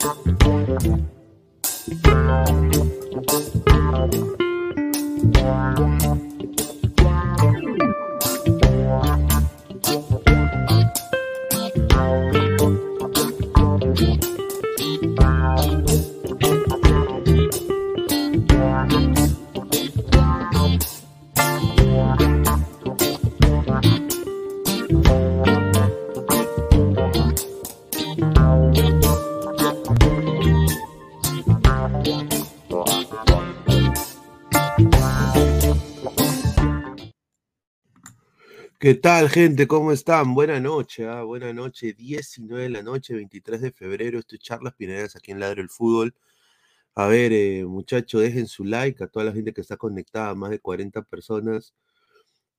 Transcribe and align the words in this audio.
Thank 0.00 0.38
you. 6.60 6.67
¿Qué 38.88 38.94
tal, 38.94 39.28
gente? 39.28 39.66
¿Cómo 39.68 39.92
están? 39.92 40.32
Buena 40.32 40.60
noche, 40.60 41.06
¿ah? 41.06 41.22
buena 41.22 41.52
noche, 41.52 41.92
19 41.92 42.62
de 42.62 42.68
la 42.70 42.82
noche, 42.82 43.12
23 43.12 43.60
de 43.60 43.70
febrero. 43.70 44.18
Estoy 44.18 44.38
Charlas 44.38 44.72
Pinedas 44.76 45.14
aquí 45.14 45.30
en 45.30 45.40
Ladro 45.40 45.60
el 45.60 45.68
Fútbol. 45.68 46.14
A 46.94 47.06
ver, 47.06 47.34
eh, 47.34 47.66
muchachos, 47.66 48.22
dejen 48.22 48.46
su 48.46 48.64
like 48.64 49.04
a 49.04 49.08
toda 49.08 49.26
la 49.26 49.32
gente 49.32 49.52
que 49.52 49.60
está 49.60 49.76
conectada, 49.76 50.34
más 50.34 50.48
de 50.48 50.60
40 50.60 51.02
personas. 51.02 51.74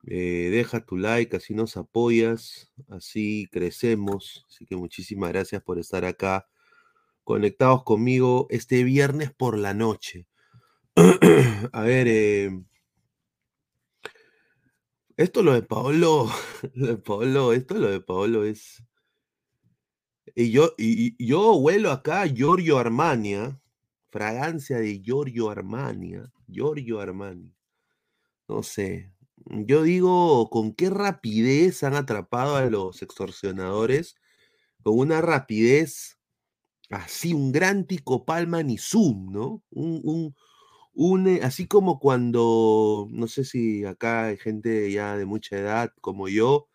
Eh, 0.05 0.49
deja 0.51 0.85
tu 0.85 0.97
like, 0.97 1.35
así 1.35 1.55
nos 1.55 1.77
apoyas, 1.77 2.71
así 2.89 3.47
crecemos. 3.51 4.45
Así 4.49 4.67
que 4.67 4.75
muchísimas 4.75 5.31
gracias 5.31 5.63
por 5.63 5.79
estar 5.79 6.05
acá 6.05 6.47
conectados 7.23 7.83
conmigo 7.83 8.45
este 8.51 8.83
viernes 8.83 9.31
por 9.31 9.57
la 9.57 9.73
noche. 9.73 10.27
a 11.73 11.81
ver, 11.81 12.07
eh, 12.07 12.51
esto 15.19 15.43
lo 15.43 15.53
de 15.53 15.63
Paolo, 15.63 16.29
lo 16.75 16.87
de 16.87 16.97
Paolo, 16.97 17.51
esto 17.51 17.75
lo 17.75 17.91
de 17.91 17.99
Paolo 17.99 18.45
es. 18.45 18.81
Y 20.33 20.51
yo, 20.51 20.73
y, 20.77 21.13
yo 21.23 21.55
huelo 21.55 21.91
acá 21.91 22.25
Giorgio 22.25 22.77
Armania, 22.77 23.59
fragancia 24.09 24.77
de 24.77 25.01
Giorgio 25.01 25.49
Armania, 25.49 26.31
Giorgio 26.47 27.01
Armani. 27.01 27.53
No 28.47 28.63
sé. 28.63 29.11
Yo 29.45 29.83
digo, 29.83 30.49
¿con 30.49 30.73
qué 30.73 30.89
rapidez 30.89 31.83
han 31.83 31.95
atrapado 31.95 32.55
a 32.55 32.65
los 32.65 33.01
extorsionadores? 33.01 34.15
Con 34.83 34.99
una 34.99 35.19
rapidez 35.19 36.17
así, 36.89 37.33
un 37.33 37.51
gran 37.51 37.85
Tico 37.85 38.23
Palman 38.23 38.69
y 38.69 38.77
Zoom, 38.77 39.33
¿no? 39.33 39.63
un, 39.71 40.33
une, 40.99 41.41
así 41.43 41.65
como 41.67 41.97
cuando, 41.99 43.07
no 43.11 43.27
sé 43.27 43.45
si 43.45 43.85
acá 43.85 44.25
hay 44.27 44.37
gente 44.37 44.91
ya 44.91 45.15
de 45.17 45.25
mucha 45.25 45.57
edad 45.57 45.91
como 46.01 46.27
yo, 46.27 46.67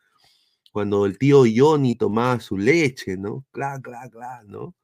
cuando 0.72 1.06
el 1.06 1.18
tío 1.18 1.44
Johnny 1.54 1.96
tomaba 1.96 2.40
su 2.40 2.58
leche, 2.58 3.16
¿no? 3.18 3.46
Claro, 3.52 3.82
claro, 3.82 4.10
claro, 4.10 4.48
¿no? 4.48 4.62
O 4.64 4.74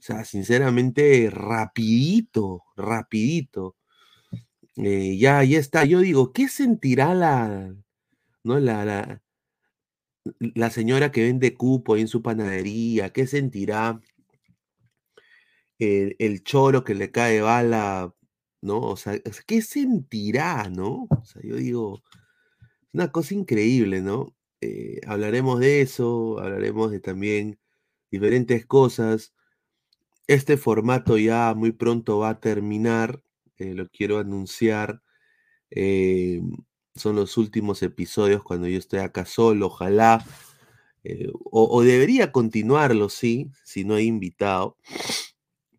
sea, 0.00 0.24
sinceramente, 0.24 1.30
rapidito, 1.32 2.64
rapidito. 2.76 3.76
Eh, 4.76 5.16
ya, 5.18 5.44
ya 5.44 5.58
está. 5.58 5.84
Yo 5.84 6.00
digo, 6.00 6.32
¿qué 6.32 6.48
sentirá 6.48 7.14
la, 7.14 7.74
¿no? 8.44 8.58
La, 8.60 8.84
la, 8.84 9.22
la 10.54 10.70
señora 10.70 11.10
que 11.12 11.22
vende 11.22 11.54
cupo 11.56 11.94
ahí 11.94 12.02
en 12.02 12.08
su 12.08 12.22
panadería? 12.22 13.10
¿Qué 13.12 13.26
sentirá 13.26 14.00
el, 15.78 16.16
el 16.18 16.42
choro 16.44 16.84
que 16.84 16.94
le 16.94 17.10
cae 17.10 17.40
bala 17.40 18.14
¿no? 18.62 18.80
O 18.80 18.96
sea, 18.96 19.18
¿qué 19.46 19.62
sentirá, 19.62 20.70
no? 20.70 21.08
O 21.10 21.24
sea, 21.24 21.42
yo 21.44 21.56
digo, 21.56 22.02
una 22.92 23.12
cosa 23.12 23.34
increíble, 23.34 24.00
¿no? 24.00 24.34
Eh, 24.60 25.00
hablaremos 25.06 25.60
de 25.60 25.82
eso, 25.82 26.38
hablaremos 26.40 26.90
de 26.92 27.00
también 27.00 27.58
diferentes 28.10 28.66
cosas. 28.66 29.34
Este 30.28 30.56
formato 30.56 31.18
ya 31.18 31.54
muy 31.54 31.72
pronto 31.72 32.18
va 32.18 32.30
a 32.30 32.40
terminar, 32.40 33.22
eh, 33.58 33.74
lo 33.74 33.88
quiero 33.90 34.18
anunciar. 34.18 35.02
Eh, 35.70 36.42
son 36.94 37.16
los 37.16 37.36
últimos 37.38 37.82
episodios 37.82 38.42
cuando 38.44 38.68
yo 38.68 38.78
estoy 38.78 39.00
acá 39.00 39.26
solo, 39.26 39.66
ojalá. 39.66 40.24
o, 41.50 41.68
o, 41.76 41.82
debería 41.82 42.30
continuarlo, 42.32 43.08
sí, 43.08 43.50
si 43.64 43.84
no 43.84 43.96
he 43.96 44.04
invitado 44.04 44.76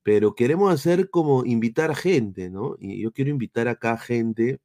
pero 0.04 0.36
queremos 0.36 0.74
hacer 0.74 1.10
como 1.10 1.46
invitar 1.46 1.92
a 1.92 1.96
gente, 1.96 2.50
¿no? 2.50 2.76
Y 2.80 3.02
yo 3.02 3.14
quiero 3.14 3.32
invitar 3.32 3.68
acá 3.70 3.98
gente, 3.98 4.60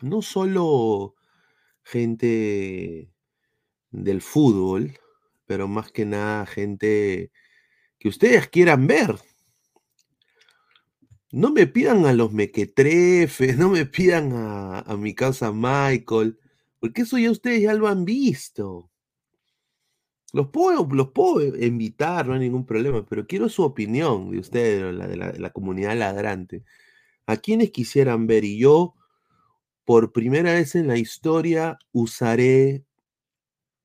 no 0.00 0.20
solo 0.22 1.14
gente 1.84 3.12
del 3.90 4.20
fútbol, 4.22 4.98
pero 5.46 5.68
más 5.68 5.92
que 5.92 6.04
nada 6.04 6.46
gente 6.46 7.30
que 7.98 8.08
ustedes 8.08 8.48
quieran 8.48 8.86
ver. 8.86 9.16
No 11.30 11.50
me 11.50 11.66
pidan 11.66 12.04
a 12.06 12.12
los 12.12 12.32
mequetrefes, 12.32 13.56
no 13.58 13.70
me 13.70 13.86
pidan 13.86 14.32
a, 14.32 14.80
a 14.80 14.96
mi 14.96 15.14
causa 15.14 15.52
Michael, 15.52 16.38
porque 16.80 17.02
eso 17.02 17.16
ya 17.18 17.30
ustedes 17.30 17.62
ya 17.62 17.74
lo 17.74 17.88
han 17.88 18.04
visto. 18.04 18.91
Los 20.32 20.48
puedo, 20.48 20.88
los 20.90 21.10
puedo 21.10 21.56
invitar, 21.56 22.26
no 22.26 22.32
hay 22.32 22.40
ningún 22.40 22.64
problema, 22.64 23.04
pero 23.04 23.26
quiero 23.26 23.50
su 23.50 23.62
opinión 23.62 24.30
de 24.30 24.38
ustedes, 24.38 24.94
la 24.94 25.06
de 25.06 25.38
la, 25.38 25.50
comunidad 25.50 25.96
ladrante. 25.96 26.64
A 27.26 27.36
quienes 27.36 27.70
quisieran 27.70 28.26
ver, 28.26 28.44
y 28.44 28.58
yo, 28.58 28.94
por 29.84 30.12
primera 30.12 30.54
vez 30.54 30.74
en 30.74 30.88
la 30.88 30.96
historia, 30.96 31.78
usaré 31.92 32.86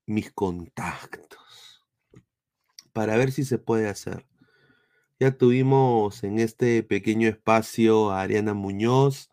mis 0.06 0.32
contactos 0.32 1.84
para 2.94 3.16
ver 3.18 3.30
si 3.30 3.44
se 3.44 3.58
puede 3.58 3.86
hacer. 3.86 4.26
Ya 5.20 5.36
tuvimos 5.36 6.24
en 6.24 6.38
este 6.38 6.82
pequeño 6.82 7.28
espacio 7.28 8.10
a 8.10 8.22
Ariana 8.22 8.54
Muñoz, 8.54 9.30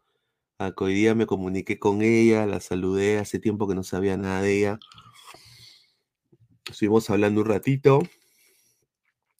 a 0.59 0.74
que 0.74 0.84
hoy 0.84 0.96
día 0.96 1.16
me 1.16 1.28
comuniqué 1.28 1.80
con 1.80 2.02
ella, 2.02 2.46
la 2.46 2.59
saludé, 2.59 3.20
hace 3.20 3.40
tiempo 3.40 3.68
que 3.68 3.76
no 3.76 3.84
sabía 3.84 4.18
nada 4.18 4.42
de 4.42 4.58
ella. 4.58 4.80
Estuvimos 6.70 7.09
hablando 7.12 7.42
un 7.42 7.48
ratito. 7.48 8.02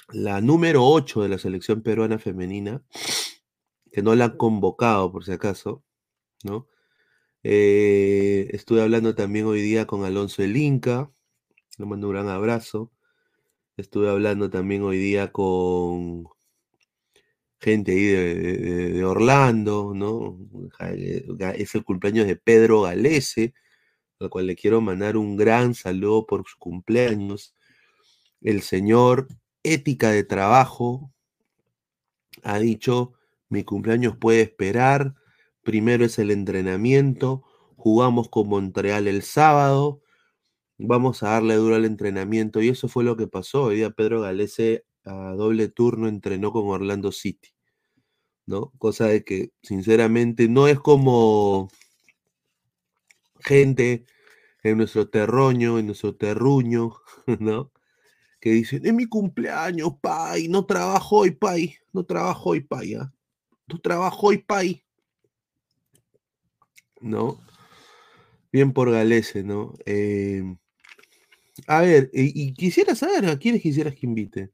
La 0.10 0.42
número 0.42 0.86
8 0.86 1.24
de 1.24 1.30
la 1.30 1.40
selección 1.40 1.82
peruana 1.82 2.20
femenina, 2.20 2.84
que 3.92 4.04
no 4.04 4.14
la 4.14 4.26
han 4.26 4.38
convocado 4.38 5.12
por 5.12 5.26
si 5.26 5.32
acaso, 5.32 5.84
¿no? 6.44 6.68
Eh, 7.42 8.50
estuve 8.52 8.82
hablando 8.82 9.16
también 9.16 9.46
hoy 9.46 9.62
día 9.62 9.88
con 9.88 10.06
Alonso 10.06 10.44
El 10.44 10.56
Inca, 10.56 11.12
le 11.80 11.86
mando 11.86 12.08
un 12.08 12.14
gran 12.14 12.30
abrazo. 12.30 12.92
Estuve 13.78 14.10
hablando 14.10 14.50
también 14.52 14.84
hoy 14.84 14.98
día 14.98 15.32
con 15.32 16.28
gente 17.60 17.94
ahí 17.94 18.06
de, 18.06 18.94
de 18.94 19.04
Orlando, 19.04 19.94
¿no? 19.96 20.38
Es 21.56 21.74
el 21.74 21.84
cumpleaños 21.84 22.28
de 22.28 22.36
Pedro 22.36 22.84
Galese, 22.84 23.56
al 24.20 24.30
cual 24.30 24.48
le 24.48 24.56
quiero 24.56 24.82
mandar 24.82 25.18
un 25.18 25.36
gran 25.36 25.74
saludo 25.74 26.26
por 26.26 26.46
su 26.48 26.58
cumpleaños. 26.58 27.54
El 28.42 28.62
señor 28.62 29.28
Ética 29.64 30.12
de 30.12 30.24
Trabajo 30.24 31.12
ha 32.44 32.60
dicho, 32.60 33.14
mi 33.50 33.64
cumpleaños 33.64 34.18
puede 34.18 34.42
esperar, 34.42 35.16
primero 35.64 36.06
es 36.06 36.20
el 36.20 36.32
entrenamiento, 36.32 37.44
jugamos 37.76 38.30
con 38.30 38.50
Montreal 38.50 39.08
el 39.08 39.24
sábado, 39.24 40.02
vamos 40.78 41.24
a 41.24 41.30
darle 41.30 41.56
duro 41.56 41.76
al 41.76 41.86
entrenamiento 41.86 42.62
y 42.62 42.70
eso 42.70 42.88
fue 42.88 43.04
lo 43.04 43.16
que 43.18 43.28
pasó. 43.28 43.64
Hoy 43.64 43.78
día 43.78 43.92
Pedro 43.92 44.22
Galese 44.22 44.86
a 45.04 45.34
doble 45.36 45.68
turno 45.70 46.08
entrenó 46.08 46.52
con 46.52 46.68
Orlando 46.68 47.12
City, 47.12 47.50
¿no? 48.46 48.72
Cosa 48.78 49.08
de 49.08 49.24
que 49.24 49.52
sinceramente 49.62 50.48
no 50.50 50.68
es 50.68 50.80
como 50.80 51.70
gente 53.40 54.06
en 54.70 54.78
nuestro 54.78 55.08
terroño, 55.08 55.78
en 55.78 55.86
nuestro 55.88 56.16
terruño, 56.16 56.94
¿no? 57.40 57.72
Que 58.40 58.52
dicen, 58.52 58.86
es 58.86 58.94
mi 58.94 59.06
cumpleaños, 59.06 59.94
pay, 60.02 60.48
no 60.48 60.66
trabajo 60.66 61.18
hoy, 61.18 61.32
pay, 61.32 61.76
no 61.94 62.04
trabajo 62.04 62.52
hoy, 62.52 62.62
pay, 62.62 62.96
¿ah? 62.96 63.14
no 63.68 63.80
trabajo 63.80 64.28
hoy, 64.28 64.40
pay. 64.40 64.84
¿No? 67.02 67.40
Bien 68.52 68.74
por 68.74 68.92
Galese, 68.92 69.44
¿no? 69.44 69.74
Em, 69.86 70.58
a 71.68 71.82
ver, 71.82 72.10
y, 72.14 72.54
quisiera 72.54 72.96
saber 72.96 73.26
a 73.28 73.38
quiénes 73.38 73.62
quisieras 73.62 73.96
que 73.96 74.06
invite. 74.06 74.52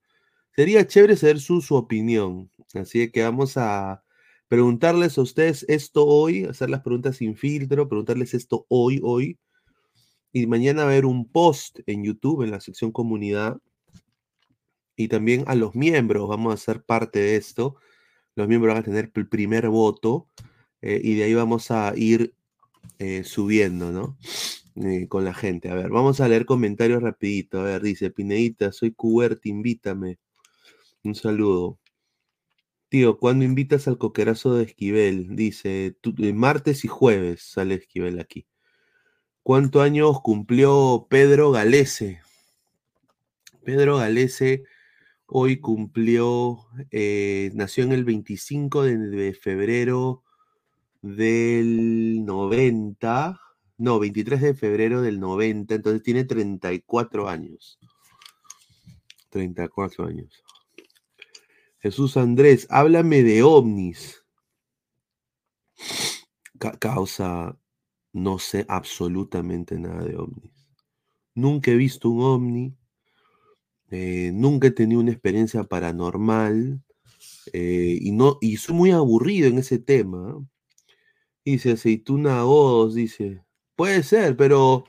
Sería 0.55 0.85
chévere 0.85 1.15
saber 1.15 1.39
su, 1.39 1.61
su 1.61 1.75
opinión. 1.75 2.51
Así 2.73 3.09
que 3.11 3.23
vamos 3.23 3.57
a, 3.57 4.03
preguntarles 4.51 5.17
a 5.17 5.21
ustedes 5.21 5.65
esto 5.69 6.05
hoy, 6.05 6.43
hacer 6.43 6.69
las 6.69 6.81
preguntas 6.81 7.15
sin 7.15 7.37
filtro, 7.37 7.87
preguntarles 7.87 8.33
esto 8.33 8.65
hoy, 8.67 8.99
hoy. 9.01 9.39
Y 10.33 10.47
mañana 10.47 10.85
ver 10.85 11.05
un 11.05 11.27
post 11.27 11.79
en 11.87 12.03
YouTube, 12.03 12.43
en 12.43 12.51
la 12.51 12.61
sección 12.61 12.91
comunidad, 12.91 13.59
y 14.95 15.07
también 15.07 15.43
a 15.47 15.55
los 15.55 15.75
miembros, 15.75 16.27
vamos 16.29 16.53
a 16.53 16.57
ser 16.57 16.83
parte 16.83 17.19
de 17.19 17.35
esto. 17.35 17.75
Los 18.35 18.47
miembros 18.47 18.73
van 18.73 18.81
a 18.81 18.85
tener 18.85 19.11
el 19.13 19.27
primer 19.27 19.67
voto 19.69 20.27
eh, 20.81 21.01
y 21.03 21.15
de 21.15 21.23
ahí 21.23 21.33
vamos 21.33 21.71
a 21.71 21.93
ir 21.95 22.33
eh, 22.99 23.23
subiendo, 23.23 23.91
¿no? 23.91 24.17
Eh, 24.75 25.07
con 25.07 25.25
la 25.25 25.33
gente. 25.33 25.69
A 25.69 25.75
ver, 25.75 25.89
vamos 25.89 26.21
a 26.21 26.27
leer 26.27 26.45
comentarios 26.45 27.01
rapidito. 27.03 27.59
A 27.59 27.63
ver, 27.63 27.81
dice 27.81 28.09
Pineita, 28.11 28.71
soy 28.71 28.91
Cubert, 28.91 29.45
invítame. 29.45 30.19
Un 31.03 31.15
saludo. 31.15 31.79
Tío, 32.89 33.17
¿cuándo 33.17 33.45
invitas 33.45 33.87
al 33.87 33.97
coquerazo 33.97 34.55
de 34.55 34.65
Esquivel? 34.65 35.35
Dice, 35.35 35.95
martes 36.33 36.85
y 36.85 36.89
jueves 36.89 37.41
sale 37.41 37.75
Esquivel 37.75 38.19
aquí. 38.19 38.45
¿Cuántos 39.43 39.81
años 39.81 40.21
cumplió 40.21 41.07
Pedro 41.09 41.51
Galese? 41.51 42.21
Pedro 43.63 43.97
Galese 43.97 44.63
hoy 45.25 45.59
cumplió, 45.59 46.59
eh, 46.91 47.49
nació 47.53 47.85
en 47.85 47.93
el 47.93 48.03
25 48.03 48.83
de, 48.83 49.33
febrero 49.33 50.23
del 51.01 52.23
90, 52.25 53.39
no, 53.77 53.97
23 53.97 54.41
de 54.41 54.53
febrero 54.53 55.01
del 55.01 55.19
90, 55.19 55.73
entonces 55.73 56.03
tiene 56.03 56.25
34 56.25 57.29
años. 57.29 57.79
34 59.29 60.05
años. 60.05 60.43
Jesús 61.79 62.17
Andrés, 62.17 62.67
háblame 62.69 63.23
de 63.23 63.41
ovnis. 63.41 64.23
causa, 66.79 67.57
no 68.13 68.39
sé 68.39 68.65
absolutamente 68.67 69.79
nada 69.79 70.03
de 70.03 70.17
ovnis. 70.17 70.51
Nunca 71.35 71.71
he 71.71 71.75
visto 71.75 72.09
un 72.09 72.21
ovni. 72.23 72.77
Eh, 73.89 74.31
nunca 74.33 74.67
he 74.67 74.71
tenido 74.71 75.01
una 75.01 75.11
experiencia 75.11 75.63
paranormal. 75.63 76.81
Eh, 77.53 77.97
y, 78.01 78.11
no, 78.11 78.37
y 78.41 78.57
soy 78.57 78.75
muy 78.75 78.91
aburrido 78.91 79.47
en 79.47 79.57
ese 79.59 79.79
tema. 79.79 80.37
Dice 81.45 81.71
Aceituna 81.71 82.45
Odos, 82.45 82.95
dice. 82.95 83.43
Puede 83.75 84.03
ser, 84.03 84.37
pero 84.37 84.85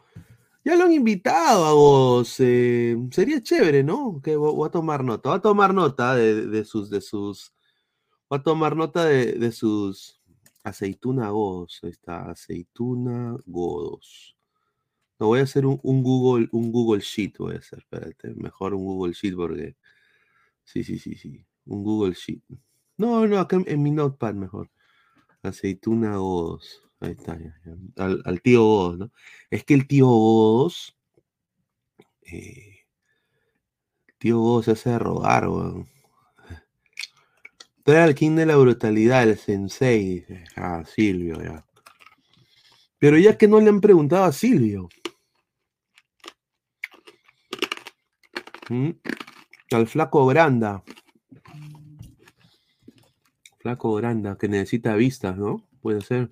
ya 0.65 0.77
lo 0.77 0.85
han 0.85 0.93
invitado 0.93 1.65
a 1.65 1.73
vos. 1.73 2.37
Eh, 2.39 2.97
sería 3.11 3.43
chévere, 3.43 3.83
¿no? 3.83 4.21
Que 4.23 4.37
voy 4.37 4.67
a 4.67 4.71
tomar 4.71 5.03
nota. 5.03 5.31
Voy 5.31 5.39
a 5.39 5.43
tomar 5.43 5.75
nota 5.75 6.15
de, 6.15 6.65
sus, 6.65 6.91
de 6.91 7.01
sus. 7.01 7.53
Voy 8.29 8.39
a 8.39 8.43
tomar 8.43 8.77
nota 8.77 9.05
de, 9.07 9.53
sus. 9.53 10.22
Aceituna 10.65 11.31
Godos. 11.31 11.81
Ahí 11.83 11.91
está. 11.91 12.31
Aceituna 12.31 13.37
Godos. 13.47 14.37
No, 15.19 15.29
voy 15.29 15.41
a 15.41 15.45
hacer 15.45 15.67
un, 15.67 15.79
Google, 16.03 16.49
un 16.53 16.73
Google 16.73 17.01
Sheet. 17.01 17.39
Voy 17.39 17.55
a 17.55 17.59
hacer. 17.59 17.81
Espérate. 17.81 18.35
Mejor 18.35 18.75
un 18.75 18.85
Google 18.85 19.13
Sheet 19.13 19.35
porque. 19.35 19.77
Sí, 20.65 20.85
sí, 20.85 20.99
sí, 20.99 21.15
sí. 21.15 21.45
Un 21.67 21.83
Google 21.83 22.15
Sheet. 22.15 22.43
No, 22.97 23.27
no, 23.27 23.39
acá 23.39 23.61
en, 23.67 23.83
mi 23.83 23.91
notepad 23.91 24.35
mejor. 24.35 24.71
Aceituna 25.43 26.17
Godos. 26.17 26.83
Ahí 27.01 27.13
está, 27.13 27.39
Al, 27.97 28.43
tío 28.43 28.63
Godos, 28.63 28.99
¿no? 28.99 29.13
Es 29.51 29.65
que 29.65 29.75
el 29.75 29.89
tío 29.89 30.07
Godos. 30.07 30.97
Eh, 32.23 32.87
tío 34.19 34.39
Godos 34.39 34.67
se 34.67 34.71
hace 34.73 34.99
rogar, 34.99 35.49
weón. 35.49 35.89
Trae 37.85 38.03
al 38.03 38.15
king 38.15 38.37
de 38.37 38.47
la 38.47 38.57
brutalidad, 38.57 39.25
el 39.25 39.37
sensei. 39.37 40.25
Ah, 40.57 40.85
Silvio, 40.85 41.43
ya. 41.43 41.67
Pero 42.99 43.19
ya 43.19 43.37
que 43.37 43.49
no 43.49 43.61
le 43.61 43.69
han 43.69 43.81
preguntado 43.81 44.25
a 44.25 44.33
Silvio. 44.33 44.89
¿Mm? 48.69 48.91
Al 49.73 49.89
flaco 49.89 50.25
Granda. 50.27 50.85
Flaco 53.59 53.95
Granda, 53.95 54.39
que 54.39 54.49
necesita 54.49 54.95
vistas, 54.95 55.37
¿no? 55.37 55.67
Puede 55.81 56.01
ser. 56.03 56.31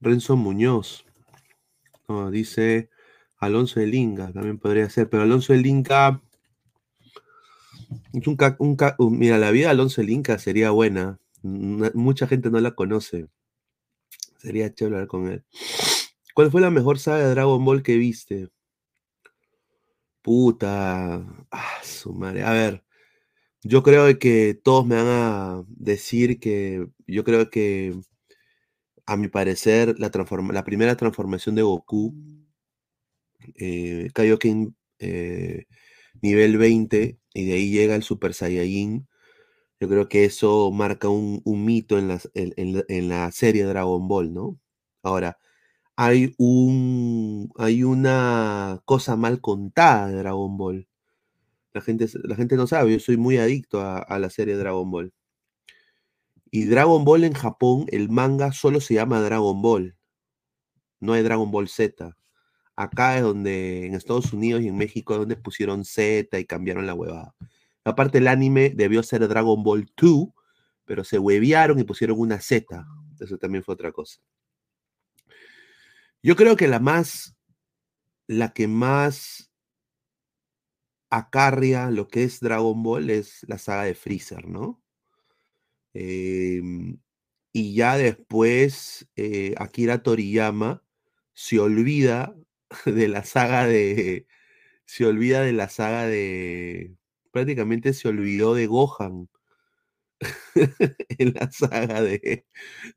Renzo 0.00 0.36
Muñoz. 0.36 1.04
dice 2.30 2.90
Alonso 3.38 3.80
del 3.80 3.94
Inca, 3.94 4.32
también 4.32 4.58
podría 4.58 4.88
ser, 4.88 5.10
pero 5.10 5.24
Alonso 5.24 5.52
del 8.12 8.56
Inca. 8.60 8.96
mira, 8.98 9.38
la 9.38 9.50
vida 9.50 9.66
de 9.66 9.70
Alonso 9.72 10.00
del 10.00 10.10
Inca 10.10 10.38
sería 10.38 10.70
buena. 10.70 11.18
Mucha 11.42 12.26
gente 12.26 12.50
no 12.50 12.60
la 12.60 12.72
conoce. 12.74 13.28
Sería 14.38 14.72
chévere 14.72 14.96
hablar 14.96 15.08
con 15.08 15.28
él. 15.28 15.44
¿Cuál 16.34 16.50
fue 16.50 16.60
la 16.60 16.70
mejor 16.70 16.98
saga 16.98 17.18
de 17.18 17.30
Dragon 17.30 17.64
Ball 17.64 17.82
que 17.82 17.96
viste? 17.96 18.48
Puta. 20.22 21.24
Ah, 21.50 21.80
su 21.82 22.12
madre. 22.12 22.42
A 22.44 22.52
ver. 22.52 22.84
Yo 23.62 23.82
creo 23.82 24.18
que 24.18 24.54
todos 24.62 24.86
me 24.86 24.96
van 24.96 25.06
a 25.08 25.64
decir 25.68 26.38
que. 26.40 26.88
Yo 27.06 27.24
creo 27.24 27.50
que 27.50 27.94
a 29.06 29.16
mi 29.16 29.28
parecer, 29.28 29.98
la, 29.98 30.10
la 30.52 30.64
primera 30.64 30.96
transformación 30.96 31.54
de 31.54 31.62
Goku, 31.62 32.14
eh, 33.56 34.10
Kaioken 34.12 34.76
eh, 34.98 35.64
nivel 36.20 36.58
20, 36.58 37.18
y 37.38 37.44
de 37.46 37.54
ahí 37.54 37.70
llega 37.70 37.94
el 37.94 38.02
Super 38.02 38.34
Saiyajin, 38.34 39.06
yo 39.80 39.88
creo 39.88 40.08
que 40.08 40.24
eso 40.24 40.72
marca 40.72 41.08
un, 41.08 41.42
mito 41.46 41.96
en 41.98 42.08
la, 42.08 42.20
en, 42.34 43.08
la, 43.08 43.30
serie 43.30 43.64
Dragon 43.64 44.08
Ball, 44.08 44.34
¿no? 44.34 44.58
Ahora, 45.04 45.38
hay, 45.96 46.34
un, 46.38 47.52
hay 47.56 47.84
una 47.84 48.82
cosa 48.84 49.16
mal 49.16 49.40
contada 49.40 50.08
de 50.08 50.16
Dragon 50.16 50.56
Ball. 50.56 50.88
La 51.72 51.80
gente, 51.80 52.08
la 52.24 52.36
gente 52.36 52.56
no 52.56 52.66
sabe, 52.66 52.92
yo 52.92 53.00
soy 53.00 53.16
muy 53.16 53.38
adicto 53.38 53.80
a, 53.82 53.98
a 53.98 54.18
la 54.18 54.30
serie 54.30 54.56
Dragon 54.56 54.90
Ball. 54.90 55.12
Y 56.50 56.64
Dragon 56.64 57.04
Ball 57.04 57.24
en 57.24 57.34
Japón, 57.34 57.86
el 57.88 58.08
manga 58.08 58.52
solo 58.52 58.80
se 58.80 58.94
llama 58.94 59.20
Dragon 59.20 59.62
Ball. 59.62 59.96
No 61.00 61.12
hay 61.12 61.22
Dragon 61.22 61.50
Ball 61.52 61.68
Z. 61.68 62.16
Acá 62.80 63.16
es 63.16 63.22
donde, 63.24 63.86
en 63.86 63.94
Estados 63.96 64.32
Unidos 64.32 64.62
y 64.62 64.68
en 64.68 64.76
México, 64.76 65.18
donde 65.18 65.34
pusieron 65.34 65.84
Z 65.84 66.38
y 66.38 66.44
cambiaron 66.44 66.86
la 66.86 66.94
huevada. 66.94 67.34
Aparte, 67.82 68.18
el 68.18 68.28
anime 68.28 68.70
debió 68.70 69.02
ser 69.02 69.26
Dragon 69.26 69.64
Ball 69.64 69.90
2, 70.00 70.28
pero 70.84 71.02
se 71.02 71.18
hueviaron 71.18 71.80
y 71.80 71.82
pusieron 71.82 72.20
una 72.20 72.40
Z. 72.40 72.86
Eso 73.18 73.36
también 73.36 73.64
fue 73.64 73.74
otra 73.74 73.90
cosa. 73.90 74.20
Yo 76.22 76.36
creo 76.36 76.54
que 76.54 76.68
la 76.68 76.78
más, 76.78 77.36
la 78.28 78.52
que 78.52 78.68
más 78.68 79.50
acarria 81.10 81.90
lo 81.90 82.06
que 82.06 82.22
es 82.22 82.38
Dragon 82.38 82.80
Ball 82.80 83.10
es 83.10 83.44
la 83.48 83.58
saga 83.58 83.82
de 83.82 83.96
Freezer, 83.96 84.46
¿no? 84.46 84.80
Em, 85.94 87.00
y 87.52 87.74
ya 87.74 87.96
después 87.96 89.08
eh, 89.16 89.56
Akira 89.58 90.00
Toriyama 90.04 90.84
se 91.34 91.58
olvida 91.58 92.36
de 92.86 93.08
la 93.08 93.24
saga 93.24 93.66
de. 93.66 94.26
Se 94.86 95.06
olvida 95.06 95.42
de 95.42 95.52
la 95.52 95.68
saga 95.68 96.06
de. 96.06 96.96
Prácticamente 97.32 97.92
se 97.94 98.08
olvidó 98.08 98.54
de 98.54 98.66
Gohan 98.66 99.28
en 101.18 101.34
la 101.34 101.50
saga 101.50 102.02
de, 102.02 102.46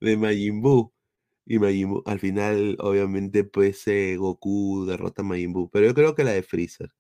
de 0.02 0.18
Majin 0.18 0.62
Buu. 0.62 0.94
Y 1.46 1.60
Majin 1.60 2.02
al 2.06 2.20
final, 2.20 2.78
obviamente, 2.80 3.44
pues 3.44 3.88
eh, 3.88 4.16
Goku 4.18 4.86
derrota 4.88 5.22
a 5.24 5.26
Majin 5.26 5.54
Buu. 5.54 5.70
Pero 5.72 5.88
yo 5.88 5.94
creo 5.96 6.16
que 6.16 6.24
la 6.24 6.32
de 6.32 6.44
Freezer. 6.44 6.92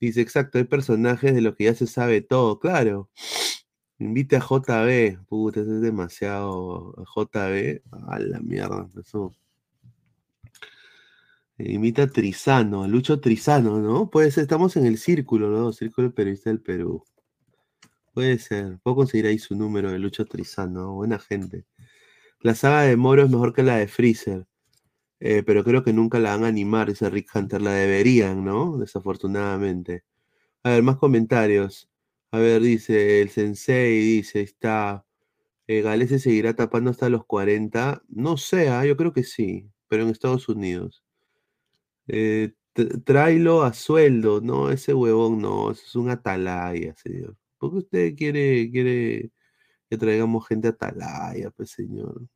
Dice, 0.00 0.20
exacto, 0.20 0.58
hay 0.58 0.64
personajes 0.64 1.34
de 1.34 1.40
los 1.40 1.54
que 1.56 1.64
ya 1.64 1.74
se 1.74 1.86
sabe 1.86 2.20
todo, 2.20 2.58
claro. 2.58 3.10
Invite 3.98 4.36
a 4.36 4.40
JB. 4.40 5.24
Puta, 5.26 5.60
es 5.60 5.80
demasiado. 5.80 6.94
JB. 7.14 7.82
A 8.08 8.18
la 8.18 8.40
mierda. 8.40 8.88
Eso. 9.00 9.34
Invita 11.58 12.02
a 12.02 12.06
Trizano, 12.08 12.86
Lucho 12.86 13.18
Trizano, 13.20 13.80
¿no? 13.80 14.10
Puede 14.10 14.30
ser, 14.30 14.42
estamos 14.42 14.76
en 14.76 14.84
el 14.86 14.98
círculo, 14.98 15.48
¿no? 15.50 15.72
Círculo 15.72 16.12
Periodista 16.14 16.50
del 16.50 16.60
Perú. 16.60 17.02
Puede 18.12 18.38
ser. 18.38 18.78
Puedo 18.82 18.96
conseguir 18.96 19.26
ahí 19.26 19.38
su 19.38 19.56
número 19.56 19.90
de 19.90 19.98
Lucho 19.98 20.26
Trizano, 20.26 20.94
buena 20.94 21.18
gente. 21.18 21.64
La 22.40 22.54
saga 22.54 22.82
de 22.82 22.96
Moro 22.96 23.24
es 23.24 23.30
mejor 23.30 23.54
que 23.54 23.62
la 23.62 23.76
de 23.78 23.88
Freezer. 23.88 24.46
Eh, 25.20 25.42
pero 25.44 25.64
creo 25.64 25.82
que 25.84 25.92
nunca 25.94 26.18
la 26.18 26.32
van 26.32 26.44
a 26.44 26.48
animar, 26.48 26.90
ese 26.90 27.10
Rick 27.10 27.30
Hunter. 27.34 27.62
La 27.62 27.72
deberían, 27.72 28.44
¿no? 28.44 28.78
Desafortunadamente. 28.78 30.04
A 30.62 30.70
ver, 30.70 30.82
más 30.82 30.96
comentarios. 30.98 31.90
A 32.32 32.38
ver, 32.38 32.62
dice 32.62 33.22
el 33.22 33.30
sensei, 33.30 34.00
dice, 34.00 34.42
está, 34.42 35.06
eh, 35.68 35.82
Galese 35.82 36.18
seguirá 36.18 36.54
tapando 36.54 36.90
hasta 36.90 37.08
los 37.08 37.24
40. 37.26 38.02
No 38.08 38.36
sé, 38.36 38.68
ah, 38.70 38.84
yo 38.86 38.96
creo 38.96 39.12
que 39.12 39.24
sí, 39.24 39.70
pero 39.88 40.02
en 40.04 40.10
Estados 40.10 40.48
Unidos. 40.48 41.05
Eh, 42.08 42.52
tráelo 43.04 43.62
a 43.62 43.72
sueldo, 43.72 44.40
no, 44.40 44.70
ese 44.70 44.94
huevón 44.94 45.40
no, 45.40 45.70
eso 45.70 45.82
es 45.86 45.96
un 45.96 46.10
atalaya, 46.10 46.94
señor. 46.96 47.36
¿Por 47.58 47.70
qué 47.72 47.76
usted 47.78 48.14
quiere, 48.16 48.70
quiere 48.70 49.30
que 49.90 49.98
traigamos 49.98 50.46
gente 50.48 50.68
atalaya, 50.68 51.50
pues, 51.52 51.70
señor? 51.70 52.28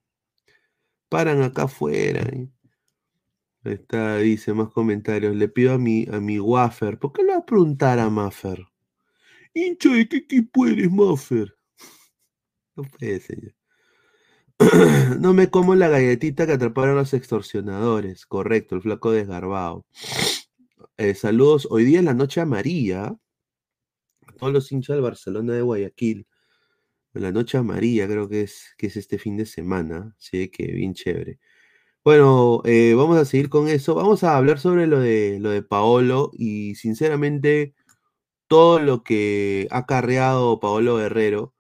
Paran 1.10 1.42
acá 1.42 1.64
afuera. 1.64 2.22
¿eh? 2.22 2.48
Está, 3.64 4.18
dice 4.18 4.54
más 4.54 4.70
comentarios. 4.70 5.36
Le 5.36 5.48
pido 5.48 5.74
a 5.74 5.78
mi, 5.78 6.06
a 6.10 6.20
mi 6.20 6.38
Waffer. 6.38 6.98
¿Por 6.98 7.12
qué 7.12 7.22
le 7.22 7.32
va 7.32 7.38
a 7.38 7.46
preguntar 7.46 7.98
a 7.98 8.08
Maffer? 8.08 8.66
Hincha 9.54 9.90
de 9.90 10.08
qué 10.08 10.18
equipo 10.18 10.66
eres, 10.66 10.90
Maffer. 10.90 11.54
No 12.76 12.84
puede, 12.84 13.20
señor. 13.20 13.52
no 15.20 15.32
me 15.32 15.48
como 15.48 15.74
la 15.74 15.88
galletita 15.88 16.46
que 16.46 16.52
atraparon 16.52 16.96
los 16.96 17.14
extorsionadores. 17.14 18.26
Correcto, 18.26 18.76
el 18.76 18.82
flaco 18.82 19.10
desgarbado. 19.10 19.86
Eh, 20.98 21.14
saludos. 21.14 21.66
Hoy 21.70 21.84
día 21.84 22.00
es 22.00 22.04
la 22.04 22.12
noche 22.12 22.42
amarilla. 22.42 23.16
A 24.26 24.32
todos 24.38 24.52
los 24.52 24.70
hinchas 24.70 24.96
del 24.96 25.02
Barcelona 25.02 25.54
de 25.54 25.62
Guayaquil. 25.62 26.26
La 27.14 27.32
noche 27.32 27.58
amarilla 27.58 28.06
creo 28.06 28.28
que 28.28 28.42
es, 28.42 28.74
que 28.76 28.88
es 28.88 28.96
este 28.96 29.18
fin 29.18 29.36
de 29.38 29.46
semana. 29.46 30.14
Sí, 30.18 30.50
que 30.50 30.66
bien 30.66 30.92
chévere. 30.94 31.40
Bueno, 32.04 32.62
eh, 32.64 32.94
vamos 32.94 33.18
a 33.18 33.24
seguir 33.24 33.48
con 33.48 33.68
eso. 33.68 33.94
Vamos 33.94 34.24
a 34.24 34.36
hablar 34.36 34.58
sobre 34.60 34.86
lo 34.86 35.00
de, 35.00 35.38
lo 35.40 35.50
de 35.50 35.62
Paolo 35.62 36.30
y 36.34 36.74
sinceramente 36.74 37.74
todo 38.48 38.80
lo 38.80 39.04
que 39.04 39.68
ha 39.70 39.86
carreado 39.86 40.60
Paolo 40.60 40.96
Guerrero. 40.96 41.54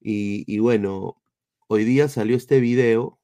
Y, 0.00 0.44
y 0.46 0.60
bueno, 0.60 1.18
hoy 1.68 1.84
día 1.84 2.08
salió 2.08 2.36
este 2.36 2.60
video. 2.60 3.20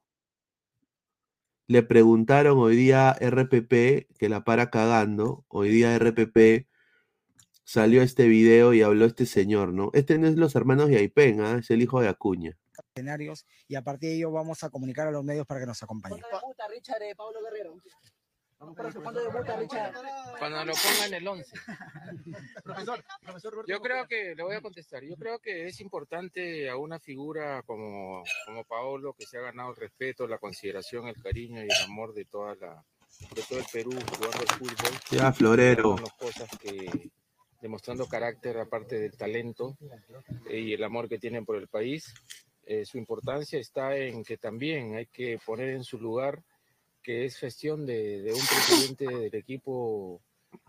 Le 1.67 1.83
preguntaron 1.83 2.57
hoy 2.59 2.75
día 2.75 3.11
RPP, 3.19 4.07
que 4.17 4.29
la 4.29 4.43
para 4.43 4.69
cagando. 4.69 5.45
Hoy 5.47 5.69
día 5.69 5.97
RPP 5.97 6.67
salió 7.63 8.03
este 8.03 8.27
video 8.27 8.73
y 8.73 8.83
habló 8.83 9.05
este 9.05 9.25
señor, 9.25 9.73
¿no? 9.73 9.89
Este 9.93 10.17
no 10.19 10.27
es 10.27 10.35
los 10.35 10.55
hermanos 10.55 10.89
de 10.89 10.97
Aipen, 10.97 11.41
¿ah? 11.41 11.57
es 11.59 11.71
el 11.71 11.81
hijo 11.81 11.99
de 11.99 12.07
Acuña. 12.07 12.57
Y 13.67 13.75
a 13.75 13.81
partir 13.81 14.11
de 14.11 14.15
ello 14.17 14.31
vamos 14.31 14.63
a 14.63 14.69
comunicar 14.69 15.07
a 15.07 15.11
los 15.11 15.23
medios 15.23 15.45
para 15.47 15.59
que 15.59 15.65
nos 15.65 15.81
acompañen. 15.81 16.21
Cuando 18.57 20.65
lo 20.65 20.73
ponga 20.73 21.05
en 21.07 21.13
el 21.13 21.27
11. 21.27 21.53
profesor, 22.63 23.03
profesor 23.21 23.65
Yo 23.67 23.79
creo 23.79 24.07
que, 24.07 24.35
le 24.35 24.43
voy 24.43 24.55
a 24.55 24.61
contestar, 24.61 25.03
yo 25.03 25.15
creo 25.15 25.39
que 25.39 25.67
es 25.67 25.79
importante 25.81 26.69
a 26.69 26.77
una 26.77 26.99
figura 26.99 27.61
como, 27.63 28.23
como 28.45 28.63
Paolo, 28.63 29.13
que 29.13 29.25
se 29.25 29.37
ha 29.37 29.41
ganado 29.41 29.71
el 29.71 29.75
respeto, 29.75 30.27
la 30.27 30.37
consideración, 30.37 31.07
el 31.07 31.21
cariño 31.21 31.61
y 31.61 31.65
el 31.65 31.83
amor 31.83 32.13
de 32.13 32.25
toda 32.25 32.55
la 32.55 32.83
de 33.33 33.41
todo 33.43 33.59
el 33.59 33.65
Perú 33.71 33.91
jugando 33.91 34.41
el 34.41 34.49
fútbol. 34.49 34.91
Ya, 35.09 35.31
Florero. 35.31 35.95
Cosas 36.17 36.49
que, 36.59 37.09
demostrando 37.61 38.07
carácter 38.07 38.57
aparte 38.57 38.99
del 38.99 39.17
talento 39.17 39.77
eh, 40.49 40.59
y 40.59 40.73
el 40.73 40.83
amor 40.83 41.07
que 41.07 41.17
tienen 41.17 41.45
por 41.45 41.55
el 41.55 41.67
país. 41.67 42.13
Eh, 42.65 42.85
su 42.85 42.97
importancia 42.97 43.59
está 43.59 43.95
en 43.95 44.23
que 44.23 44.37
también 44.37 44.95
hay 44.95 45.05
que 45.05 45.39
poner 45.45 45.69
en 45.69 45.83
su 45.83 45.99
lugar 45.99 46.41
que 47.05 47.25
es 47.25 47.37
gestión 47.37 47.85
de, 47.85 48.33
un 48.33 48.47
presidente 48.47 49.05
del 49.05 49.35
equipo 49.35 50.21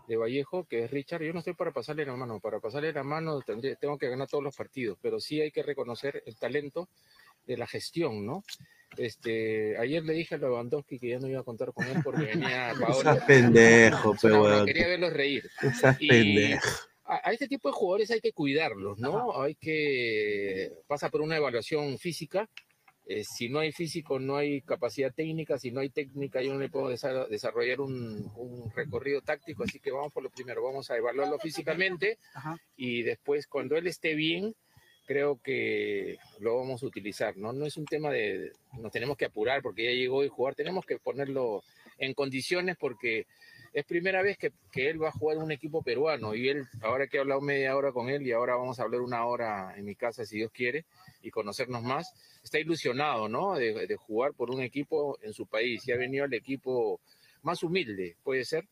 de 0.07 0.17
Vallejo, 0.17 0.65
que 0.65 0.83
es 0.83 0.91
Richard. 0.91 1.23
Yo 1.23 1.33
no 1.33 1.39
estoy 1.39 1.55
para 1.55 1.71
pasarle 1.71 2.05
la 2.05 2.15
mano, 2.15 2.39
para 2.39 2.59
pasarle 2.59 2.93
la 2.93 3.03
mano 3.03 3.41
tengo 3.41 3.97
que 3.97 4.07
ganar 4.07 4.27
todos 4.27 4.43
los 4.43 4.55
partidos, 4.55 4.99
pero 5.01 5.19
sí 5.19 5.41
hay 5.41 5.49
que 5.51 5.63
reconocer 5.63 6.21
el 6.27 6.37
talento 6.37 6.89
de 7.47 7.57
la 7.57 7.65
gestión, 7.65 8.23
¿no? 8.23 8.43
Este, 8.97 9.77
ayer 9.79 10.03
le 10.03 10.13
dije 10.13 10.35
a 10.35 10.37
Lewandowski 10.37 10.99
que 10.99 11.09
ya 11.09 11.19
no 11.19 11.27
iba 11.27 11.39
a 11.39 11.43
contar 11.43 11.73
con 11.73 11.87
él 11.87 11.97
porque 12.03 12.25
venía 12.25 12.73
Paolo. 12.79 13.19
pendejo, 13.25 14.15
pero 14.21 14.63
Quería 14.63 14.87
verlos 14.87 15.13
reír. 15.13 15.49
pendejo. 15.97 16.69
A, 17.05 17.31
este 17.31 17.47
tipo 17.47 17.69
de 17.69 17.73
jugadores 17.73 18.11
hay 18.11 18.21
que 18.21 18.33
cuidarlos, 18.33 18.99
¿no? 18.99 19.41
Hay 19.41 19.55
que 19.55 20.71
pasa 20.85 21.09
por 21.09 21.21
una 21.21 21.37
evaluación 21.37 21.97
física 21.97 22.47
eh, 23.09 23.23
si 23.23 23.47
no 23.47 23.59
hay 23.59 23.71
físico, 23.71 24.19
no 24.19 24.35
hay 24.35 24.61
capacidad 24.61 25.13
técnica, 25.13 25.57
si 25.57 25.71
no 25.71 25.79
hay 25.79 25.89
técnica, 25.89 26.41
yo 26.41 26.53
no 26.53 26.59
le 26.59 26.69
puedo 26.69 26.89
desarrollar 26.89 27.79
un, 27.79 28.29
recorrido 28.75 29.21
táctico, 29.21 29.63
así 29.63 29.79
que 29.79 29.91
vamos 29.91 30.11
por 30.11 30.23
lo 30.23 30.29
primero, 30.29 30.61
vamos 30.61 30.91
a 30.91 30.97
evaluarlo 30.97 31.39
físicamente 31.39 32.19
y 32.75 33.03
después 33.03 33.47
cuando 33.47 33.77
él 33.77 33.87
esté 33.87 34.13
bien, 34.13 34.53
creo 35.05 35.39
que 35.41 36.17
lo 36.39 36.57
vamos 36.57 36.83
a 36.83 36.85
utilizar, 36.85 37.37
¿no? 37.37 37.53
No 37.53 37.65
es 37.65 37.77
un 37.77 37.85
tema 37.85 38.11
de, 38.11 38.51
nos 38.77 38.91
tenemos 38.91 39.15
que 39.15 39.25
apurar 39.25 39.61
porque 39.61 39.85
ya 39.85 39.91
llegó 39.91 40.25
y 40.25 40.27
jugar, 40.27 40.53
tenemos 40.53 40.85
que 40.85 40.99
ponerlo 40.99 41.63
en 41.97 42.13
condiciones 42.13 42.75
porque 42.77 43.25
es 43.77 43.85
primera 43.85 44.23
vez 44.23 44.39
que, 44.39 44.51
que, 44.71 44.89
él 44.89 44.99
va 44.99 45.09
a 45.09 45.11
jugar 45.11 45.37
un 45.37 45.51
equipo 45.51 45.83
peruano 45.83 46.33
y 46.33 46.49
él, 46.49 46.67
ahora 46.81 47.05
que 47.05 47.17
he 47.17 47.19
hablado 47.19 47.41
media 47.41 47.75
hora 47.75 47.91
con 47.91 48.09
él 48.09 48.25
y 48.25 48.31
ahora 48.31 48.55
vamos 48.55 48.79
a 48.79 48.83
hablar 48.83 49.01
una 49.01 49.23
hora 49.23 49.75
en 49.77 49.85
mi 49.85 49.93
casa 49.93 50.25
si 50.25 50.37
Dios 50.37 50.49
quiere 50.51 50.85
y 51.21 51.29
conocernos 51.29 51.83
más, 51.83 52.11
está 52.43 52.57
ilusionado, 52.57 53.29
¿no? 53.29 53.53
De, 53.53 53.85
de 53.85 53.95
jugar 53.95 54.33
por 54.33 54.49
un 54.49 54.61
equipo 54.61 55.19
en 55.21 55.31
su 55.31 55.45
país 55.45 55.87
y 55.87 55.91
ha 55.91 55.95
venido 55.95 56.25
al 56.25 56.33
equipo 56.33 56.99
más 57.43 57.61
humilde, 57.61 58.15
puede 58.23 58.45
ser, 58.45 58.67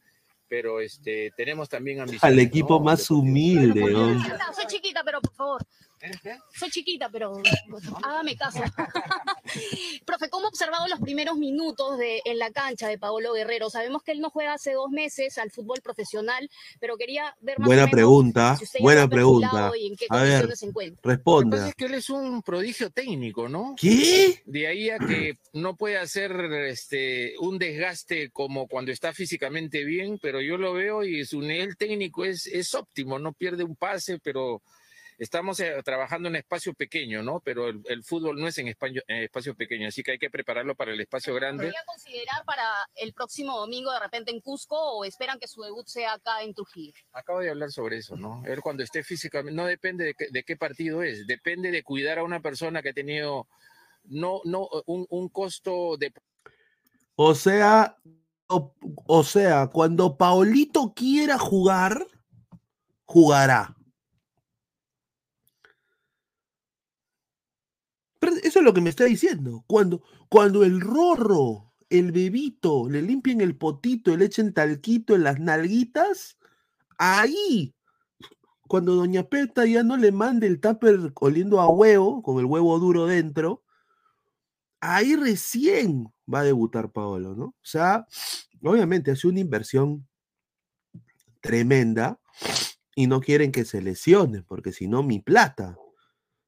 pero 0.48 0.80
este 0.80 1.32
tenemos 1.38 1.70
también 1.70 2.00
ambición. 2.00 2.22
Al 2.24 2.40
equipo 2.40 2.80
más 2.80 3.12
humilde, 3.12 3.82
¿no? 3.82 4.24
Soy 4.56 4.66
chiquita, 4.66 5.04
pero 5.04 5.22
por 5.22 5.34
favor. 5.34 5.62
Soy 6.58 6.70
chiquita, 6.70 7.10
pero 7.10 7.42
hágame 8.04 8.36
caso. 8.36 8.60
Profe, 10.06 10.30
¿cómo 10.30 10.46
ha 10.46 10.50
observado 10.50 10.88
los 10.88 11.00
primeros 11.00 11.38
minutos 11.38 11.98
de, 11.98 12.22
en 12.26 12.40
la 12.40 12.52
cancha 12.52 12.88
de 12.88 12.98
Paolo 12.98 13.34
Guerrero? 13.34 13.70
Sabemos 13.70 14.04
que 14.04 14.12
él 14.12 14.22
no 14.22 14.30
juega 14.30 14.54
hace 14.54 14.74
dos 14.74 14.90
meses 14.90 15.38
al 15.38 15.52
fútbol 15.52 15.82
profesional, 15.82 16.50
pero 16.80 16.98
quería 16.98 17.36
ver 17.42 17.60
más 17.60 17.68
Buena 17.68 17.88
pregunta, 17.88 18.58
buena 18.80 19.08
pregunta. 19.08 19.72
a 20.10 20.24
ver, 20.24 20.56
se 20.56 20.72
responda. 21.04 21.58
Lo 21.58 21.64
que 21.64 21.70
es 21.70 21.76
que 21.76 21.86
él 21.86 21.94
es 21.96 22.10
un 22.10 22.42
prodigio 22.42 22.90
técnico, 22.90 23.50
¿no? 23.50 23.76
¿Qué? 23.80 24.42
De 24.46 24.68
ahí 24.68 24.90
a 24.90 24.98
que 24.98 25.38
no 25.54 25.76
puede 25.76 25.98
hacer 25.98 26.32
este, 26.68 27.36
un 27.40 27.58
desgaste 27.58 28.30
como 28.32 28.68
cuando 28.68 28.92
está 28.92 29.14
físicamente 29.14 29.84
bien, 29.84 30.20
pero 30.22 30.42
yo 30.42 30.58
lo 30.58 30.74
veo 30.74 31.04
y 31.04 31.26
su 31.26 31.42
nivel 31.42 31.78
técnico 31.78 32.26
es, 32.26 32.46
es 32.48 32.74
óptimo, 32.74 33.20
no 33.20 33.34
pierde 33.34 33.64
un 33.64 33.76
pase, 33.76 34.20
pero 34.20 34.62
estamos 35.18 35.60
eh, 35.60 35.76
trabajando 35.84 36.30
en 36.30 36.36
espacio 36.36 36.74
pequeño, 36.74 37.24
¿no? 37.24 37.40
Pero 37.40 37.70
el, 37.70 38.04
fútbol 38.04 38.40
no 38.40 38.48
es 38.48 38.58
en 38.58 38.68
espacio, 38.68 39.02
espacio 39.08 39.56
pequeño, 39.56 39.88
así 39.88 40.04
que 40.04 40.12
hay 40.12 40.20
que 40.20 40.30
prepararlo 40.30 40.76
para 40.76 40.94
el 40.94 41.00
espacio 41.00 41.34
grande. 41.34 41.66
¿Podría 41.66 41.86
considerar 41.86 42.46
para 42.46 42.64
el 42.96 43.14
próximo 43.14 43.58
domingo 43.58 43.92
de 43.92 44.00
repente 44.00 44.32
en 44.32 44.42
Cusco 44.42 44.78
o 44.78 45.06
esperan 45.06 45.40
que 45.40 45.48
su 45.48 45.62
debut 45.62 45.88
sea 45.88 46.14
acá 46.14 46.42
en 46.42 46.54
Trujillo? 46.54 46.94
Acabo 47.14 47.40
de 47.40 47.50
hablar 47.50 47.72
sobre 47.72 47.98
eso, 47.98 48.16
¿no? 48.16 48.44
Él 48.46 48.62
cuando 48.62 48.84
esté 48.84 49.04
físicamente, 49.04 49.56
no 49.56 49.66
depende 49.66 50.16
de, 50.18 50.44
qué 50.44 50.58
partido 50.58 51.04
es, 51.04 51.26
depende 51.28 51.72
de 51.72 51.84
cuidar 51.84 52.20
a 52.20 52.24
una 52.24 52.42
persona 52.42 52.82
que 52.82 52.90
ha 52.90 52.94
tenido 52.94 53.48
no, 54.04 54.42
no, 54.44 54.68
un, 54.86 55.06
un 55.10 55.30
costo 55.30 55.98
de... 55.98 56.14
O 57.16 57.34
sea, 57.34 57.98
o 58.48 59.24
sea, 59.24 59.68
cuando 59.68 60.18
Paolito 60.18 60.94
quiera 60.94 61.40
jugar, 61.40 62.06
jugará. 63.06 63.76
Eso 68.22 68.60
es 68.60 68.66
lo 68.66 68.74
que 68.74 68.82
me 68.82 68.90
está 68.90 69.06
diciendo. 69.06 69.64
Cuando, 69.68 70.04
cuando 70.30 70.64
el 70.64 70.82
rorro, 70.82 71.74
el 71.90 72.12
bebito, 72.12 72.90
le 72.90 73.02
limpien 73.02 73.42
el 73.42 73.56
potito, 73.56 74.16
le 74.16 74.26
echen 74.26 74.54
talquito 74.54 75.16
en 75.16 75.24
las 75.24 75.40
nalguitas, 75.40 76.38
ahí, 76.98 77.76
cuando 78.68 78.96
Doña 78.96 79.24
Peta 79.24 79.66
ya 79.66 79.84
no 79.84 79.98
le 79.98 80.12
mande 80.12 80.48
el 80.48 80.60
tupper 80.60 81.12
oliendo 81.16 81.62
a 81.62 81.70
huevo, 81.70 82.24
con 82.24 82.40
el 82.40 82.46
huevo 82.46 82.80
duro 82.80 83.06
dentro, 83.06 83.64
ahí 84.80 85.16
recién 85.16 86.12
va 86.32 86.40
a 86.40 86.44
debutar 86.44 86.92
Paolo, 86.92 87.36
¿no? 87.36 87.46
O 87.46 87.56
sea, 87.62 88.08
obviamente 88.64 89.12
hace 89.12 89.28
una 89.28 89.40
inversión 89.40 90.08
tremenda 91.42 92.20
y 92.96 93.08
no 93.08 93.22
quieren 93.22 93.52
que 93.52 93.66
se 93.66 93.82
lesione, 93.82 94.42
porque 94.42 94.72
si 94.72 94.88
no, 94.88 95.04
mi 95.04 95.20
plata. 95.20 95.78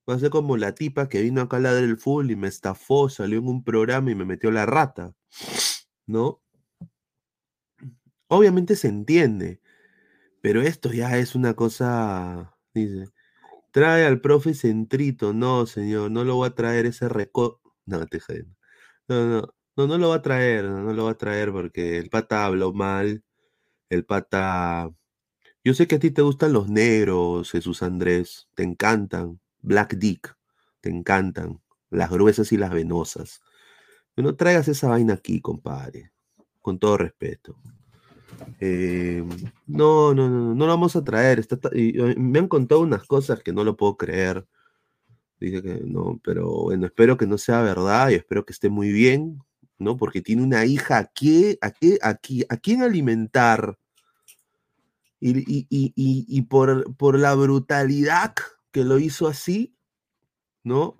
Va 0.10 0.16
a 0.16 0.20
ser 0.20 0.30
como 0.30 0.58
la 0.58 0.74
tipa 0.74 1.10
que 1.10 1.22
vino 1.22 1.42
acá 1.42 1.58
a 1.58 1.60
ladrar 1.60 1.84
el 1.84 1.98
full 1.98 2.32
y 2.32 2.36
me 2.36 2.48
estafó, 2.48 3.10
salió 3.10 3.40
en 3.40 3.48
un 3.48 3.64
programa 3.64 4.12
y 4.12 4.16
me 4.16 4.26
metió 4.26 4.52
la 4.52 4.66
rata. 4.66 5.14
¿No? 6.08 6.42
Obviamente 8.30 8.76
se 8.76 8.90
entiende, 8.90 9.62
pero 10.42 10.62
esto 10.62 10.92
ya 10.94 11.18
es 11.18 11.36
una 11.36 11.56
cosa, 11.56 12.58
dice, 12.74 13.10
trae 13.72 14.06
al 14.06 14.22
profe 14.22 14.54
Centrito, 14.54 15.34
no, 15.34 15.66
señor, 15.68 16.12
no 16.12 16.24
lo 16.24 16.36
voy 16.36 16.48
a 16.50 16.56
traer 16.56 16.86
ese 16.88 17.10
reco... 17.10 17.62
No, 17.86 18.06
te 18.08 18.20
No, 19.08 19.26
no, 19.28 19.54
no, 19.78 19.88
no 19.88 19.98
lo 19.98 20.10
va 20.10 20.16
a 20.18 20.22
traer, 20.22 20.66
no, 20.66 20.84
no 20.84 20.94
lo 20.94 21.06
va 21.06 21.12
a 21.12 21.18
traer 21.18 21.52
porque 21.52 21.98
el 21.98 22.10
pata 22.10 22.46
habló 22.46 22.74
mal, 22.74 23.24
el 23.90 24.06
pata... 24.06 24.92
Yo 25.64 25.74
sé 25.74 25.88
que 25.88 25.96
a 25.96 26.00
ti 26.00 26.12
te 26.12 26.22
gustan 26.24 26.54
los 26.54 26.70
negros, 26.70 27.52
Jesús 27.52 27.84
Andrés, 27.84 28.50
te 28.56 28.64
encantan, 28.64 29.40
Black 29.68 29.96
Dick, 29.96 30.36
te 30.82 30.90
encantan, 30.90 31.62
las 31.90 32.10
gruesas 32.10 32.52
y 32.52 32.58
las 32.58 32.72
venosas. 32.72 33.42
no 34.16 34.36
traigas 34.36 34.68
esa 34.68 34.88
vaina 34.88 35.14
aquí, 35.14 35.42
compadre, 35.42 36.12
con 36.62 36.80
todo 36.80 36.98
respeto. 36.98 37.58
Eh, 38.60 39.24
no, 39.66 40.14
no, 40.14 40.30
no, 40.30 40.56
no 40.56 40.66
lo 40.66 40.72
vamos 40.72 40.96
a 40.96 41.04
traer. 41.04 41.46
me 42.18 42.40
han 42.40 42.48
contado 42.48 42.82
unas 42.82 43.04
cosas 43.06 43.42
que 43.42 43.54
no 43.54 43.64
lo 43.64 43.76
puedo 43.76 43.98
creer. 43.98 44.48
Dice 45.40 45.62
que 45.62 45.82
no, 45.84 46.20
pero 46.24 46.64
bueno, 46.64 46.88
espero 46.88 47.18
que 47.18 47.28
no 47.28 47.38
sea 47.38 47.62
verdad 47.62 48.10
y 48.10 48.16
espero 48.16 48.46
que 48.46 48.54
esté 48.54 48.70
muy 48.70 48.92
bien. 48.92 49.40
¿no? 49.80 49.98
Porque 49.98 50.22
tiene 50.22 50.44
una 50.44 50.66
hija 50.66 50.98
a 50.98 51.02
a 51.02 51.72
qué, 51.72 51.98
a 52.50 52.58
quién 52.58 52.82
alimentar. 52.82 53.78
Y, 55.20 56.42
por 56.44 57.20
la 57.20 57.34
brutalidad 57.34 58.36
que 58.78 58.84
lo 58.84 59.00
hizo 59.00 59.26
así, 59.26 59.76
¿no? 60.64 60.98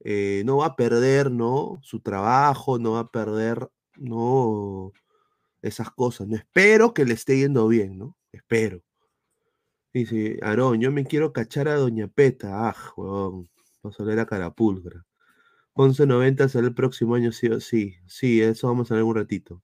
Eh, 0.00 0.42
no 0.44 0.58
va 0.58 0.66
a 0.66 0.76
perder, 0.76 1.30
¿no? 1.30 1.78
Su 1.80 2.00
trabajo, 2.00 2.78
no 2.78 2.92
va 2.92 3.00
a 3.00 3.10
perder, 3.10 3.70
¿no? 3.96 4.92
Esas 5.62 5.90
cosas, 5.92 6.28
¿no? 6.28 6.36
Espero 6.36 6.92
que 6.92 7.06
le 7.06 7.14
esté 7.14 7.38
yendo 7.38 7.68
bien, 7.68 7.96
¿no? 7.96 8.18
Espero. 8.32 8.82
Dice, 9.94 10.38
Aarón, 10.42 10.78
yo 10.82 10.92
me 10.92 11.06
quiero 11.06 11.32
cachar 11.32 11.68
a 11.68 11.76
Doña 11.76 12.06
Peta. 12.06 12.68
Ah, 12.68 12.76
huevón. 12.98 13.48
Vamos 13.82 13.98
a 13.98 14.04
leer 14.04 14.18
a 14.18 14.26
Carapulcra. 14.26 15.06
11.90 15.72 16.48
será 16.50 16.66
el 16.66 16.74
próximo 16.74 17.14
año, 17.14 17.32
sí 17.32 17.46
o 17.46 17.60
sí. 17.60 17.94
Sí, 18.06 18.42
eso 18.42 18.66
vamos 18.66 18.92
a 18.92 18.96
ver 18.96 19.04
un 19.04 19.14
ratito. 19.14 19.62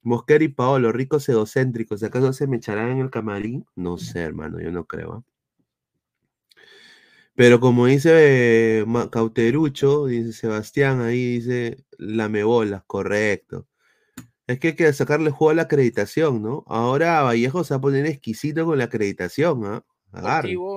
Mosquera 0.00 0.42
y 0.42 0.48
Paolo, 0.48 0.90
ricos 0.90 1.28
egocéntricos. 1.28 2.02
¿Acaso 2.02 2.32
se 2.32 2.46
me 2.46 2.56
echarán 2.56 2.92
en 2.92 3.00
el 3.00 3.10
camarín? 3.10 3.66
No 3.76 3.98
sé, 3.98 4.20
hermano, 4.20 4.58
yo 4.58 4.72
no 4.72 4.86
creo. 4.86 5.12
¿ah? 5.12 5.31
Pero 7.34 7.60
como 7.60 7.86
dice 7.86 8.80
eh, 8.80 8.84
Cauterucho, 9.10 10.06
dice 10.06 10.32
Sebastián, 10.32 11.00
ahí 11.00 11.38
dice 11.38 11.84
lamebolas, 11.98 12.82
correcto. 12.86 13.66
Es 14.46 14.58
que 14.58 14.68
hay 14.68 14.76
que 14.76 14.92
sacarle 14.92 15.30
juego 15.30 15.50
a 15.50 15.54
la 15.54 15.62
acreditación, 15.62 16.42
¿no? 16.42 16.64
Ahora 16.66 17.22
Vallejo 17.22 17.64
se 17.64 17.74
va 17.74 17.78
a 17.78 17.80
poner 17.80 18.06
exquisito 18.06 18.66
con 18.66 18.76
la 18.76 18.84
acreditación, 18.84 19.64
¿ah? 19.64 19.84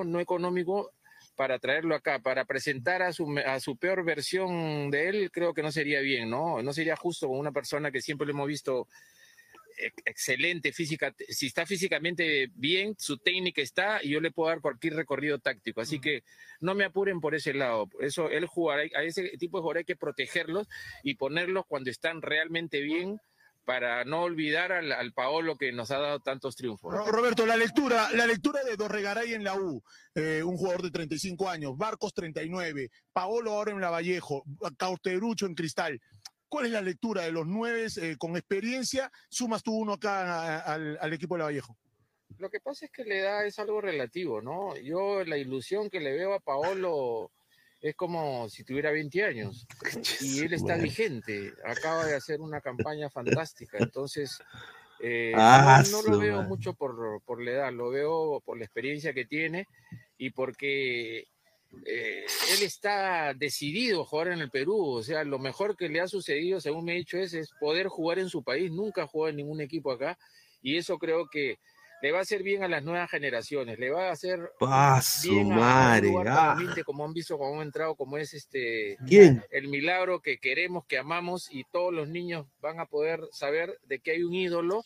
No 0.06 0.20
económico, 0.20 0.92
para 1.36 1.60
traerlo 1.60 1.96
acá, 1.96 2.20
para 2.20 2.46
presentar 2.46 3.02
a 3.02 3.12
su, 3.12 3.38
a 3.46 3.60
su 3.60 3.76
peor 3.78 4.06
versión 4.06 4.90
de 4.90 5.10
él, 5.10 5.32
creo 5.32 5.54
que 5.54 5.62
no 5.62 5.72
sería 5.72 6.00
bien, 6.00 6.30
¿no? 6.30 6.62
No 6.62 6.74
sería 6.74 6.96
justo 6.96 7.28
con 7.28 7.38
una 7.38 7.52
persona 7.52 7.92
que 7.92 8.02
siempre 8.02 8.26
lo 8.26 8.32
hemos 8.32 8.48
visto 8.48 8.88
excelente 10.06 10.72
física, 10.72 11.14
si 11.30 11.48
está 11.48 11.66
físicamente 11.66 12.50
bien, 12.56 12.96
su 12.98 13.18
técnica 13.18 13.62
está 13.62 14.04
y 14.04 14.10
yo 14.10 14.20
le 14.22 14.32
puedo 14.32 14.50
dar 14.50 14.62
cualquier 14.62 14.96
recorrido 14.96 15.40
táctico, 15.40 15.82
así 15.82 16.00
que 16.00 16.24
no 16.62 16.76
me 16.76 16.86
apuren 16.86 17.20
por 17.20 17.36
ese 17.36 17.54
lado, 17.54 17.88
por 17.88 18.04
eso 18.04 18.30
él 18.30 18.46
jugará, 18.46 18.84
a 18.96 19.04
ese 19.04 19.30
tipo 19.38 19.58
de 19.58 19.62
jugadores 19.62 19.82
hay 19.82 19.86
que 19.86 19.96
protegerlos 19.96 20.68
y 21.04 21.16
ponerlos 21.16 21.66
cuando 21.68 21.90
están 21.90 22.22
realmente 22.22 22.82
bien 22.82 23.20
para 23.66 24.06
no 24.06 24.22
olvidar 24.22 24.72
al, 24.72 24.92
al 24.92 25.12
Paolo 25.12 25.58
que 25.58 25.72
nos 25.72 25.90
ha 25.90 25.98
dado 25.98 26.20
tantos 26.20 26.56
triunfos. 26.56 26.94
Ro- 26.94 27.08
Roberto, 27.08 27.48
la 27.48 27.58
lectura, 27.58 28.12
la 28.12 28.28
lectura 28.28 28.64
de 28.64 28.76
Dorregaray 28.76 29.34
en 29.34 29.44
la 29.44 29.56
U, 29.56 29.84
eh, 30.14 30.44
un 30.44 30.56
jugador 30.56 30.84
de 30.84 30.92
35 30.92 31.50
años, 31.50 31.76
Barcos 31.76 32.14
39, 32.14 32.92
Paolo 33.12 33.54
ahora 33.54 33.72
en 33.72 33.82
la 33.82 33.90
Vallejo, 33.90 34.44
Cauterucho 34.78 35.48
en 35.48 35.56
Cristal. 35.56 36.00
¿Cuál 36.56 36.68
es 36.68 36.72
la 36.72 36.82
lectura 36.82 37.24
de 37.24 37.34
los 37.34 37.46
nueve 37.46 37.86
eh, 38.02 38.16
con 38.18 38.38
experiencia? 38.38 39.12
Sumas 39.28 39.62
tú 39.62 39.74
uno 39.76 39.92
acá 39.92 40.22
a- 40.22 40.74
al, 40.76 40.98
al 41.02 41.12
equipo 41.12 41.36
de 41.36 41.40
la 41.40 41.46
Vallejo. 41.48 41.76
Lo 42.38 42.50
que 42.50 42.62
pasa 42.62 42.86
es 42.86 42.92
que 42.94 43.04
la 43.04 43.16
edad 43.16 43.46
es 43.46 43.60
algo 43.60 43.82
relativo, 43.82 44.42
¿no? 44.42 44.78
Yo 44.78 45.26
la 45.26 45.36
ilusión 45.38 45.90
que 45.90 46.00
le 46.00 46.14
veo 46.14 46.34
a 46.34 46.40
Paolo 46.40 47.30
es 47.82 47.94
como 47.98 48.48
si 48.48 48.64
tuviera 48.64 48.92
20 48.92 49.22
años 49.26 49.68
y 50.22 50.40
él 50.46 50.54
está 50.54 50.78
vigente, 50.78 51.54
acaba 51.66 52.06
de 52.06 52.16
hacer 52.16 52.40
una 52.40 52.62
campaña 52.62 53.10
fantástica, 53.10 53.78
entonces 53.80 54.40
eh, 55.02 55.34
Ah, 55.36 55.84
no, 55.86 56.04
no 56.04 56.10
lo 56.10 56.18
veo 56.20 56.42
mucho 56.44 56.74
por, 56.74 57.22
por 57.26 57.44
la 57.44 57.52
edad, 57.52 57.74
lo 57.74 57.90
veo 57.90 58.42
por 58.46 58.58
la 58.58 58.64
experiencia 58.64 59.14
que 59.14 59.26
tiene 59.26 59.68
y 60.18 60.30
porque 60.30 61.28
eh, 61.86 62.26
él 62.54 62.64
está 62.64 63.34
decidido 63.34 64.02
a 64.02 64.06
jugar 64.06 64.30
en 64.30 64.40
el 64.40 64.50
Perú, 64.50 64.82
o 64.82 65.04
sea, 65.04 65.24
lo 65.24 65.40
mejor 65.40 65.76
que 65.76 65.90
le 65.90 66.02
ha 66.02 66.08
sucedido, 66.08 66.62
según 66.62 66.86
me 66.86 66.94
ha 66.94 66.96
dicho, 66.96 67.18
es, 67.18 67.34
es 67.34 67.50
poder 67.60 67.88
jugar 67.88 68.20
en 68.20 68.30
su 68.30 68.44
país, 68.44 68.72
nunca 68.72 69.08
jugado 69.08 69.30
en 69.30 69.38
ningún 69.38 69.62
equipo 69.62 69.92
acá 69.92 70.18
y 70.62 70.78
eso 70.78 70.98
creo 70.98 71.28
que 71.28 71.60
le 72.02 72.12
va 72.12 72.20
a 72.20 72.22
hacer 72.22 72.44
bien 72.44 72.64
a 72.64 72.68
las 72.68 72.84
nuevas 72.84 73.10
generaciones, 73.10 73.80
le 73.80 73.90
va 73.90 74.10
a 74.10 74.12
hacer 74.12 74.52
¡Ah, 74.62 75.02
bien 75.24 75.52
a, 75.52 75.56
madre! 75.56 76.12
¡Ah! 76.28 76.58
como 76.86 77.06
han 77.06 77.14
visto, 77.14 77.38
como 77.38 77.60
han 77.60 77.68
entrado, 77.68 77.96
como 77.96 78.18
es 78.18 78.34
este 78.34 78.98
¿Quién? 79.08 79.44
el 79.52 79.68
milagro 79.68 80.22
que 80.22 80.38
queremos, 80.38 80.86
que 80.86 80.98
amamos 80.98 81.48
y 81.52 81.64
todos 81.72 81.94
los 81.94 82.08
niños 82.08 82.48
van 82.62 82.80
a 82.80 82.86
poder 82.86 83.22
saber 83.32 83.80
de 83.84 84.00
que 84.00 84.12
hay 84.12 84.24
un 84.24 84.34
ídolo 84.34 84.84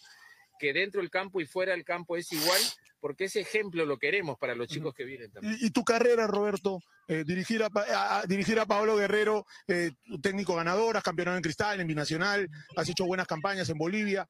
que 0.59 0.73
dentro 0.73 1.01
del 1.01 1.09
campo 1.09 1.41
y 1.41 1.45
fuera 1.45 1.71
del 1.71 1.85
campo 1.85 2.17
es 2.17 2.31
igual, 2.31 2.61
porque 2.99 3.25
ese 3.25 3.39
ejemplo 3.41 3.85
lo 3.85 3.97
queremos 3.97 4.37
para 4.37 4.55
los 4.55 4.67
chicos 4.67 4.93
que 4.93 5.03
vienen 5.05 5.31
también. 5.31 5.57
Y, 5.59 5.67
y 5.67 5.69
tu 5.71 5.83
carrera, 5.83 6.27
Roberto, 6.27 6.79
eh, 7.07 7.23
dirigir, 7.25 7.63
a, 7.63 7.69
a- 7.73 8.19
a- 8.19 8.25
dirigir 8.25 8.59
a 8.59 8.65
Pablo 8.65 8.95
Guerrero, 8.95 9.45
eh, 9.67 9.91
técnico 10.21 10.55
ganador, 10.55 10.95
has 10.97 11.03
campeonado 11.03 11.37
en 11.37 11.43
Cristal, 11.43 11.79
en 11.79 11.87
Binacional, 11.87 12.47
has 12.75 12.87
hecho 12.89 13.05
buenas 13.05 13.27
campañas 13.27 13.69
en 13.69 13.77
Bolivia. 13.77 14.27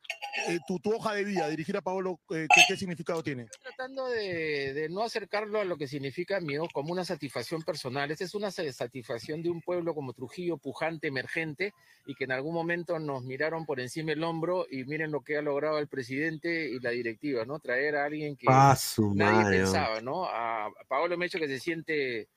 Eh, 0.48 0.60
tu, 0.68 0.80
tu 0.80 0.94
hoja 0.94 1.14
de 1.14 1.24
vida, 1.26 1.48
dirigir 1.50 1.76
a 1.76 1.82
Pablo, 1.82 2.20
eh, 2.30 2.48
¿qué, 2.54 2.62
qué 2.68 2.78
significado 2.78 3.22
tiene? 3.24 3.48
tratando 3.62 4.08
de, 4.10 4.74
de 4.74 4.90
no 4.90 5.04
acercarlo 5.04 5.60
a 5.60 5.66
lo 5.66 5.78
que 5.78 5.88
significa 5.88 6.40
mío 6.40 6.64
como 6.74 6.92
una 6.92 7.06
satisfacción 7.06 7.64
personal. 7.64 8.12
Esta 8.12 8.24
es 8.26 8.36
una 8.36 8.52
sa- 8.52 8.72
satisfacción 8.72 9.42
de 9.42 9.50
un 9.50 9.62
pueblo 9.62 9.94
como 9.94 10.14
Trujillo, 10.14 10.58
pujante, 10.58 11.08
emergente, 11.08 11.74
y 12.06 12.16
que 12.16 12.24
en 12.26 12.32
algún 12.32 12.54
momento 12.54 12.98
nos 13.00 13.24
miraron 13.24 13.66
por 13.66 13.80
encima 13.80 14.12
del 14.12 14.24
hombro 14.24 14.66
y 14.70 14.84
miren 14.86 15.12
lo 15.12 15.22
que 15.22 15.38
ha 15.38 15.42
logrado 15.42 15.80
el 15.80 15.88
presidente 15.88 16.70
y 16.70 16.80
la 16.80 16.90
directiva, 16.92 17.46
¿no? 17.46 17.60
Traer 17.60 17.96
a 17.96 18.06
alguien 18.06 18.36
que 18.36 18.48
¡Ah, 18.50 18.59
su 18.76 19.14
nadie 19.16 19.44
madre! 19.44 19.58
pensaba, 19.60 20.02
¿no? 20.02 20.26
A, 20.26 20.66
a 20.68 20.72
Paolo 20.88 21.18
Mecho 21.18 21.40
que 21.40 21.48
se 21.48 21.60
siente 21.60 22.30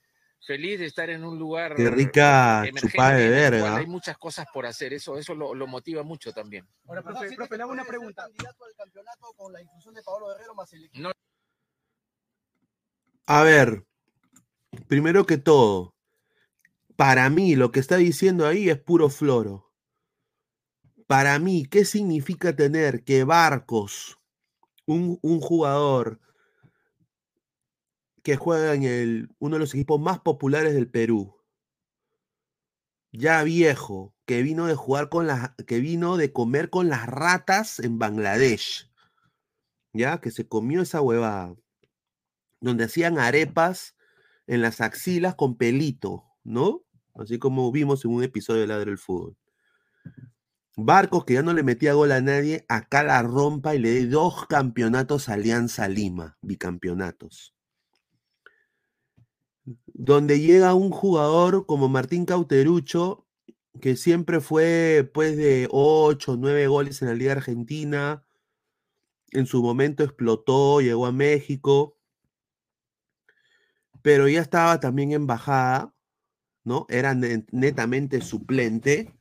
feliz 0.44 0.80
de 0.80 0.86
estar 0.86 1.08
en 1.10 1.24
un 1.24 1.38
lugar 1.38 1.74
Qué 1.76 1.88
rica 1.88 2.60
emergente 2.66 2.88
chupada 2.92 3.14
de 3.14 3.28
verga. 3.28 3.76
hay 3.76 3.86
muchas 3.86 4.18
cosas 4.18 4.46
por 4.52 4.66
hacer, 4.66 4.92
eso, 4.92 5.16
eso 5.16 5.34
lo, 5.34 5.54
lo 5.54 5.66
motiva 5.66 6.02
mucho 6.02 6.32
también. 6.32 6.66
Ahora, 6.88 7.02
profe, 7.02 7.32
profe, 7.36 7.56
le 7.56 7.62
hago 7.62 7.72
una 7.72 7.84
pregunta. 7.84 8.22
candidato 8.24 8.64
al 8.64 8.74
campeonato 8.74 9.32
con 9.36 9.52
la 9.52 9.62
inclusión 9.62 9.94
de 9.94 10.02
Pablo 10.02 10.28
Guerrero 10.28 10.54
más 10.54 10.72
el 10.72 10.84
equipo. 10.86 11.02
No, 11.08 11.12
A 13.26 13.42
ver, 13.42 13.84
primero 14.88 15.26
que 15.26 15.38
todo, 15.38 15.94
para 16.96 17.30
mí 17.30 17.54
lo 17.54 17.70
que 17.70 17.80
está 17.80 17.96
diciendo 17.96 18.46
ahí 18.46 18.68
es 18.68 18.78
puro 18.78 19.08
floro. 19.10 19.70
Para 21.06 21.38
mí, 21.38 21.66
¿qué 21.66 21.84
significa 21.84 22.56
tener 22.56 23.04
que 23.04 23.22
Barcos, 23.24 24.18
un, 24.92 25.40
jugador 25.40 26.20
que 28.22 28.36
juega 28.36 28.74
en 28.74 28.84
el, 28.84 29.28
uno 29.38 29.56
de 29.56 29.60
los 29.60 29.74
equipos 29.74 30.00
más 30.00 30.20
populares 30.20 30.74
del 30.74 30.88
Perú, 30.88 31.36
ya 33.10 33.42
viejo, 33.42 34.14
que 34.24 34.42
vino 34.42 34.66
de 34.66 34.74
jugar 34.74 35.08
con 35.08 35.26
las, 35.26 35.50
que 35.66 35.80
vino 35.80 36.16
de 36.16 36.32
comer 36.32 36.70
con 36.70 36.88
las 36.88 37.06
ratas 37.06 37.78
en 37.80 37.98
Bangladesh, 37.98 38.90
ya 39.92 40.20
que 40.20 40.30
se 40.30 40.46
comió 40.46 40.82
esa 40.82 41.00
huevada, 41.00 41.54
donde 42.60 42.84
hacían 42.84 43.18
arepas 43.18 43.96
en 44.46 44.62
las 44.62 44.80
axilas 44.80 45.34
con 45.34 45.56
pelito, 45.56 46.24
¿no? 46.44 46.82
Así 47.14 47.38
como 47.38 47.70
vimos 47.72 48.04
en 48.04 48.12
un 48.12 48.22
episodio 48.22 48.62
de 48.62 48.66
Ladre 48.68 48.90
el 48.92 48.98
Fútbol. 48.98 49.36
Barcos 50.76 51.24
que 51.24 51.32
ya 51.32 51.42
no 51.42 51.54
le 51.54 51.62
metía 51.62 51.94
gol 51.94 52.12
a 52.12 52.20
nadie, 52.20 52.66
acá 52.68 53.02
la 53.02 53.22
rompa 53.22 53.74
y 53.74 53.78
le 53.78 53.88
dé 53.90 54.06
dos 54.06 54.46
campeonatos 54.48 55.30
a 55.30 55.32
Alianza 55.32 55.88
Lima, 55.88 56.36
bicampeonatos. 56.42 57.54
Donde 59.94 60.40
llega 60.40 60.74
un 60.74 60.90
jugador 60.90 61.66
como 61.66 61.88
Martín 61.88 62.24
Cauterucho, 62.26 63.26
que 63.80 63.96
siempre 63.96 64.40
fue 64.40 65.08
pues 65.14 65.36
de 65.36 65.68
8, 65.70 66.36
9 66.38 66.66
goles 66.66 67.00
en 67.02 67.08
la 67.08 67.14
Liga 67.14 67.32
Argentina. 67.32 68.24
En 69.32 69.46
su 69.46 69.62
momento 69.64 70.04
explotó, 70.04 70.80
llegó 70.80 71.06
a 71.06 71.12
México, 71.12 71.98
pero 74.02 74.28
ya 74.28 74.40
estaba 74.40 74.80
también 74.80 75.12
en 75.12 75.26
bajada, 75.26 75.94
¿no? 76.64 76.86
Era 76.90 77.14
ne- 77.14 77.46
netamente 77.52 78.20
suplente. 78.22 79.12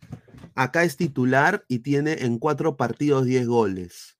Acá 0.55 0.83
es 0.83 0.97
titular 0.97 1.65
y 1.67 1.79
tiene 1.79 2.23
en 2.23 2.37
cuatro 2.37 2.77
partidos 2.77 3.25
10 3.25 3.47
goles. 3.47 4.17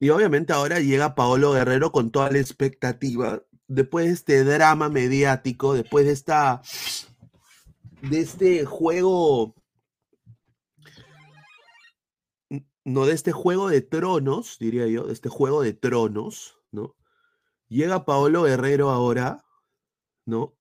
Y 0.00 0.10
obviamente 0.10 0.52
ahora 0.52 0.80
llega 0.80 1.14
Paolo 1.14 1.52
Guerrero 1.52 1.92
con 1.92 2.10
toda 2.10 2.30
la 2.30 2.38
expectativa. 2.38 3.42
Después 3.68 4.06
de 4.06 4.12
este 4.12 4.44
drama 4.44 4.88
mediático, 4.88 5.74
después 5.74 6.04
de 6.06 6.12
esta. 6.12 6.60
de 8.02 8.20
este 8.20 8.64
juego. 8.64 9.54
No, 12.84 13.06
de 13.06 13.14
este 13.14 13.32
juego 13.32 13.70
de 13.70 13.80
tronos, 13.80 14.58
diría 14.58 14.86
yo, 14.88 15.04
de 15.04 15.14
este 15.14 15.30
juego 15.30 15.62
de 15.62 15.72
tronos, 15.72 16.58
¿no? 16.70 16.96
Llega 17.68 18.04
Paolo 18.04 18.42
Guerrero 18.42 18.90
ahora, 18.90 19.46
¿no? 20.26 20.54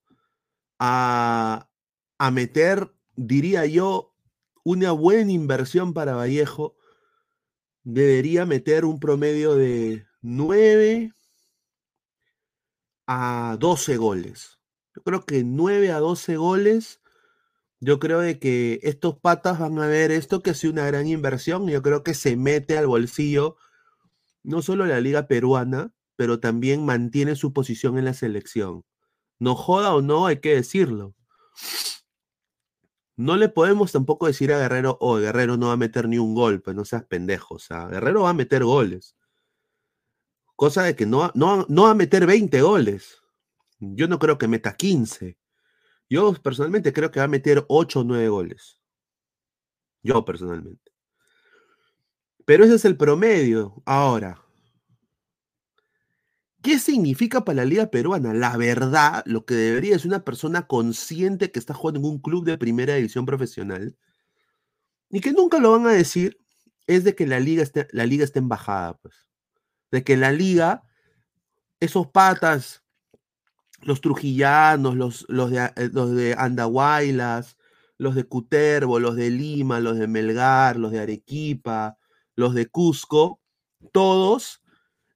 A, 0.79 1.69
a 2.17 2.31
meter, 2.31 2.95
diría 3.15 3.65
yo, 3.65 4.13
una 4.63 4.91
buena 4.91 5.31
inversión 5.31 5.93
para 5.93 6.15
Vallejo. 6.15 6.75
Debería 7.83 8.45
meter 8.45 8.85
un 8.85 8.99
promedio 8.99 9.55
de 9.55 10.05
9 10.21 11.11
a 13.07 13.57
12 13.59 13.97
goles. 13.97 14.59
Yo 14.95 15.03
creo 15.03 15.25
que 15.25 15.43
9 15.43 15.91
a 15.91 15.99
12 15.99 16.37
goles 16.37 17.01
Yo 17.79 17.99
creo 17.99 18.21
de 18.21 18.39
que 18.39 18.79
estos 18.83 19.19
patas 19.19 19.59
van 19.59 19.79
a 19.79 19.87
ver 19.87 20.11
esto 20.11 20.41
que 20.41 20.53
sido 20.53 20.73
una 20.73 20.87
gran 20.87 21.07
inversión. 21.07 21.67
Yo 21.67 21.81
creo 21.81 22.03
que 22.03 22.13
se 22.13 22.37
mete 22.37 22.77
al 22.77 22.87
bolsillo 22.87 23.57
no 24.43 24.61
solo 24.61 24.85
la 24.85 25.01
liga 25.01 25.27
peruana, 25.27 25.93
pero 26.15 26.39
también 26.39 26.85
mantiene 26.85 27.35
su 27.35 27.53
posición 27.53 27.97
en 27.97 28.05
la 28.05 28.13
selección. 28.13 28.85
No 29.39 29.55
joda 29.55 29.95
o 29.95 30.01
no, 30.01 30.27
hay 30.27 30.39
que 30.39 30.55
decirlo. 30.55 31.15
No 33.15 33.37
le 33.37 33.49
podemos 33.49 33.91
tampoco 33.91 34.27
decir 34.27 34.51
a 34.53 34.59
Guerrero, 34.59 34.97
oh, 34.99 35.17
Guerrero 35.17 35.55
no 35.57 35.67
va 35.67 35.73
a 35.73 35.77
meter 35.77 36.07
ni 36.07 36.17
un 36.17 36.33
gol, 36.33 36.61
pues 36.61 36.75
no 36.75 36.83
seas 36.85 37.05
pendejo. 37.05 37.55
O 37.55 37.59
sea, 37.59 37.87
Guerrero 37.87 38.23
va 38.23 38.31
a 38.31 38.33
meter 38.33 38.63
goles. 38.63 39.15
Cosa 40.55 40.83
de 40.83 40.95
que 40.95 41.05
no, 41.05 41.31
no, 41.35 41.65
no 41.69 41.83
va 41.83 41.91
a 41.91 41.95
meter 41.95 42.25
20 42.25 42.61
goles. 42.61 43.21
Yo 43.79 44.07
no 44.07 44.19
creo 44.19 44.37
que 44.37 44.47
meta 44.47 44.75
15. 44.75 45.37
Yo 46.09 46.33
personalmente 46.33 46.93
creo 46.93 47.11
que 47.11 47.19
va 47.19 47.25
a 47.25 47.27
meter 47.29 47.65
8 47.67 47.99
o 48.01 48.03
9 48.03 48.29
goles. 48.29 48.79
Yo 50.03 50.25
personalmente. 50.25 50.91
Pero 52.45 52.65
ese 52.65 52.75
es 52.75 52.85
el 52.85 52.97
promedio. 52.97 53.81
Ahora, 53.85 54.42
¿Qué 56.63 56.79
significa 56.79 57.43
para 57.43 57.57
la 57.57 57.65
Liga 57.65 57.87
Peruana? 57.87 58.33
La 58.33 58.55
verdad, 58.55 59.21
lo 59.25 59.45
que 59.45 59.53
debería 59.53 59.97
es 59.97 60.05
una 60.05 60.23
persona 60.23 60.65
consciente 60.65 61.51
que 61.51 61.59
está 61.59 61.73
jugando 61.73 61.99
en 61.99 62.05
un 62.05 62.19
club 62.19 62.45
de 62.45 62.57
primera 62.57 62.95
división 62.95 63.25
profesional 63.25 63.97
y 65.09 65.19
que 65.19 65.33
nunca 65.33 65.59
lo 65.59 65.73
van 65.73 65.87
a 65.87 65.91
decir, 65.91 66.37
es 66.87 67.03
de 67.03 67.15
que 67.15 67.27
la 67.27 67.41
liga 67.41 67.63
esté, 67.63 67.87
la 67.91 68.05
liga 68.05 68.23
está 68.23 68.39
en 68.39 68.47
bajada, 68.47 68.97
pues. 68.97 69.27
De 69.91 70.05
que 70.05 70.15
la 70.15 70.31
liga, 70.31 70.83
esos 71.81 72.07
patas, 72.07 72.81
los 73.81 73.99
trujillanos, 73.99 74.95
los, 74.95 75.25
los, 75.27 75.51
de, 75.51 75.65
eh, 75.75 75.89
los 75.91 76.15
de 76.15 76.33
Andahuaylas, 76.37 77.57
los 77.97 78.15
de 78.15 78.23
Cutervo, 78.23 78.99
los 78.99 79.17
de 79.17 79.29
Lima, 79.31 79.81
los 79.81 79.97
de 79.97 80.07
Melgar, 80.07 80.77
los 80.77 80.93
de 80.93 81.01
Arequipa, 81.01 81.97
los 82.37 82.53
de 82.53 82.67
Cusco, 82.67 83.41
todos 83.91 84.62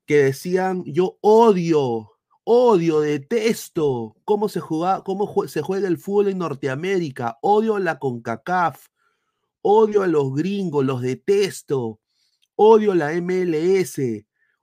que 0.08 0.24
decían, 0.24 0.84
yo 0.86 1.20
odio, 1.22 2.14
odio, 2.46 3.02
detesto 3.02 4.16
cómo 4.24 4.48
se 4.48 4.62
juega, 4.62 5.04
cómo 5.04 5.48
se 5.48 5.62
juega 5.62 5.88
el 5.90 5.98
fútbol 5.98 6.30
en 6.30 6.38
Norteamérica, 6.40 7.38
odio 7.42 7.78
la 7.78 8.00
CONCACAF, 8.00 8.88
odio 9.62 10.04
a 10.04 10.08
los 10.08 10.34
gringos, 10.34 10.86
los 10.86 11.02
detesto, 11.02 12.00
odio 12.56 12.96
la 12.96 13.12
MLS, 13.22 14.00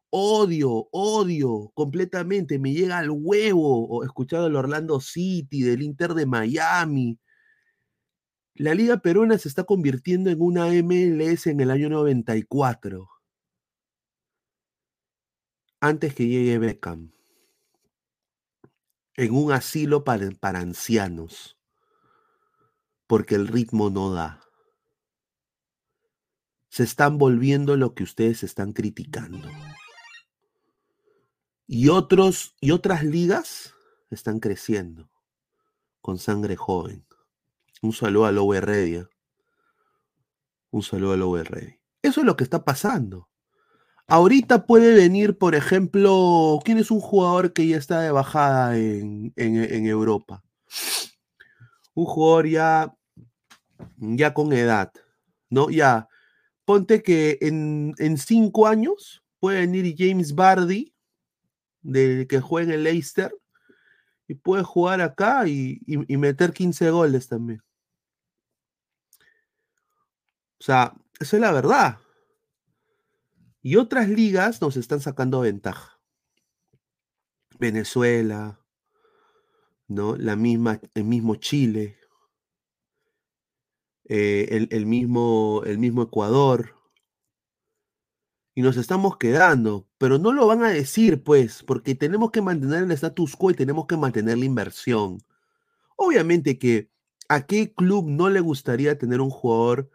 odio, 0.09 0.89
odio 0.93 1.71
completamente, 1.75 2.59
me 2.59 2.73
llega 2.73 2.97
al 2.99 3.11
huevo 3.11 4.03
escuchado 4.03 4.47
el 4.47 4.57
Orlando 4.57 4.99
City, 4.99 5.63
del 5.63 5.83
Inter 5.83 6.15
de 6.15 6.25
Miami. 6.25 7.19
La 8.55 8.75
Liga 8.75 8.97
Peruana 8.97 9.37
se 9.37 9.49
está 9.49 9.65
convirtiendo 9.65 10.31
en 10.31 10.41
una 10.41 10.69
MLS 10.69 11.49
en 11.49 11.61
el 11.61 11.71
año 11.71 11.91
94 11.91 13.14
antes 15.85 16.15
que 16.15 16.27
llegue 16.27 16.59
Beckham, 16.59 17.13
en 19.17 19.35
un 19.35 19.53
asilo 19.53 20.03
para, 20.03 20.31
ancianos, 20.59 21.59
porque 23.07 23.35
el 23.35 23.49
ritmo 23.49 23.91
no 23.91 24.11
da. 24.11 24.41
Se 26.71 26.85
están 26.85 27.19
volviendo 27.19 27.77
lo 27.77 27.95
que 27.95 28.03
ustedes 28.03 28.43
están 28.43 28.73
criticando. 28.73 29.47
Y 31.67 31.91
otros 31.91 32.57
y 32.63 32.71
otras 32.71 33.05
ligas 33.05 33.75
están 34.09 34.41
creciendo 34.41 35.11
con 36.01 36.19
sangre 36.19 36.57
joven. 36.57 37.07
Un 37.83 37.93
saludo 37.93 38.25
a 38.25 38.33
Lowe 38.33 38.57
Heredia. 38.57 39.09
Un 40.71 40.83
saludo 40.83 41.13
a 41.13 41.17
Lowe. 41.19 41.79
Eso 42.01 42.21
es 42.21 42.27
lo 42.27 42.37
que 42.37 42.45
está 42.45 42.65
pasando. 42.65 43.29
Ahorita 44.07 44.67
puede 44.67 44.95
venir, 44.95 45.39
por 45.39 45.55
ejemplo, 45.55 46.61
¿quién 46.63 46.77
es 46.77 46.91
un 46.91 47.01
jugador 47.01 47.55
que 47.55 47.67
ya 47.67 47.79
está 47.79 48.01
de 48.01 48.11
bajada 48.11 48.77
en, 48.77 49.33
Europa? 49.37 50.43
Un 51.95 52.05
jugador 52.05 52.47
ya, 52.47 52.95
ya 53.97 54.35
con 54.35 54.53
edad, 54.53 54.93
¿no? 55.49 55.71
Ya, 55.71 56.09
ponte 56.67 57.03
que 57.03 57.39
en, 57.41 57.95
cinco 58.19 58.67
años 58.67 59.23
puede 59.41 59.61
venir 59.61 59.95
James 59.97 60.35
Bardi, 60.35 60.95
de, 61.81 62.27
que 62.29 62.41
juega 62.41 62.73
en 62.73 62.75
el 62.75 62.85
Leicester, 62.85 63.35
y 64.29 64.35
puede 64.35 64.65
jugar 64.65 65.01
acá 65.01 65.47
y, 65.47 65.81
y 65.87 66.17
meter 66.19 66.53
15 66.53 66.91
goles 66.91 67.29
también. 67.29 67.63
O 70.61 70.65
sea, 70.65 70.95
esa 71.21 71.37
es 71.37 71.41
la 71.41 71.53
verdad. 71.53 71.99
Y 73.65 73.77
otras 73.77 74.11
ligas 74.11 74.61
nos 74.61 74.77
están 74.77 75.01
sacando 75.01 75.41
ventaja. 75.41 75.99
Venezuela, 77.59 78.61
¿no? 79.89 80.17
La 80.17 80.37
misma, 80.37 80.83
el 80.93 81.05
mismo 81.05 81.37
Chile, 81.37 81.97
eh, 84.05 84.69
el, 84.71 84.85
mismo, 84.85 85.63
el 85.65 85.79
mismo 85.79 86.03
Ecuador. 86.03 86.75
Y 88.55 88.61
nos 88.61 88.77
estamos 88.77 89.17
quedando, 89.17 89.89
pero 89.97 90.19
no 90.19 90.33
lo 90.33 90.47
van 90.47 90.63
a 90.63 90.69
decir, 90.69 91.25
pues, 91.25 91.63
porque 91.63 91.95
tenemos 91.95 92.33
que 92.33 92.43
mantener 92.43 92.83
el 92.83 92.93
status 92.93 93.35
quo 93.35 93.51
y 93.51 93.55
tenemos 93.55 93.87
que 93.87 93.97
mantener 93.97 94.37
la 94.37 94.45
inversión. 94.45 95.23
Obviamente 95.97 96.59
que 96.59 96.91
a 97.31 97.47
qué 97.47 97.73
club 97.73 98.11
no 98.11 98.29
le 98.29 98.41
gustaría 98.41 98.99
tener 98.99 99.23
un 99.23 99.31
jugador 99.31 99.91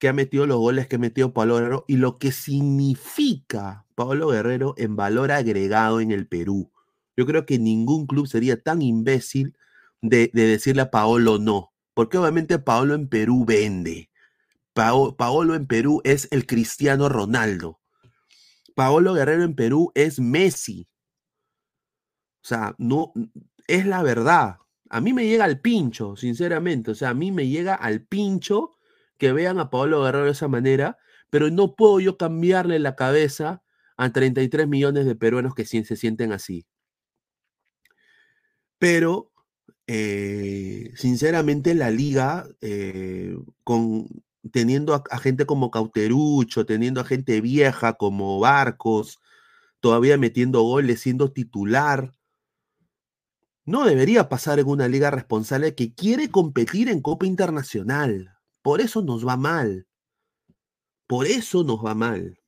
que 0.00 0.08
ha 0.08 0.12
metido 0.14 0.46
los 0.46 0.58
goles 0.58 0.88
que 0.88 0.96
ha 0.96 0.98
metido 0.98 1.34
Pablo 1.34 1.56
Guerrero 1.56 1.84
y 1.86 1.98
lo 1.98 2.18
que 2.18 2.32
significa 2.32 3.86
Pablo 3.94 4.28
Guerrero 4.28 4.74
en 4.78 4.96
valor 4.96 5.30
agregado 5.30 6.00
en 6.00 6.10
el 6.10 6.26
Perú. 6.26 6.72
Yo 7.18 7.26
creo 7.26 7.44
que 7.44 7.58
ningún 7.58 8.06
club 8.06 8.26
sería 8.26 8.60
tan 8.62 8.80
imbécil 8.80 9.54
de, 10.00 10.30
decirle 10.32 10.82
a 10.82 10.90
Paolo 10.90 11.38
no, 11.38 11.74
porque 11.92 12.16
obviamente 12.16 12.58
Paolo 12.58 12.94
en 12.94 13.08
Perú 13.08 13.44
vende. 13.44 14.10
Paolo 14.72 15.54
en 15.54 15.66
Perú 15.66 16.00
es 16.04 16.28
el 16.30 16.46
Cristiano 16.46 17.10
Ronaldo. 17.10 17.78
Paolo 18.74 19.12
Guerrero 19.12 19.44
en 19.44 19.54
Perú 19.54 19.92
es 19.94 20.18
Messi. 20.18 20.88
O 22.42 22.48
sea, 22.48 22.74
no 22.78 23.12
es 23.66 23.84
la 23.84 24.02
verdad. 24.02 24.56
A 24.88 25.02
mí 25.02 25.12
me 25.12 25.26
llega 25.26 25.44
al 25.44 25.60
pincho, 25.60 26.16
sinceramente. 26.16 26.92
O 26.92 26.94
sea, 26.94 27.10
a 27.10 27.14
mí 27.14 27.30
me 27.30 27.48
llega 27.48 27.74
al 27.74 28.00
pincho 28.06 28.70
que 29.20 29.32
vean 29.32 29.60
a 29.60 29.70
Pablo 29.70 30.02
Guerrero 30.02 30.24
de 30.24 30.32
esa 30.32 30.48
manera, 30.48 30.98
pero 31.28 31.50
no 31.50 31.76
puedo 31.76 32.00
yo 32.00 32.16
cambiarle 32.16 32.80
la 32.80 32.96
cabeza 32.96 33.62
a 33.96 34.12
33 34.12 34.66
millones 34.66 35.06
de 35.06 35.14
peruanos 35.14 35.54
que 35.54 35.66
se 35.66 35.94
sienten 35.94 36.32
así. 36.32 36.66
Pero, 38.78 39.30
eh, 39.86 40.90
sinceramente, 40.96 41.74
la 41.74 41.90
liga, 41.90 42.48
eh, 42.62 43.36
con, 43.62 44.08
teniendo 44.52 44.94
a, 44.94 45.18
gente 45.18 45.44
como 45.44 45.70
Cauterucho, 45.70 46.64
teniendo 46.64 47.02
a 47.02 47.04
gente 47.04 47.42
vieja 47.42 47.92
como 47.94 48.40
Barcos, 48.40 49.20
todavía 49.80 50.16
metiendo 50.16 50.62
goles, 50.62 51.00
siendo 51.00 51.30
titular, 51.30 52.14
no 53.66 53.84
debería 53.84 54.30
pasar 54.30 54.58
en 54.58 54.68
una 54.68 54.88
liga 54.88 55.10
responsable 55.10 55.74
que 55.74 55.94
quiere 55.94 56.30
competir 56.30 56.88
en 56.88 57.02
Copa 57.02 57.26
Internacional. 57.26 58.39
Por 58.62 58.80
eso 58.80 59.02
nos 59.02 59.26
va 59.26 59.36
mal. 59.36 59.86
Por 61.06 61.26
eso 61.26 61.64
nos 61.64 61.84
va 61.84 61.94
mal. 61.94 62.40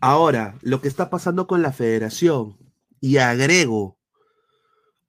Ahora, 0.00 0.58
lo 0.62 0.80
que 0.80 0.88
está 0.88 1.10
pasando 1.10 1.46
con 1.46 1.62
la 1.62 1.72
federación, 1.72 2.58
y 3.00 3.18
agrego, 3.18 3.98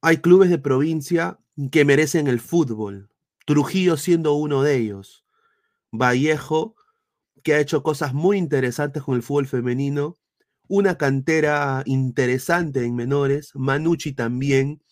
hay 0.01 0.17
clubes 0.17 0.51
de 0.51 0.59
provincia 0.59 1.39
que 1.71 1.85
merecen 1.85 2.27
el 2.27 2.39
fútbol, 2.39 3.09
Trujillo 3.45 3.97
siendo 3.97 4.33
uno 4.33 4.61
de 4.61 4.75
ellos, 4.77 5.25
Vallejo, 5.91 6.75
que 7.43 7.55
ha 7.55 7.59
hecho 7.59 7.81
cosas 7.81 8.13
muy 8.13 8.37
interesantes 8.37 9.01
con 9.01 9.15
el 9.15 9.23
fútbol 9.23 9.47
femenino, 9.47 10.15
una 10.67 10.97
cantera 10.97 11.81
interesante 11.87 12.85
en 12.85 12.95
menores, 12.95 13.51
Manucci 13.55 14.13
también, 14.13 14.82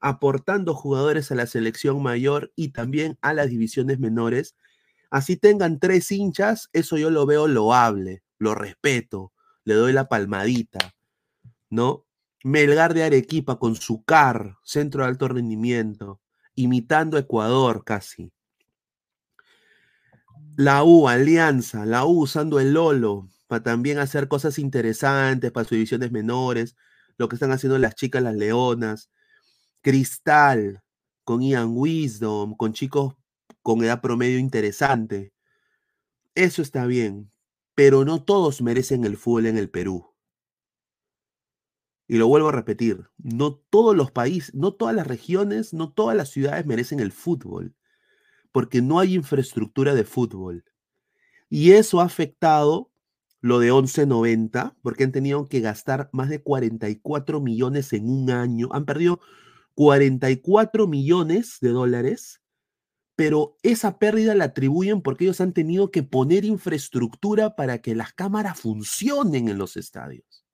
aportando 0.00 0.74
jugadores 0.74 1.30
a 1.30 1.34
la 1.34 1.46
selección 1.46 2.02
mayor 2.02 2.52
y 2.56 2.68
también 2.68 3.18
a 3.20 3.32
las 3.34 3.50
divisiones 3.50 3.98
menores. 3.98 4.56
Así 5.10 5.36
tengan 5.36 5.78
tres 5.78 6.10
hinchas, 6.10 6.70
eso 6.72 6.96
yo 6.96 7.10
lo 7.10 7.26
veo 7.26 7.48
loable, 7.48 8.22
lo 8.38 8.54
respeto, 8.54 9.32
le 9.64 9.74
doy 9.74 9.92
la 9.92 10.08
palmadita, 10.08 10.94
¿no? 11.68 12.06
Melgar 12.42 12.94
de 12.94 13.04
Arequipa 13.04 13.58
con 13.58 13.74
su 13.74 14.02
CAR, 14.04 14.56
centro 14.62 15.02
de 15.02 15.08
alto 15.08 15.28
rendimiento, 15.28 16.20
imitando 16.54 17.18
Ecuador 17.18 17.84
casi. 17.84 18.32
La 20.56 20.84
U, 20.84 21.08
Alianza, 21.08 21.84
la 21.86 22.04
U 22.04 22.22
usando 22.22 22.60
el 22.60 22.72
Lolo 22.72 23.28
para 23.46 23.62
también 23.62 23.98
hacer 23.98 24.28
cosas 24.28 24.58
interesantes 24.58 25.50
para 25.50 25.64
sus 25.64 25.72
divisiones 25.72 26.12
menores, 26.12 26.76
lo 27.18 27.28
que 27.28 27.36
están 27.36 27.52
haciendo 27.52 27.78
las 27.78 27.94
chicas, 27.94 28.22
las 28.22 28.36
leonas, 28.36 29.10
Cristal, 29.82 30.82
con 31.24 31.42
Ian 31.42 31.76
Wisdom, 31.76 32.56
con 32.56 32.72
chicos 32.72 33.14
con 33.62 33.82
edad 33.84 34.00
promedio 34.00 34.38
interesante. 34.38 35.32
Eso 36.34 36.62
está 36.62 36.86
bien, 36.86 37.30
pero 37.74 38.04
no 38.04 38.22
todos 38.22 38.62
merecen 38.62 39.04
el 39.04 39.16
fútbol 39.16 39.46
en 39.46 39.58
el 39.58 39.70
Perú. 39.70 40.14
Y 42.08 42.16
lo 42.16 42.26
vuelvo 42.26 42.48
a 42.48 42.52
repetir, 42.52 43.08
no 43.18 43.54
todos 43.54 43.96
los 43.96 44.10
países, 44.10 44.54
no 44.54 44.74
todas 44.74 44.94
las 44.94 45.06
regiones, 45.06 45.72
no 45.72 45.92
todas 45.92 46.16
las 46.16 46.30
ciudades 46.30 46.66
merecen 46.66 46.98
el 46.98 47.12
fútbol, 47.12 47.74
porque 48.50 48.82
no 48.82 48.98
hay 48.98 49.14
infraestructura 49.14 49.94
de 49.94 50.04
fútbol. 50.04 50.64
Y 51.48 51.72
eso 51.72 52.00
ha 52.00 52.04
afectado 52.04 52.90
lo 53.40 53.60
de 53.60 53.72
1190, 53.72 54.76
porque 54.82 55.04
han 55.04 55.12
tenido 55.12 55.46
que 55.46 55.60
gastar 55.60 56.10
más 56.12 56.28
de 56.28 56.42
44 56.42 57.40
millones 57.40 57.92
en 57.92 58.08
un 58.08 58.30
año, 58.30 58.68
han 58.72 58.84
perdido 58.86 59.20
44 59.80 60.86
millones 60.86 61.56
de 61.62 61.70
dólares, 61.70 62.42
pero 63.16 63.56
esa 63.62 63.98
pérdida 63.98 64.34
la 64.34 64.44
atribuyen 64.44 65.00
porque 65.00 65.24
ellos 65.24 65.40
han 65.40 65.54
tenido 65.54 65.90
que 65.90 66.02
poner 66.02 66.44
infraestructura 66.44 67.56
para 67.56 67.80
que 67.80 67.94
las 67.94 68.12
cámaras 68.12 68.60
funcionen 68.60 69.48
en 69.48 69.56
los 69.56 69.78
estadios. 69.78 70.44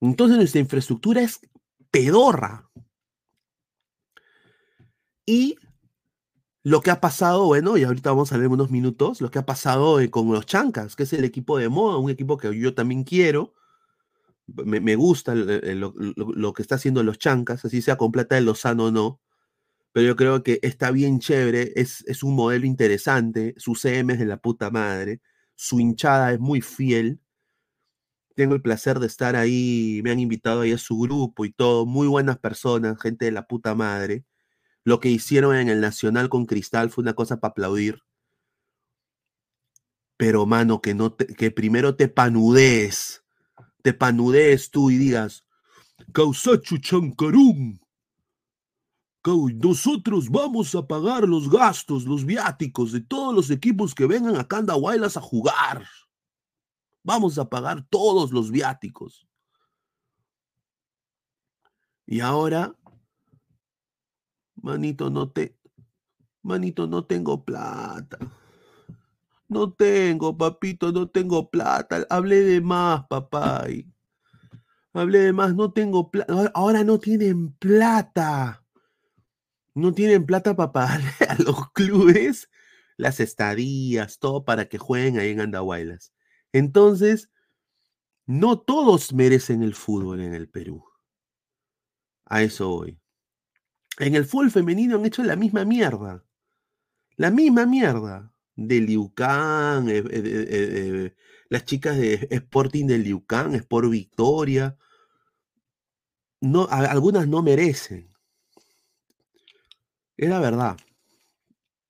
Entonces 0.00 0.38
nuestra 0.38 0.62
infraestructura 0.62 1.20
es 1.20 1.40
pedorra. 1.90 2.70
Y 5.26 5.56
lo 6.62 6.80
que 6.80 6.90
ha 6.90 7.02
pasado, 7.02 7.44
bueno, 7.44 7.76
y 7.76 7.84
ahorita 7.84 8.12
vamos 8.12 8.32
a 8.32 8.38
ver 8.38 8.48
unos 8.48 8.70
minutos, 8.70 9.20
lo 9.20 9.30
que 9.30 9.40
ha 9.40 9.44
pasado 9.44 10.00
eh, 10.00 10.10
con 10.10 10.32
los 10.32 10.46
Chancas, 10.46 10.96
que 10.96 11.02
es 11.02 11.12
el 11.12 11.26
equipo 11.26 11.58
de 11.58 11.68
moda, 11.68 11.98
un 11.98 12.08
equipo 12.08 12.38
que 12.38 12.58
yo 12.58 12.74
también 12.74 13.04
quiero. 13.04 13.52
Me, 14.46 14.96
gusta 14.96 15.34
lo, 15.34 16.52
que 16.52 16.62
está 16.62 16.74
haciendo 16.74 17.02
los 17.02 17.18
Chancas, 17.18 17.64
así 17.64 17.80
sea 17.82 17.96
con 17.96 18.12
plata 18.12 18.34
de 18.34 18.42
Lozano 18.42 18.86
o 18.86 18.90
no. 18.90 19.20
Pero 19.92 20.06
yo 20.06 20.16
creo 20.16 20.42
que 20.42 20.58
está 20.62 20.90
bien 20.90 21.20
chévere, 21.20 21.72
es, 21.76 22.04
es 22.06 22.22
un 22.22 22.34
modelo 22.34 22.66
interesante, 22.66 23.54
su 23.58 23.74
CM 23.74 24.14
es 24.14 24.18
de 24.18 24.26
la 24.26 24.38
puta 24.38 24.70
madre, 24.70 25.20
su 25.54 25.80
hinchada 25.80 26.32
es 26.32 26.40
muy 26.40 26.62
fiel, 26.62 27.20
tengo 28.34 28.54
el 28.54 28.62
placer 28.62 28.98
de 28.98 29.06
estar 29.06 29.36
ahí, 29.36 30.00
me 30.04 30.10
han 30.10 30.20
invitado 30.20 30.62
ahí 30.62 30.72
a 30.72 30.78
su 30.78 30.98
grupo 30.98 31.44
y 31.44 31.52
todo, 31.52 31.86
muy 31.86 32.06
buenas 32.06 32.38
personas, 32.38 33.00
gente 33.00 33.26
de 33.26 33.32
la 33.32 33.46
puta 33.46 33.74
madre. 33.74 34.24
Lo 34.84 35.00
que 35.00 35.10
hicieron 35.10 35.56
en 35.56 35.68
el 35.68 35.80
Nacional 35.80 36.28
con 36.28 36.46
Cristal 36.46 36.90
fue 36.90 37.02
una 37.02 37.14
cosa 37.14 37.40
para 37.40 37.52
aplaudir. 37.52 38.02
Pero, 40.16 40.46
mano, 40.46 40.80
que, 40.80 40.94
no 40.94 41.16
que 41.16 41.50
primero 41.50 41.96
te 41.96 42.08
panudees, 42.08 43.21
te 43.82 43.92
panudees 43.92 44.70
tú 44.70 44.90
y 44.90 44.96
digas, 44.96 45.44
Causachu 46.12 46.78
Chancarum, 46.78 47.78
nosotros 49.24 50.28
vamos 50.28 50.74
a 50.74 50.86
pagar 50.86 51.28
los 51.28 51.48
gastos, 51.48 52.04
los 52.04 52.24
viáticos 52.24 52.92
de 52.92 53.00
todos 53.00 53.34
los 53.34 53.50
equipos 53.50 53.94
que 53.94 54.06
vengan 54.06 54.36
a 54.36 54.46
Candahuaylas 54.46 55.16
a 55.16 55.20
jugar. 55.20 55.86
Vamos 57.04 57.38
a 57.38 57.48
pagar 57.48 57.86
todos 57.88 58.32
los 58.32 58.50
viáticos. 58.50 59.26
Y 62.06 62.20
ahora, 62.20 62.76
manito, 64.56 65.08
no 65.08 65.30
te, 65.30 65.56
manito, 66.42 66.86
no 66.86 67.04
tengo 67.04 67.44
plata. 67.44 68.18
No 69.52 69.72
tengo, 69.72 70.36
papito, 70.36 70.92
no 70.92 71.08
tengo 71.08 71.50
plata. 71.50 72.06
Hablé 72.08 72.40
de 72.40 72.60
más, 72.60 73.06
papá. 73.06 73.66
Hablé 74.94 75.18
de 75.18 75.32
más, 75.32 75.54
no 75.54 75.72
tengo 75.72 76.10
plata. 76.10 76.50
Ahora 76.54 76.84
no 76.84 76.98
tienen 76.98 77.52
plata. 77.52 78.64
No 79.74 79.92
tienen 79.92 80.24
plata 80.24 80.56
para 80.56 80.72
pagarle 80.72 81.10
a 81.28 81.34
los 81.42 81.70
clubes 81.72 82.48
las 82.96 83.20
estadías, 83.20 84.18
todo 84.18 84.44
para 84.44 84.66
que 84.68 84.78
jueguen 84.78 85.18
ahí 85.18 85.30
en 85.30 85.40
Andahuaylas. 85.40 86.12
Entonces, 86.52 87.30
no 88.26 88.58
todos 88.60 89.12
merecen 89.12 89.62
el 89.62 89.74
fútbol 89.74 90.20
en 90.20 90.34
el 90.34 90.48
Perú. 90.48 90.84
A 92.24 92.42
eso 92.42 92.68
voy. 92.68 92.98
En 93.98 94.14
el 94.14 94.24
fútbol 94.24 94.50
femenino 94.50 94.96
han 94.96 95.04
hecho 95.04 95.22
la 95.22 95.36
misma 95.36 95.64
mierda. 95.64 96.24
La 97.16 97.30
misma 97.30 97.66
mierda. 97.66 98.31
De 98.56 98.80
Liucán, 98.80 99.88
eh, 99.88 99.98
eh, 99.98 100.04
eh, 100.10 101.14
las 101.48 101.64
chicas 101.64 101.96
de 101.98 102.14
Sporting 102.30 102.86
de 102.86 102.98
Liucán, 102.98 103.54
Sport 103.54 103.90
Victoria. 103.90 104.76
No, 106.40 106.66
algunas 106.70 107.28
no 107.28 107.42
merecen. 107.42 108.12
Es 110.16 110.28
la 110.28 110.40
verdad. 110.40 110.76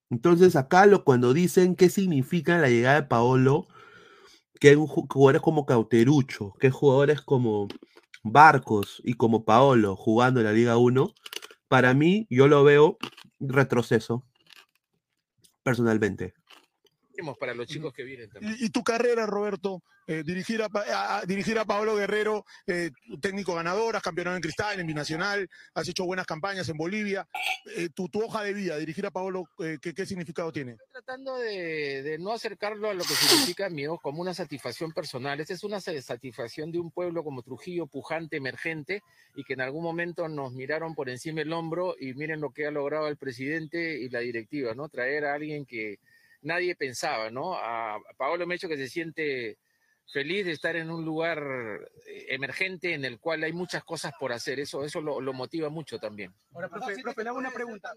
Entonces, 0.09 0.55
acá 0.55 0.85
lo, 0.85 1.03
cuando 1.03 1.33
dicen 1.33 1.75
qué 1.75 1.89
significa 1.89 2.59
la 2.59 2.69
llegada 2.69 3.01
de 3.01 3.07
Paolo, 3.07 3.67
que 4.59 4.69
hay 4.69 4.75
jugadores 4.75 5.41
como 5.41 5.65
Cauterucho, 5.65 6.53
que 6.59 6.67
hay 6.67 6.73
jugadores 6.73 7.21
como 7.21 7.67
Barcos 8.23 9.01
y 9.03 9.15
como 9.15 9.43
Paolo 9.43 9.95
jugando 9.95 10.39
en 10.39 10.45
la 10.45 10.53
Liga 10.53 10.77
1, 10.77 11.13
para 11.67 11.93
mí 11.93 12.27
yo 12.29 12.47
lo 12.47 12.63
veo 12.63 12.97
retroceso, 13.39 14.25
personalmente 15.63 16.33
para 17.39 17.53
los 17.53 17.67
chicos 17.67 17.93
que 17.93 18.03
vienen 18.03 18.29
también. 18.29 18.55
Y, 18.59 18.69
tu 18.69 18.83
carrera, 18.83 19.25
Roberto, 19.25 19.83
eh, 20.07 20.23
dirigir, 20.25 20.61
a, 20.61 21.21
dirigir 21.25 21.57
a 21.59 21.65
Pablo 21.65 21.95
Guerrero, 21.95 22.45
eh, 22.67 22.91
técnico 23.21 23.55
ganador, 23.55 23.95
has 23.95 24.01
campeonado 24.01 24.35
en 24.35 24.41
Cristal, 24.41 24.79
en 24.79 24.87
Binacional, 24.87 25.49
has 25.73 25.87
hecho 25.87 26.05
buenas 26.05 26.25
campañas 26.25 26.67
en 26.69 26.77
Bolivia. 26.77 27.27
Eh, 27.77 27.89
tu, 27.93 28.09
tu, 28.09 28.21
hoja 28.23 28.43
de 28.43 28.53
vida, 28.53 28.77
dirigir 28.77 29.05
a 29.05 29.11
Pablo, 29.11 29.45
¿qué, 29.57 29.93
¿qué, 29.93 30.05
significado 30.05 30.51
tiene? 30.51 30.71
Estoy 30.73 30.87
tratando 30.91 31.37
de, 31.37 32.03
de, 32.03 32.17
no 32.17 32.33
acercarlo 32.33 32.89
a 32.89 32.93
lo 32.93 33.03
que 33.03 33.13
significa 33.13 33.69
mío 33.69 33.99
como 34.01 34.21
una 34.21 34.33
satisfacción 34.33 34.91
personal. 34.91 35.39
Esta 35.39 35.53
es 35.53 35.63
una 35.63 35.79
satisfacción 35.79 36.71
de 36.71 36.79
un 36.79 36.91
pueblo 36.91 37.23
como 37.23 37.43
Trujillo, 37.43 37.87
pujante, 37.87 38.37
emergente, 38.37 39.03
y 39.35 39.43
que 39.43 39.53
en 39.53 39.61
algún 39.61 39.83
momento 39.83 40.27
nos 40.27 40.51
miraron 40.53 40.95
por 40.95 41.09
encima 41.09 41.39
del 41.39 41.53
hombro 41.53 41.95
y 41.99 42.13
miren 42.13 42.41
lo 42.41 42.51
que 42.51 42.65
ha 42.65 42.71
logrado 42.71 43.07
el 43.07 43.17
presidente 43.17 43.99
y 43.99 44.09
la 44.09 44.19
directiva, 44.19 44.73
¿no? 44.73 44.89
Traer 44.89 45.25
a 45.25 45.33
alguien 45.33 45.65
que 45.65 45.99
nadie 46.43 46.75
pensaba, 46.75 47.29
¿no? 47.29 47.55
A 47.55 47.99
Paolo 48.17 48.45
Mecho 48.45 48.67
que 48.67 48.77
se 48.77 48.87
siente 48.87 49.57
feliz 50.05 50.45
de 50.45 50.51
estar 50.51 50.75
en 50.75 50.91
un 50.91 51.03
lugar 51.03 51.41
eh, 52.05 52.25
emergente 52.29 52.93
en 52.93 53.05
el 53.05 53.19
cual 53.19 53.43
hay 53.43 53.53
muchas 53.53 53.83
cosas 53.83 54.13
por 54.19 54.31
hacer. 54.31 54.59
Eso, 54.59 54.83
eso 54.83 55.01
lo, 55.01 55.33
motiva 55.33 55.69
mucho 55.69 55.97
también. 55.99 56.33
Ahora, 56.53 56.69
profe, 56.69 57.01
profe 57.01 57.23
le 57.23 57.29
hago 57.29 57.39
una 57.39 57.51
pregunta. 57.51 57.93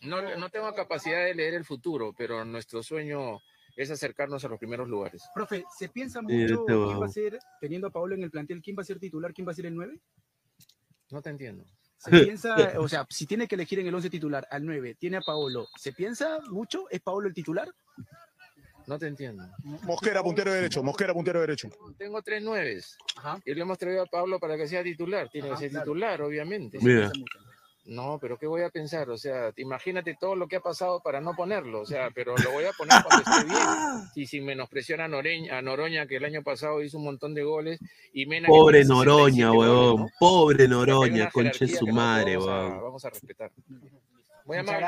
no, 0.00 0.36
no 0.36 0.50
tengo 0.50 0.72
capacidad 0.74 1.24
de 1.24 1.34
leer 1.34 1.54
el 1.54 1.64
futuro, 1.64 2.12
pero 2.16 2.44
nuestro 2.44 2.82
sueño 2.82 3.40
es 3.76 3.90
acercarnos 3.90 4.44
a 4.44 4.48
los 4.48 4.58
primeros 4.58 4.88
lugares. 4.88 5.22
Profe, 5.34 5.64
¿se 5.76 5.88
piensa 5.88 6.22
mucho 6.22 6.64
quién 6.64 7.00
va 7.00 7.06
a 7.06 7.08
ser, 7.08 7.38
teniendo 7.60 7.88
a 7.88 7.90
Paolo 7.90 8.14
en 8.14 8.22
el 8.22 8.30
plantel, 8.30 8.62
quién 8.62 8.76
va 8.76 8.82
a 8.82 8.86
ser 8.86 8.98
titular, 8.98 9.32
quién 9.32 9.46
va 9.46 9.52
a 9.52 9.54
ser 9.54 9.66
el 9.66 9.74
9? 9.74 10.00
No 11.10 11.22
te 11.22 11.30
entiendo. 11.30 11.64
Se 12.04 12.10
piensa, 12.24 12.56
o 12.78 12.88
sea, 12.88 13.06
si 13.08 13.26
tiene 13.26 13.48
que 13.48 13.54
elegir 13.54 13.78
en 13.78 13.86
el 13.86 13.94
11 13.94 14.10
titular 14.10 14.46
al 14.50 14.64
9, 14.64 14.96
tiene 14.98 15.16
a 15.18 15.20
Paolo, 15.20 15.68
¿se 15.76 15.92
piensa 15.92 16.40
mucho? 16.50 16.84
¿Es 16.90 17.00
Paolo 17.00 17.28
el 17.28 17.34
titular? 17.34 17.72
No 18.86 18.98
te 18.98 19.06
entiendo. 19.06 19.44
Mosquera, 19.82 20.22
puntero 20.22 20.52
derecho. 20.52 20.82
Mosquera, 20.82 21.14
puntero 21.14 21.40
derecho. 21.40 21.70
Tengo 21.96 22.20
tres 22.20 22.42
nueves. 22.42 22.98
Y 23.46 23.54
le 23.54 23.62
hemos 23.62 23.78
traído 23.78 24.02
a 24.02 24.06
Pablo 24.06 24.38
para 24.38 24.58
que 24.58 24.68
sea 24.68 24.82
titular. 24.82 25.30
Tiene 25.30 25.48
que 25.50 25.56
ser 25.56 25.70
titular, 25.70 26.20
obviamente. 26.20 26.78
Mira. 26.82 27.10
No, 27.86 28.18
pero 28.18 28.38
¿qué 28.38 28.46
voy 28.46 28.62
a 28.62 28.70
pensar? 28.70 29.10
O 29.10 29.18
sea, 29.18 29.52
imagínate 29.56 30.16
todo 30.18 30.34
lo 30.36 30.48
que 30.48 30.56
ha 30.56 30.60
pasado 30.60 31.00
para 31.00 31.20
no 31.20 31.34
ponerlo. 31.34 31.82
O 31.82 31.86
sea, 31.86 32.10
pero 32.14 32.34
lo 32.36 32.52
voy 32.52 32.64
a 32.64 32.72
poner 32.72 33.02
cuando 33.04 33.30
esté 33.30 33.44
bien. 33.44 33.58
Y 34.14 34.26
sin 34.26 34.46
menospreciar 34.46 35.02
a, 35.02 35.08
Noreña, 35.08 35.58
a 35.58 35.62
Noroña, 35.62 36.06
que 36.06 36.16
el 36.16 36.24
año 36.24 36.42
pasado 36.42 36.82
hizo 36.82 36.96
un 36.96 37.04
montón 37.04 37.34
de 37.34 37.42
goles. 37.42 37.78
Y 38.12 38.26
Pobre 38.46 38.84
Noroña, 38.84 39.52
weón. 39.52 40.08
Pobre 40.18 40.66
Noroña, 40.66 41.30
conche 41.30 41.68
su 41.68 41.86
madre, 41.88 42.38
weón. 42.38 42.80
Vamos 42.80 43.04
a 43.04 43.10
respetar. 43.10 43.52
Muy 44.46 44.56
amable. 44.56 44.86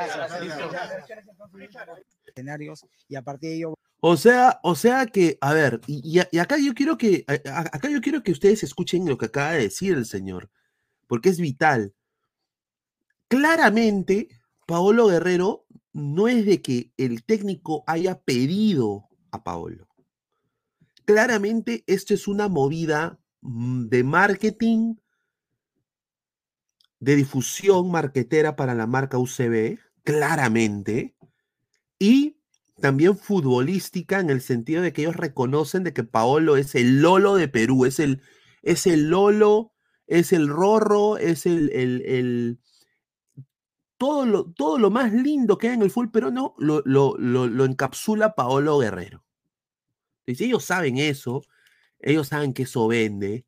Escenarios 2.25 2.85
y 3.07 3.15
a 3.15 3.21
partir 3.21 3.49
de 3.49 3.55
ello 3.57 3.73
o 3.99 4.15
sea, 4.15 4.59
o 4.61 4.75
sea 4.75 5.07
que, 5.07 5.39
a 5.41 5.53
ver, 5.53 5.81
y, 5.87 6.21
y, 6.31 6.37
acá 6.37 6.57
yo 6.57 6.75
quiero 6.75 6.99
que, 6.99 7.25
acá 7.27 7.89
yo 7.89 7.99
quiero 7.99 8.21
que 8.21 8.31
ustedes 8.31 8.61
escuchen 8.61 9.09
lo 9.09 9.17
que 9.17 9.25
acaba 9.25 9.53
de 9.53 9.63
decir 9.63 9.95
el 9.95 10.05
señor, 10.05 10.51
porque 11.07 11.29
es 11.29 11.39
vital 11.39 11.95
claramente 13.29 14.27
Paolo 14.65 15.07
Guerrero 15.07 15.65
no 15.93 16.27
es 16.27 16.45
de 16.45 16.61
que 16.61 16.91
el 16.97 17.23
técnico 17.23 17.83
haya 17.87 18.19
pedido 18.21 19.07
a 19.31 19.43
Paolo. 19.43 19.87
Claramente 21.05 21.83
esto 21.87 22.13
es 22.13 22.27
una 22.27 22.49
movida 22.49 23.19
mm, 23.41 23.87
de 23.87 24.03
marketing, 24.03 24.93
de 26.99 27.15
difusión 27.15 27.91
marquetera 27.91 28.55
para 28.55 28.73
la 28.75 28.87
marca 28.87 29.17
UCB, 29.17 29.79
claramente, 30.03 31.15
y 31.99 32.37
también 32.81 33.17
futbolística 33.17 34.19
en 34.19 34.29
el 34.29 34.41
sentido 34.41 34.81
de 34.83 34.93
que 34.93 35.03
ellos 35.03 35.17
reconocen 35.17 35.83
de 35.83 35.93
que 35.93 36.03
Paolo 36.03 36.57
es 36.57 36.75
el 36.75 37.01
Lolo 37.01 37.35
de 37.35 37.47
Perú, 37.47 37.85
es 37.85 37.99
el, 37.99 38.21
es 38.63 38.87
el 38.87 39.09
Lolo 39.09 39.73
es 40.07 40.33
el 40.33 40.49
rorro, 40.49 41.17
es 41.17 41.45
el, 41.45 41.71
el, 41.71 42.01
el- 42.05 42.59
todo, 43.97 44.25
lo, 44.25 44.45
todo 44.51 44.77
lo 44.77 44.89
más 44.89 45.11
lindo 45.13 45.57
que 45.57 45.69
hay 45.69 45.75
en 45.75 45.81
el 45.81 45.91
fútbol 45.91 46.11
peruano 46.11 46.55
lo, 46.57 46.81
lo, 46.85 47.15
lo, 47.17 47.47
lo 47.47 47.65
encapsula 47.65 48.35
Paolo 48.35 48.79
Guerrero. 48.79 49.23
Dice, 50.25 50.45
ellos 50.45 50.65
saben 50.65 50.97
eso, 50.97 51.41
ellos 51.99 52.27
saben 52.27 52.53
que 52.53 52.63
eso 52.63 52.87
vende 52.87 53.45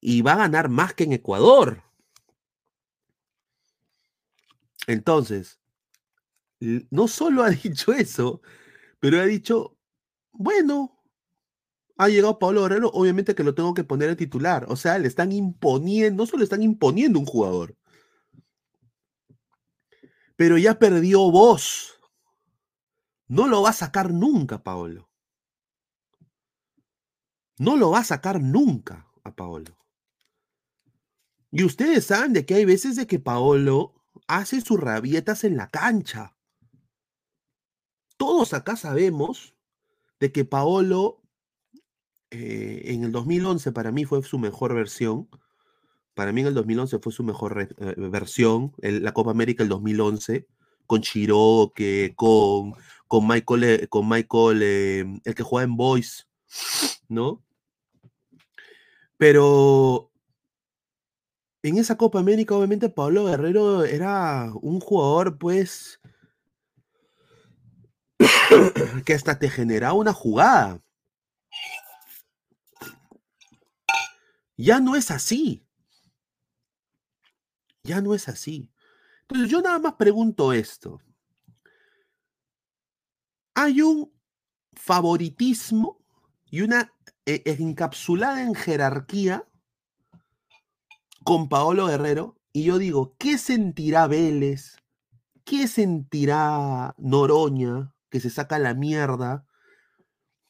y 0.00 0.22
va 0.22 0.34
a 0.34 0.38
ganar 0.38 0.68
más 0.68 0.94
que 0.94 1.04
en 1.04 1.12
Ecuador. 1.12 1.82
Entonces, 4.86 5.60
no 6.90 7.08
solo 7.08 7.42
ha 7.44 7.50
dicho 7.50 7.92
eso, 7.92 8.42
pero 8.98 9.20
ha 9.20 9.24
dicho, 9.24 9.76
bueno, 10.32 11.00
ha 11.96 12.08
llegado 12.08 12.38
Pablo 12.38 12.62
Guerrero, 12.62 12.90
obviamente 12.92 13.34
que 13.34 13.44
lo 13.44 13.54
tengo 13.54 13.74
que 13.74 13.84
poner 13.84 14.10
a 14.10 14.16
titular. 14.16 14.66
O 14.68 14.76
sea, 14.76 14.98
le 14.98 15.08
están 15.08 15.32
imponiendo, 15.32 16.22
no 16.22 16.26
solo 16.26 16.38
le 16.38 16.44
están 16.44 16.62
imponiendo 16.62 17.18
un 17.18 17.26
jugador, 17.26 17.76
pero 20.40 20.56
ya 20.56 20.78
perdió 20.78 21.30
voz. 21.30 22.00
No 23.28 23.46
lo 23.46 23.60
va 23.60 23.68
a 23.68 23.74
sacar 23.74 24.10
nunca, 24.10 24.62
Paolo. 24.62 25.10
No 27.58 27.76
lo 27.76 27.90
va 27.90 27.98
a 27.98 28.04
sacar 28.04 28.40
nunca 28.40 29.06
a 29.22 29.36
Paolo. 29.36 29.76
Y 31.50 31.62
ustedes 31.62 32.06
saben 32.06 32.32
de 32.32 32.46
que 32.46 32.54
hay 32.54 32.64
veces 32.64 32.96
de 32.96 33.06
que 33.06 33.18
Paolo 33.18 34.02
hace 34.28 34.62
sus 34.62 34.80
rabietas 34.80 35.44
en 35.44 35.58
la 35.58 35.68
cancha. 35.68 36.38
Todos 38.16 38.54
acá 38.54 38.76
sabemos 38.76 39.54
de 40.20 40.32
que 40.32 40.46
Paolo 40.46 41.22
eh, 42.30 42.84
en 42.86 43.04
el 43.04 43.12
2011 43.12 43.72
para 43.72 43.92
mí 43.92 44.06
fue 44.06 44.22
su 44.22 44.38
mejor 44.38 44.74
versión. 44.74 45.28
Para 46.14 46.32
mí 46.32 46.40
en 46.40 46.48
el 46.48 46.54
2011 46.54 46.98
fue 46.98 47.12
su 47.12 47.24
mejor 47.24 47.60
eh, 47.60 47.94
versión. 47.96 48.72
la 48.78 49.12
Copa 49.12 49.30
América 49.30 49.62
el 49.62 49.68
2011 49.68 50.46
con 50.86 51.02
Chiroque, 51.02 52.14
con, 52.16 52.74
con 53.06 53.28
Michael, 53.28 53.64
eh, 53.64 53.88
con 53.88 54.08
Michael 54.08 54.60
eh, 54.62 55.20
el 55.24 55.34
que 55.36 55.42
juega 55.44 55.64
en 55.64 55.76
Boys, 55.76 56.28
¿no? 57.08 57.44
Pero 59.16 60.10
en 61.62 61.78
esa 61.78 61.96
Copa 61.96 62.18
América, 62.18 62.56
obviamente, 62.56 62.88
Pablo 62.88 63.26
Guerrero 63.26 63.84
era 63.84 64.50
un 64.62 64.80
jugador, 64.80 65.38
pues, 65.38 66.00
que 69.04 69.14
hasta 69.14 69.38
te 69.38 69.48
generaba 69.48 69.94
una 69.94 70.12
jugada. 70.12 70.82
Ya 74.56 74.80
no 74.80 74.96
es 74.96 75.10
así. 75.10 75.64
Ya 77.90 78.00
no 78.00 78.14
es 78.14 78.28
así. 78.28 78.70
Entonces, 79.22 79.50
yo 79.50 79.60
nada 79.60 79.80
más 79.80 79.94
pregunto 79.94 80.52
esto. 80.52 81.00
Hay 83.52 83.82
un 83.82 84.12
favoritismo 84.74 85.98
y 86.52 86.60
una 86.60 86.92
eh, 87.26 87.42
encapsulada 87.44 88.42
en 88.42 88.54
jerarquía 88.54 89.44
con 91.24 91.48
Paolo 91.48 91.86
Guerrero. 91.88 92.36
Y 92.52 92.62
yo 92.62 92.78
digo, 92.78 93.16
¿qué 93.18 93.38
sentirá 93.38 94.06
Vélez? 94.06 94.76
¿Qué 95.42 95.66
sentirá 95.66 96.94
Noroña, 96.96 97.92
que 98.08 98.20
se 98.20 98.30
saca 98.30 98.60
la 98.60 98.74
mierda? 98.74 99.46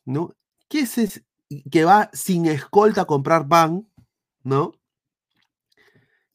¿No? 0.04 0.36
¿Qué 0.68 0.84
se, 0.84 1.24
que 1.70 1.84
va 1.84 2.10
sin 2.12 2.44
escolta 2.44 3.00
a 3.00 3.06
comprar 3.06 3.48
pan? 3.48 3.90
¿No? 4.42 4.79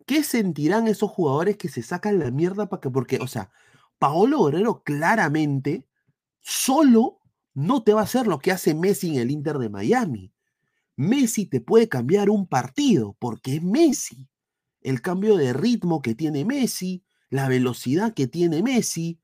¿Qué 0.05 0.23
sentirán 0.23 0.87
esos 0.87 1.09
jugadores 1.09 1.57
que 1.57 1.69
se 1.69 1.81
sacan 1.81 2.19
la 2.19 2.31
mierda 2.31 2.67
para 2.69 2.81
que, 2.81 2.89
porque, 2.89 3.19
o 3.19 3.27
sea, 3.27 3.51
Paolo 3.97 4.45
Guerrero 4.45 4.83
claramente 4.83 5.87
solo 6.41 7.19
no 7.53 7.83
te 7.83 7.93
va 7.93 8.01
a 8.01 8.03
hacer 8.03 8.27
lo 8.27 8.39
que 8.39 8.51
hace 8.51 8.75
Messi 8.75 9.09
en 9.09 9.21
el 9.21 9.31
Inter 9.31 9.57
de 9.57 9.69
Miami. 9.69 10.33
Messi 10.95 11.45
te 11.47 11.61
puede 11.61 11.89
cambiar 11.89 12.29
un 12.29 12.47
partido 12.47 13.15
porque 13.19 13.55
es 13.55 13.63
Messi. 13.63 14.29
El 14.81 15.01
cambio 15.01 15.37
de 15.37 15.53
ritmo 15.53 16.01
que 16.01 16.13
tiene 16.13 16.45
Messi, 16.45 17.03
la 17.29 17.47
velocidad 17.47 18.13
que 18.13 18.27
tiene 18.27 18.61
Messi. 18.61 19.19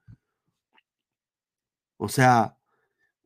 O 1.97 2.09
sea, 2.09 2.57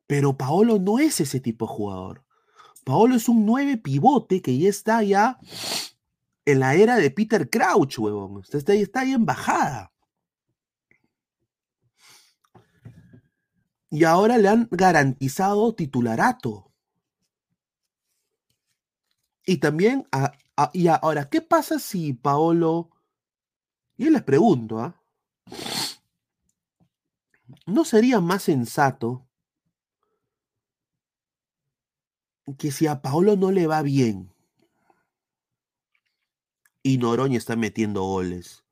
pero 0.06 0.36
Paolo 0.36 0.78
no 0.78 0.98
es 0.98 1.20
ese 1.20 1.40
tipo 1.40 1.66
de 1.66 1.72
jugador. 1.72 2.24
Paolo 2.84 3.14
es 3.14 3.28
un 3.28 3.46
9 3.46 3.78
pivote 3.78 4.42
que 4.42 4.58
ya 4.58 4.68
está 4.68 5.02
ya 5.02 5.38
en 6.46 6.60
la 6.60 6.74
era 6.74 6.96
de 6.96 7.10
Peter 7.10 7.50
Crouch, 7.50 7.98
huevón. 7.98 8.42
Está, 8.50 8.72
está, 8.72 9.00
ahí 9.00 9.12
en 9.12 9.26
bajada. 9.26 9.92
Y 13.90 14.04
ahora 14.04 14.38
le 14.38 14.48
han 14.48 14.68
garantizado 14.70 15.74
titularato. 15.74 16.72
Y 19.44 19.58
también, 19.58 20.06
a- 20.12 20.32
y 20.72 20.86
ahora, 20.88 21.28
¿qué 21.28 21.40
pasa 21.42 21.78
si 21.78 22.12
Paolo, 22.14 22.90
y 23.96 24.08
les 24.10 24.22
pregunto, 24.22 24.80
¿ah? 24.80 25.00
¿no 27.66 27.84
sería 27.84 28.20
más 28.20 28.44
sensato 28.44 29.26
que 32.58 32.70
si 32.70 32.86
a 32.86 33.02
Paolo 33.02 33.36
no 33.36 33.50
le 33.50 33.66
va 33.66 33.82
bien 33.82 34.32
y 36.86 36.98
Noroña 36.98 37.36
está 37.36 37.56
metiendo 37.56 38.04
goles, 38.04 38.64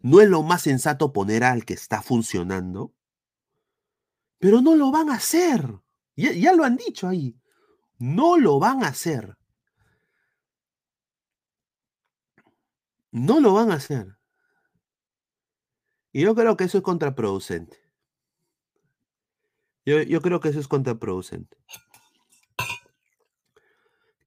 ¿no 0.00 0.22
es 0.22 0.28
lo 0.30 0.42
más 0.42 0.62
sensato 0.62 1.12
poner 1.12 1.44
al 1.44 1.66
que 1.66 1.74
está 1.74 2.00
funcionando? 2.00 2.94
Pero 4.38 4.62
no 4.62 4.74
lo 4.74 4.90
van 4.90 5.10
a 5.10 5.16
hacer. 5.16 5.78
Ya, 6.16 6.32
ya 6.32 6.54
lo 6.54 6.64
han 6.64 6.76
dicho 6.76 7.06
ahí. 7.06 7.38
No 7.98 8.38
lo 8.38 8.58
van 8.58 8.82
a 8.84 8.88
hacer. 8.88 9.36
No 13.10 13.38
lo 13.40 13.52
van 13.52 13.70
a 13.70 13.74
hacer. 13.74 14.16
Y 16.10 16.22
yo 16.22 16.34
creo 16.34 16.56
que 16.56 16.64
eso 16.64 16.78
es 16.78 16.84
contraproducente. 16.84 17.76
Yo, 19.84 20.00
yo 20.00 20.22
creo 20.22 20.40
que 20.40 20.48
eso 20.48 20.60
es 20.60 20.68
contraproducente. 20.68 21.58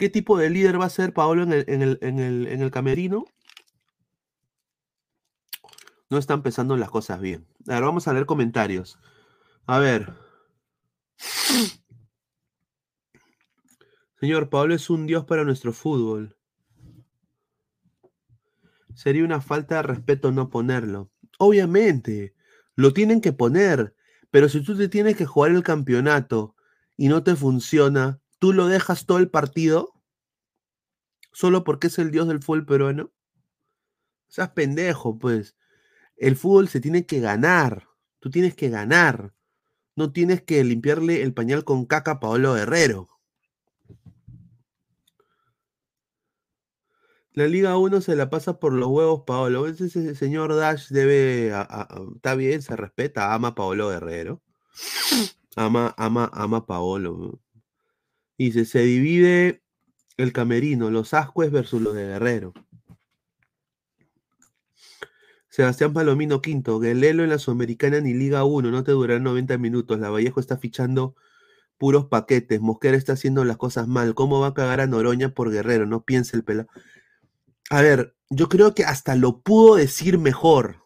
¿Qué 0.01 0.09
tipo 0.09 0.35
de 0.35 0.49
líder 0.49 0.81
va 0.81 0.85
a 0.85 0.89
ser 0.89 1.13
Paolo 1.13 1.43
en 1.43 1.53
el, 1.53 1.63
en 1.67 1.83
el, 1.83 1.99
en 2.01 2.17
el, 2.17 2.47
en 2.47 2.63
el 2.63 2.71
camerino? 2.71 3.25
No 6.09 6.17
están 6.17 6.39
empezando 6.39 6.75
las 6.75 6.89
cosas 6.89 7.21
bien. 7.21 7.45
Ahora 7.67 7.85
vamos 7.85 8.07
a 8.07 8.13
leer 8.13 8.25
comentarios. 8.25 8.97
A 9.67 9.77
ver. 9.77 10.11
Señor, 14.19 14.49
Pablo 14.49 14.73
es 14.73 14.89
un 14.89 15.05
dios 15.05 15.25
para 15.25 15.43
nuestro 15.43 15.71
fútbol. 15.71 16.35
Sería 18.95 19.23
una 19.23 19.39
falta 19.39 19.75
de 19.75 19.83
respeto 19.83 20.31
no 20.31 20.49
ponerlo. 20.49 21.11
Obviamente, 21.37 22.33
lo 22.73 22.91
tienen 22.91 23.21
que 23.21 23.33
poner, 23.33 23.95
pero 24.31 24.49
si 24.49 24.63
tú 24.63 24.75
te 24.75 24.89
tienes 24.89 25.15
que 25.15 25.27
jugar 25.27 25.51
el 25.51 25.61
campeonato 25.61 26.55
y 26.97 27.07
no 27.07 27.21
te 27.21 27.35
funciona, 27.35 28.19
¿tú 28.39 28.51
lo 28.51 28.65
dejas 28.65 29.05
todo 29.05 29.19
el 29.19 29.29
partido? 29.29 29.90
¿Solo 31.31 31.63
porque 31.63 31.87
es 31.87 31.97
el 31.99 32.11
dios 32.11 32.27
del 32.27 32.41
fútbol 32.41 32.65
peruano? 32.65 33.11
Seas 34.27 34.49
pendejo, 34.49 35.17
pues. 35.19 35.55
El 36.17 36.35
fútbol 36.35 36.67
se 36.67 36.79
tiene 36.79 37.05
que 37.05 37.19
ganar. 37.19 37.87
Tú 38.19 38.29
tienes 38.29 38.55
que 38.55 38.69
ganar. 38.69 39.33
No 39.95 40.11
tienes 40.13 40.41
que 40.41 40.63
limpiarle 40.63 41.21
el 41.21 41.33
pañal 41.33 41.63
con 41.65 41.85
caca 41.85 42.11
a 42.11 42.19
Paolo 42.19 42.53
Guerrero. 42.53 43.07
La 47.33 47.47
Liga 47.47 47.77
1 47.77 48.01
se 48.01 48.15
la 48.15 48.29
pasa 48.29 48.59
por 48.59 48.73
los 48.73 48.89
huevos, 48.89 49.23
Paolo. 49.25 49.67
Ese, 49.67 49.85
ese 49.85 50.15
señor 50.15 50.53
Dash 50.55 50.89
debe. 50.89 51.51
a- 51.53 51.87
está 52.15 52.35
bien, 52.35 52.61
se 52.61 52.75
respeta, 52.75 53.33
ama 53.33 53.49
a 53.49 53.55
Paolo 53.55 53.89
Guerrero. 53.89 54.41
Ama, 55.55 55.93
ama, 55.97 56.29
ama 56.33 56.57
a 56.57 56.65
Paolo. 56.65 57.39
Dice: 58.37 58.65
se 58.65 58.79
divide 58.79 59.60
el 60.21 60.33
camerino, 60.33 60.89
los 60.89 61.13
Ascues 61.13 61.51
versus 61.51 61.81
los 61.81 61.93
de 61.95 62.05
Guerrero. 62.07 62.53
Sebastián 65.49 65.91
Palomino 65.93 66.41
Quinto, 66.41 66.79
Guelelo 66.79 67.23
en 67.23 67.29
la 67.29 67.37
Sudamericana 67.37 67.99
ni 67.99 68.13
Liga 68.13 68.45
1, 68.45 68.71
no 68.71 68.83
te 68.83 68.91
durará 68.93 69.19
90 69.19 69.57
minutos. 69.57 69.99
La 69.99 70.09
Vallejo 70.09 70.39
está 70.39 70.57
fichando 70.57 71.15
puros 71.77 72.05
paquetes. 72.05 72.61
Mosquera 72.61 72.95
está 72.95 73.13
haciendo 73.13 73.43
las 73.43 73.57
cosas 73.57 73.87
mal. 73.87 74.15
¿Cómo 74.15 74.39
va 74.39 74.47
a 74.47 74.53
cagar 74.53 74.79
a 74.79 74.87
Noroña 74.87 75.33
por 75.33 75.51
Guerrero? 75.51 75.85
No 75.85 76.03
piense 76.05 76.37
el 76.37 76.43
pelado. 76.43 76.69
A 77.69 77.81
ver, 77.81 78.15
yo 78.29 78.47
creo 78.49 78.73
que 78.73 78.85
hasta 78.85 79.15
lo 79.15 79.41
pudo 79.41 79.75
decir 79.75 80.17
mejor. 80.17 80.77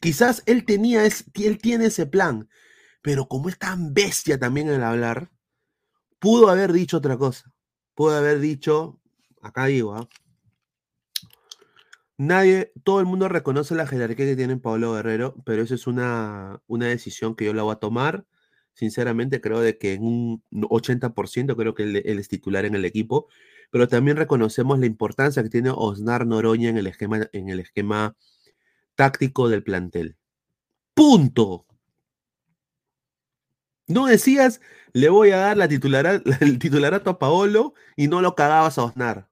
Quizás 0.00 0.42
él 0.46 0.64
tenía, 0.64 1.04
es- 1.04 1.24
él 1.34 1.58
tiene 1.58 1.86
ese 1.86 2.06
plan, 2.06 2.48
pero 3.02 3.26
como 3.28 3.48
es 3.48 3.58
tan 3.58 3.92
bestia 3.92 4.38
también 4.38 4.68
al 4.70 4.84
hablar, 4.84 5.30
pudo 6.20 6.48
haber 6.48 6.72
dicho 6.72 6.98
otra 6.98 7.16
cosa. 7.16 7.52
Pudo 8.00 8.16
haber 8.16 8.40
dicho, 8.40 8.98
acá 9.42 9.66
digo, 9.66 9.94
¿ah? 9.94 10.08
Nadie, 12.16 12.72
todo 12.82 12.98
el 12.98 13.04
mundo 13.04 13.28
reconoce 13.28 13.74
la 13.74 13.86
jerarquía 13.86 14.24
que 14.24 14.36
tiene 14.36 14.56
Pablo 14.56 14.94
Guerrero, 14.94 15.34
pero 15.44 15.60
eso 15.60 15.74
es 15.74 15.86
una, 15.86 16.62
una 16.66 16.86
decisión 16.86 17.36
que 17.36 17.44
yo 17.44 17.52
la 17.52 17.62
voy 17.62 17.74
a 17.74 17.76
tomar. 17.76 18.24
Sinceramente, 18.72 19.42
creo 19.42 19.60
de 19.60 19.76
que 19.76 19.92
en 19.92 20.04
un 20.04 20.42
80% 20.50 21.54
creo 21.56 21.74
que 21.74 21.82
él, 21.82 22.02
él 22.02 22.18
es 22.18 22.28
titular 22.28 22.64
en 22.64 22.74
el 22.74 22.86
equipo, 22.86 23.28
pero 23.70 23.86
también 23.86 24.16
reconocemos 24.16 24.78
la 24.78 24.86
importancia 24.86 25.42
que 25.42 25.50
tiene 25.50 25.68
Osnar 25.68 26.26
Noroña 26.26 26.70
en 26.70 26.78
el 26.78 26.86
esquema, 26.86 27.28
en 27.34 27.50
el 27.50 27.60
esquema 27.60 28.16
táctico 28.94 29.50
del 29.50 29.62
plantel. 29.62 30.16
Punto. 30.94 31.66
No 33.90 34.06
decías, 34.06 34.60
le 34.92 35.08
voy 35.08 35.32
a 35.32 35.38
dar 35.38 35.56
la 35.56 35.68
titulara- 35.68 36.22
el 36.40 36.58
titularato 36.60 37.10
a 37.10 37.18
Paolo 37.18 37.74
y 37.96 38.06
no 38.06 38.20
lo 38.22 38.36
cagabas 38.36 38.78
a 38.78 38.84
Osnar. 38.84 39.28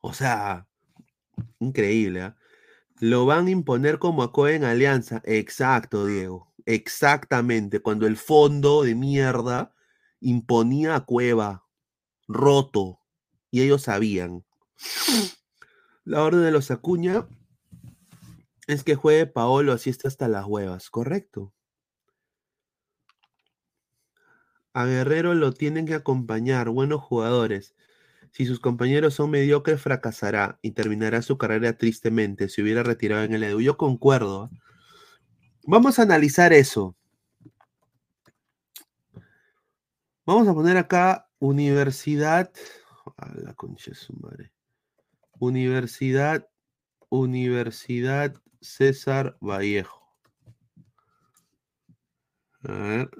O 0.00 0.12
sea, 0.12 0.66
increíble. 1.60 2.22
¿ah? 2.22 2.36
Lo 2.98 3.24
van 3.24 3.46
a 3.46 3.50
imponer 3.50 3.98
como 4.00 4.24
a 4.24 4.32
Cohen 4.32 4.64
Alianza. 4.64 5.22
Exacto, 5.24 6.06
Diego. 6.06 6.52
Exactamente. 6.66 7.80
Cuando 7.80 8.06
el 8.08 8.16
fondo 8.16 8.82
de 8.82 8.96
mierda 8.96 9.72
imponía 10.20 10.96
a 10.96 11.04
Cueva 11.04 11.66
roto 12.26 12.98
y 13.52 13.62
ellos 13.62 13.82
sabían. 13.82 14.44
La 16.04 16.24
orden 16.24 16.42
de 16.42 16.50
los 16.50 16.72
Acuña 16.72 17.28
es 18.66 18.82
que 18.82 18.96
juegue 18.96 19.26
Paolo 19.26 19.72
así 19.72 19.90
está 19.90 20.08
hasta 20.08 20.26
las 20.26 20.46
huevas, 20.46 20.90
correcto. 20.90 21.52
A 24.74 24.86
Guerrero 24.86 25.34
lo 25.34 25.52
tienen 25.52 25.86
que 25.86 25.94
acompañar 25.94 26.68
buenos 26.68 27.00
jugadores. 27.00 27.76
Si 28.32 28.44
sus 28.44 28.58
compañeros 28.58 29.14
son 29.14 29.30
mediocres, 29.30 29.80
fracasará 29.80 30.58
y 30.62 30.72
terminará 30.72 31.22
su 31.22 31.38
carrera 31.38 31.78
tristemente. 31.78 32.48
Si 32.48 32.60
hubiera 32.60 32.82
retirado 32.82 33.22
en 33.22 33.34
el 33.34 33.44
Edu. 33.44 33.60
Yo 33.60 33.76
concuerdo. 33.76 34.50
¿eh? 34.52 34.58
Vamos 35.62 36.00
a 36.00 36.02
analizar 36.02 36.52
eso. 36.52 36.96
Vamos 40.26 40.48
a 40.48 40.54
poner 40.54 40.76
acá 40.76 41.28
Universidad. 41.38 42.50
A 43.16 43.32
la 43.36 43.54
concha 43.54 43.92
de 43.92 43.96
su 43.96 44.12
madre. 44.14 44.52
Universidad. 45.38 46.48
Universidad 47.10 48.34
César 48.60 49.36
Vallejo. 49.40 50.02
A 52.64 52.72
ver. 52.72 53.10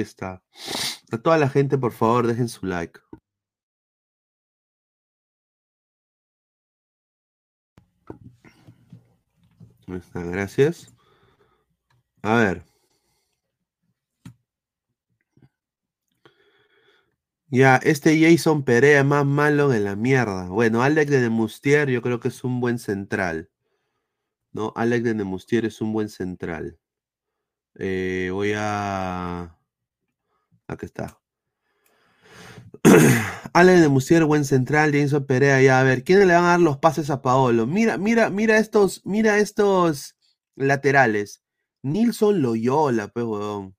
Está. 0.00 0.42
A 1.12 1.18
toda 1.18 1.38
la 1.38 1.48
gente, 1.48 1.78
por 1.78 1.92
favor, 1.92 2.26
dejen 2.26 2.48
su 2.48 2.66
like. 2.66 3.00
Ahí 9.88 10.00
gracias. 10.30 10.92
A 12.22 12.34
ver. 12.36 12.64
Ya, 17.50 17.76
este 17.76 18.20
Jason 18.20 18.62
Perea 18.62 19.04
más 19.04 19.24
malo 19.24 19.72
en 19.72 19.84
la 19.84 19.96
mierda. 19.96 20.48
Bueno, 20.48 20.82
Alex 20.82 21.10
de 21.10 21.20
Nemustier 21.20 21.88
yo 21.88 22.02
creo 22.02 22.20
que 22.20 22.28
es 22.28 22.44
un 22.44 22.60
buen 22.60 22.78
central. 22.78 23.50
¿No? 24.52 24.72
Alex 24.76 25.04
de 25.04 25.14
Nemustier 25.14 25.64
es 25.64 25.80
un 25.80 25.92
buen 25.92 26.08
central. 26.10 26.78
Eh, 27.76 28.30
voy 28.32 28.52
a... 28.56 29.57
Aquí 30.68 30.86
está. 30.86 31.18
Alex 33.54 33.80
de 33.80 33.88
Musier, 33.88 34.24
buen 34.24 34.44
central, 34.44 34.92
Jason 34.92 35.24
Perea, 35.24 35.60
ya 35.62 35.80
a 35.80 35.82
ver, 35.82 36.04
¿quiénes 36.04 36.26
le 36.26 36.34
van 36.34 36.44
a 36.44 36.48
dar 36.48 36.60
los 36.60 36.76
pases 36.78 37.10
a 37.10 37.22
Paolo? 37.22 37.66
Mira, 37.66 37.98
mira, 37.98 38.30
mira 38.30 38.58
estos, 38.58 39.04
mira 39.04 39.38
estos 39.38 40.16
laterales. 40.54 41.42
Nilson 41.82 42.42
Loyola, 42.42 43.08
pues, 43.08 43.24
weón. 43.24 43.74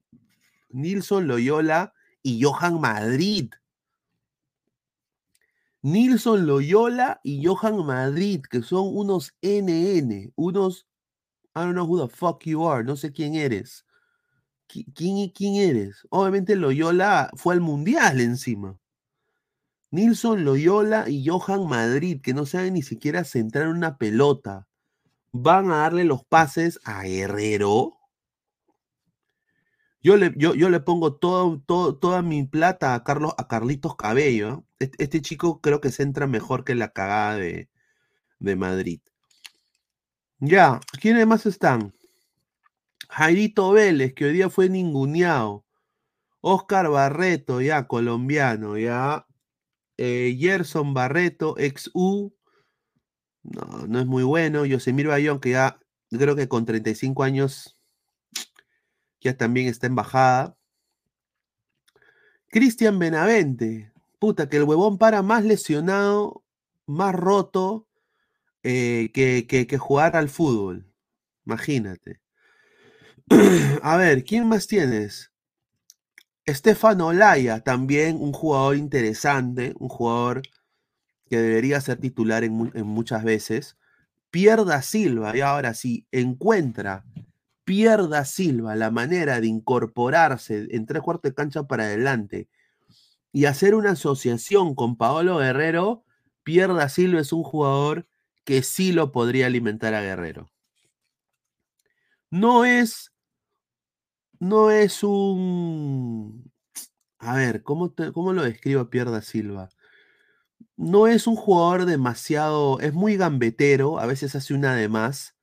Nilson 0.70 1.28
Loyola 1.28 1.94
y 2.24 2.42
Johan 2.42 2.82
Madrid. 2.82 3.52
Nilson 5.82 6.46
Loyola 6.46 7.22
y 7.24 7.46
Johan 7.46 7.86
Madrid, 7.86 8.42
que 8.50 8.62
son 8.62 8.90
unos 8.98 9.34
NN, 9.42 10.34
unos 10.36 10.88
I 11.56 11.62
don't 11.62 11.74
know 11.74 11.86
who 11.86 11.98
the 12.00 12.08
fuck 12.08 12.46
you 12.46 12.66
are, 12.66 12.84
no 12.84 12.96
sé 12.96 13.12
quién 13.12 13.36
eres. 13.36 13.86
¿Qui- 14.70 14.86
¿Quién, 14.96 15.30
quién 15.32 15.56
eres? 15.56 16.08
Obviamente 16.10 16.56
Loyola 16.56 17.30
fue 17.36 17.56
al 17.56 17.62
mundial 17.62 18.22
encima. 18.22 18.78
Nilson 19.92 20.46
Loyola 20.46 21.08
y 21.10 21.28
Johan 21.28 21.68
Madrid, 21.68 22.22
que 22.24 22.34
no 22.34 22.46
saben 22.48 22.74
ni 22.74 22.82
siquiera 22.82 23.24
centrar 23.24 23.68
una 23.68 23.98
pelota, 23.98 24.68
van 25.32 25.72
a 25.72 25.78
darle 25.78 26.06
los 26.06 26.24
pases 26.26 26.80
a 26.86 27.04
Guerrero. 27.04 27.98
Yo 30.02 30.16
le, 30.18 30.34
yo, 30.38 30.54
yo 30.56 30.70
le 30.70 30.80
pongo 30.80 31.16
toda 31.16 32.22
mi 32.22 32.44
plata 32.46 32.94
a 32.96 33.04
Carlos, 33.04 33.34
a 33.38 33.48
Carlitos 33.48 33.96
Cabello. 33.96 34.50
¿eh? 34.50 34.64
Este, 34.80 35.04
este 35.04 35.22
chico 35.22 35.60
creo 35.62 35.82
que 35.82 35.92
centra 35.92 36.28
mejor 36.28 36.64
que 36.64 36.76
la 36.76 36.90
cagada 36.92 37.36
de, 37.36 37.70
de 38.40 38.56
Madrid. 38.58 39.02
Ya, 40.42 40.82
¿quiénes 41.00 41.26
más 41.28 41.46
están? 41.46 41.94
Jairito 43.10 43.72
Vélez, 43.72 44.14
que 44.14 44.26
hoy 44.26 44.34
día 44.34 44.50
fue 44.50 44.70
ninguneado. 44.70 45.66
Oscar 46.42 46.90
Barreto, 46.90 47.62
ya, 47.62 47.88
colombiano, 47.88 48.78
ya. 48.78 49.28
Eh, 49.98 50.38
Gerson 50.40 50.94
Barreto, 50.94 51.56
ex 51.58 51.90
U. 51.94 52.34
No, 53.44 53.88
no 53.88 54.00
es 54.00 54.06
muy 54.06 54.24
bueno. 54.24 54.66
Yosemir 54.66 55.08
Bayón, 55.08 55.40
que 55.40 55.52
ya 55.52 55.80
creo 56.12 56.36
que 56.36 56.48
con 56.48 56.66
35 56.66 57.24
años 57.24 57.78
ya 59.22 59.36
también 59.36 59.68
está 59.68 59.88
en 59.88 59.96
bajada. 59.96 60.56
Cristian 62.48 63.00
Benavente. 63.00 63.92
Puta, 64.20 64.50
que 64.50 64.58
el 64.58 64.64
huevón 64.64 64.98
para 64.98 65.22
más 65.22 65.44
lesionado, 65.46 66.44
más 66.86 67.16
roto 67.16 67.88
eh, 68.64 69.12
que, 69.14 69.48
que, 69.48 69.68
que 69.68 69.78
jugar 69.78 70.16
al 70.16 70.30
fútbol. 70.30 70.86
Imagínate. 71.46 72.20
A 73.82 73.98
ver, 73.98 74.24
¿quién 74.24 74.48
más 74.48 74.68
tienes? 74.68 75.32
Estefano 76.46 77.08
Olaya, 77.08 77.62
también 77.62 78.18
un 78.20 78.34
jugador 78.34 78.76
interesante, 78.76 79.74
un 79.80 79.88
jugador 79.90 80.42
que 81.30 81.38
debería 81.40 81.82
ser 81.82 82.00
titular 82.00 82.44
en, 82.44 82.54
mu- 82.54 82.72
en 82.74 82.88
muchas 82.88 83.24
veces. 83.24 83.78
Pierda 84.32 84.82
Silva, 84.84 85.38
y 85.38 85.42
ahora 85.42 85.74
sí, 85.76 86.08
encuentra 86.12 87.06
Pierda 87.66 88.26
Silva 88.26 88.76
la 88.76 88.92
manera 88.92 89.42
de 89.42 89.48
incorporarse 89.48 90.68
en 90.72 90.86
tres 90.88 91.04
cuartos 91.04 91.32
de 91.32 91.36
cancha 91.36 91.64
para 91.64 91.86
adelante 91.86 92.50
y 93.34 93.46
hacer 93.46 93.76
una 93.76 93.92
asociación 93.92 94.76
con 94.76 94.98
Paolo 94.98 95.38
Guerrero, 95.40 96.04
Pierda 96.44 96.90
Silva 96.90 97.22
es 97.22 97.34
un 97.34 97.44
jugador 97.44 98.08
que 98.46 98.64
sí 98.64 98.92
lo 98.94 99.12
podría 99.12 99.48
alimentar 99.48 99.94
a 99.96 100.02
Guerrero. 100.02 100.50
No 102.32 102.66
es, 102.66 103.12
no 104.40 104.72
es 104.72 105.04
un, 105.04 106.52
a 107.20 107.36
ver, 107.36 107.64
¿cómo, 107.64 107.92
te- 107.92 108.12
cómo 108.14 108.34
lo 108.34 108.44
describo 108.44 108.90
Pierda 108.90 109.22
Silva? 109.22 109.70
No 110.78 111.08
es 111.08 111.28
un 111.28 111.36
jugador 111.36 111.86
demasiado, 111.86 112.80
es 112.80 112.94
muy 112.94 113.18
gambetero, 113.18 114.00
a 114.00 114.06
veces 114.06 114.36
hace 114.36 114.54
una 114.54 114.76
de 114.76 114.88
más, 114.90 115.36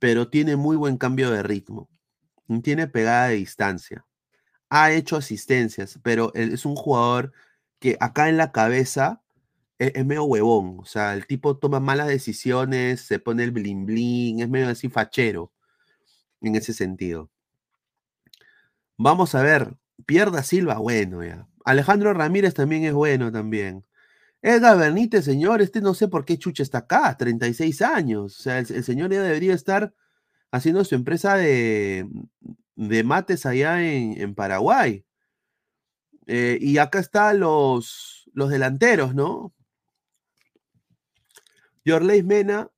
pero 0.00 0.28
tiene 0.30 0.56
muy 0.56 0.76
buen 0.76 0.98
cambio 0.98 1.30
de 1.30 1.42
ritmo. 1.44 1.90
Tiene 2.62 2.88
pegada 2.88 3.28
de 3.28 3.36
distancia. 3.36 4.06
Ha 4.70 4.92
hecho 4.92 5.16
asistencias, 5.16 6.00
pero 6.02 6.32
él 6.34 6.52
es 6.54 6.66
un 6.66 6.76
jugador 6.76 7.32
que 7.80 7.96
acá 8.00 8.28
en 8.30 8.38
la 8.38 8.52
cabeza 8.52 9.22
es, 9.78 9.92
es 9.96 10.06
medio 10.06 10.24
huevón. 10.24 10.78
O 10.80 10.86
sea, 10.86 11.14
el 11.14 11.26
tipo 11.26 11.58
toma 11.58 11.80
malas 11.80 12.08
decisiones, 12.08 13.02
se 13.02 13.18
pone 13.20 13.44
el 13.44 13.52
blin 13.52 13.86
blin, 13.86 14.40
es 14.40 14.48
medio 14.50 14.68
así 14.70 14.88
fachero 14.90 15.52
en 16.42 16.56
ese 16.56 16.74
sentido. 16.74 17.30
Vamos 18.96 19.34
a 19.34 19.42
ver, 19.42 19.76
Pierda 20.06 20.42
Silva, 20.42 20.78
bueno 20.78 21.24
ya. 21.24 21.48
Alejandro 21.64 22.12
Ramírez 22.14 22.54
también 22.54 22.84
es 22.84 22.92
bueno 22.92 23.32
también. 23.32 23.84
Edgar 24.42 24.78
Benítez, 24.78 25.24
señor, 25.24 25.62
este 25.62 25.80
no 25.80 25.94
sé 25.94 26.08
por 26.08 26.24
qué 26.26 26.38
Chucha 26.38 26.62
está 26.62 26.78
acá, 26.78 27.16
36 27.16 27.82
años. 27.82 28.38
O 28.40 28.42
sea, 28.42 28.58
el, 28.58 28.84
señor 28.84 29.10
ya 29.12 29.22
debería 29.22 29.54
estar 29.54 29.94
haciendo 30.52 30.84
su 30.84 30.94
empresa 30.94 31.36
de, 31.36 32.06
de 32.76 33.04
mates 33.04 33.46
allá 33.46 33.82
en, 33.82 34.20
en 34.20 34.34
Paraguay. 34.34 35.04
Eh, 36.26 36.58
y 36.60 36.78
acá 36.78 37.00
están 37.00 37.40
los, 37.40 38.30
los 38.34 38.50
delanteros, 38.50 39.14
¿no? 39.14 39.54
Yorleis 41.84 42.24
Mena, 42.24 42.70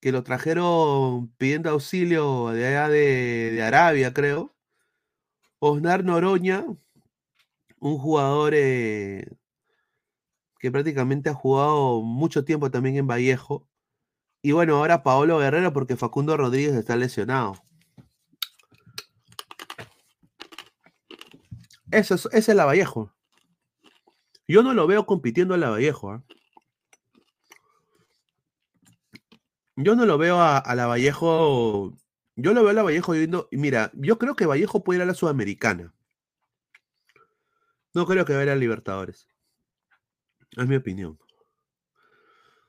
que 0.00 0.12
lo 0.12 0.22
trajeron 0.24 1.28
pidiendo 1.36 1.70
auxilio 1.70 2.50
de 2.50 2.66
allá 2.66 2.88
de 2.88 3.62
Arabia, 3.62 4.12
creo. 4.12 4.52
Osnar 5.64 6.02
Noroña, 6.02 6.66
un 7.78 7.96
jugador 7.96 8.52
eh, 8.52 9.28
que 10.58 10.72
prácticamente 10.72 11.30
ha 11.30 11.34
jugado 11.34 12.02
mucho 12.02 12.44
tiempo 12.44 12.72
también 12.72 12.96
en 12.96 13.06
Vallejo. 13.06 13.68
Y 14.42 14.50
bueno, 14.50 14.78
ahora 14.78 15.04
Paolo 15.04 15.38
Guerrero 15.38 15.72
porque 15.72 15.96
Facundo 15.96 16.36
Rodríguez 16.36 16.74
está 16.74 16.96
lesionado. 16.96 17.54
Eso 21.92 22.16
es, 22.16 22.26
esa 22.32 22.52
es 22.52 22.56
la 22.56 22.64
Vallejo. 22.64 23.12
Yo 24.48 24.64
no 24.64 24.74
lo 24.74 24.88
veo 24.88 25.06
compitiendo 25.06 25.54
a 25.54 25.58
la 25.58 25.70
Vallejo. 25.70 26.10
¿ah? 26.10 26.24
Yo 29.76 29.94
no 29.94 30.06
lo 30.06 30.18
veo 30.18 30.40
a, 30.40 30.58
a 30.58 30.74
la 30.74 30.86
Vallejo. 30.88 31.94
Yo 32.36 32.54
lo 32.54 32.64
veo 32.64 32.78
a 32.78 32.82
Vallejo 32.82 33.14
yendo. 33.14 33.48
Mira, 33.52 33.90
yo 33.94 34.18
creo 34.18 34.36
que 34.36 34.46
Vallejo 34.46 34.82
puede 34.82 34.98
ir 34.98 35.02
a 35.02 35.06
la 35.06 35.14
Sudamericana. 35.14 35.92
No 37.94 38.06
creo 38.06 38.24
que 38.24 38.34
vaya 38.34 38.52
a 38.52 38.56
Libertadores. 38.56 39.28
Es 40.56 40.66
mi 40.66 40.76
opinión. 40.76 41.18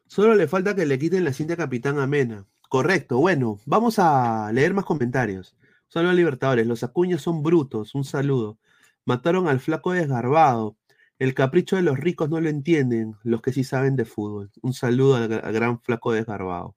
Solo 0.07 0.35
le 0.35 0.47
falta 0.47 0.75
que 0.75 0.85
le 0.85 0.99
quiten 0.99 1.23
la 1.23 1.33
cinta 1.33 1.55
Capitán 1.55 1.97
Amena. 1.97 2.45
Correcto, 2.69 3.17
bueno, 3.17 3.59
vamos 3.65 3.99
a 3.99 4.51
leer 4.51 4.73
más 4.73 4.85
comentarios. 4.85 5.55
Solo 5.87 6.09
a 6.09 6.13
Libertadores, 6.13 6.67
los 6.67 6.83
acuñas 6.83 7.21
son 7.21 7.41
brutos, 7.43 7.95
un 7.95 8.03
saludo. 8.03 8.57
Mataron 9.05 9.47
al 9.47 9.59
flaco 9.59 9.91
desgarbado. 9.93 10.77
El 11.19 11.33
capricho 11.33 11.75
de 11.77 11.83
los 11.83 11.99
ricos 11.99 12.29
no 12.29 12.41
lo 12.41 12.49
entienden, 12.49 13.15
los 13.23 13.41
que 13.41 13.53
sí 13.53 13.63
saben 13.63 13.95
de 13.95 14.05
fútbol. 14.05 14.51
Un 14.61 14.73
saludo 14.73 15.15
al, 15.15 15.31
al 15.31 15.53
gran 15.53 15.79
flaco 15.79 16.11
desgarbado. 16.11 16.75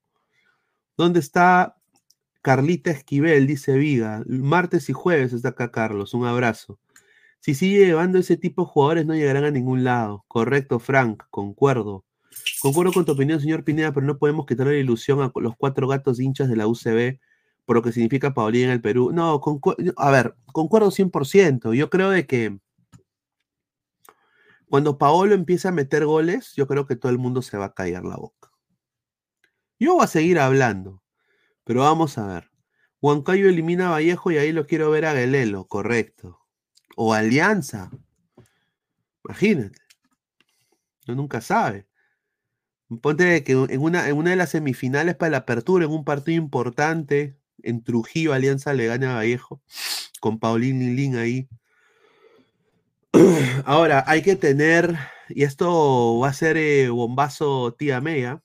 ¿Dónde 0.96 1.20
está 1.20 1.75
Carlita 2.46 2.92
Esquivel? 2.92 3.48
Dice 3.48 3.76
Viga. 3.76 4.22
Martes 4.28 4.88
y 4.88 4.92
jueves 4.92 5.32
está 5.32 5.48
acá 5.48 5.72
Carlos. 5.72 6.14
Un 6.14 6.26
abrazo. 6.26 6.78
Si 7.40 7.56
sigue 7.56 7.86
llevando 7.86 8.18
ese 8.18 8.36
tipo 8.36 8.62
de 8.62 8.68
jugadores, 8.68 9.04
no 9.04 9.14
llegarán 9.14 9.42
a 9.42 9.50
ningún 9.50 9.82
lado. 9.82 10.24
Correcto, 10.28 10.78
Frank, 10.78 11.24
concuerdo. 11.30 12.04
Concuerdo 12.60 12.92
con 12.92 13.04
tu 13.04 13.10
opinión, 13.10 13.40
señor 13.40 13.64
Pineda, 13.64 13.92
pero 13.92 14.06
no 14.06 14.16
podemos 14.18 14.46
quitarle 14.46 14.74
la 14.74 14.78
ilusión 14.78 15.22
a 15.22 15.32
los 15.34 15.56
cuatro 15.58 15.88
gatos 15.88 16.20
hinchas 16.20 16.48
de 16.48 16.54
la 16.54 16.68
UCB 16.68 17.18
por 17.64 17.74
lo 17.74 17.82
que 17.82 17.90
significa 17.90 18.32
Paulina 18.32 18.66
en 18.66 18.70
el 18.70 18.80
Perú. 18.80 19.10
No, 19.12 19.42
a 19.96 20.10
ver, 20.12 20.36
concuerdo 20.52 20.92
100%. 20.92 21.74
Yo 21.74 21.90
creo 21.90 22.10
de 22.10 22.28
que 22.28 22.60
cuando 24.68 24.98
Paolo 24.98 25.34
empieza 25.34 25.70
a 25.70 25.72
meter 25.72 26.06
goles, 26.06 26.52
yo 26.54 26.68
creo 26.68 26.86
que 26.86 26.94
todo 26.94 27.10
el 27.10 27.18
mundo 27.18 27.42
se 27.42 27.58
va 27.58 27.64
a 27.64 27.74
callar 27.74 28.04
la 28.04 28.14
boca. 28.14 28.52
Yo 29.80 29.94
voy 29.94 30.04
a 30.04 30.06
seguir 30.06 30.38
hablando, 30.38 31.02
pero 31.66 31.80
vamos 31.80 32.16
a 32.16 32.26
ver. 32.26 32.50
Huancayo 33.02 33.48
elimina 33.48 33.88
a 33.88 33.90
Vallejo 33.90 34.30
y 34.30 34.38
ahí 34.38 34.52
lo 34.52 34.68
quiero 34.68 34.88
ver 34.88 35.04
a 35.04 35.14
Guelelo, 35.14 35.66
correcto. 35.66 36.38
O 36.96 37.12
Alianza. 37.12 37.90
Imagínate. 39.24 39.80
Uno 41.08 41.16
nunca 41.16 41.40
sabe. 41.40 41.88
Ponte 43.02 43.42
que 43.42 43.52
en 43.52 43.80
una, 43.80 44.04
de 44.04 44.36
las 44.36 44.50
semifinales 44.50 45.16
para 45.16 45.30
la 45.30 45.36
apertura, 45.38 45.84
en 45.84 45.90
un 45.90 46.04
partido 46.04 46.40
importante, 46.40 47.36
en 47.64 47.82
Trujillo, 47.82 48.32
Alianza 48.32 48.72
le 48.72 48.86
gana 48.86 49.14
a 49.14 49.16
Vallejo, 49.16 49.60
con 50.20 50.38
Paulín 50.38 50.94
Lin 50.94 51.16
ahí. 51.16 51.48
Ahora, 53.64 54.04
hay 54.06 54.22
que 54.22 54.36
tener, 54.36 54.96
y 55.30 55.42
esto 55.42 56.20
va 56.20 56.28
a 56.28 56.32
ser 56.32 56.56
eh, 56.58 56.90
bombazo 56.90 57.74
tía 57.74 58.00
Mea. 58.00 58.40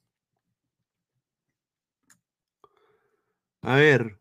A 3.64 3.76
ver, 3.76 4.18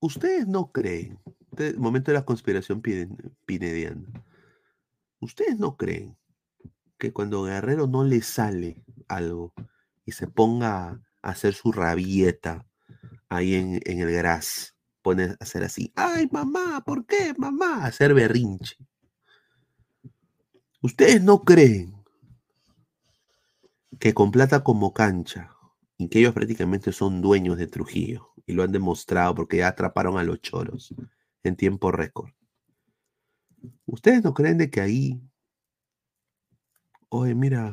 ustedes 0.00 0.46
no 0.46 0.70
creen, 0.72 1.18
momento 1.76 2.10
de 2.10 2.18
la 2.18 2.24
conspiración 2.24 2.80
pine- 2.82 3.08
pinediana, 3.46 4.06
ustedes 5.20 5.58
no 5.58 5.76
creen 5.76 6.16
que 6.98 7.12
cuando 7.12 7.44
Guerrero 7.44 7.86
no 7.86 8.04
le 8.04 8.22
sale 8.22 8.82
algo 9.08 9.52
y 10.06 10.12
se 10.12 10.26
ponga 10.26 10.88
a 10.88 11.00
hacer 11.22 11.54
su 11.54 11.72
rabieta 11.72 12.66
ahí 13.28 13.54
en, 13.54 13.80
en 13.84 14.00
el 14.00 14.12
gras, 14.12 14.74
pone 15.02 15.24
a 15.24 15.36
hacer 15.40 15.64
así, 15.64 15.92
ay 15.96 16.28
mamá, 16.32 16.82
¿por 16.84 17.06
qué 17.06 17.34
mamá? 17.36 17.84
A 17.84 17.86
hacer 17.86 18.14
berrinche. 18.14 18.76
¿Ustedes 20.82 21.22
no 21.22 21.44
creen 21.44 21.94
que 23.98 24.12
con 24.12 24.30
plata 24.30 24.62
como 24.64 24.92
cancha, 24.92 25.53
y 25.98 26.08
que 26.08 26.18
ellos 26.20 26.34
prácticamente 26.34 26.92
son 26.92 27.20
dueños 27.22 27.56
de 27.56 27.66
Trujillo, 27.66 28.32
y 28.46 28.52
lo 28.52 28.62
han 28.62 28.72
demostrado 28.72 29.34
porque 29.34 29.58
ya 29.58 29.68
atraparon 29.68 30.18
a 30.18 30.24
los 30.24 30.40
choros 30.40 30.94
en 31.42 31.56
tiempo 31.56 31.92
récord? 31.92 32.30
¿Ustedes 33.86 34.22
no 34.22 34.34
creen 34.34 34.58
de 34.58 34.70
que 34.70 34.80
ahí 34.80 35.22
Oye, 37.16 37.32
mira. 37.32 37.72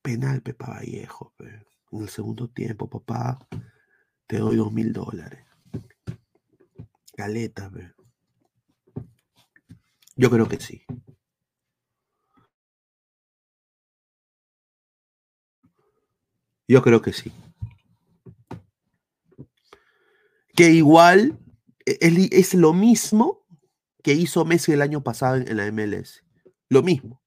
Penal, 0.00 0.40
Pepa 0.40 0.70
Vallejo. 0.70 1.34
pe. 1.36 1.66
En 1.92 2.00
el 2.00 2.08
segundo 2.08 2.48
tiempo, 2.48 2.88
papá. 2.88 3.38
Te 4.26 4.38
doy 4.38 4.56
dos 4.56 4.72
mil 4.72 4.90
dólares. 4.90 5.44
Galeta, 7.14 7.70
pe. 7.70 7.92
Yo 10.16 10.30
creo 10.30 10.48
que 10.48 10.58
sí. 10.58 10.82
Yo 16.70 16.82
creo 16.82 17.02
que 17.02 17.12
sí. 17.12 17.32
Que 20.54 20.70
igual 20.70 21.36
e- 21.84 22.28
es, 22.30 22.54
lo 22.54 22.72
mismo 22.72 23.44
que 24.04 24.12
hizo 24.12 24.44
Messi 24.44 24.70
el 24.70 24.82
año 24.82 25.02
pasado 25.02 25.34
en, 25.34 25.48
en 25.48 25.56
la 25.56 25.66
MLS. 25.66 26.22
Lo 26.68 26.84
mismo. 26.84 27.20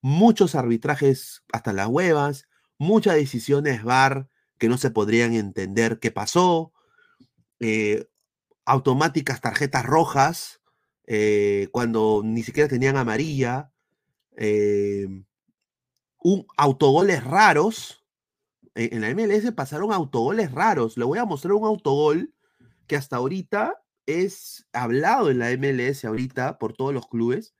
Muchos 0.00 0.56
arbitrajes 0.56 1.44
hasta 1.52 1.72
las 1.72 1.86
huevas, 1.86 2.48
muchas 2.78 3.14
decisiones 3.14 3.84
VAR 3.84 4.28
que 4.58 4.68
no 4.68 4.76
se 4.76 4.90
podrían 4.90 5.34
entender 5.34 6.00
qué 6.00 6.10
pasó, 6.10 6.72
eh, 7.60 8.08
automáticas 8.64 9.40
tarjetas 9.40 9.86
rojas 9.86 10.60
eh, 11.06 11.68
cuando 11.70 12.22
ni 12.24 12.42
siquiera 12.42 12.68
tenían 12.68 12.96
amarilla, 12.96 13.70
eh, 14.36 15.06
un, 16.18 16.44
autogoles 16.56 17.22
raros. 17.22 17.97
Eh, 18.78 18.90
en 18.92 19.00
la 19.00 19.10
MLS 19.10 19.50
pasaron 19.52 19.92
autogoles 19.92 20.52
raros. 20.52 20.96
Le 20.96 21.04
voy 21.04 21.18
a 21.18 21.24
mostrar 21.24 21.52
un 21.54 21.64
autogol 21.64 22.32
que 22.86 22.94
hasta 22.94 23.16
ahorita 23.16 23.82
es 24.06 24.68
hablado 24.72 25.30
en 25.30 25.40
la 25.40 25.50
MLS 25.50 26.04
ahorita 26.04 26.58
por 26.58 26.74
todos 26.74 26.94
los 26.94 27.08
clubes 27.08 27.56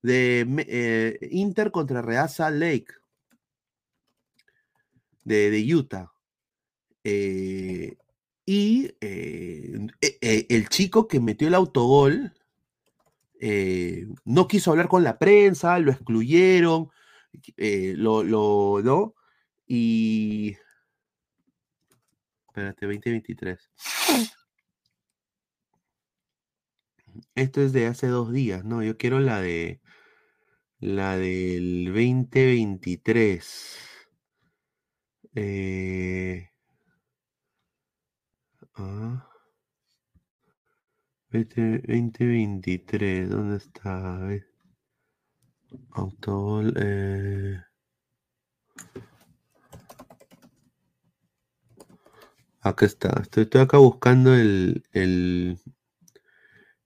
de 0.00 0.46
eh, 0.66 1.28
Inter 1.32 1.70
contra 1.70 2.00
Real 2.00 2.30
Salt 2.30 2.56
Lake 2.56 2.94
de, 5.24 5.74
Utah. 5.74 6.12
Eh, 7.04 7.98
y 8.46 8.86
e- 9.02 9.90
e- 10.00 10.46
el 10.48 10.68
chico 10.70 11.06
que 11.08 11.20
metió 11.20 11.46
el 11.48 11.54
autogol 11.54 12.32
no 14.24 14.48
quiso 14.48 14.70
hablar 14.70 14.88
con 14.88 15.04
la 15.04 15.18
prensa, 15.18 15.78
lo 15.78 15.92
excluyeron, 15.92 16.88
lo, 17.58 18.22
lo, 18.22 18.80
¿no? 18.82 19.14
Y... 19.66 20.56
Espérate, 22.48 22.86
2023. 22.86 23.70
Esto 27.34 27.60
es 27.62 27.72
de 27.72 27.86
hace 27.86 28.06
dos 28.08 28.32
días, 28.32 28.64
¿no? 28.64 28.82
Yo 28.82 28.96
quiero 28.96 29.20
la 29.20 29.40
de... 29.40 29.80
La 30.80 31.16
del 31.16 31.86
2023. 31.86 33.78
Eh, 35.36 36.48
ah, 38.76 39.28
20 41.30 41.78
2023, 41.88 43.28
¿dónde 43.28 43.56
está? 43.56 44.16
A 44.16 44.18
ver. 44.26 44.46
Autogol. 45.90 46.72
eh, 46.76 47.60
Acá 52.64 52.86
está. 52.86 53.20
Estoy, 53.20 53.48
acá 53.60 53.78
buscando 53.78 54.34
el, 54.34 54.82
el, 54.92 55.58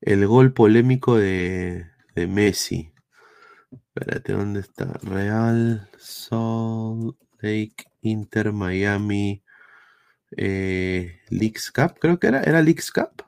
el 0.00 0.26
gol 0.26 0.52
polémico 0.52 1.16
de, 1.16 1.86
de 2.14 2.26
Messi. 2.26 2.92
Espérate, 3.70 4.32
¿dónde 4.32 4.60
está? 4.60 4.86
Real 5.02 5.88
Salt 5.98 7.16
Lake 7.40 7.84
Inter 8.02 8.52
Miami 8.52 9.44
eh, 10.36 11.20
Leagues 11.30 11.70
Cup, 11.70 11.98
creo 12.00 12.18
que 12.18 12.26
era. 12.26 12.42
¿Era 12.42 12.60
Leagues 12.62 12.90
Cup? 12.90 13.22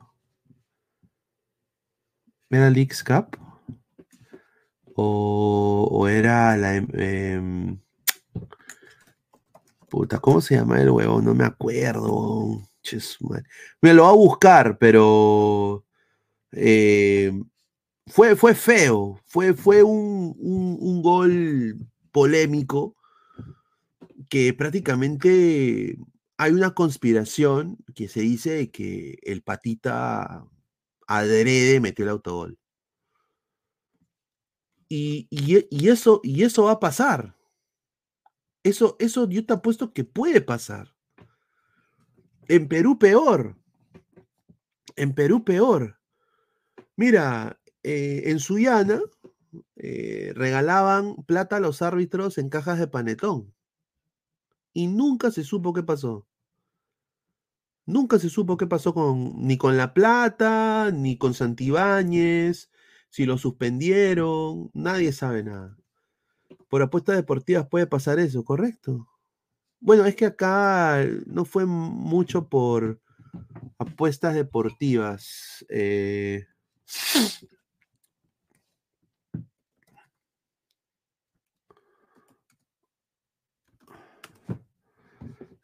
¿Era 2.51 2.69
Leagues 2.71 3.05
Cup? 3.05 3.37
¿O, 4.97 6.09
era 6.09 6.57
la... 6.57 6.77
em, 6.77 7.81
puta, 9.91 10.19
¿cómo 10.21 10.41
se 10.41 10.55
llama 10.57 10.81
el 10.81 10.91
huevo? 10.91 11.21
No 11.21 11.35
me 11.35 11.45
acuerdo. 11.45 12.63
Me 13.83 13.95
lo 13.95 14.05
va 14.05 14.11
a 14.11 14.13
buscar, 14.15 14.79
pero... 14.79 15.85
eh, 16.53 17.33
fue, 18.07 18.35
fue 18.37 18.55
feo, 18.55 19.21
fue, 19.27 19.55
fue 19.55 19.83
un, 19.83 20.35
un, 20.39 21.03
gol 21.03 21.77
polémico 22.13 22.97
que 24.29 24.53
prácticamente 24.55 25.97
hay 26.39 26.53
una 26.53 26.75
conspiración 26.75 27.79
que 27.95 28.09
se 28.09 28.21
dice 28.21 28.71
que 28.71 29.19
el 29.23 29.43
patita 29.43 30.45
adrede 31.07 31.81
metió 31.81 32.05
el 32.05 32.11
autogol. 32.11 32.59
Y- 34.89 35.29
y 35.31 35.89
eso, 35.89 36.21
y 36.25 36.43
eso 36.43 36.65
va 36.65 36.73
a 36.73 36.81
pasar. 36.81 37.37
Eso, 38.63 38.97
eso 38.99 39.29
yo 39.29 39.45
te 39.47 39.55
apuesto 39.55 39.93
que 39.93 40.05
puede 40.05 40.41
pasar. 40.41 40.95
En 42.49 42.69
Perú 42.69 42.99
peor. 42.99 43.57
En 44.97 45.15
Perú 45.15 45.45
peor. 45.45 45.99
Mira, 46.97 47.61
eh, 47.83 48.25
en 48.27 48.41
Sullana 48.41 49.01
eh, 49.77 50.33
regalaban 50.35 51.17
plata 51.27 51.57
a 51.57 51.61
los 51.61 51.81
árbitros 51.81 52.39
en 52.39 52.51
cajas 52.51 52.79
de 52.79 52.89
panetón. 52.89 53.55
Y 54.73 54.87
nunca 54.87 55.31
se 55.31 55.45
supo 55.45 55.73
qué 55.73 55.83
pasó. 55.83 56.27
Nunca 57.87 58.19
se 58.19 58.29
supo 58.29 58.57
qué 58.57 58.67
pasó 58.67 58.95
con, 58.95 59.47
ni 59.47 59.57
con 59.57 59.77
La 59.77 59.95
Plata, 59.95 60.91
ni 60.93 61.19
con 61.19 61.35
Santibáñez, 61.35 62.71
si 63.09 63.27
lo 63.27 63.37
suspendieron, 63.39 64.71
nadie 64.75 65.13
sabe 65.13 65.43
nada. 65.43 65.80
Por 66.69 66.83
apuestas 66.83 67.17
deportivas 67.17 67.67
puede 67.69 67.87
pasar 67.87 68.19
eso, 68.19 68.45
¿correcto? 68.45 69.09
Bueno, 69.81 70.07
es 70.07 70.17
que 70.17 70.27
acá 70.27 71.05
no 71.27 71.45
fue 71.45 71.67
mucho 71.67 72.49
por 72.49 73.01
apuestas 73.79 74.35
deportivas. 74.35 75.65
eh, 75.69 76.47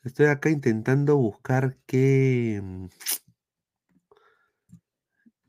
Estoy 0.05 0.27
acá 0.27 0.51
intentando 0.51 1.17
buscar 1.17 1.77
qué. 1.87 2.61
mm, 2.63 2.87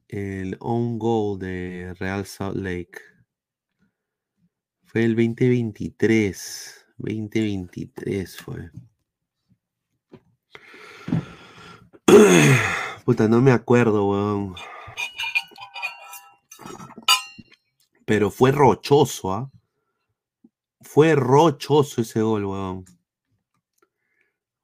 El 0.09 0.57
own 0.59 0.99
goal 0.99 1.39
de 1.39 1.93
Real 1.97 2.25
Salt 2.25 2.57
Lake. 2.57 2.99
El 4.97 5.15
2023. 5.15 6.85
2023 6.97 8.37
fue. 8.37 8.71
Puta, 13.05 13.27
no 13.27 13.39
me 13.39 13.51
acuerdo, 13.51 14.09
weón. 14.09 14.55
Pero 18.05 18.31
fue 18.31 18.51
rochoso, 18.51 19.33
¿ah? 19.33 19.51
Fue 20.81 21.13
rochoso 21.13 22.01
ese 22.01 22.21
gol, 22.23 22.45
weón. 22.45 22.85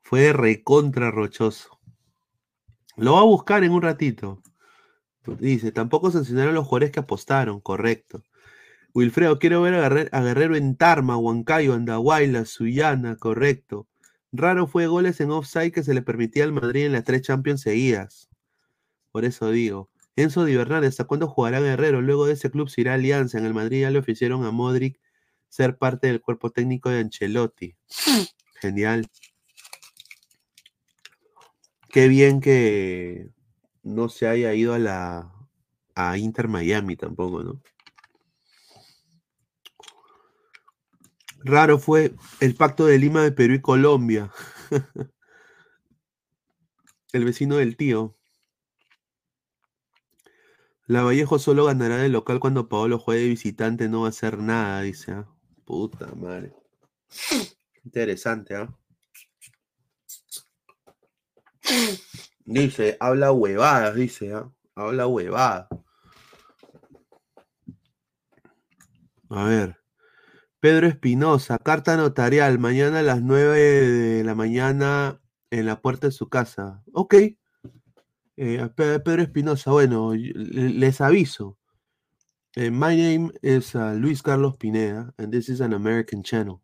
Fue 0.01 0.33
recontra 0.33 1.11
rochoso. 1.11 1.79
Lo 2.95 3.13
va 3.13 3.19
a 3.19 3.25
buscar 3.25 3.63
en 3.63 3.71
un 3.71 3.83
ratito. 3.83 4.41
Dice, 5.37 5.71
tampoco 5.71 6.09
sancionaron 6.09 6.55
los 6.55 6.65
jugadores 6.65 6.89
que 6.91 7.01
apostaron, 7.01 7.61
correcto. 7.61 8.23
Wilfredo, 8.93 9.39
quiero 9.39 9.61
ver 9.61 9.73
a 10.11 10.21
Guerrero, 10.21 10.55
en 10.55 10.75
Tarma, 10.75 11.17
Huancayo, 11.17 11.73
Andahuayla, 11.73 12.45
Suyana, 12.45 13.15
correcto. 13.15 13.87
Raro 14.31 14.67
fue 14.67 14.87
goles 14.87 15.19
en 15.19 15.31
offside 15.31 15.71
que 15.71 15.83
se 15.83 15.93
le 15.93 16.01
permitía 16.03 16.43
al 16.43 16.53
Madrid 16.53 16.85
en 16.85 16.91
las 16.91 17.03
tres 17.03 17.23
Champions 17.23 17.61
seguidas. 17.61 18.29
Por 19.11 19.25
eso 19.25 19.49
digo. 19.51 19.89
Enzo 20.15 20.45
Di 20.45 20.55
Bernal, 20.55 20.83
¿hasta 20.83 21.05
cuándo 21.05 21.27
jugará 21.27 21.59
Guerrero? 21.59 22.01
Luego 22.01 22.27
de 22.27 22.33
ese 22.33 22.51
club 22.51 22.69
se 22.69 22.81
irá 22.81 22.91
a 22.91 22.95
Alianza. 22.95 23.39
En 23.39 23.45
el 23.45 23.53
Madrid 23.53 23.81
ya 23.81 23.89
le 23.89 23.99
ofrecieron 23.99 24.45
a 24.45 24.51
Modric 24.51 24.99
ser 25.49 25.77
parte 25.77 26.07
del 26.07 26.21
cuerpo 26.21 26.51
técnico 26.51 26.89
de 26.89 26.99
Ancelotti. 26.99 27.75
Genial. 28.61 29.07
Qué 31.89 32.07
bien 32.07 32.41
que 32.41 33.29
no 33.81 34.09
se 34.09 34.27
haya 34.27 34.53
ido 34.53 34.73
a 34.73 34.79
la 34.79 35.31
a 35.95 36.17
Inter 36.17 36.47
Miami 36.47 36.95
tampoco, 36.95 37.43
¿no? 37.43 37.61
Raro 41.43 41.77
fue 41.77 42.13
el 42.39 42.55
pacto 42.55 42.85
de 42.85 42.97
Lima 42.97 43.21
de 43.23 43.31
Perú 43.31 43.53
y 43.55 43.61
Colombia. 43.61 44.31
el 47.13 47.25
vecino 47.25 47.57
del 47.57 47.75
tío. 47.75 48.15
La 50.87 51.03
Vallejo 51.03 51.39
solo 51.39 51.65
ganará 51.65 51.97
de 51.97 52.09
local 52.09 52.39
cuando 52.39 52.67
Paolo 52.67 52.99
juegue 52.99 53.23
de 53.23 53.29
visitante, 53.29 53.87
no 53.87 54.01
va 54.01 54.07
a 54.07 54.09
hacer 54.09 54.37
nada, 54.37 54.81
dice. 54.81 55.11
¿ah? 55.11 55.27
Puta 55.65 56.07
madre. 56.15 56.53
Interesante, 57.85 58.55
¿ah? 58.55 58.73
Dice, 62.45 62.97
habla 62.99 63.31
huevadas, 63.31 63.95
dice, 63.95 64.33
¿ah? 64.33 64.51
Habla 64.75 65.07
huevadas. 65.07 65.67
A 69.29 69.43
ver. 69.45 69.82
Pedro 70.63 70.87
Espinosa, 70.87 71.57
carta 71.57 71.97
notarial, 71.97 72.57
mañana 72.57 72.99
a 72.99 73.03
las 73.03 73.21
9 73.21 73.59
de 73.59 74.23
la 74.23 74.33
mañana 74.33 75.19
en 75.51 75.65
la 75.65 75.81
puerta 75.81 76.07
de 76.07 76.13
su 76.13 76.29
casa. 76.29 76.81
Ok. 76.93 77.15
Eh, 78.37 78.69
Pedro 78.73 79.21
Espinosa, 79.21 79.71
bueno, 79.71 80.13
les 80.15 81.01
aviso. 81.01 81.59
Eh, 82.55 82.71
my 82.71 82.95
name 82.95 83.33
is 83.41 83.75
uh, 83.75 83.93
Luis 83.93 84.23
Carlos 84.23 84.55
Pineda, 84.55 85.13
and 85.17 85.33
this 85.33 85.49
is 85.49 85.59
an 85.59 85.73
American 85.73 86.23
channel. 86.23 86.61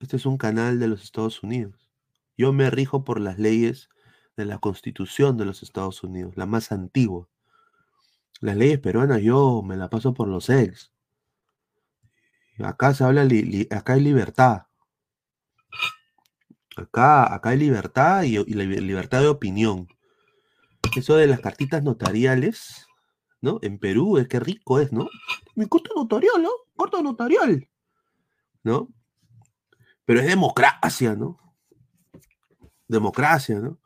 Este 0.00 0.16
es 0.16 0.26
un 0.26 0.36
canal 0.36 0.80
de 0.80 0.88
los 0.88 1.04
Estados 1.04 1.44
Unidos. 1.44 1.92
Yo 2.36 2.52
me 2.52 2.70
rijo 2.70 3.04
por 3.04 3.20
las 3.20 3.38
leyes 3.38 3.88
de 4.36 4.46
la 4.46 4.58
Constitución 4.58 5.36
de 5.36 5.44
los 5.44 5.62
Estados 5.62 6.02
Unidos, 6.02 6.36
la 6.36 6.46
más 6.46 6.72
antigua. 6.72 7.28
Las 8.40 8.56
leyes 8.56 8.78
peruanas 8.78 9.20
yo 9.20 9.62
me 9.62 9.76
la 9.76 9.90
paso 9.90 10.14
por 10.14 10.28
los 10.28 10.48
ex. 10.48 10.92
Acá 12.58 12.94
se 12.94 13.04
habla, 13.04 13.26
acá 13.70 13.92
hay 13.94 14.00
libertad. 14.00 14.62
Acá, 16.76 17.34
acá 17.34 17.50
hay 17.50 17.58
libertad 17.58 18.22
y, 18.22 18.38
libertad 18.38 19.20
de 19.20 19.28
opinión. 19.28 19.88
Eso 20.96 21.16
de 21.16 21.26
las 21.26 21.40
cartitas 21.40 21.82
notariales, 21.82 22.86
¿no? 23.40 23.58
En 23.62 23.78
Perú, 23.78 24.18
es 24.18 24.28
que 24.28 24.40
rico 24.40 24.78
es, 24.80 24.92
¿no? 24.92 25.08
Mi 25.54 25.66
carta 25.66 25.90
notarial, 25.94 26.42
¿no? 26.42 26.50
Carta 26.76 27.02
notarial, 27.02 27.68
¿no? 28.62 28.88
Pero 30.04 30.20
es 30.20 30.26
democracia, 30.26 31.14
¿no? 31.14 31.38
Democracia, 32.86 33.58
¿no? 33.58 33.78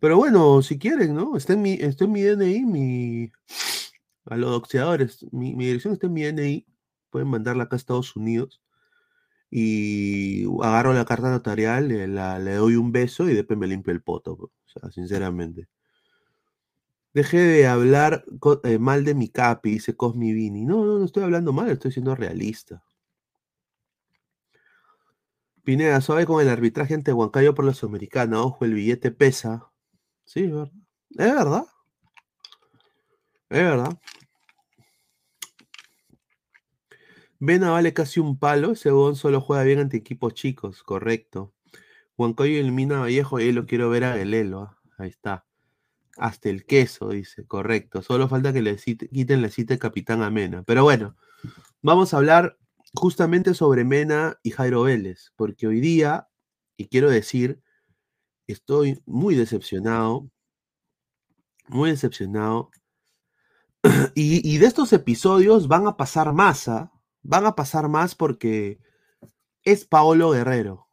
Pero 0.00 0.16
bueno, 0.16 0.62
si 0.62 0.78
quieren, 0.78 1.14
¿no? 1.14 1.36
Está 1.36 1.52
en 1.52 1.62
mi, 1.62 1.74
está 1.74 2.04
en 2.04 2.12
mi 2.12 2.22
DNI, 2.22 2.64
mi, 2.64 3.32
a 4.26 4.36
los 4.36 4.50
doxeadores, 4.50 5.26
mi, 5.32 5.54
dirección 5.54 5.92
está 5.94 6.06
en 6.06 6.12
mi 6.12 6.22
DNI, 6.24 6.66
pueden 7.10 7.28
mandarla 7.28 7.64
acá 7.64 7.76
a 7.76 7.78
Estados 7.78 8.16
Unidos 8.16 8.62
y 9.50 10.44
agarro 10.62 10.92
la 10.92 11.04
carta 11.04 11.30
notarial, 11.30 11.88
le, 11.88 12.08
la- 12.08 12.38
le 12.38 12.54
doy 12.54 12.76
un 12.76 12.92
beso 12.92 13.28
y 13.28 13.34
después 13.34 13.58
me 13.58 13.66
limpio 13.66 13.92
el 13.92 14.02
poto, 14.02 14.32
o 14.32 14.50
sea, 14.66 14.90
sinceramente. 14.90 15.68
Deje 17.14 17.38
de 17.38 17.66
hablar 17.66 18.24
eh, 18.64 18.78
mal 18.78 19.04
de 19.04 19.14
mi 19.14 19.30
capi, 19.30 19.70
dice 19.70 19.96
Cosmi 19.96 20.34
Vini. 20.34 20.66
No, 20.66 20.84
no, 20.84 20.98
no 20.98 21.04
estoy 21.06 21.22
hablando 21.22 21.50
mal, 21.50 21.70
estoy 21.70 21.90
siendo 21.90 22.14
realista. 22.14 22.84
Pineda, 25.64 26.00
suave 26.02 26.26
con 26.26 26.42
el 26.42 26.48
arbitraje 26.50 26.92
ante 26.92 27.12
Huancayo 27.14 27.54
por 27.54 27.64
la 27.64 27.72
Sudamericana. 27.72 28.42
Ojo, 28.42 28.66
el 28.66 28.74
billete 28.74 29.10
pesa. 29.10 29.72
Sí, 30.24 30.44
es 30.44 30.52
verdad. 30.52 30.72
Es 31.10 31.34
verdad. 31.34 31.66
Es 33.48 33.62
verdad. 33.62 33.98
Vena 37.38 37.70
vale 37.70 37.92
casi 37.92 38.20
un 38.20 38.38
palo. 38.38 38.72
Ese 38.72 38.90
huevón 38.92 39.16
solo 39.16 39.40
juega 39.40 39.62
bien 39.64 39.78
ante 39.78 39.96
equipos 39.96 40.34
chicos. 40.34 40.82
Correcto. 40.82 41.52
Huancayo 42.16 42.58
elimina 42.58 42.98
a 42.98 43.00
Vallejo 43.00 43.38
y 43.40 43.44
ahí 43.44 43.52
lo 43.52 43.66
quiero 43.66 43.90
ver 43.90 44.04
a 44.04 44.14
Gelelo. 44.14 44.62
ah. 44.62 44.78
Ahí 44.98 45.10
está. 45.10 45.44
Hasta 46.16 46.48
el 46.48 46.64
queso, 46.64 47.10
dice. 47.10 47.46
Correcto. 47.46 48.02
Solo 48.02 48.28
falta 48.28 48.52
que 48.52 48.62
le 48.62 48.76
quiten 48.76 49.42
la 49.42 49.50
cita 49.50 49.74
de 49.74 49.78
Capitán 49.78 50.22
a 50.22 50.30
Mena. 50.30 50.62
Pero 50.62 50.82
bueno, 50.82 51.16
vamos 51.82 52.14
a 52.14 52.16
hablar 52.16 52.58
justamente 52.94 53.52
sobre 53.52 53.84
Mena 53.84 54.38
y 54.42 54.50
Jairo 54.50 54.82
Vélez. 54.82 55.32
Porque 55.36 55.66
hoy 55.66 55.80
día, 55.80 56.28
y 56.78 56.88
quiero 56.88 57.10
decir, 57.10 57.60
estoy 58.46 59.02
muy 59.04 59.34
decepcionado. 59.34 60.30
Muy 61.68 61.90
decepcionado. 61.90 62.70
Y, 64.14 64.40
y 64.42 64.58
de 64.58 64.66
estos 64.66 64.92
episodios 64.92 65.68
van 65.68 65.86
a 65.86 65.96
pasar 65.96 66.32
más, 66.32 66.66
¿ah? 66.68 66.90
Van 67.28 67.44
a 67.44 67.56
pasar 67.56 67.88
más 67.88 68.14
porque 68.14 68.78
es 69.64 69.84
Paolo 69.84 70.30
Guerrero. 70.30 70.86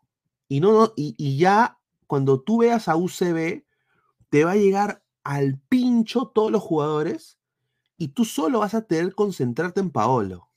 Y, 0.47 0.59
no, 0.59 0.71
no, 0.71 0.93
y, 0.95 1.15
y 1.17 1.37
ya 1.37 1.79
cuando 2.07 2.41
tú 2.41 2.59
veas 2.59 2.87
a 2.87 2.95
UCB, 2.95 3.63
te 4.29 4.43
va 4.43 4.51
a 4.51 4.55
llegar 4.55 5.03
al 5.23 5.59
pincho 5.69 6.31
todos 6.33 6.51
los 6.51 6.63
jugadores 6.63 7.37
y 7.97 8.09
tú 8.09 8.25
solo 8.25 8.59
vas 8.59 8.73
a 8.73 8.81
tener 8.81 9.09
que 9.09 9.15
concentrarte 9.15 9.79
en 9.79 9.91
Paolo. 9.91 10.49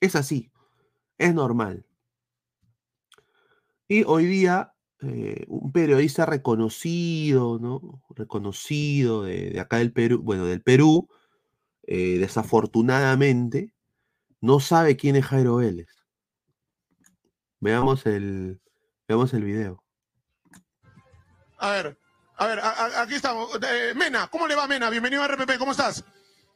Es 0.00 0.16
así, 0.16 0.50
es 1.18 1.32
normal. 1.32 1.86
Y 3.88 4.02
hoy 4.04 4.26
día, 4.26 4.74
eh, 5.02 5.44
un 5.46 5.70
periodista 5.70 6.26
reconocido, 6.26 7.60
¿no? 7.60 8.02
Reconocido 8.10 9.22
de, 9.22 9.50
de 9.50 9.60
acá 9.60 9.78
del 9.78 9.92
Perú, 9.92 10.20
bueno, 10.20 10.44
del 10.46 10.62
Perú, 10.62 11.08
eh, 11.84 12.18
desafortunadamente, 12.18 13.72
no 14.40 14.60
sabe 14.60 14.96
quién 14.96 15.16
es 15.16 15.24
Jairo 15.26 15.56
Vélez. 15.56 15.88
Veamos 17.60 18.04
el, 18.06 18.60
veamos 19.08 19.32
el 19.34 19.44
video. 19.44 19.82
A 21.58 21.70
ver, 21.70 21.98
a 22.36 22.46
ver, 22.46 22.58
a- 22.60 22.70
a- 22.70 23.02
aquí 23.02 23.14
estamos. 23.14 23.50
Eh, 23.62 23.94
Mena, 23.96 24.28
¿cómo 24.28 24.46
le 24.46 24.54
va 24.54 24.66
Mena? 24.66 24.90
Bienvenido 24.90 25.22
a 25.22 25.26
RPP, 25.28 25.58
¿cómo 25.58 25.72
estás? 25.72 26.04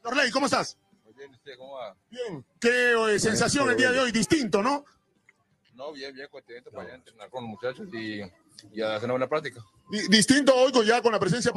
Orley, 0.02 0.30
¿cómo 0.30 0.46
estás? 0.46 0.78
Muy 1.04 1.14
bien, 1.14 1.30
¿usted 1.32 1.52
cómo 1.56 1.74
va? 1.74 1.96
Bien. 2.10 2.44
Qué 2.60 2.92
eh, 3.14 3.18
sensación 3.18 3.70
el 3.70 3.76
día 3.76 3.90
de 3.90 4.00
hoy, 4.00 4.12
distinto, 4.12 4.62
¿no? 4.62 4.84
No, 5.74 5.92
bien, 5.92 6.14
bien, 6.14 6.28
contento 6.30 6.70
para 6.70 6.84
allá 6.84 6.94
entrenar 6.96 7.30
con 7.30 7.42
los 7.44 7.50
muchachos 7.50 7.88
y, 7.94 8.20
y 8.72 8.82
a 8.82 8.96
hacer 8.96 9.06
una 9.06 9.14
buena 9.14 9.28
práctica. 9.28 9.62
Di- 9.90 10.08
distinto 10.08 10.54
hoy 10.54 10.70
con, 10.72 10.84
ya 10.84 11.00
con 11.00 11.12
la 11.12 11.18
presencia. 11.18 11.50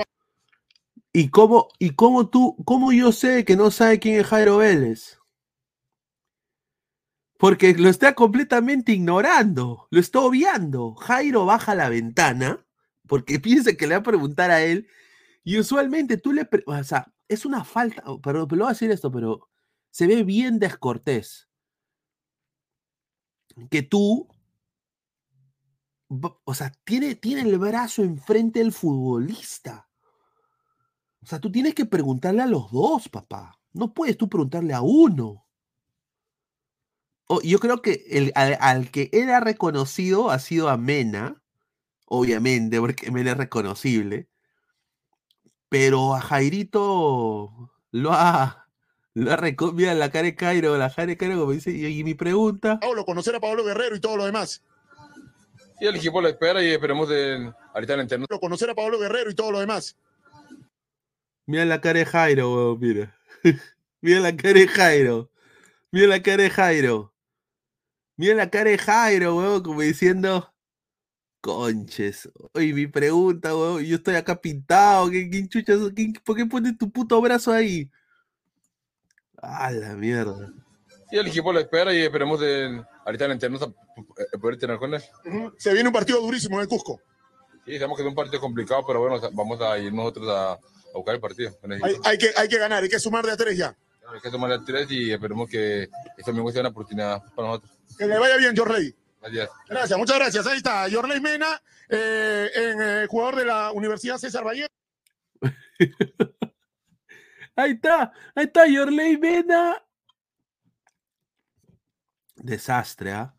¿Y 1.12 1.30
cómo, 1.30 1.68
y 1.78 1.90
cómo 1.94 2.30
tú, 2.30 2.56
cómo 2.66 2.94
yo 2.94 3.12
sé 3.12 3.44
que 3.44 3.58
no 3.58 3.70
sabe 3.70 4.00
quién 4.00 4.20
es 4.22 4.26
Jairo 4.28 4.58
Vélez? 4.58 5.20
Porque 7.44 7.74
lo 7.74 7.90
está 7.90 8.16
completamente 8.16 8.94
ignorando, 8.94 9.90
lo 9.92 10.00
está 10.00 10.22
obviando. 10.22 10.96
Jairo 10.96 11.46
baja 11.46 11.76
la 11.76 11.90
ventana 11.90 12.66
porque 13.06 13.38
piensa 13.38 13.74
que 13.74 13.86
le 13.86 13.96
va 13.96 14.00
a 14.00 14.04
preguntar 14.04 14.50
a 14.50 14.64
él 14.64 14.88
y 15.44 15.60
usualmente 15.60 16.16
tú 16.16 16.32
le, 16.32 16.48
o 16.66 16.84
sea, 16.86 17.14
es 17.28 17.46
una 17.46 17.66
falta, 17.66 18.02
pero, 18.24 18.48
pero 18.48 18.60
lo 18.60 18.64
voy 18.64 18.68
a 18.68 18.70
decir 18.70 18.92
esto, 18.92 19.12
pero 19.12 19.50
se 19.92 20.08
ve 20.08 20.24
bien 20.24 20.58
descortés 20.58 21.50
que 23.70 23.82
tú, 23.82 24.30
o 26.46 26.54
sea, 26.54 26.72
tiene, 26.86 27.16
tiene 27.16 27.42
el 27.42 27.60
brazo 27.60 28.04
enfrente 28.04 28.60
del 28.60 28.72
futbolista. 28.72 29.90
O 31.22 31.26
sea, 31.26 31.42
tú 31.42 31.52
tienes 31.52 31.76
que 31.76 31.86
preguntarle 31.86 32.44
a 32.44 32.48
los 32.48 32.72
dos, 32.72 33.10
papá. 33.10 33.60
No 33.74 33.94
puedes 33.94 34.18
tú 34.18 34.30
preguntarle 34.30 34.74
a 34.74 34.80
uno. 34.80 35.43
Yo 37.44 37.60
creo 37.60 37.82
que 37.82 38.06
el, 38.10 38.32
al, 38.36 38.58
al 38.60 38.92
que 38.92 39.10
él 39.14 39.30
ha 39.30 39.40
reconocido 39.40 40.30
ha 40.30 40.40
sido 40.40 40.70
a 40.70 40.78
Mena, 40.78 41.42
obviamente, 42.06 42.80
porque 42.80 43.12
Mena 43.12 43.32
es 43.32 43.38
reconocible. 43.38 44.28
Pero 45.70 46.14
a 46.14 46.22
Jairito 46.22 47.72
lo 47.92 48.14
ha, 48.14 48.68
lo 49.14 49.32
ha 49.32 49.38
Mira 49.74 49.94
la 49.94 50.12
cara 50.12 50.26
de 50.26 50.36
Cairo, 50.36 50.78
la 50.78 50.90
cara 50.90 51.08
de 51.08 51.18
Cairo, 51.18 51.40
como 51.40 51.52
dice, 51.52 51.72
y, 51.72 51.86
y 51.86 52.04
mi 52.04 52.14
pregunta. 52.14 52.80
Paolo, 52.80 53.06
conocer 53.06 53.36
a 53.36 53.40
Pablo 53.40 53.64
Guerrero 53.64 53.96
y 53.96 54.00
todo 54.00 54.18
lo 54.18 54.26
demás. 54.26 54.64
Y 55.80 55.88
el 55.88 55.96
equipo 55.96 56.22
lo 56.22 56.28
espera 56.28 56.64
y 56.64 56.72
esperemos 56.72 57.10
de, 57.10 57.52
ahorita 57.74 57.94
en 57.94 58.00
el 58.00 58.04
interno. 58.06 58.28
Conocer 58.40 58.70
a 58.70 58.76
Pablo 58.76 59.00
Guerrero 59.00 59.30
y 59.30 59.36
todo 59.36 59.52
lo 59.52 59.60
demás. 59.60 59.98
Mira 61.46 61.66
la 61.66 61.82
cara 61.82 62.00
de 62.00 62.06
Jairo, 62.06 62.54
weón, 62.54 62.80
mira. 62.80 63.18
mira 64.02 64.20
la 64.20 64.36
cara 64.36 64.60
de 64.60 64.68
Jairo. 64.68 65.30
Mira 65.92 66.08
la 66.08 66.22
cara 66.24 66.44
de 66.44 66.50
Jairo. 66.50 67.13
Mira 68.16 68.36
la 68.36 68.50
cara 68.50 68.70
de 68.70 68.78
Jairo, 68.78 69.36
weón, 69.38 69.64
como 69.64 69.82
diciendo. 69.82 70.50
Conches. 71.42 72.30
Oye, 72.54 72.74
mi 72.74 72.88
pregunta, 72.88 73.56
weón. 73.56 73.84
Yo 73.84 73.98
estoy 73.98 74.16
acá 74.16 74.40
pintado. 74.40 75.10
¿Qué, 75.10 75.48
chuchas? 75.50 75.80
quién- 75.96 76.14
¿Por 76.24 76.36
qué 76.38 76.46
pones 76.46 76.78
tu 76.78 76.90
puto 76.92 77.20
brazo 77.22 77.52
ahí? 77.52 77.90
A 79.42 79.72
la 79.72 79.96
mierda. 79.96 80.54
Y 81.12 81.18
el 81.18 81.28
equipo 81.28 81.52
lo 81.52 81.60
espera 81.60 81.94
y 81.94 82.02
esperemos 82.02 82.40
de, 82.40 82.84
ahorita 83.06 83.26
en 83.26 83.32
el 83.32 83.36
interno 83.36 83.60
eh, 84.18 84.38
poder 84.40 84.54
entrenar 84.56 84.80
con 84.80 84.94
él. 84.94 85.04
Se 85.58 85.74
viene 85.74 85.90
un 85.90 85.94
partido 85.94 86.22
durísimo 86.22 86.56
en 86.56 86.62
el 86.64 86.68
Cusco. 86.68 87.02
Sí, 87.66 87.74
sabemos 87.74 87.98
que 87.98 88.04
es 88.04 88.10
un 88.10 88.16
partido 88.16 88.40
complicado, 88.42 88.84
pero 88.88 89.00
bueno, 89.02 89.20
vamos 89.34 89.62
a 89.62 89.78
ir 89.78 89.94
nosotros 89.94 90.28
a, 90.30 90.54
a 90.54 90.60
buscar 90.96 91.16
el 91.16 91.22
partido. 91.22 91.52
Hay, 91.84 91.94
hay 92.04 92.18
que, 92.18 92.32
hay 92.36 92.48
que 92.48 92.58
ganar, 92.58 92.84
hay 92.84 92.90
que 92.90 93.00
sumar 93.00 93.26
de 93.26 93.32
a 93.32 93.38
tres 93.38 93.58
ya. 93.58 93.78
Hay 94.12 94.20
que 94.22 94.30
tomar 94.32 94.52
el 94.52 94.66
tres 94.66 94.90
y 94.92 95.12
esperemos 95.12 95.50
que 95.50 95.84
este 96.18 96.32
domingo 96.32 96.52
sea 96.52 96.62
una 96.62 96.70
oportunidad 96.70 97.22
para 97.36 97.50
nosotros. 97.50 97.73
Que 97.98 98.08
le 98.08 98.18
vaya 98.20 98.38
bien, 98.38 98.56
Jorley. 98.56 98.96
Gracias. 99.22 99.50
Gracias, 99.70 100.00
muchas 100.00 100.18
gracias. 100.18 100.48
Ahí 100.48 100.58
está, 100.58 100.86
Jorley 100.92 101.22
Mena, 101.22 101.62
eh, 101.90 102.50
en, 102.54 102.82
eh, 102.82 103.08
jugador 103.08 103.36
de 103.38 103.46
la 103.46 103.72
Universidad 103.72 104.18
César 104.18 104.44
Vallejo. 104.46 104.70
Ahí 107.56 107.74
está, 107.74 108.12
ahí 108.34 108.46
está 108.46 108.66
Yorley 108.68 109.16
Mena. 109.18 109.76
Desastre, 112.36 113.12
¿ah? 113.12 113.36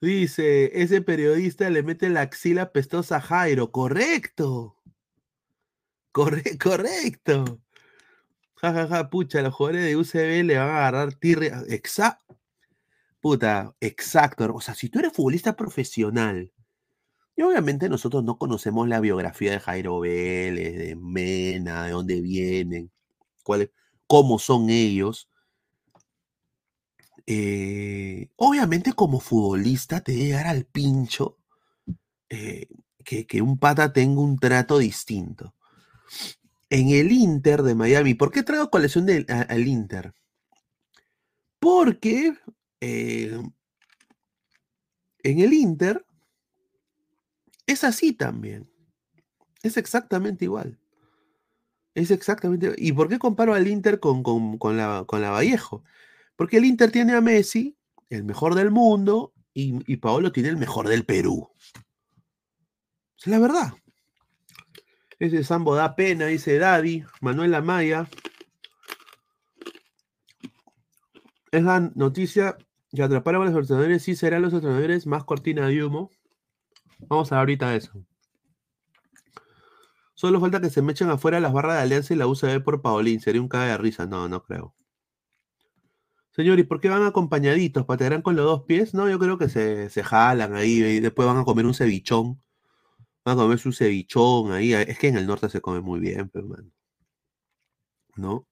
Dice, 0.00 0.70
ese 0.82 1.00
periodista 1.02 1.68
le 1.70 1.82
mete 1.82 2.08
la 2.10 2.20
axila 2.22 2.70
pestosa 2.72 3.16
a 3.16 3.20
Jairo. 3.20 3.70
Correcto. 3.70 4.76
Corre- 6.12 6.58
correcto. 6.62 7.60
Ja, 8.56 8.72
ja, 8.74 8.86
ja, 8.88 9.08
pucha, 9.10 9.40
los 9.42 9.54
jugadores 9.54 9.84
de 9.86 9.96
UCB 9.96 10.44
le 10.44 10.58
van 10.58 10.68
a 10.68 10.76
agarrar 10.88 11.14
tirria. 11.14 11.62
Exacto. 11.68 12.38
Puta, 13.20 13.74
exacto. 13.80 14.54
O 14.54 14.60
sea, 14.60 14.74
si 14.74 14.88
tú 14.88 14.98
eres 14.98 15.12
futbolista 15.12 15.54
profesional, 15.56 16.52
y 17.36 17.42
obviamente 17.42 17.88
nosotros 17.88 18.24
no 18.24 18.38
conocemos 18.38 18.88
la 18.88 19.00
biografía 19.00 19.52
de 19.52 19.60
Jairo 19.60 20.00
Vélez, 20.00 20.76
de 20.78 20.96
Mena, 20.96 21.84
de 21.84 21.92
dónde 21.92 22.20
vienen, 22.20 22.90
cuáles, 23.42 23.70
cómo 24.06 24.38
son 24.38 24.70
ellos. 24.70 25.30
Eh, 27.26 28.28
obviamente 28.36 28.92
como 28.92 29.20
futbolista 29.20 30.00
te 30.00 30.12
debe 30.12 30.24
llegar 30.24 30.46
al 30.48 30.64
pincho 30.64 31.38
eh, 32.28 32.66
que, 33.04 33.26
que 33.26 33.42
un 33.42 33.58
pata 33.58 33.92
tenga 33.92 34.20
un 34.20 34.38
trato 34.38 34.78
distinto. 34.78 35.54
En 36.70 36.90
el 36.90 37.12
Inter 37.12 37.62
de 37.62 37.74
Miami, 37.74 38.14
¿por 38.14 38.30
qué 38.30 38.42
traigo 38.42 38.70
colección 38.70 39.06
del 39.06 39.26
al 39.28 39.66
Inter? 39.66 40.14
Porque 41.58 42.34
eh, 42.80 43.40
en 45.22 45.38
el 45.40 45.52
Inter 45.52 46.04
es 47.66 47.84
así 47.84 48.12
también. 48.12 48.68
Es 49.62 49.76
exactamente 49.76 50.44
igual. 50.46 50.78
Es 51.94 52.10
exactamente. 52.10 52.74
¿Y 52.78 52.92
por 52.92 53.08
qué 53.08 53.18
comparo 53.18 53.54
al 53.54 53.66
Inter 53.68 54.00
con, 54.00 54.22
con- 54.22 54.58
con 54.58 54.76
la, 54.76 55.04
con 55.06 55.20
la 55.20 55.30
Vallejo? 55.30 55.84
Porque 56.36 56.56
el 56.56 56.64
Inter 56.64 56.90
tiene 56.90 57.12
a 57.14 57.20
Messi, 57.20 57.76
el 58.08 58.24
mejor 58.24 58.54
del 58.54 58.70
mundo, 58.70 59.34
y, 59.52 59.74
y 59.92 59.96
Paolo 59.98 60.32
tiene 60.32 60.48
el 60.48 60.56
mejor 60.56 60.88
del 60.88 61.04
Perú. 61.04 61.50
Es 63.18 63.26
la 63.26 63.38
verdad. 63.38 63.74
Ese 65.18 65.44
Sambo 65.44 65.74
da 65.74 65.94
pena, 65.94 66.26
dice 66.26 66.56
Daddy, 66.56 67.04
Manuel 67.20 67.54
Amaya. 67.54 68.08
Es 71.52 71.62
la 71.62 71.80
noticia 71.94 72.56
que 72.94 73.02
atraparon 73.02 73.42
a 73.42 73.50
los 73.50 73.54
entrenadores, 73.56 74.02
sí 74.02 74.16
serán 74.16 74.42
los 74.42 74.52
entrenadores 74.52 75.06
más 75.06 75.24
cortina 75.24 75.66
de 75.66 75.84
humo. 75.84 76.10
Vamos 76.98 77.30
a 77.32 77.36
ver 77.36 77.40
ahorita 77.40 77.74
eso. 77.74 78.04
Solo 80.14 80.40
falta 80.40 80.60
que 80.60 80.70
se 80.70 80.82
me 80.82 80.92
echen 80.92 81.08
afuera 81.08 81.40
las 81.40 81.52
barras 81.52 81.76
de 81.76 81.82
Alianza 81.82 82.12
y 82.12 82.16
la 82.16 82.26
UCB 82.26 82.62
por 82.62 82.82
Paulín. 82.82 83.20
Sería 83.20 83.40
un 83.40 83.48
caga 83.48 83.72
de 83.72 83.78
risa. 83.78 84.06
No, 84.06 84.28
no 84.28 84.42
creo. 84.42 84.74
Señor, 86.32 86.58
¿y 86.58 86.64
por 86.64 86.80
qué 86.80 86.88
van 86.88 87.04
acompañaditos? 87.04 87.86
¿Patearán 87.86 88.22
con 88.22 88.36
los 88.36 88.44
dos 88.44 88.64
pies? 88.64 88.92
No, 88.94 89.08
yo 89.08 89.18
creo 89.18 89.38
que 89.38 89.48
se, 89.48 89.88
se 89.90 90.02
jalan 90.02 90.54
ahí 90.54 90.82
y 90.82 91.00
después 91.00 91.26
van 91.26 91.38
a 91.38 91.44
comer 91.44 91.66
un 91.66 91.74
cevichón. 91.74 92.42
Van 93.24 93.38
a 93.38 93.42
comer 93.42 93.58
su 93.58 93.72
cevichón 93.72 94.52
ahí. 94.52 94.74
Es 94.74 94.98
que 94.98 95.08
en 95.08 95.16
el 95.16 95.26
norte 95.26 95.48
se 95.48 95.60
come 95.60 95.80
muy 95.80 96.00
bien, 96.00 96.28
pero 96.28 96.44
hermano. 96.46 96.70
¿No? 98.16 98.46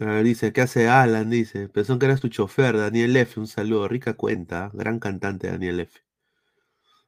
A 0.00 0.04
ver, 0.04 0.24
dice, 0.24 0.52
¿qué 0.52 0.60
hace 0.60 0.88
Alan? 0.88 1.28
Dice, 1.28 1.68
pensó 1.68 1.98
que 1.98 2.06
eras 2.06 2.20
tu 2.20 2.28
chofer, 2.28 2.76
Daniel 2.76 3.16
F. 3.16 3.40
Un 3.40 3.48
saludo, 3.48 3.88
rica 3.88 4.14
cuenta, 4.14 4.70
gran 4.72 5.00
cantante 5.00 5.48
Daniel 5.48 5.80
F. 5.80 6.00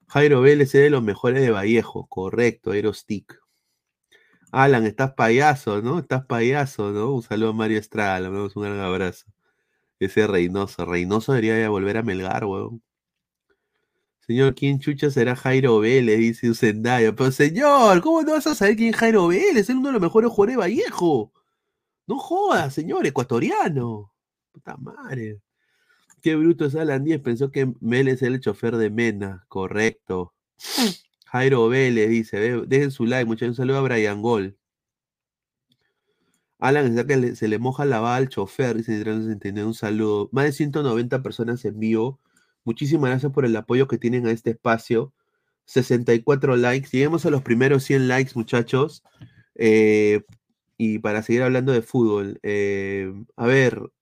Jairo 0.08 0.40
Vélez 0.40 0.74
es 0.74 0.82
de 0.82 0.90
los 0.90 1.02
mejores 1.02 1.40
de 1.40 1.50
Vallejo, 1.50 2.06
correcto, 2.08 2.72
Aerostick. 2.72 3.38
Alan, 4.50 4.84
estás 4.86 5.12
payaso, 5.14 5.82
¿no? 5.82 6.00
Estás 6.00 6.26
payaso, 6.26 6.90
¿no? 6.90 7.14
Un 7.14 7.22
saludo 7.22 7.50
a 7.50 7.52
Mario 7.52 7.78
Estrada, 7.78 8.18
le 8.18 8.24
damos 8.26 8.56
un 8.56 8.64
gran 8.64 8.80
abrazo. 8.80 9.26
Ese 10.00 10.26
Reynoso, 10.26 10.84
Reynoso 10.84 11.32
debería 11.32 11.68
volver 11.68 11.98
a 11.98 12.02
Melgar, 12.02 12.44
weón. 12.44 12.82
Señor, 14.26 14.54
¿quién 14.54 14.80
chucha 14.80 15.10
será 15.10 15.36
Jairo 15.36 15.80
Vélez? 15.80 16.18
Dice 16.18 16.50
Usendaya. 16.50 17.14
Pero 17.14 17.30
señor, 17.32 18.00
¿cómo 18.00 18.22
no 18.22 18.32
vas 18.32 18.46
a 18.46 18.54
saber 18.54 18.76
quién 18.76 18.90
es 18.90 18.96
Jairo 18.96 19.28
Vélez? 19.28 19.68
Es 19.68 19.70
uno 19.70 19.88
de 19.88 19.92
los 19.92 20.02
mejores 20.02 20.30
jugadores 20.30 20.54
de 20.54 20.60
Vallejo. 20.60 21.32
No 22.10 22.18
jodas, 22.18 22.74
señor, 22.74 23.06
ecuatoriano. 23.06 24.12
Puta 24.50 24.76
madre. 24.76 25.40
Qué 26.20 26.34
bruto 26.34 26.64
es 26.64 26.74
Alan 26.74 27.04
10. 27.04 27.20
Pensó 27.20 27.52
que 27.52 27.72
Vélez 27.80 28.20
era 28.20 28.34
el 28.34 28.40
chofer 28.40 28.76
de 28.78 28.90
Mena. 28.90 29.44
Correcto. 29.46 30.34
Jairo 31.26 31.68
Vélez 31.68 32.08
dice, 32.10 32.40
"Ve- 32.40 32.64
dejen 32.66 32.90
su 32.90 33.06
like, 33.06 33.26
muchachos. 33.26 33.50
Un 33.50 33.54
saludo 33.54 33.78
a 33.78 33.82
Brian 33.82 34.22
Gol. 34.22 34.58
Alan, 36.58 37.06
que 37.06 37.16
le- 37.16 37.36
se 37.36 37.46
le 37.46 37.60
moja 37.60 37.84
la 37.84 38.00
baba 38.00 38.16
al 38.16 38.28
chofer, 38.28 38.76
dice 38.76 38.96
Adrián 38.96 39.22
69, 39.22 39.68
un 39.68 39.74
saludo. 39.74 40.28
Más 40.32 40.46
de 40.46 40.52
190 40.52 41.22
personas 41.22 41.64
en 41.64 41.78
vivo. 41.78 42.18
Muchísimas 42.64 43.10
gracias 43.10 43.30
por 43.32 43.44
el 43.44 43.54
apoyo 43.54 43.86
que 43.86 43.98
tienen 43.98 44.26
a 44.26 44.32
este 44.32 44.50
espacio. 44.50 45.12
64 45.64 46.56
likes. 46.56 46.88
Lleguemos 46.90 47.24
a 47.24 47.30
los 47.30 47.42
primeros 47.42 47.84
100 47.84 48.08
likes, 48.08 48.32
muchachos. 48.34 49.04
Eh, 49.54 50.22
y 50.82 50.98
para 50.98 51.22
seguir 51.22 51.42
hablando 51.42 51.72
de 51.72 51.82
fútbol. 51.82 52.40
eh, 52.42 53.12
a 53.36 53.46
ver, 53.46 53.92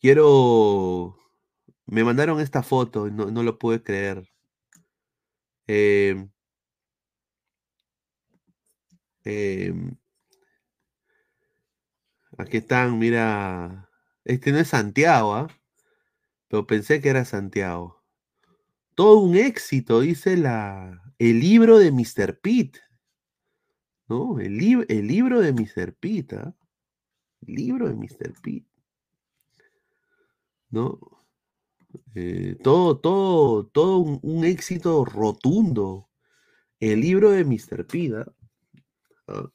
quiero... 0.00 1.16
Me 1.86 2.04
mandaron 2.04 2.40
esta 2.40 2.62
foto, 2.62 3.10
no, 3.10 3.30
no 3.30 3.42
lo 3.42 3.58
pude 3.58 3.82
creer. 3.82 4.28
Eh, 5.66 6.28
em, 9.24 9.96
aquí 12.38 12.58
están, 12.58 12.98
mira. 12.98 13.88
Este 14.24 14.52
no 14.52 14.58
es 14.58 14.68
Santiago, 14.68 15.34
¿ah? 15.34 15.48
Pero 16.48 16.66
pensé 16.66 17.00
que 17.00 17.08
era 17.10 17.24
Santiago. 17.24 18.02
Todo 18.94 19.18
un 19.20 19.36
éxito, 19.36 20.00
dice 20.00 20.36
la, 20.36 21.02
el 21.18 21.40
libro 21.40 21.78
de 21.78 21.92
Mr. 21.92 22.40
Pitt. 22.40 22.78
¿No? 24.08 24.40
El, 24.40 24.84
el 24.88 25.06
libro 25.06 25.40
de 25.40 25.52
Mr. 25.52 25.94
Pitt, 25.94 26.32
¿ah? 26.34 26.54
El 27.46 27.54
libro 27.54 27.88
de 27.88 27.94
Mr. 27.94 28.34
Pitt. 28.42 28.66
¿No? 30.70 30.98
Eh, 32.14 32.56
todo, 32.62 32.98
todo, 32.98 33.66
todo 33.66 33.98
un, 33.98 34.44
éxito 34.44 35.04
rotundo. 35.04 36.08
El 36.80 37.00
libro 37.00 37.30
de 37.30 37.44
Mr. 37.44 37.86
Pitt. 37.86 38.14
¿ah? 38.14 38.26
Ah. 39.28 39.48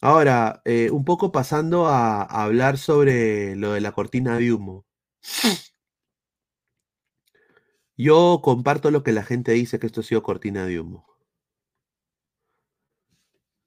Ahora, 0.00 0.62
eh, 0.64 0.90
un 0.90 1.04
poco 1.04 1.32
pasando 1.32 1.86
a, 1.86 2.22
a 2.22 2.44
hablar 2.44 2.78
sobre 2.78 3.56
lo 3.56 3.72
de 3.72 3.80
la 3.80 3.92
cortina 3.92 4.38
de 4.38 4.52
humo. 4.52 4.86
Yo 7.96 8.40
comparto 8.42 8.90
lo 8.90 9.02
que 9.02 9.12
la 9.12 9.22
gente 9.24 9.52
dice 9.52 9.78
que 9.78 9.86
esto 9.86 10.00
ha 10.00 10.04
sido 10.04 10.22
cortina 10.22 10.66
de 10.66 10.80
humo. 10.80 11.15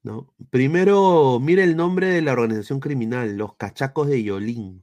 ¿No? 0.02 0.34
Primero, 0.50 1.38
mire 1.40 1.62
el 1.62 1.76
nombre 1.76 2.08
de 2.08 2.22
la 2.22 2.32
organización 2.32 2.80
criminal, 2.80 3.36
los 3.36 3.56
cachacos 3.56 4.08
de 4.08 4.22
Yolín. 4.22 4.82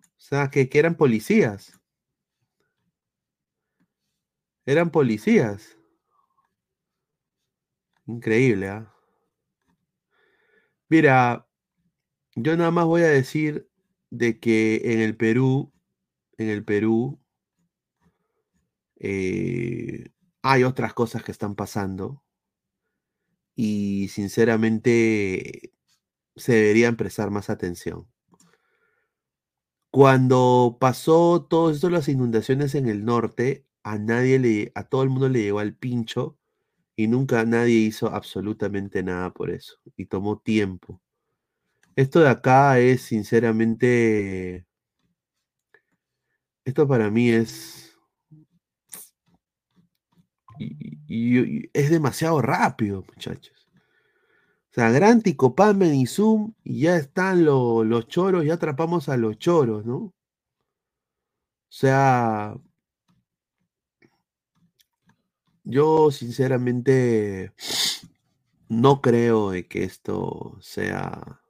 O 0.00 0.20
sea, 0.20 0.50
que, 0.50 0.68
eran 0.72 0.94
policías. 0.96 1.78
Eran 4.66 4.90
policías. 4.90 5.76
Increíble, 8.06 8.68
¿ah? 8.68 8.94
Mira, 10.88 11.46
yo 12.34 12.56
nada 12.56 12.70
más 12.70 12.86
voy 12.86 13.02
a 13.02 13.08
decir 13.08 13.68
de 14.10 14.40
que 14.40 14.80
en 14.84 15.00
el 15.00 15.16
Perú, 15.16 15.72
en 16.38 16.48
el 16.48 16.64
Perú, 16.64 17.20
eh, 18.96 20.10
hay 20.42 20.64
otras 20.64 20.94
cosas 20.94 21.22
que 21.22 21.32
están 21.32 21.54
pasando 21.54 22.22
y 23.60 24.06
sinceramente 24.06 25.72
se 26.36 26.52
deberían 26.52 26.96
prestar 26.96 27.32
más 27.32 27.50
atención. 27.50 28.06
Cuando 29.90 30.76
pasó 30.80 31.44
todo 31.44 31.72
esto, 31.72 31.90
las 31.90 32.08
inundaciones 32.08 32.76
en 32.76 32.88
el 32.88 33.04
norte, 33.04 33.66
a 33.82 33.98
nadie 33.98 34.38
le, 34.38 34.72
a 34.76 34.84
todo 34.84 35.02
el 35.02 35.08
mundo 35.08 35.28
le 35.28 35.42
llegó 35.42 35.58
al 35.58 35.74
pincho 35.74 36.38
y 36.94 37.08
nunca 37.08 37.44
nadie 37.44 37.74
hizo 37.74 38.06
absolutamente 38.14 39.02
nada 39.02 39.32
por 39.32 39.50
eso 39.50 39.80
y 39.96 40.06
tomó 40.06 40.38
tiempo. 40.38 41.02
Esto 41.96 42.20
de 42.20 42.28
acá 42.28 42.78
es 42.78 43.02
sinceramente, 43.02 44.66
esto 46.64 46.86
para 46.86 47.10
mí 47.10 47.30
es, 47.30 47.87
y- 50.58 51.70
es 51.72 51.90
demasiado 51.90 52.40
rápido, 52.42 53.04
muchachos. 53.14 53.68
O 54.70 54.74
sea, 54.74 54.90
Granti, 54.90 55.34
Copamen 55.36 55.94
y 55.94 56.06
Zoom, 56.06 56.54
y 56.64 56.80
ya 56.82 56.96
están 56.96 57.44
lo- 57.44 57.84
los 57.84 58.08
choros, 58.08 58.44
ya 58.46 58.54
atrapamos 58.54 59.08
a 59.10 59.16
los 59.18 59.38
choros, 59.38 59.84
¿no? 59.84 59.96
O 59.96 60.12
sea, 61.70 62.54
yo 65.64 66.10
sinceramente 66.10 67.52
no 68.68 69.00
creo 69.02 69.50
de 69.50 69.66
que 69.66 69.84
esto 69.84 70.56
sea, 70.60 71.40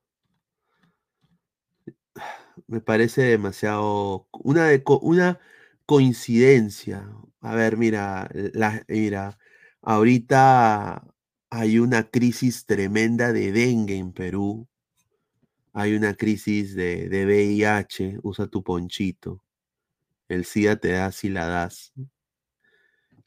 me 2.67 2.81
parece 2.81 3.23
demasiado, 3.23 4.29
una, 4.33 4.67
de 4.67 4.83
una 5.03 5.39
coincidencia. 5.87 7.09
A 7.41 7.55
ver, 7.55 7.77
mira, 7.77 8.29
la, 8.53 8.85
mira, 8.89 9.39
ahorita 9.83 11.05
hay 11.51 11.79
una 11.79 12.05
crisis 12.11 12.67
tremenda 12.67 13.33
de 13.33 13.53
dengue 13.53 13.97
en 13.97 14.13
Perú. 14.13 14.69
Hay 15.73 15.95
una 15.95 16.15
crisis 16.15 16.75
de, 16.75 17.09
de 17.09 17.25
VIH, 17.27 18.19
usa 18.23 18.49
tu 18.49 18.63
ponchito. 18.63 19.45
El 20.29 20.45
SIDA 20.45 20.77
te 20.77 20.93
da 20.93 21.13
si 21.13 21.29
la 21.29 21.47
das. 21.47 21.93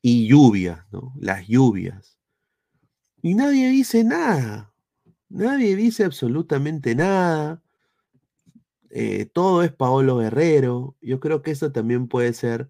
Y 0.01 0.27
lluvias, 0.27 0.85
¿no? 0.91 1.13
Las 1.19 1.47
lluvias. 1.47 2.17
Y 3.21 3.35
nadie 3.35 3.69
dice 3.69 4.03
nada. 4.03 4.73
Nadie 5.29 5.75
dice 5.75 6.03
absolutamente 6.03 6.95
nada. 6.95 7.61
Eh, 8.89 9.25
todo 9.25 9.63
es 9.63 9.71
Paolo 9.71 10.17
Guerrero. 10.17 10.97
Yo 11.01 11.19
creo 11.19 11.41
que 11.41 11.51
eso 11.51 11.71
también 11.71 12.07
puede 12.07 12.33
ser 12.33 12.69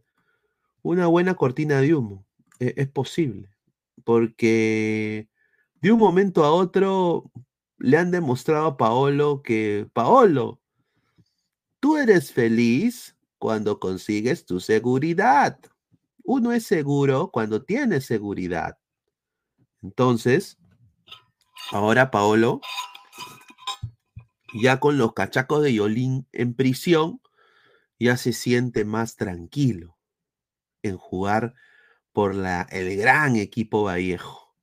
una 0.83 1.07
buena 1.07 1.35
cortina 1.35 1.79
de 1.81 1.95
humo. 1.95 2.25
E- 2.59 2.73
es 2.77 2.89
posible. 2.89 3.49
Porque 4.03 5.29
de 5.81 5.91
un 5.91 5.99
momento 5.99 6.43
a 6.43 6.51
otro 6.51 7.31
le 7.77 7.97
han 7.97 8.11
demostrado 8.11 8.67
a 8.67 8.77
Paolo 8.77 9.41
que, 9.41 9.87
Paolo, 9.93 10.59
tú 11.79 11.97
eres 11.97 12.31
feliz 12.31 13.15
cuando 13.37 13.79
consigues 13.79 14.45
tu 14.45 14.59
seguridad. 14.59 15.59
Uno 16.23 16.51
es 16.51 16.65
seguro 16.65 17.31
cuando 17.31 17.63
tiene 17.63 18.01
seguridad. 18.01 18.77
Entonces, 19.81 20.59
ahora 21.71 22.11
Paolo, 22.11 22.61
ya 24.61 24.79
con 24.79 24.99
los 24.99 25.13
cachacos 25.13 25.63
de 25.63 25.73
Yolín 25.73 26.27
en 26.31 26.53
prisión, 26.53 27.19
ya 27.99 28.17
se 28.17 28.33
siente 28.33 28.85
más 28.85 29.15
tranquilo 29.15 29.97
en 30.83 30.97
jugar 30.97 31.53
por 32.11 32.35
la, 32.35 32.63
el 32.71 32.97
gran 32.97 33.35
equipo 33.35 33.83
Vallejo. 33.83 34.55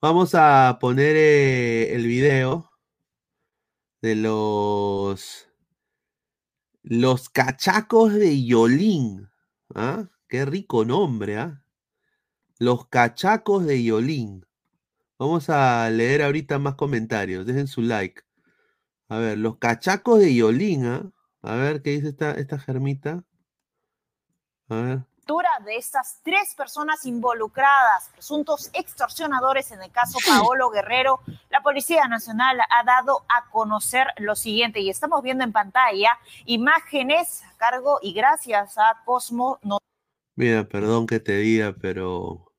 Vamos 0.00 0.34
a 0.34 0.78
poner 0.80 1.16
eh, 1.16 1.94
el 1.94 2.06
video 2.06 2.72
de 4.00 4.16
los 4.16 5.48
los 6.82 7.28
cachacos 7.28 8.12
de 8.12 8.44
Yolín. 8.44 9.30
¿ah? 9.74 10.08
Qué 10.28 10.44
rico 10.44 10.84
nombre, 10.84 11.38
¿ah? 11.38 11.64
Los 12.58 12.88
cachacos 12.88 13.64
de 13.64 13.82
Yolín. 13.84 14.44
Vamos 15.18 15.48
a 15.50 15.88
leer 15.90 16.22
ahorita 16.22 16.58
más 16.58 16.74
comentarios. 16.74 17.46
Dejen 17.46 17.68
su 17.68 17.82
like. 17.82 18.22
A 19.08 19.18
ver, 19.18 19.38
los 19.38 19.58
cachacos 19.58 20.18
de 20.18 20.34
Yolín, 20.34 20.86
¿ah? 20.86 21.12
A 21.42 21.54
ver, 21.56 21.82
¿qué 21.82 21.90
dice 21.90 22.08
esta, 22.08 22.32
esta 22.32 22.58
germita? 22.58 23.24
A 24.68 24.74
ver. 24.74 25.11
Captura 25.22 25.48
de 25.64 25.76
estas 25.76 26.18
tres 26.24 26.52
personas 26.56 27.06
involucradas, 27.06 28.08
presuntos 28.12 28.70
extorsionadores 28.72 29.70
en 29.70 29.80
el 29.82 29.90
caso 29.92 30.18
Paolo 30.26 30.68
Guerrero, 30.70 31.20
la 31.48 31.62
Policía 31.62 32.08
Nacional 32.08 32.58
ha 32.68 32.82
dado 32.84 33.24
a 33.28 33.48
conocer 33.50 34.08
lo 34.18 34.34
siguiente 34.34 34.80
y 34.80 34.90
estamos 34.90 35.22
viendo 35.22 35.44
en 35.44 35.52
pantalla 35.52 36.18
imágenes 36.44 37.42
a 37.44 37.56
cargo 37.56 38.00
y 38.02 38.12
gracias 38.14 38.76
a 38.78 39.00
Cosmo. 39.04 39.60
Mira, 40.34 40.64
perdón 40.68 41.06
que 41.06 41.20
te 41.20 41.36
diga, 41.36 41.72
pero 41.80 42.52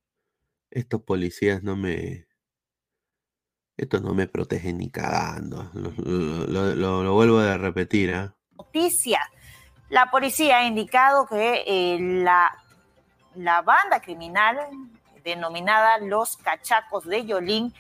estos 0.72 1.02
policías 1.02 1.64
no 1.64 1.76
me. 1.76 2.28
Estos 3.76 4.02
no 4.04 4.14
me 4.14 4.28
protegen 4.28 4.78
ni 4.78 4.90
cagando. 4.90 5.70
Lo, 5.74 5.92
lo- 6.48 6.76
lo- 6.76 7.04
lo 7.04 7.14
vuelvo 7.14 7.40
a 7.40 7.58
repetir, 7.58 8.14
¿ah? 8.14 8.34
noticia. 8.58 9.20
La 9.90 10.10
policía 10.10 10.58
ha 10.58 10.66
indicado 10.66 11.28
que 11.28 11.64
eh, 11.68 11.98
la, 12.00 12.52
la 13.36 13.62
banda 13.62 14.02
criminal 14.02 14.60
denominada 15.24 15.98
Los 16.00 16.38
Cachacos 16.38 17.06
de 17.06 17.26
Yolín 17.26 17.74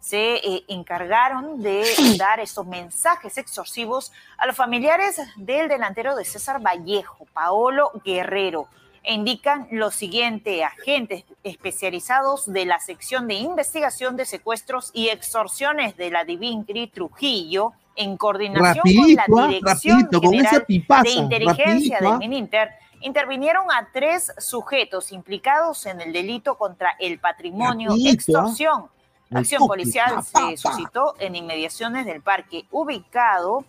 se 0.00 0.36
eh, 0.36 0.64
encargaron 0.68 1.62
de 1.62 1.84
dar 2.18 2.40
estos 2.40 2.66
mensajes 2.66 3.36
extorsivos 3.38 4.12
a 4.38 4.46
los 4.46 4.56
familiares 4.56 5.20
del 5.36 5.68
delantero 5.68 6.16
de 6.16 6.24
César 6.24 6.60
Vallejo, 6.60 7.26
Paolo 7.32 7.90
Guerrero. 8.04 8.68
e 9.02 9.14
indican 9.14 9.66
lo 9.70 9.90
siguiente, 9.90 10.62
agentes 10.62 11.24
especializados 11.42 12.50
de 12.52 12.66
la 12.66 12.78
sección 12.80 13.28
de 13.28 13.34
investigación 13.34 14.16
de 14.16 14.26
secuestros 14.26 14.90
y 14.92 15.08
extorsiones 15.08 15.96
de 15.96 16.10
la 16.10 16.24
Divincri 16.24 16.86
Trujillo, 16.86 17.72
en 17.96 18.16
coordinación 18.16 18.76
Rapidito, 18.76 19.22
con 19.28 19.38
ah, 19.40 19.42
la 19.42 19.48
Dirección 19.48 20.00
rapidito, 20.00 20.20
con 20.20 20.34
esa 20.34 20.64
General 20.66 21.02
de 21.02 21.10
Inteligencia 21.10 21.68
rapidito, 21.70 21.96
ah. 21.96 22.10
del 22.10 22.18
Mininter, 22.18 22.70
intervinieron 23.00 23.70
a 23.70 23.88
tres 23.92 24.32
sujetos 24.38 25.12
implicados 25.12 25.86
en 25.86 26.00
el 26.00 26.12
delito 26.12 26.56
contra 26.56 26.96
el 26.98 27.18
patrimonio, 27.18 27.92
ah. 27.92 28.10
extorsión. 28.10 28.88
La 29.28 29.40
acción 29.40 29.66
policial 29.66 30.24
se 30.24 30.56
suscitó 30.56 31.14
en 31.20 31.36
inmediaciones 31.36 32.04
del 32.04 32.20
parque, 32.20 32.66
ubicado 32.72 33.64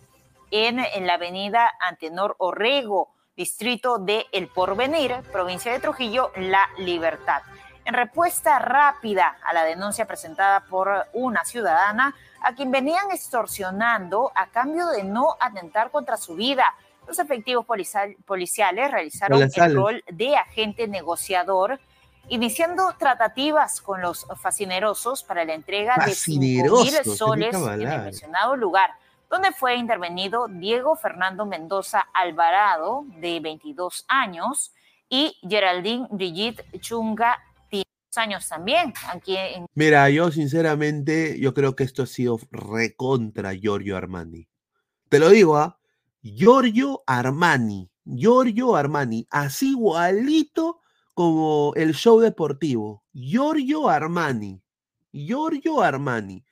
en, 0.50 0.80
en 0.80 1.06
la 1.06 1.14
avenida 1.14 1.70
Antenor 1.80 2.34
Orrego, 2.38 3.10
distrito 3.36 3.98
de 3.98 4.26
El 4.32 4.48
Porvenir, 4.48 5.14
provincia 5.30 5.70
de 5.70 5.78
Trujillo, 5.78 6.32
La 6.36 6.68
Libertad. 6.78 7.42
En 7.84 7.94
respuesta 7.94 8.58
rápida 8.60 9.38
a 9.44 9.52
la 9.52 9.64
denuncia 9.64 10.06
presentada 10.06 10.60
por 10.66 11.06
una 11.12 11.44
ciudadana 11.44 12.14
a 12.42 12.54
quien 12.54 12.70
venían 12.70 13.10
extorsionando 13.12 14.30
a 14.34 14.46
cambio 14.46 14.86
de 14.88 15.02
no 15.04 15.36
atentar 15.40 15.90
contra 15.90 16.16
su 16.16 16.34
vida, 16.36 16.64
los 17.08 17.18
efectivos 17.18 17.66
policial- 17.66 18.16
policiales 18.24 18.90
realizaron 18.90 19.40
el 19.42 19.74
rol 19.74 20.04
de 20.06 20.36
agente 20.36 20.86
negociador, 20.86 21.80
iniciando 22.28 22.94
tratativas 22.96 23.80
con 23.80 24.00
los 24.00 24.26
fascinerosos 24.40 25.24
para 25.24 25.44
la 25.44 25.54
entrega 25.54 25.94
de 25.96 26.14
5 26.14 26.40
mil 26.40 27.04
soles 27.16 27.54
en 27.56 27.80
el 27.82 28.02
mencionado 28.04 28.56
lugar, 28.56 28.90
donde 29.28 29.50
fue 29.50 29.74
intervenido 29.74 30.46
Diego 30.46 30.94
Fernando 30.94 31.46
Mendoza 31.46 32.06
Alvarado, 32.12 33.04
de 33.16 33.40
22 33.40 34.04
años, 34.06 34.72
y 35.08 35.36
Geraldine 35.48 36.06
Brigitte 36.10 36.64
Chunga, 36.80 37.36
de 37.36 37.40
22 37.40 37.51
años 38.18 38.48
también, 38.48 38.92
aquí 39.08 39.36
en 39.36 39.66
Mira, 39.74 40.08
yo 40.10 40.30
sinceramente, 40.30 41.38
yo 41.40 41.54
creo 41.54 41.74
que 41.76 41.84
esto 41.84 42.02
ha 42.02 42.06
sido 42.06 42.38
recontra 42.50 43.54
Giorgio 43.54 43.96
Armani. 43.96 44.48
Te 45.08 45.18
lo 45.18 45.30
digo, 45.30 45.56
¿ah? 45.56 45.78
Giorgio 46.22 47.02
Armani. 47.06 47.90
Giorgio 48.04 48.76
Armani. 48.76 49.26
Así 49.30 49.70
igualito 49.70 50.80
como 51.14 51.72
el 51.76 51.94
show 51.94 52.20
deportivo. 52.20 53.04
Giorgio 53.12 53.88
Armani. 53.88 54.62
Giorgio 55.12 55.82
Armani. 55.82 56.44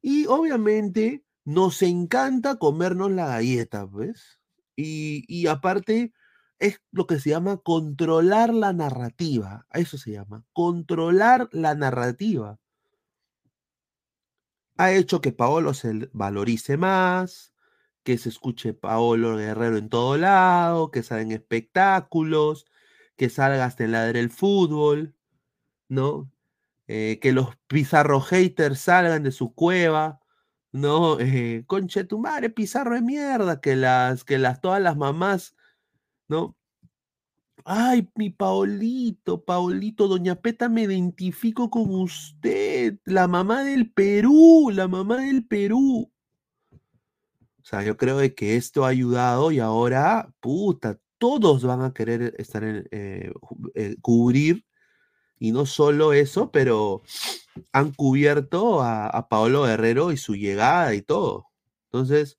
Y 0.00 0.26
obviamente 0.26 1.24
nos 1.44 1.82
encanta 1.82 2.56
comernos 2.56 3.10
la 3.10 3.26
galleta, 3.26 3.86
¿ves? 3.86 4.40
Y, 4.76 5.24
y 5.28 5.46
aparte 5.48 6.12
es 6.58 6.80
lo 6.90 7.06
que 7.06 7.20
se 7.20 7.30
llama 7.30 7.58
controlar 7.58 8.52
la 8.52 8.72
narrativa. 8.72 9.66
Eso 9.72 9.98
se 9.98 10.12
llama. 10.12 10.44
Controlar 10.52 11.48
la 11.52 11.74
narrativa. 11.74 12.58
Ha 14.76 14.92
hecho 14.92 15.20
que 15.20 15.32
Paolo 15.32 15.74
se 15.74 16.08
valorice 16.12 16.76
más, 16.76 17.52
que 18.04 18.16
se 18.18 18.28
escuche 18.28 18.74
Paolo 18.74 19.36
Guerrero 19.36 19.76
en 19.76 19.88
todo 19.88 20.16
lado, 20.16 20.90
que 20.90 21.02
salgan 21.02 21.32
espectáculos, 21.32 22.66
que 23.16 23.28
salga 23.28 23.64
hasta 23.64 23.84
en 23.84 23.92
ladre 23.92 24.20
el 24.20 24.30
fútbol, 24.30 25.14
¿no? 25.88 26.30
Eh, 26.86 27.18
que 27.20 27.32
los 27.32 27.56
Pizarro 27.66 28.20
haters 28.20 28.80
salgan 28.80 29.24
de 29.24 29.32
su 29.32 29.54
cueva, 29.54 30.20
¿no? 30.72 31.18
Eh, 31.20 31.64
conche 31.66 32.04
tu 32.04 32.18
madre, 32.20 32.50
Pizarro 32.50 32.94
de 32.94 33.02
mierda, 33.02 33.60
que 33.60 33.76
las, 33.76 34.24
que 34.24 34.38
las, 34.38 34.60
todas 34.60 34.80
las 34.82 34.96
mamás, 34.96 35.54
¿no? 36.28 36.56
Ay, 37.64 38.08
mi 38.14 38.30
Paolito, 38.30 39.44
Paolito, 39.44 40.08
Doña 40.08 40.36
Peta, 40.36 40.68
me 40.68 40.82
identifico 40.82 41.68
con 41.70 41.94
usted, 41.94 42.98
la 43.04 43.28
mamá 43.28 43.62
del 43.64 43.90
Perú, 43.92 44.70
la 44.72 44.88
mamá 44.88 45.18
del 45.18 45.46
Perú. 45.46 46.10
O 46.70 47.64
sea, 47.64 47.82
yo 47.82 47.96
creo 47.96 48.16
de 48.16 48.34
que 48.34 48.56
esto 48.56 48.84
ha 48.84 48.88
ayudado 48.88 49.52
y 49.52 49.58
ahora, 49.58 50.32
puta, 50.40 50.98
todos 51.18 51.64
van 51.64 51.82
a 51.82 51.92
querer 51.92 52.34
estar 52.38 52.64
en, 52.64 52.88
eh, 52.90 53.32
eh, 53.74 53.96
cubrir, 54.00 54.64
y 55.38 55.52
no 55.52 55.66
solo 55.66 56.12
eso, 56.12 56.50
pero 56.50 57.02
han 57.72 57.92
cubierto 57.92 58.80
a, 58.80 59.08
a 59.08 59.28
Paolo 59.28 59.64
Guerrero 59.64 60.10
y 60.12 60.16
su 60.16 60.34
llegada 60.34 60.94
y 60.94 61.02
todo. 61.02 61.46
Entonces, 61.84 62.37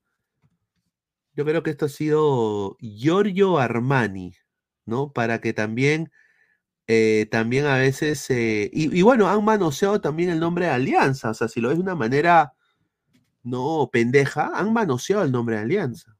yo 1.40 1.46
creo 1.46 1.64
que 1.64 1.70
esto 1.70 1.86
ha 1.86 1.90
sido 1.90 2.76
Giorgio 2.82 3.60
Armani, 3.60 4.36
¿no? 4.86 5.14
Para 5.14 5.40
que 5.40 5.54
también, 5.54 6.12
eh, 6.88 7.28
también 7.32 7.66
a 7.66 7.78
veces, 7.78 8.30
eh, 8.30 8.70
y, 8.74 9.02
bueno, 9.04 9.30
han 9.30 9.46
manoseado 9.46 10.02
también 10.02 10.32
el 10.32 10.42
nombre 10.42 10.66
de 10.66 10.72
Alianza, 10.72 11.30
o 11.30 11.34
sea, 11.34 11.48
si 11.48 11.62
lo 11.62 11.70
ves 11.70 11.78
de 11.78 11.84
una 11.84 11.96
manera 11.96 12.56
no 13.44 13.90
pendeja, 13.90 14.52
han 14.54 14.74
manoseado 14.74 15.24
el 15.24 15.32
nombre 15.32 15.56
de 15.56 15.62
Alianza. 15.62 16.18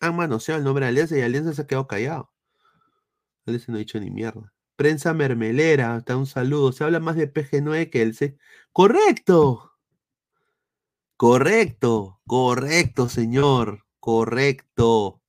Han 0.00 0.16
manoseado 0.16 0.58
el 0.58 0.64
nombre 0.64 0.86
de 0.86 0.88
Alianza 0.88 1.16
y 1.16 1.20
Alianza 1.22 1.54
se 1.54 1.62
ha 1.62 1.66
quedado 1.68 1.86
callado. 1.86 2.32
Alianza 3.46 3.70
no 3.70 3.76
ha 3.76 3.78
dicho 3.78 4.00
ni 4.00 4.10
mierda. 4.10 4.52
Prensa 4.74 5.14
mermelera, 5.14 5.94
hasta 5.94 6.16
un 6.16 6.26
saludo. 6.26 6.72
Se 6.72 6.82
habla 6.82 6.98
más 6.98 7.14
de 7.14 7.32
PG9 7.32 7.90
que 7.90 8.02
el 8.02 8.16
C. 8.16 8.36
¡Correcto! 8.72 9.69
Correcto, 11.20 12.18
correcto, 12.26 13.10
señor. 13.10 13.84
Correcto. 14.00 15.20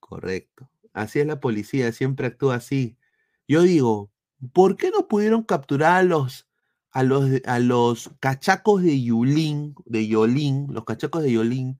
Correcto. 0.00 0.68
Así 0.92 1.20
es 1.20 1.26
la 1.28 1.38
policía, 1.38 1.92
siempre 1.92 2.26
actúa 2.26 2.56
así. 2.56 2.98
Yo 3.46 3.62
digo, 3.62 4.10
¿por 4.52 4.76
qué 4.76 4.90
no 4.90 5.06
pudieron 5.06 5.44
capturar 5.44 5.98
a 5.98 6.02
los 6.02 6.48
a 6.90 7.04
los 7.04 7.30
a 7.46 7.60
los 7.60 8.10
cachacos 8.18 8.82
de 8.82 9.00
Yulín, 9.00 9.76
de 9.84 10.08
Yolín, 10.08 10.66
los 10.72 10.84
cachacos 10.84 11.22
de 11.22 11.30
Yolín, 11.30 11.78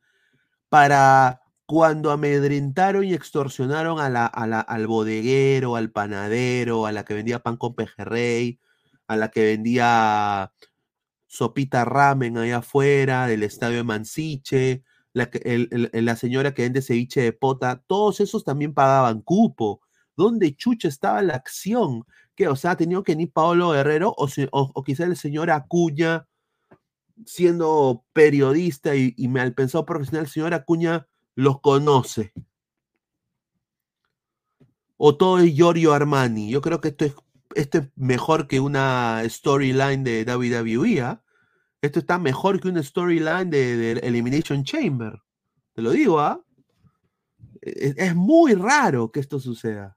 para 0.69 1.43
cuando 1.67 2.13
amedrentaron 2.13 3.03
y 3.03 3.15
extorsionaron 3.15 3.99
a 3.99 4.09
la, 4.09 4.27
al 4.27 4.87
bodeguero, 4.87 5.75
al 5.75 5.91
panadero, 5.91 6.87
a 6.87 6.93
la 6.93 7.05
que 7.05 7.15
vendía 7.15 7.41
pan 7.41 7.57
con 7.57 7.75
pejerrey, 7.75 8.61
a 9.09 9.17
la 9.17 9.33
que 9.33 9.43
vendía 9.45 10.53
sopita 11.35 11.85
ramen 11.85 12.39
allá 12.39 12.59
afuera 12.59 13.27
del 13.27 13.43
estadio 13.43 13.79
de 13.79 13.83
Mansiche, 13.85 14.85
la, 15.13 15.29
que- 15.31 15.69
la 15.93 16.17
señora 16.17 16.55
que 16.55 16.63
vende 16.63 16.81
ceviche 16.83 17.23
de 17.23 17.33
pota, 17.33 17.83
todos 17.89 18.21
esos 18.21 18.45
también 18.45 18.73
pagaban 18.73 19.21
cupo. 19.21 19.81
¿Dónde 20.17 20.55
chucha 20.55 20.87
estaba 20.89 21.23
la 21.23 21.35
acción? 21.35 22.05
¿Qué? 22.37 22.47
O 22.47 22.55
sea, 22.57 22.73
ha 22.73 22.77
tenido 22.77 23.03
que 23.03 23.17
ni 23.17 23.27
Paolo 23.27 23.71
Guerrero 23.71 24.15
o, 24.17 24.27
o, 24.53 24.71
o 24.75 24.85
quizá 24.85 25.05
el 25.05 25.17
señor 25.17 25.51
Acuña, 25.51 26.29
siendo 27.27 28.05
periodista 28.13 28.95
y, 28.95 29.13
y 29.17 29.27
mal 29.29 29.55
pensado 29.55 29.85
profesional, 29.85 30.25
el 30.27 30.31
señor 30.31 30.55
Acuña 30.55 31.09
los 31.35 31.61
conoce. 31.61 32.33
O 34.97 35.17
todo 35.17 35.39
es 35.41 35.53
Giorgio 35.53 35.93
Armani. 35.93 36.49
Yo 36.51 36.61
creo 36.61 36.81
que 36.81 36.89
esto 36.89 37.05
es, 37.07 37.15
esto 37.57 37.79
es 37.79 37.89
mejor 37.97 38.47
que 38.47 38.61
una 38.61 39.23
storyline 39.29 40.05
de 40.05 40.25
WWE. 40.25 41.01
¿ah? 41.03 41.24
Esto 41.85 41.99
está 41.99 42.19
mejor 42.19 42.63
que 42.63 42.69
una 42.69 42.83
storyline 42.83 43.51
de, 43.51 43.93
Elimination 44.03 44.65
Chamber. 44.65 45.21
Te 45.75 45.83
lo 45.83 45.91
digo, 45.91 46.19
¿ah? 46.19 46.41
Es, 47.61 47.95
es 47.99 48.15
muy 48.15 48.55
raro 48.55 49.13
que 49.13 49.21
esto 49.21 49.39
suceda. 49.39 49.95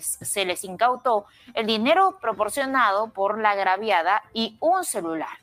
se 0.00 0.44
les 0.44 0.62
incautó 0.62 1.26
el 1.52 1.66
dinero 1.66 2.16
proporcionado 2.20 3.12
por 3.12 3.40
la 3.40 3.50
agraviada 3.50 4.22
y 4.32 4.56
un 4.60 4.84
celular. 4.84 5.36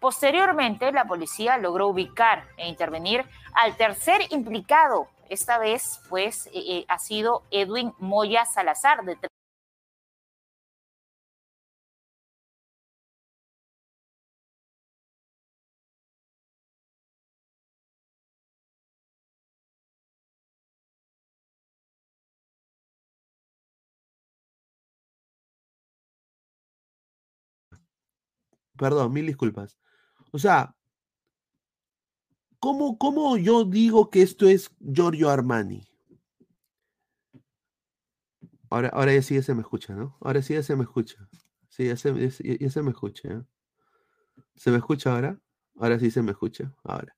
Posteriormente, 0.00 0.90
la 0.90 1.04
policía 1.04 1.56
logró 1.58 1.86
ubicar 1.86 2.48
e 2.56 2.68
intervenir 2.68 3.24
al 3.54 3.76
tercer 3.76 4.20
implicado. 4.30 5.06
Esta 5.28 5.58
vez, 5.58 6.00
pues, 6.08 6.50
eh, 6.52 6.84
ha 6.88 6.98
sido 6.98 7.44
Edwin 7.52 7.94
Moya 8.00 8.44
Salazar, 8.46 9.04
de 9.04 9.14
Perdón, 28.76 29.12
mil 29.12 29.26
disculpas. 29.26 29.78
O 30.32 30.38
sea, 30.38 30.74
¿cómo, 32.58 32.96
cómo 32.98 33.36
yo 33.36 33.64
digo 33.64 34.08
que 34.10 34.22
esto 34.22 34.48
es 34.48 34.70
Giorgio 34.80 35.28
Armani? 35.30 35.86
Ahora, 38.70 38.88
ahora 38.88 39.20
sí 39.22 39.34
ya 39.34 39.42
se 39.42 39.54
me 39.54 39.60
escucha, 39.60 39.94
¿no? 39.94 40.16
Ahora 40.20 40.40
sí 40.42 40.54
ya 40.54 40.62
se 40.62 40.74
me 40.76 40.84
escucha. 40.84 41.16
Sí, 41.68 41.86
ya 41.86 41.96
se, 41.96 42.30
se- 42.30 42.82
me 42.82 42.90
escucha. 42.90 43.28
¿eh? 43.28 43.42
¿Se 44.56 44.70
me 44.70 44.78
escucha 44.78 45.12
ahora? 45.14 45.38
Ahora 45.78 45.98
sí 45.98 46.10
se 46.10 46.22
me 46.22 46.30
escucha. 46.32 46.72
Ahora. 46.84 47.14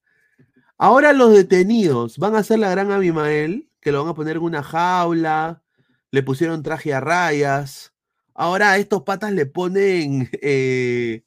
Ahora 0.78 1.12
los 1.12 1.32
detenidos 1.32 2.18
van 2.18 2.36
a 2.36 2.42
ser 2.42 2.58
la 2.60 2.70
gran 2.70 2.90
Abimael, 2.92 3.70
que 3.80 3.92
lo 3.92 4.02
van 4.02 4.10
a 4.12 4.14
poner 4.14 4.36
en 4.36 4.42
una 4.42 4.62
jaula, 4.62 5.62
le 6.10 6.22
pusieron 6.22 6.62
traje 6.62 6.94
a 6.94 7.00
rayas. 7.00 7.94
Ahora 8.34 8.72
a 8.72 8.78
estos 8.78 9.02
patas 9.02 9.32
le 9.32 9.46
ponen, 9.46 10.28
eh, 10.42 11.24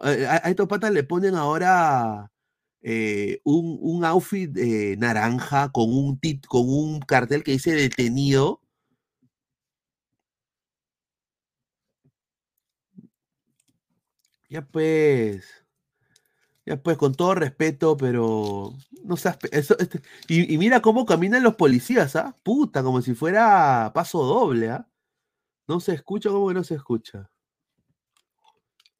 a, 0.00 0.08
a 0.46 0.50
estos 0.50 0.68
patas 0.68 0.92
le 0.92 1.04
ponen 1.04 1.34
ahora 1.34 2.30
eh, 2.82 3.40
un, 3.44 3.78
un 3.80 4.04
outfit 4.04 4.56
eh, 4.58 4.96
naranja 4.98 5.70
con 5.72 5.90
un, 5.92 6.20
tit- 6.20 6.46
con 6.46 6.62
un 6.68 7.00
cartel 7.00 7.44
que 7.44 7.52
dice 7.52 7.72
detenido. 7.74 8.60
Ya 14.48 14.62
pues, 14.62 15.44
ya 16.66 16.76
pues, 16.82 16.96
con 16.96 17.14
todo 17.14 17.34
respeto, 17.34 17.96
pero 17.96 18.72
no 19.04 19.16
seas, 19.16 19.38
eso, 19.52 19.76
este- 19.78 20.00
y, 20.28 20.52
y 20.54 20.58
mira 20.58 20.80
cómo 20.80 21.04
caminan 21.06 21.42
los 21.42 21.56
policías, 21.56 22.16
¿ah? 22.16 22.36
Puta, 22.42 22.82
como 22.82 23.02
si 23.02 23.14
fuera 23.14 23.92
paso 23.94 24.22
doble, 24.24 24.70
¿ah? 24.70 24.88
No 25.68 25.80
se 25.80 25.94
escucha, 25.94 26.30
¿cómo 26.30 26.48
que 26.48 26.54
no 26.54 26.64
se 26.64 26.76
escucha? 26.76 27.30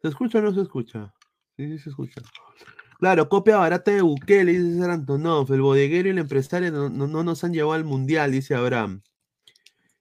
¿Se 0.05 0.09
escucha 0.09 0.37
o 0.39 0.43
no 0.43 0.53
se 0.53 0.61
escucha? 0.61 1.15
Sí, 1.57 1.67
sí 1.67 1.79
se 1.79 1.89
escucha. 1.89 2.21
Claro, 2.99 3.27
copia 3.31 3.57
barata 3.57 3.91
de 3.91 4.03
Bukele, 4.03 4.53
dice 4.53 4.75
César 4.75 4.91
Antonov. 4.91 5.51
El 5.51 5.63
bodeguero 5.63 6.09
y 6.09 6.11
el 6.11 6.19
empresario 6.19 6.71
no, 6.71 6.91
no- 6.91 7.07
no 7.07 7.25
nos 7.25 7.43
han 7.43 7.55
llevado 7.55 7.73
al 7.73 7.85
mundial, 7.87 8.31
dice 8.31 8.55
Abraham. 8.55 9.01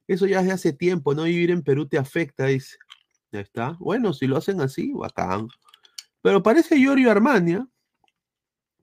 Eso 0.05 0.25
ya 0.27 0.41
es 0.41 0.45
de 0.47 0.51
hace 0.51 0.73
tiempo, 0.73 1.13
no 1.15 1.23
vivir 1.23 1.51
en 1.51 1.63
Perú 1.63 1.87
te 1.87 1.97
afecta, 1.97 2.47
dice. 2.47 2.75
Ya 3.31 3.39
está. 3.39 3.77
Bueno, 3.79 4.11
si 4.11 4.27
lo 4.27 4.35
hacen 4.35 4.59
así, 4.59 4.91
bacán. 4.91 5.47
Pero 6.21 6.43
parece 6.43 6.75
Giorgio 6.77 7.09
Armani, 7.09 7.53
¿ah? 7.53 7.67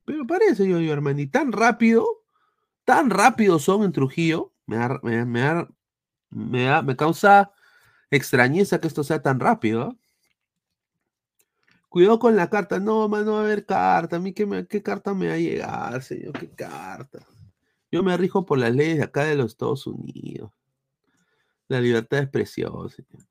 Pero 0.07 0.27
parece 0.27 0.65
Giorgio 0.65 0.95
Armani. 0.95 1.27
Tan 1.27 1.53
rápido, 1.53 2.07
tan 2.87 3.11
rápido 3.11 3.59
son 3.59 3.83
en 3.85 3.93
Trujillo. 3.93 4.55
Me, 4.65 4.77
da- 4.79 5.01
me, 5.03 5.27
me, 5.27 5.41
da- 5.41 5.69
me, 6.31 6.65
da- 6.65 6.81
me 6.83 6.97
causa 6.97 7.53
extrañeza 8.11 8.81
que 8.81 8.89
esto 8.89 9.05
sea 9.05 9.21
tan 9.21 9.39
rápido. 9.39 9.83
¿ah? 9.83 9.97
Cuidado 11.91 12.19
con 12.19 12.37
la 12.37 12.49
carta. 12.49 12.79
No, 12.79 13.07
man, 13.09 13.27
no 13.27 13.33
va 13.35 13.41
a 13.41 13.43
haber 13.43 13.67
carta. 13.67 14.17
A 14.17 14.19
mí, 14.21 14.33
¿qué, 14.33 14.47
me- 14.47 14.67
qué 14.67 14.83
carta 14.83 15.13
me 15.13 15.27
va 15.29 15.35
a 15.35 15.39
llegar, 15.39 16.03
señor? 16.03 16.33
¿Qué 16.39 16.49
carta? 16.49 17.19
Yo 17.91 18.03
me 18.03 18.17
rijo 18.17 18.47
por 18.47 18.59
las 18.59 18.73
leyes 18.73 18.97
de 18.99 19.05
acá 19.05 19.25
de 19.25 19.35
los 19.35 19.51
Estados 19.53 19.87
Unidos. 19.87 20.51
La 21.69 21.81
libertad 21.81 22.17
de 22.19 22.23
expresión, 22.23 22.89
señor. 22.91 23.25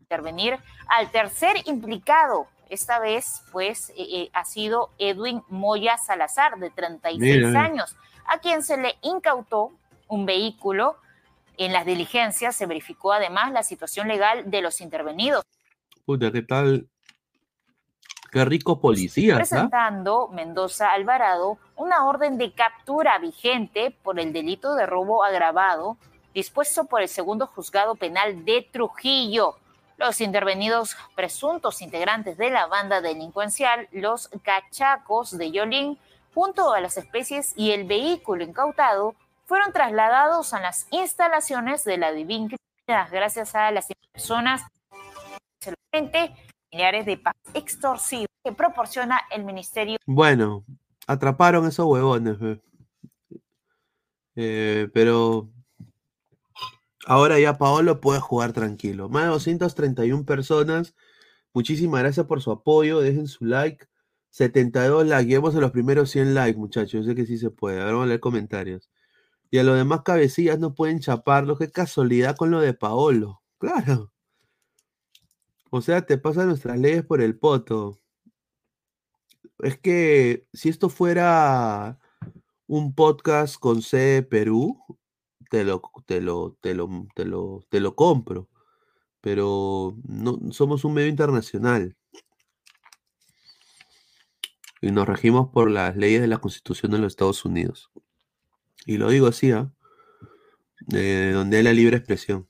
intervenir 0.00 0.58
al 0.88 1.10
tercer 1.10 1.56
implicado. 1.66 2.46
Esta 2.68 2.98
vez, 2.98 3.42
pues, 3.52 3.90
eh, 3.90 3.94
eh, 3.98 4.30
ha 4.32 4.44
sido 4.44 4.90
Edwin 4.98 5.42
Moya 5.48 5.96
Salazar, 5.98 6.58
de 6.58 6.70
36 6.70 7.20
Mira, 7.20 7.48
mira. 7.48 7.64
años, 7.64 7.96
a 8.26 8.38
quien 8.38 8.62
se 8.62 8.76
le 8.76 8.96
incautó 9.02 9.72
un 10.08 10.26
vehículo. 10.26 10.96
En 11.56 11.72
las 11.72 11.84
diligencias 11.86 12.56
se 12.56 12.66
verificó 12.66 13.12
además 13.12 13.52
la 13.52 13.62
situación 13.62 14.08
legal 14.08 14.50
de 14.50 14.62
los 14.62 14.80
intervenidos, 14.80 15.44
Puta, 16.10 16.32
¿qué 16.32 16.42
tal? 16.42 16.88
Qué 18.32 18.44
ricos 18.44 18.80
policías, 18.80 19.36
¿ah? 19.36 19.38
presentando 19.38 20.26
Mendoza 20.26 20.90
Alvarado 20.90 21.58
una 21.76 22.04
orden 22.04 22.36
de 22.36 22.52
captura 22.52 23.16
vigente 23.20 23.96
por 24.02 24.18
el 24.18 24.32
delito 24.32 24.74
de 24.74 24.86
robo 24.86 25.22
agravado 25.22 25.98
dispuesto 26.34 26.86
por 26.86 27.00
el 27.00 27.08
segundo 27.08 27.46
juzgado 27.46 27.94
penal 27.94 28.44
de 28.44 28.68
Trujillo. 28.72 29.54
Los 29.98 30.20
intervenidos 30.20 30.96
presuntos 31.14 31.80
integrantes 31.80 32.36
de 32.36 32.50
la 32.50 32.66
banda 32.66 33.00
delincuencial, 33.00 33.86
los 33.92 34.30
cachacos 34.42 35.38
de 35.38 35.52
Yolín, 35.52 35.96
junto 36.34 36.72
a 36.72 36.80
las 36.80 36.96
especies 36.96 37.52
y 37.54 37.70
el 37.70 37.84
vehículo 37.84 38.42
incautado, 38.42 39.14
fueron 39.44 39.72
trasladados 39.72 40.54
a 40.54 40.60
las 40.60 40.88
instalaciones 40.90 41.84
de 41.84 41.98
la 41.98 42.10
Divin 42.10 42.50
gracias 43.12 43.54
a 43.54 43.70
las 43.70 43.86
personas 44.12 44.64
familiares 46.70 47.06
de 47.06 47.20
que 48.42 48.52
proporciona 48.52 49.20
el 49.30 49.44
Ministerio 49.44 49.98
Bueno, 50.06 50.64
atraparon 51.06 51.66
esos 51.66 51.86
huevones, 51.86 52.38
ve. 52.38 52.60
Eh, 54.36 54.88
pero 54.94 55.50
ahora 57.06 57.38
ya 57.38 57.58
Paolo 57.58 58.00
puede 58.00 58.20
jugar 58.20 58.52
tranquilo. 58.52 59.08
Más 59.08 59.24
de 59.24 59.30
231 59.30 60.24
personas. 60.24 60.94
Muchísimas 61.52 62.00
gracias 62.00 62.26
por 62.26 62.40
su 62.40 62.50
apoyo. 62.50 63.00
Dejen 63.00 63.26
su 63.26 63.44
like. 63.44 63.86
72 64.30 65.06
likes. 65.06 65.28
Llevamos 65.28 65.56
a 65.56 65.60
los 65.60 65.72
primeros 65.72 66.10
100 66.10 66.34
likes, 66.34 66.58
muchachos. 66.58 66.92
Yo 66.92 67.02
sé 67.02 67.14
que 67.14 67.26
sí 67.26 67.36
se 67.38 67.50
puede. 67.50 67.80
Ahora 67.80 67.92
vamos 67.92 68.04
a 68.04 68.08
leer 68.08 68.20
comentarios. 68.20 68.88
Y 69.50 69.58
a 69.58 69.64
los 69.64 69.76
demás 69.76 70.02
cabecillas 70.02 70.58
no 70.58 70.74
pueden 70.74 71.00
chaparlo. 71.00 71.58
Qué 71.58 71.70
casualidad 71.70 72.36
con 72.36 72.50
lo 72.50 72.60
de 72.60 72.72
Paolo. 72.72 73.42
Claro. 73.58 74.12
O 75.70 75.80
sea, 75.80 76.04
te 76.04 76.18
pasan 76.18 76.48
nuestras 76.48 76.78
leyes 76.78 77.04
por 77.04 77.20
el 77.20 77.38
poto. 77.38 78.00
Es 79.60 79.78
que 79.78 80.46
si 80.52 80.68
esto 80.68 80.88
fuera 80.88 82.00
un 82.66 82.94
podcast 82.94 83.56
con 83.56 83.82
C 83.82 84.22
Perú, 84.22 84.82
te 85.48 85.64
lo, 85.64 85.80
te 86.06 86.20
lo, 86.20 86.56
te 86.60 86.74
lo, 86.74 87.06
te 87.14 87.24
lo, 87.24 87.64
te 87.68 87.80
lo 87.80 87.94
compro. 87.94 88.48
Pero 89.20 89.96
no 90.04 90.38
somos 90.52 90.84
un 90.84 90.94
medio 90.94 91.08
internacional. 91.08 91.96
Y 94.80 94.90
nos 94.90 95.06
regimos 95.06 95.50
por 95.50 95.70
las 95.70 95.96
leyes 95.96 96.20
de 96.20 96.26
la 96.26 96.38
Constitución 96.38 96.90
de 96.90 96.98
los 96.98 97.12
Estados 97.12 97.44
Unidos. 97.44 97.92
Y 98.86 98.96
lo 98.96 99.10
digo 99.10 99.28
así, 99.28 99.52
¿ah? 99.52 99.72
Donde 100.80 101.56
hay 101.58 101.62
la 101.62 101.72
libre 101.72 101.98
expresión. 101.98 102.49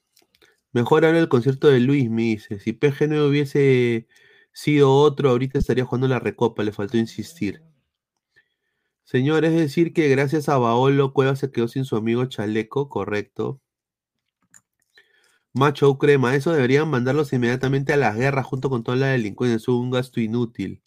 Mejor 0.72 1.04
ahora 1.04 1.18
el 1.18 1.28
concierto 1.28 1.68
de 1.68 1.80
Luis, 1.80 2.10
me 2.10 2.22
dice. 2.22 2.60
Si 2.60 2.72
PG 2.72 3.08
no 3.08 3.26
hubiese 3.26 4.06
sido 4.52 4.92
otro, 4.94 5.30
ahorita 5.30 5.58
estaría 5.58 5.84
jugando 5.84 6.08
la 6.08 6.18
recopa, 6.20 6.62
le 6.62 6.72
faltó 6.72 6.96
insistir. 6.96 7.62
Señor, 9.04 9.44
es 9.44 9.52
decir 9.52 9.92
que 9.92 10.08
gracias 10.08 10.48
a 10.48 10.56
Baolo 10.56 11.12
Cueva 11.12 11.36
se 11.36 11.50
quedó 11.50 11.68
sin 11.68 11.84
su 11.84 11.96
amigo 11.96 12.24
Chaleco, 12.26 12.88
correcto. 12.88 13.60
Macho 15.52 15.98
crema, 15.98 16.34
eso 16.36 16.52
deberían 16.52 16.88
mandarlos 16.88 17.32
inmediatamente 17.32 17.92
a 17.92 17.96
las 17.96 18.16
guerras 18.16 18.46
junto 18.46 18.70
con 18.70 18.84
toda 18.84 18.96
la 18.96 19.08
delincuencia, 19.08 19.56
es 19.56 19.66
un 19.68 19.90
gasto 19.90 20.20
inútil. 20.20 20.80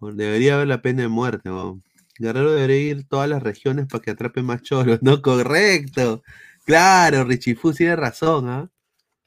Debería 0.00 0.54
haber 0.56 0.68
la 0.68 0.82
pena 0.82 1.02
de 1.02 1.08
muerte, 1.08 1.50
weón. 1.50 1.82
Guerrero 2.18 2.52
debería 2.52 2.78
ir 2.78 3.08
todas 3.08 3.28
las 3.28 3.42
regiones 3.42 3.86
para 3.86 4.02
que 4.02 4.10
atrape 4.12 4.42
más 4.42 4.62
¿no? 5.00 5.22
Correcto. 5.22 6.22
Claro, 6.64 7.24
Richifu 7.24 7.72
tiene 7.72 7.96
razón, 7.96 8.48
¿ah? 8.48 8.70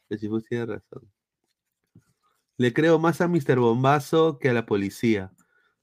Richifu 0.10 0.42
tiene 0.42 0.66
razón. 0.66 1.12
Le 2.58 2.74
creo 2.74 3.00
más 3.00 3.22
a 3.22 3.28
Mr. 3.28 3.60
Bombazo 3.60 4.40
que 4.40 4.50
a 4.50 4.54
la 4.54 4.66
policía. 4.66 5.34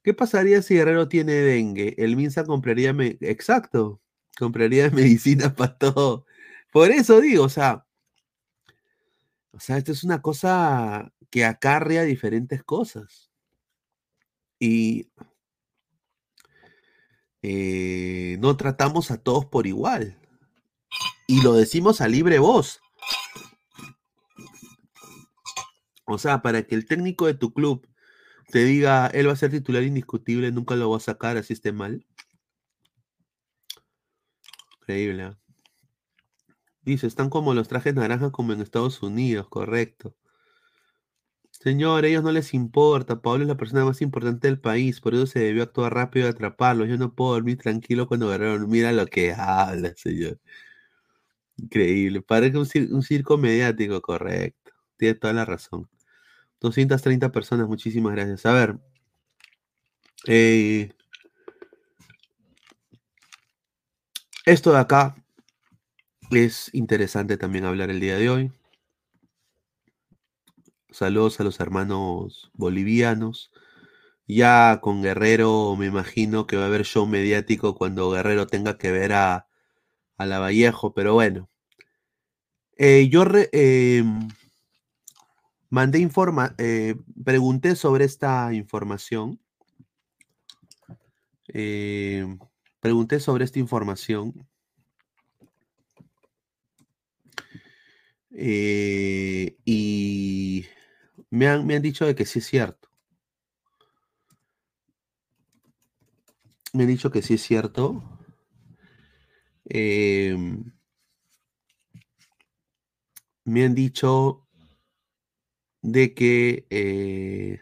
¿Qué 0.03 0.15
pasaría 0.15 0.63
si 0.63 0.75
Guerrero 0.75 1.09
tiene 1.09 1.33
dengue? 1.35 1.95
El 1.99 2.17
Minsa 2.17 2.45
compraría... 2.45 2.95
Exacto. 3.21 4.01
Compraría 4.39 4.91
medicina 4.91 5.55
para 5.55 5.79
todo. 5.79 6.27
Por 6.73 6.91
eso 6.91 7.21
digo, 7.21 7.45
o 7.45 7.49
sea... 7.49 7.87
O 9.53 9.61
sea, 9.61 9.77
esto 9.77 9.93
es 9.93 10.03
una 10.03 10.23
cosa 10.23 11.13
que 11.31 11.45
acarrea 11.45 12.05
diferentes 12.05 12.65
cosas. 12.65 13.31
Y 14.59 15.11
eh, 17.43 18.37
no 18.41 18.57
tratamos 18.57 19.11
a 19.11 19.19
todos 19.19 19.45
por 19.47 19.67
igual. 19.67 20.19
Y 21.27 21.43
lo 21.43 21.55
decimos 21.55 22.01
a 22.01 22.09
libre 22.09 22.39
voz. 22.39 22.82
O 26.05 26.19
sea, 26.19 26.43
para 26.43 26.63
que 26.65 26.75
el 26.75 26.87
técnico 26.87 27.27
de 27.27 27.35
tu 27.35 27.53
club 27.53 27.89
te 28.51 28.65
diga, 28.65 29.07
él 29.09 29.29
va 29.29 29.33
a 29.33 29.37
ser 29.37 29.51
titular 29.51 29.83
indiscutible, 29.83 30.51
nunca 30.53 30.77
lo 30.77 30.91
va 30.91 30.97
a 30.99 31.01
sacar, 31.01 31.37
así 31.37 31.53
esté 31.53 31.73
mal. 31.73 32.05
Increíble. 34.81 35.23
¿ah? 35.25 35.39
Dice, 36.83 37.07
están 37.07 37.31
como 37.31 37.55
los 37.55 37.69
trajes 37.69 37.95
naranjas 37.95 38.33
como 38.33 38.53
en 38.53 38.61
Estados 38.61 39.03
Unidos, 39.03 39.49
correcto. 39.49 40.17
Señor, 41.51 42.05
a 42.05 42.09
ellos 42.09 42.25
no 42.25 42.33
les 42.33 42.55
importa. 42.55 43.23
Pablo 43.23 43.43
es 43.45 43.49
la 43.49 43.57
persona 43.57 43.85
más 43.85 44.03
importante 44.03 44.49
del 44.49 44.61
país, 44.61 45.01
por 45.01 45.15
eso 45.15 45.27
se 45.27 45.39
debió 45.41 45.63
actuar 45.63 45.95
rápido 45.95 46.27
y 46.27 46.31
atraparlo. 46.31 46.85
Yo 46.87 46.97
no 46.99 47.15
puedo 47.15 47.35
dormir 47.35 47.59
tranquilo 47.59 48.09
cuando 48.09 48.29
Guerrero 48.29 48.67
mira 48.67 48.93
lo 48.93 49.07
que 49.07 49.33
habla, 49.33 49.95
señor. 49.97 50.41
Increíble. 51.57 52.23
Parece 52.23 52.59
un 52.59 53.03
circo 53.03 53.39
mediático, 53.39 54.01
correcto. 54.03 54.62
Tiene 55.03 55.17
toda 55.19 55.33
la 55.33 55.45
razón. 55.45 55.89
230 56.61 57.33
personas, 57.33 57.67
muchísimas 57.67 58.15
gracias. 58.15 58.47
A 58.47 58.53
ver. 58.53 58.79
eh, 60.27 60.91
esto 64.47 64.73
de 64.73 64.79
acá 64.79 65.17
es 66.33 66.69
interesante 66.75 67.37
también 67.37 67.65
hablar 67.65 67.89
el 67.89 68.01
día 68.01 68.17
de 68.17 68.29
hoy. 68.29 68.53
Saludos 70.93 71.41
a 71.41 71.43
los 71.43 71.59
hermanos 71.59 72.53
bolivianos 72.55 73.51
Ya 74.29 74.81
con 74.83 75.03
Guerrero 75.03 75.77
me 75.77 75.87
imagino 75.87 76.47
que 76.47 76.57
va 76.57 76.65
a 76.65 76.67
haber 76.67 76.85
show 76.85 77.07
mediático 77.07 77.75
cuando 77.77 78.11
Guerrero 78.11 78.47
tenga 78.49 78.79
que 78.79 78.93
ver 78.93 79.13
a, 79.15 79.49
a 80.19 80.27
la 80.27 80.39
Vallejo, 80.41 80.95
pero 80.95 81.15
bueno. 81.15 81.51
Eh, 82.77 83.09
yo 83.11 83.25
re- 83.25 83.49
em, 83.53 84.29
mandé 85.73 86.01
informa, 86.01 86.55
eh, 86.59 86.97
pregunté 87.25 87.77
sobre 87.77 88.05
esta 88.05 88.53
información. 88.53 89.41
Em, 91.49 92.39
pregunté 92.79 93.21
sobre 93.21 93.45
esta 93.47 93.59
información. 93.59 94.47
eh, 98.35 99.57
y 99.65 100.67
me 101.31 101.49
han, 101.49 101.67
me 101.67 101.77
han 101.77 101.83
dicho 101.83 102.05
de 102.07 102.15
que 102.15 102.27
sí 102.27 102.41
es 102.41 102.47
cierto. 102.47 102.89
Me 106.75 106.83
han 106.83 106.89
dicho 106.91 107.11
que 107.11 107.23
sí 107.23 107.35
es 107.35 107.43
cierto. 107.43 108.03
Em, 109.65 110.73
me 113.45 113.65
han 113.65 113.75
dicho 113.75 114.42
de 115.83 116.15
que 116.15 116.67
eh, 116.71 117.61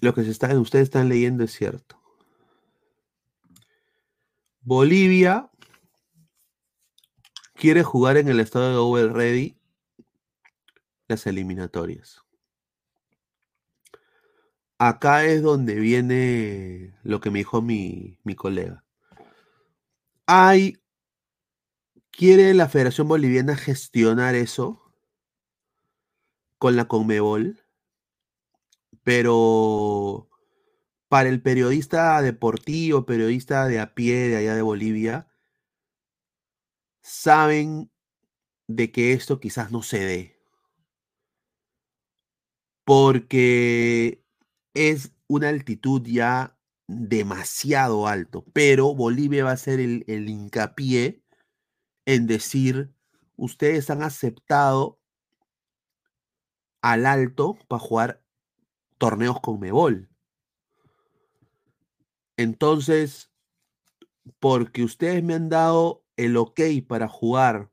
lo 0.00 0.14
que 0.14 0.22
se 0.22 0.30
está, 0.30 0.58
ustedes 0.58 0.84
están 0.84 1.08
leyendo 1.08 1.44
es 1.44 1.52
cierto. 1.52 2.00
Bolivia 4.60 5.50
quiere 7.54 7.82
jugar 7.82 8.16
en 8.16 8.28
el 8.28 8.38
estado 8.38 8.70
de 8.70 8.76
Over 8.76 9.12
Ready 9.12 9.56
las 11.08 11.26
eliminatorias. 11.26 12.22
Acá 14.78 15.24
es 15.24 15.42
donde 15.42 15.76
viene 15.76 16.94
lo 17.02 17.20
que 17.20 17.30
me 17.30 17.38
dijo 17.38 17.62
mi, 17.62 18.18
mi 18.24 18.34
colega. 18.34 18.84
Hay 20.26 20.81
¿Quiere 22.12 22.52
la 22.52 22.68
Federación 22.68 23.08
Boliviana 23.08 23.56
gestionar 23.56 24.34
eso 24.34 24.82
con 26.58 26.76
la 26.76 26.86
Conmebol? 26.86 27.64
Pero 29.02 30.28
para 31.08 31.30
el 31.30 31.40
periodista 31.40 32.20
deportivo, 32.20 33.06
periodista 33.06 33.66
de 33.66 33.80
a 33.80 33.94
pie 33.94 34.28
de 34.28 34.36
allá 34.36 34.54
de 34.54 34.60
Bolivia, 34.60 35.26
saben 37.00 37.90
de 38.68 38.92
que 38.92 39.12
esto 39.14 39.40
quizás 39.40 39.72
no 39.72 39.82
se 39.82 39.98
dé. 40.00 40.36
Porque 42.84 44.22
es 44.74 45.12
una 45.28 45.48
altitud 45.48 46.02
ya 46.04 46.58
demasiado 46.86 48.06
alto, 48.06 48.44
pero 48.52 48.94
Bolivia 48.94 49.44
va 49.44 49.52
a 49.52 49.56
ser 49.56 49.80
el, 49.80 50.04
el 50.08 50.28
hincapié 50.28 51.21
en 52.06 52.26
decir, 52.26 52.92
ustedes 53.36 53.90
han 53.90 54.02
aceptado 54.02 54.98
al 56.80 57.06
alto 57.06 57.56
para 57.68 57.80
jugar 57.80 58.22
torneos 58.98 59.40
con 59.40 59.60
Mebol. 59.60 60.10
Entonces, 62.36 63.30
porque 64.40 64.82
ustedes 64.82 65.22
me 65.22 65.34
han 65.34 65.48
dado 65.48 66.04
el 66.16 66.36
ok 66.36 66.60
para 66.86 67.08
jugar 67.08 67.70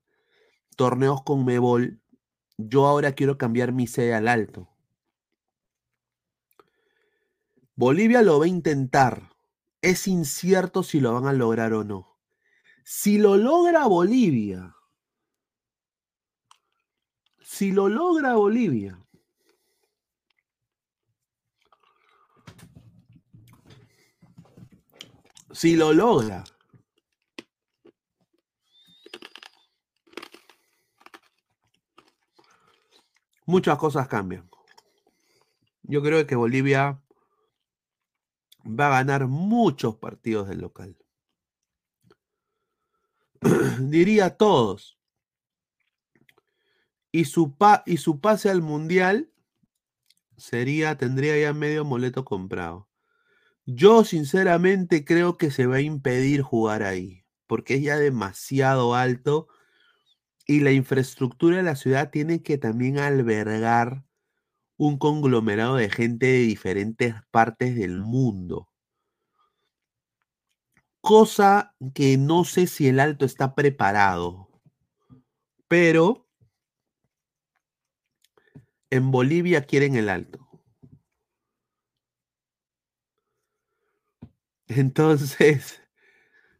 torneos 0.75 1.23
con 1.23 1.45
Mebol, 1.45 2.01
yo 2.57 2.85
ahora 2.85 3.13
quiero 3.13 3.37
cambiar 3.37 3.71
mi 3.71 3.87
sede 3.87 4.13
al 4.13 4.27
alto. 4.27 4.69
Bolivia 7.75 8.21
lo 8.21 8.39
va 8.39 8.45
a 8.45 8.49
intentar. 8.49 9.29
Es 9.81 10.07
incierto 10.07 10.83
si 10.83 10.99
lo 10.99 11.13
van 11.13 11.27
a 11.27 11.33
lograr 11.33 11.73
o 11.73 11.83
no. 11.83 12.08
Si 12.91 13.19
lo 13.19 13.37
logra 13.37 13.85
Bolivia, 13.85 14.75
si 17.39 17.71
lo 17.71 17.87
logra 17.87 18.33
Bolivia, 18.33 18.99
si 25.51 25.75
lo 25.75 25.93
logra, 25.93 26.43
muchas 33.45 33.77
cosas 33.77 34.07
cambian. 34.07 34.49
Yo 35.83 36.01
creo 36.01 36.25
que 36.25 36.35
Bolivia 36.35 36.99
va 38.65 38.87
a 38.87 39.03
ganar 39.03 39.27
muchos 39.27 39.95
partidos 39.97 40.47
del 40.47 40.61
local. 40.61 40.97
Diría 43.79 44.37
todos. 44.37 44.97
Y 47.11 47.25
su, 47.25 47.55
pa 47.55 47.83
y 47.85 47.97
su 47.97 48.19
pase 48.19 48.49
al 48.49 48.61
mundial 48.61 49.31
sería, 50.37 50.97
tendría 50.97 51.37
ya 51.39 51.53
medio 51.53 51.83
boleto 51.83 52.23
comprado. 52.23 52.87
Yo 53.65 54.03
sinceramente 54.03 55.05
creo 55.05 55.37
que 55.37 55.51
se 55.51 55.65
va 55.67 55.77
a 55.77 55.81
impedir 55.81 56.41
jugar 56.41 56.83
ahí, 56.83 57.23
porque 57.47 57.75
es 57.75 57.83
ya 57.83 57.97
demasiado 57.97 58.95
alto 58.95 59.47
y 60.47 60.61
la 60.61 60.71
infraestructura 60.71 61.57
de 61.57 61.63
la 61.63 61.75
ciudad 61.75 62.09
tiene 62.09 62.41
que 62.41 62.57
también 62.57 62.97
albergar 62.97 64.03
un 64.77 64.97
conglomerado 64.97 65.75
de 65.75 65.89
gente 65.89 66.25
de 66.25 66.39
diferentes 66.39 67.13
partes 67.31 67.75
del 67.75 67.99
mundo. 67.99 68.68
Cosa 71.01 71.75
que 71.93 72.17
no 72.17 72.43
sé 72.45 72.67
si 72.67 72.87
el 72.87 72.99
alto 72.99 73.25
está 73.25 73.55
preparado, 73.55 74.49
pero 75.67 76.27
en 78.89 79.11
Bolivia 79.11 79.65
quieren 79.65 79.95
el 79.95 80.09
alto. 80.09 80.39
Entonces, 84.67 85.81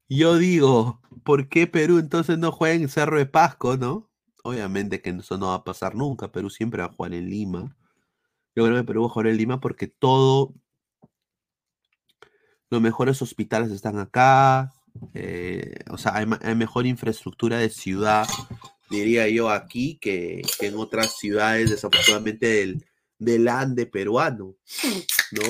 yo 0.10 0.38
digo, 0.38 1.02
¿por 1.24 1.50
qué 1.50 1.68
Perú 1.68 2.00
entonces 2.00 2.38
no 2.40 2.52
juega 2.52 2.76
en 2.76 2.90
Cerro 2.90 3.18
de 3.20 3.28
Pasco, 3.28 3.78
no? 3.78 4.10
Obviamente 4.44 5.02
que 5.02 5.12
eso 5.12 5.38
no 5.38 5.48
va 5.48 5.56
a 5.56 5.64
pasar 5.64 5.96
nunca. 5.96 6.32
Perú 6.32 6.50
siempre 6.50 6.82
va 6.82 6.88
a 6.88 6.94
jugar 6.94 7.14
en 7.14 7.30
Lima. 7.30 7.78
Yo 8.56 8.66
creo 8.66 8.78
que 8.78 8.84
Perú 8.84 9.02
va 9.04 9.08
a 9.08 9.12
jugar 9.12 9.28
en 9.28 9.38
Lima 9.38 9.60
porque 9.60 9.88
todo, 9.88 10.56
los 12.70 12.82
mejores 12.82 13.22
hospitales 13.22 13.72
están 13.72 14.00
acá. 14.00 14.74
eh, 15.14 15.76
o 15.90 15.98
sea, 15.98 16.16
hay, 16.16 16.56
mejor 16.56 16.86
infraestructura 16.86 17.58
de 17.58 17.70
ciudad, 17.70 18.28
diría 18.90 19.28
yo, 19.30 19.50
aquí 19.50 19.98
que, 20.02 20.42
que 20.60 20.68
en 20.68 20.76
otras 20.76 21.18
ciudades, 21.18 21.70
desafortunadamente, 21.70 22.48
del, 22.48 22.86
del 23.18 23.48
Ande 23.48 23.86
peruano, 23.86 24.56
¿no? 25.32 25.44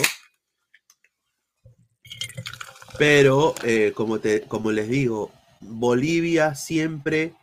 Pero, 2.97 3.55
eh, 3.63 3.93
como, 3.95 4.19
te, 4.19 4.41
como 4.41 4.71
les 4.71 4.89
digo, 4.89 5.31
Bolivia 5.61 6.53
siempre 6.55 7.33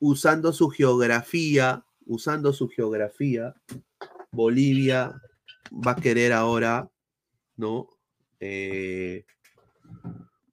usando 0.00 0.52
su 0.52 0.70
geografía, 0.70 1.84
usando 2.04 2.52
su 2.52 2.68
geografía, 2.68 3.54
Bolivia 4.32 5.20
va 5.70 5.92
a 5.92 5.96
querer 5.96 6.32
ahora, 6.32 6.90
¿no? 7.56 7.88
Eh, 8.40 9.24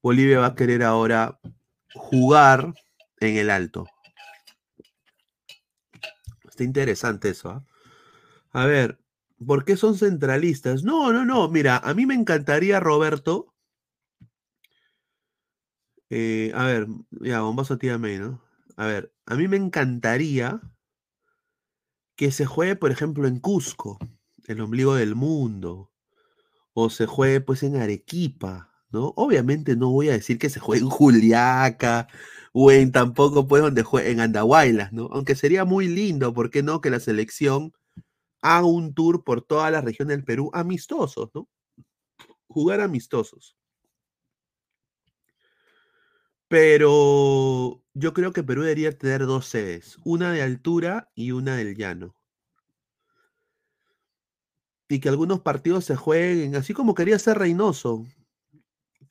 Bolivia 0.01 0.39
va 0.39 0.47
a 0.47 0.55
querer 0.55 0.83
ahora 0.83 1.39
jugar 1.93 2.73
en 3.19 3.37
el 3.37 3.49
alto. 3.49 3.87
Está 6.47 6.63
interesante 6.63 7.29
eso, 7.29 7.49
¿ah? 7.49 7.65
A 8.51 8.65
ver, 8.65 8.99
¿por 9.45 9.65
qué 9.65 9.75
son 9.75 9.97
centralistas? 9.97 10.83
No, 10.83 11.11
no, 11.11 11.25
no. 11.25 11.49
Mira, 11.49 11.77
a 11.77 11.93
mí 11.93 12.05
me 12.05 12.13
encantaría, 12.15 12.79
Roberto. 12.79 13.53
eh, 16.09 16.51
a 16.55 16.65
ver, 16.65 16.87
ya, 17.11 17.41
bombazo 17.41 17.73
a 17.75 17.77
tía 17.77 17.97
May, 17.97 18.19
¿no? 18.19 18.41
A 18.77 18.85
ver, 18.85 19.13
a 19.25 19.35
mí 19.35 19.47
me 19.47 19.57
encantaría 19.57 20.61
que 22.15 22.31
se 22.31 22.45
juegue, 22.45 22.75
por 22.75 22.91
ejemplo, 22.91 23.27
en 23.27 23.39
Cusco, 23.39 23.99
el 24.47 24.61
ombligo 24.61 24.95
del 24.95 25.15
mundo, 25.15 25.91
o 26.75 26.89
se 26.89 27.07
juegue 27.07 27.41
pues 27.41 27.63
en 27.63 27.77
Arequipa, 27.77 28.69
¿no? 28.91 29.13
Obviamente 29.15 29.75
no 29.77 29.91
voy 29.91 30.09
a 30.09 30.13
decir 30.13 30.37
que 30.37 30.49
se 30.49 30.59
juegue 30.59 30.83
en 30.83 30.89
Juliaca 30.89 32.07
o 32.53 32.71
en 32.71 32.91
tampoco 32.91 33.47
pues 33.47 33.63
donde 33.63 33.83
juegue 33.83 34.11
en 34.11 34.19
Andahuaylas, 34.19 34.91
¿no? 34.93 35.09
Aunque 35.13 35.35
sería 35.35 35.65
muy 35.65 35.87
lindo, 35.87 36.33
¿por 36.33 36.51
qué 36.51 36.63
no? 36.63 36.81
Que 36.81 36.89
la 36.89 36.99
selección 36.99 37.73
haga 38.41 38.65
un 38.67 38.93
tour 38.93 39.23
por 39.23 39.41
toda 39.41 39.71
la 39.71 39.81
región 39.81 40.09
del 40.09 40.25
Perú 40.25 40.51
amistosos, 40.53 41.31
¿no? 41.33 41.47
Jugar 42.47 42.81
amistosos. 42.81 43.55
Pero 46.49 47.83
yo 47.93 48.13
creo 48.13 48.33
que 48.33 48.43
Perú 48.43 48.63
debería 48.63 48.97
tener 48.97 49.25
dos 49.25 49.47
sedes, 49.47 49.97
una 50.03 50.31
de 50.31 50.41
altura 50.41 51.09
y 51.15 51.31
una 51.31 51.55
del 51.55 51.75
llano. 51.75 52.15
Y 54.87 54.99
que 54.99 55.09
algunos 55.09 55.41
partidos 55.41 55.85
se 55.85 55.95
jueguen, 55.95 56.55
así 56.55 56.73
como 56.73 56.93
quería 56.93 57.15
hacer 57.15 57.37
Reynoso, 57.37 58.05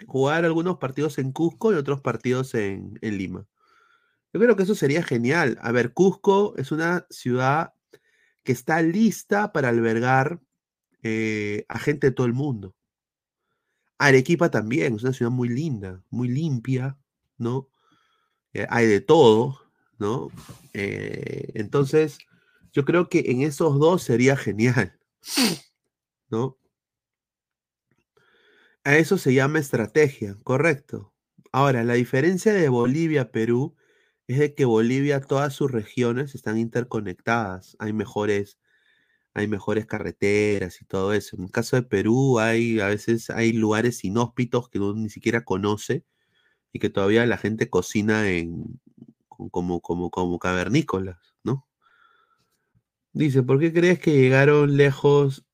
jugar 0.07 0.45
algunos 0.45 0.79
partidos 0.79 1.19
en 1.19 1.33
Cusco 1.33 1.73
y 1.73 1.77
otros 1.77 2.01
partidos 2.01 2.55
en, 2.55 2.99
en 3.01 3.19
Lima. 3.19 3.47
Yo 4.33 4.41
creo 4.41 4.57
que 4.57 4.65
eso 4.65 4.75
sería 4.75 5.03
genial. 5.03 5.59
A 5.63 5.71
ver, 5.73 5.93
Cusco 5.93 6.55
es 6.57 6.73
una 6.73 7.07
ciudad 7.11 7.73
que 8.43 8.53
está 8.53 8.83
lista 8.83 9.53
para 9.53 9.71
albergar 9.71 10.41
eh, 11.03 11.65
a 11.69 11.79
gente 11.79 12.09
de 12.09 12.13
todo 12.13 12.27
el 12.27 12.33
mundo. 12.33 12.75
Arequipa 13.99 14.51
también, 14.51 14.97
es 14.97 15.03
una 15.03 15.13
ciudad 15.13 15.31
muy 15.31 15.49
linda, 15.49 16.03
muy 16.11 16.29
limpia, 16.29 16.99
¿no? 17.39 17.69
Eh, 18.53 18.67
hay 18.71 18.87
de 18.87 19.01
todo, 19.01 19.61
¿no? 19.99 20.31
Eh, 20.73 21.53
entonces, 21.55 22.19
yo 22.73 22.85
creo 22.85 23.09
que 23.09 23.25
en 23.27 23.43
esos 23.43 23.79
dos 23.79 24.03
sería 24.03 24.37
genial, 24.37 24.99
¿no? 26.31 26.59
A 28.85 28.97
eso 28.99 29.17
se 29.19 29.33
llama 29.35 29.59
estrategia, 29.59 30.37
correcto. 30.45 31.13
Ahora, 31.53 31.85
la 31.85 31.95
diferencia 31.95 32.53
de 32.53 32.69
Bolivia-Perú 32.69 33.75
es 34.27 34.39
de 34.39 34.55
que 34.55 34.65
Bolivia, 34.67 35.21
todas 35.21 35.55
sus 35.55 35.71
regiones 35.71 36.35
están 36.35 36.59
interconectadas. 36.59 37.77
Hay 37.79 37.93
mejores, 37.93 38.59
hay 39.35 39.49
mejores 39.49 39.87
carreteras 39.87 40.83
y 40.83 40.87
todo 40.87 41.15
eso. 41.15 41.37
En 41.37 41.45
el 41.45 41.53
caso 41.53 41.77
de 41.77 41.83
Perú, 41.85 42.39
hay 42.41 42.81
a 42.81 42.89
veces 42.89 43.31
hay 43.31 43.53
lugares 43.53 44.05
inhóspitos 44.05 44.69
que 44.71 44.81
uno 44.81 44.95
ni 44.95 45.11
siquiera 45.11 45.45
conoce 45.45 46.05
y 46.73 46.81
que 46.81 46.91
todavía 46.91 47.27
la 47.27 47.39
gente 47.39 47.71
cocina 47.71 48.31
en 48.31 48.81
como, 49.29 49.81
como, 49.83 50.11
como 50.11 50.39
cavernícolas. 50.41 51.34
Dice, 53.15 53.43
¿por 53.43 53.59
qué 53.59 53.73
crees 53.73 53.99
que 53.99 54.13
llegaron 54.13 54.77
lejos, 54.77 55.47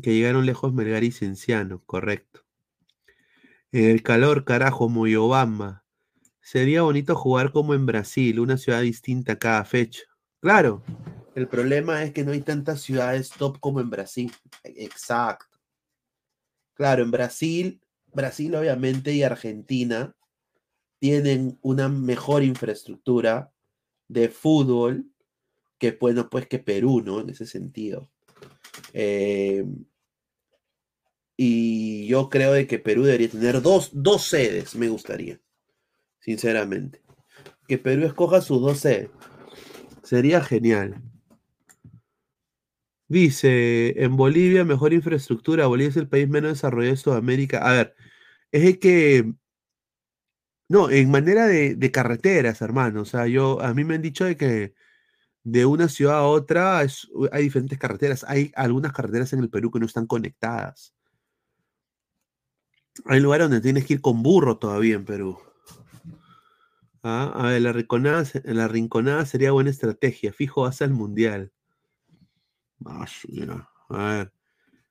que 0.00 0.14
llegaron 0.14 0.46
lejos 0.46 0.72
Melgar 0.72 1.02
y 1.02 1.10
Cienciano? 1.10 1.82
Correcto. 1.84 2.44
El 3.72 4.02
calor, 4.02 4.44
carajo, 4.44 4.88
muy 4.88 5.16
Obama. 5.16 5.84
Sería 6.40 6.82
bonito 6.82 7.16
jugar 7.16 7.50
como 7.50 7.74
en 7.74 7.86
Brasil, 7.86 8.38
una 8.38 8.56
ciudad 8.56 8.82
distinta 8.82 9.38
cada 9.38 9.64
fecha. 9.64 10.02
Claro, 10.40 10.84
el 11.34 11.46
problema 11.46 12.02
es 12.02 12.12
que 12.12 12.24
no 12.24 12.32
hay 12.32 12.40
tantas 12.40 12.80
ciudades 12.80 13.30
top 13.30 13.60
como 13.60 13.80
en 13.80 13.90
Brasil. 13.90 14.32
Exacto. 14.64 15.56
Claro, 16.74 17.04
en 17.04 17.12
Brasil, 17.12 17.80
Brasil 18.12 18.54
obviamente 18.56 19.12
y 19.12 19.22
Argentina 19.22 20.16
tienen 20.98 21.56
una 21.62 21.88
mejor 21.88 22.42
infraestructura 22.42 23.52
de 24.08 24.28
fútbol 24.28 25.06
que, 25.78 25.92
bueno, 25.92 26.28
pues 26.28 26.46
que 26.48 26.58
Perú, 26.58 27.02
¿no? 27.04 27.20
En 27.20 27.30
ese 27.30 27.46
sentido. 27.46 28.10
Eh, 28.92 29.64
y 31.36 32.06
yo 32.08 32.28
creo 32.28 32.52
de 32.52 32.66
que 32.66 32.78
Perú 32.78 33.04
debería 33.04 33.30
tener 33.30 33.62
dos, 33.62 33.90
dos 33.92 34.24
sedes, 34.26 34.74
me 34.74 34.88
gustaría 34.88 35.40
sinceramente. 36.28 37.00
Que 37.66 37.78
Perú 37.78 38.04
escoja 38.04 38.42
sus 38.42 38.60
12. 38.60 39.10
Sería 40.02 40.42
genial. 40.42 41.02
Dice, 43.08 44.02
en 44.02 44.16
Bolivia 44.16 44.64
mejor 44.64 44.92
infraestructura, 44.92 45.66
Bolivia 45.66 45.88
es 45.88 45.96
el 45.96 46.08
país 46.08 46.28
menos 46.28 46.52
desarrollado 46.52 46.94
de 46.94 46.96
Sudamérica. 46.98 47.58
A 47.66 47.72
ver, 47.72 47.94
es 48.52 48.78
que, 48.78 49.32
no, 50.68 50.90
en 50.90 51.10
manera 51.10 51.46
de, 51.46 51.90
carreteras, 51.90 52.60
hermano, 52.60 53.02
o 53.02 53.04
sea, 53.06 53.26
yo, 53.26 53.62
a 53.62 53.72
mí 53.72 53.84
me 53.84 53.94
han 53.94 54.02
dicho 54.02 54.26
de 54.26 54.36
que 54.36 54.74
de 55.50 55.64
una 55.64 55.88
ciudad 55.88 56.18
a 56.18 56.22
otra 56.24 56.78
hay 56.78 57.42
diferentes 57.42 57.78
carreteras, 57.78 58.24
hay 58.28 58.52
algunas 58.54 58.92
carreteras 58.92 59.32
en 59.32 59.40
el 59.40 59.48
Perú 59.48 59.70
que 59.70 59.80
no 59.80 59.86
están 59.86 60.06
conectadas. 60.06 60.94
Hay 63.06 63.20
lugares 63.20 63.46
donde 63.46 63.62
tienes 63.62 63.86
que 63.86 63.94
ir 63.94 64.00
con 64.00 64.22
burro 64.22 64.58
todavía 64.58 64.96
en 64.96 65.04
Perú. 65.04 65.38
Ah, 67.02 67.32
a 67.34 67.46
ver, 67.46 67.62
la 67.62 68.68
rinconada, 68.68 69.24
sería 69.24 69.52
buena 69.52 69.70
estrategia. 69.70 70.32
Fijo, 70.32 70.62
vas 70.62 70.82
al 70.82 70.90
mundial. 70.90 71.52
Ah, 72.84 73.06
a 73.88 74.08
ver. 74.08 74.32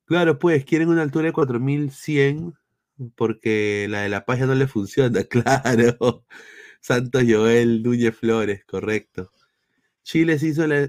Claro, 0.05 0.39
pues 0.39 0.65
quieren 0.65 0.89
una 0.89 1.03
altura 1.03 1.25
de 1.25 1.33
4100 1.33 2.55
porque 3.15 3.87
la 3.89 4.01
de 4.01 4.09
La 4.09 4.25
Paz 4.25 4.39
ya 4.39 4.47
no 4.47 4.55
le 4.55 4.67
funciona. 4.67 5.21
Claro. 5.29 6.25
Santos 6.81 7.23
Joel 7.27 7.83
Núñez 7.83 8.15
Flores, 8.15 8.63
correcto. 8.65 9.31
Chile 10.07 10.39
se 10.39 10.47
hizo 10.47 10.63
eh, 10.71 10.87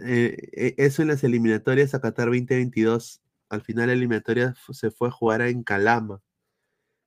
eh, 0.53 0.75
eso 0.79 1.03
en 1.03 1.09
las 1.09 1.25
eliminatorias 1.25 1.93
a 1.93 2.01
Qatar 2.01 2.27
2022. 2.27 3.21
Al 3.49 3.63
final 3.63 3.89
la 3.89 3.95
eliminatoria 3.95 4.55
se 4.71 4.93
fue 4.93 5.09
a 5.09 5.11
jugar 5.11 5.41
en 5.41 5.65
Calama. 5.65 6.23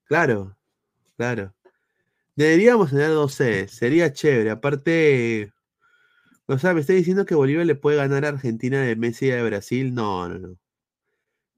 Claro, 0.03 0.57
claro. 1.15 1.55
Deberíamos 2.35 2.89
tener 2.89 3.11
dos 3.11 3.35
sedes, 3.35 3.71
sería 3.71 4.11
chévere. 4.11 4.49
Aparte, 4.49 5.53
o 6.47 6.57
sea, 6.57 6.73
me 6.73 6.81
está 6.81 6.91
diciendo 6.91 7.25
que 7.25 7.33
Bolivia 7.33 7.63
le 7.63 7.75
puede 7.75 7.95
ganar 7.95 8.25
a 8.25 8.29
Argentina 8.29 8.81
de 8.81 8.97
Messi 8.97 9.27
y 9.27 9.29
de 9.29 9.43
Brasil. 9.43 9.93
No, 9.93 10.27
no, 10.27 10.37
no. 10.37 10.57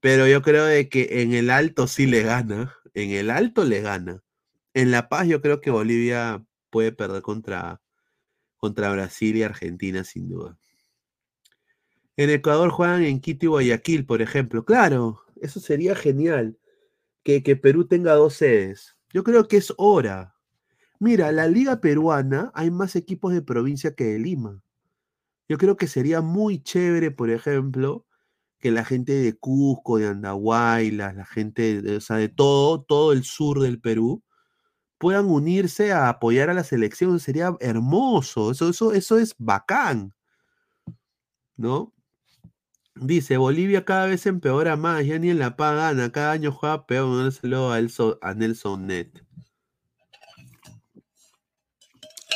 Pero 0.01 0.27
yo 0.27 0.43
creo 0.43 0.65
de 0.65 0.87
que 0.87 1.23
en 1.23 1.33
el 1.33 1.49
alto 1.49 1.87
sí 1.87 2.05
le 2.05 2.21
gana. 2.21 2.75
En 2.93 3.09
el 3.09 3.31
alto 3.31 3.63
le 3.65 3.81
gana. 3.81 4.21
En 4.75 4.91
La 4.91 5.09
Paz 5.09 5.27
yo 5.27 5.41
creo 5.41 5.61
que 5.61 5.71
Bolivia 5.71 6.45
puede 6.69 6.91
perder 6.91 7.23
contra, 7.23 7.81
contra 8.63 8.93
Brasil 8.93 9.35
y 9.35 9.43
Argentina 9.43 10.05
sin 10.05 10.29
duda. 10.29 10.57
En 12.15 12.29
Ecuador 12.29 12.69
juegan 12.69 13.03
en 13.03 13.19
Quito 13.19 13.45
y 13.45 13.49
Guayaquil, 13.49 14.05
por 14.05 14.21
ejemplo. 14.21 14.63
Claro, 14.63 15.19
eso 15.41 15.59
sería 15.59 15.95
genial. 15.95 16.57
Que, 17.23 17.43
que 17.43 17.57
Perú 17.57 17.85
tenga 17.89 18.13
dos 18.13 18.35
sedes. 18.35 18.95
Yo 19.11 19.25
creo 19.25 19.49
que 19.49 19.57
es 19.57 19.73
hora. 19.75 20.37
Mira, 20.97 21.33
la 21.33 21.49
liga 21.49 21.81
peruana 21.81 22.53
hay 22.55 22.71
más 22.71 22.95
equipos 22.95 23.33
de 23.33 23.41
provincia 23.41 23.95
que 23.95 24.05
de 24.05 24.19
Lima. 24.19 24.63
Yo 25.49 25.57
creo 25.57 25.75
que 25.75 25.87
sería 25.87 26.21
muy 26.21 26.63
chévere, 26.63 27.11
por 27.11 27.31
ejemplo, 27.31 28.05
que 28.59 28.71
la 28.71 28.85
gente 28.85 29.11
de 29.11 29.33
Cusco, 29.33 29.97
de 29.97 30.07
Andahuayla, 30.07 31.11
la 31.11 31.25
gente, 31.25 31.81
de, 31.81 31.97
o 31.97 31.99
sea, 31.99 32.15
de 32.15 32.29
todo, 32.29 32.81
todo 32.81 33.11
el 33.11 33.25
sur 33.25 33.59
del 33.59 33.81
Perú, 33.81 34.23
puedan 35.03 35.25
unirse 35.25 35.91
a 35.91 36.07
apoyar 36.07 36.49
a 36.49 36.53
la 36.53 36.63
selección. 36.63 37.19
Sería 37.19 37.53
hermoso. 37.59 38.51
Eso, 38.51 38.69
eso, 38.69 38.93
eso 38.93 39.17
es 39.17 39.35
bacán. 39.37 40.13
¿No? 41.57 41.91
Dice, 42.95 43.35
Bolivia 43.35 43.83
cada 43.83 44.05
vez 44.05 44.25
empeora 44.27 44.77
más, 44.77 45.05
ya 45.05 45.19
ni 45.19 45.29
en 45.29 45.39
La 45.39 45.57
Paz 45.57 45.75
gana, 45.75 46.09
cada 46.13 46.31
año 46.31 46.53
juega 46.53 46.85
peor, 46.85 47.33
no 47.43 47.73
a, 47.73 47.77
a 48.21 48.33
Nelson 48.33 48.87
Net. 48.87 49.09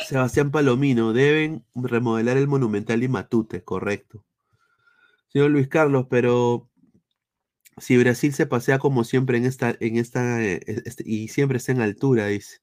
Sebastián 0.06 0.50
Palomino, 0.50 1.14
deben 1.14 1.64
remodelar 1.74 2.36
el 2.36 2.48
Monumental 2.48 3.02
y 3.02 3.08
Matute, 3.08 3.64
correcto. 3.64 4.26
Señor 5.28 5.52
Luis 5.52 5.68
Carlos, 5.68 6.06
pero 6.10 6.67
si 7.80 7.96
Brasil 7.98 8.32
se 8.34 8.46
pasea 8.46 8.78
como 8.78 9.04
siempre 9.04 9.38
en 9.38 9.44
esta, 9.44 9.76
en 9.80 9.96
esta, 9.96 10.42
eh, 10.42 10.60
este, 10.66 11.04
y 11.06 11.28
siempre 11.28 11.58
está 11.58 11.72
en 11.72 11.80
altura, 11.80 12.26
dice. 12.26 12.58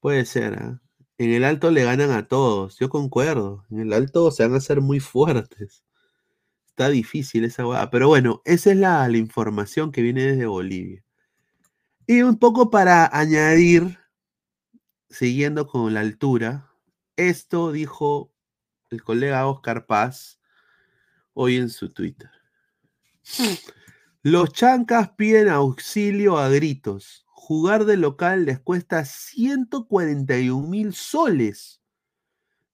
Puede 0.00 0.24
ser, 0.26 0.54
¿ah? 0.54 0.80
En 1.18 1.30
el 1.30 1.44
alto 1.44 1.70
le 1.70 1.84
ganan 1.84 2.10
a 2.10 2.26
todos, 2.26 2.78
yo 2.78 2.88
concuerdo. 2.88 3.64
En 3.70 3.80
el 3.80 3.92
alto 3.92 4.30
se 4.32 4.42
van 4.44 4.54
a 4.54 4.58
hacer 4.58 4.80
muy 4.80 4.98
fuertes. 5.00 5.84
Está 6.68 6.88
difícil 6.88 7.44
esa 7.44 7.66
hueá. 7.66 7.90
Pero 7.90 8.08
bueno, 8.08 8.42
esa 8.44 8.72
es 8.72 8.76
la, 8.78 9.08
la 9.08 9.18
información 9.18 9.92
que 9.92 10.02
viene 10.02 10.24
desde 10.24 10.46
Bolivia. 10.46 11.04
Y 12.06 12.22
un 12.22 12.38
poco 12.38 12.70
para 12.70 13.06
añadir 13.16 13.98
siguiendo 15.10 15.66
con 15.66 15.94
la 15.94 16.00
altura, 16.00 16.72
esto 17.16 17.70
dijo 17.72 18.32
el 18.90 19.02
colega 19.04 19.46
Oscar 19.46 19.86
Paz 19.86 20.40
hoy 21.34 21.56
en 21.56 21.70
su 21.70 21.92
Twitter. 21.92 22.30
Los 24.22 24.52
chancas 24.52 25.10
piden 25.16 25.48
auxilio 25.48 26.38
a 26.38 26.48
gritos. 26.48 27.24
Jugar 27.26 27.84
de 27.84 27.96
local 27.96 28.44
les 28.44 28.60
cuesta 28.60 29.04
141 29.04 30.68
mil 30.68 30.94
soles 30.94 31.82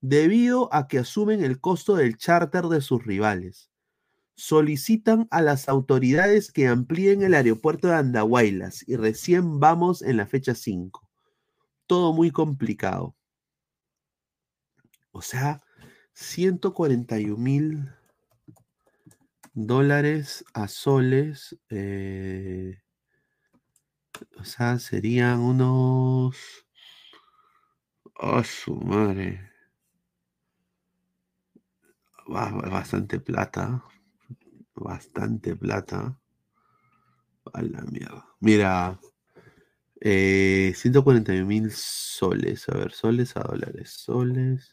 debido 0.01 0.73
a 0.73 0.87
que 0.87 0.99
asumen 0.99 1.43
el 1.43 1.61
costo 1.61 1.97
del 1.97 2.17
charter 2.17 2.67
de 2.67 2.81
sus 2.81 3.05
rivales. 3.05 3.71
Solicitan 4.37 5.27
a 5.31 5.43
las 5.43 5.69
autoridades 5.69 6.53
que 6.53 6.69
amplíen 6.69 7.23
el 7.23 7.35
aeropuerto 7.35 7.89
de 7.89 7.95
Andahuaylas 7.95 8.87
y 8.87 8.97
recién 8.97 9.59
vamos 9.59 10.03
en 10.03 10.17
la 10.17 10.27
fecha 10.27 10.55
5 10.55 11.09
todo 11.89 12.13
muy 12.13 12.31
complicado. 12.31 13.17
O 15.11 15.23
sea, 15.23 15.61
141 16.13 17.37
mil 17.37 17.91
dólares 19.67 20.45
a 20.55 20.69
soles. 20.69 21.59
Eh, 21.71 22.81
o 24.39 24.45
sea, 24.45 24.79
serían 24.79 25.41
unos... 25.41 26.37
Oh, 28.21 28.43
su 28.43 28.75
madre. 28.77 29.51
Bastante 32.27 33.21
plata. 33.21 33.85
Bastante 34.75 35.57
plata. 35.57 36.19
A 37.53 37.63
la 37.63 37.81
mierda. 37.83 38.27
Mira, 38.41 39.01
eh, 40.01 40.73
141 40.75 41.47
mil 41.47 41.71
soles. 41.71 42.69
A 42.69 42.77
ver, 42.77 42.93
soles 42.93 43.37
a 43.37 43.41
dólares. 43.41 43.91
Soles. 43.91 44.73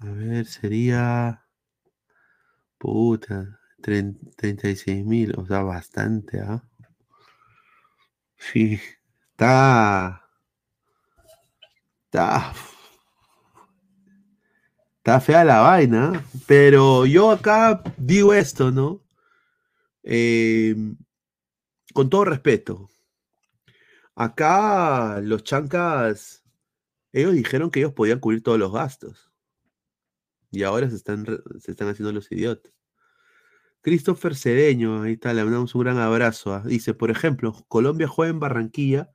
A 0.00 0.06
ver, 0.06 0.46
sería. 0.46 1.44
Puta. 2.82 3.60
36 3.80 5.04
mil. 5.06 5.34
O 5.38 5.46
sea, 5.46 5.62
bastante, 5.62 6.40
¿ah? 6.40 6.64
Sí. 8.36 8.80
Está. 9.30 10.28
Está. 12.06 12.52
Está 14.98 15.20
fea 15.20 15.44
la 15.44 15.60
vaina. 15.60 16.24
Pero 16.48 17.06
yo 17.06 17.30
acá 17.30 17.84
digo 17.96 18.34
esto, 18.34 18.72
¿no? 18.72 19.00
Eh, 20.02 20.74
con 21.94 22.10
todo 22.10 22.24
respeto. 22.24 22.90
Acá 24.16 25.20
los 25.20 25.44
chancas, 25.44 26.42
ellos 27.12 27.32
dijeron 27.34 27.70
que 27.70 27.78
ellos 27.80 27.92
podían 27.92 28.18
cubrir 28.18 28.42
todos 28.42 28.58
los 28.58 28.72
gastos. 28.72 29.32
Y 30.50 30.64
ahora 30.64 30.90
se 30.90 30.96
están, 30.96 31.24
se 31.60 31.70
están 31.70 31.88
haciendo 31.88 32.12
los 32.12 32.30
idiotas. 32.32 32.71
Christopher 33.82 34.36
Cedeño, 34.36 35.02
ahí 35.02 35.14
está, 35.14 35.34
le 35.34 35.42
mandamos 35.42 35.74
un 35.74 35.82
gran 35.82 35.98
abrazo. 35.98 36.54
ah. 36.54 36.62
Dice, 36.64 36.94
por 36.94 37.10
ejemplo, 37.10 37.52
Colombia 37.68 38.06
juega 38.06 38.30
en 38.30 38.38
Barranquilla 38.40 39.10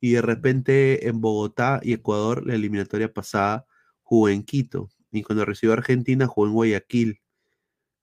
y 0.00 0.12
de 0.12 0.22
repente 0.22 1.08
en 1.08 1.20
Bogotá 1.20 1.80
y 1.82 1.94
Ecuador 1.94 2.46
la 2.46 2.54
eliminatoria 2.54 3.12
pasada 3.12 3.66
jugó 4.02 4.28
en 4.28 4.42
Quito. 4.44 4.90
Y 5.10 5.22
cuando 5.22 5.44
recibió 5.46 5.72
a 5.72 5.78
Argentina 5.78 6.26
jugó 6.26 6.46
en 6.46 6.52
Guayaquil. 6.54 7.20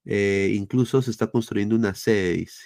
Eh, 0.05 0.51
incluso 0.55 1.01
se 1.01 1.11
está 1.11 1.27
construyendo 1.27 1.75
una 1.75 1.93
sede, 1.95 2.33
dice. 2.33 2.63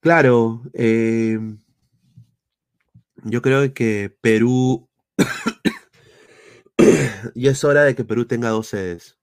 Claro, 0.00 0.62
eh, 0.74 1.38
yo 3.24 3.42
creo 3.42 3.72
que 3.74 4.14
Perú, 4.20 4.88
ya 7.34 7.50
es 7.50 7.64
hora 7.64 7.84
de 7.84 7.94
que 7.94 8.04
Perú 8.04 8.26
tenga 8.26 8.48
dos 8.50 8.68
sedes. 8.68 9.19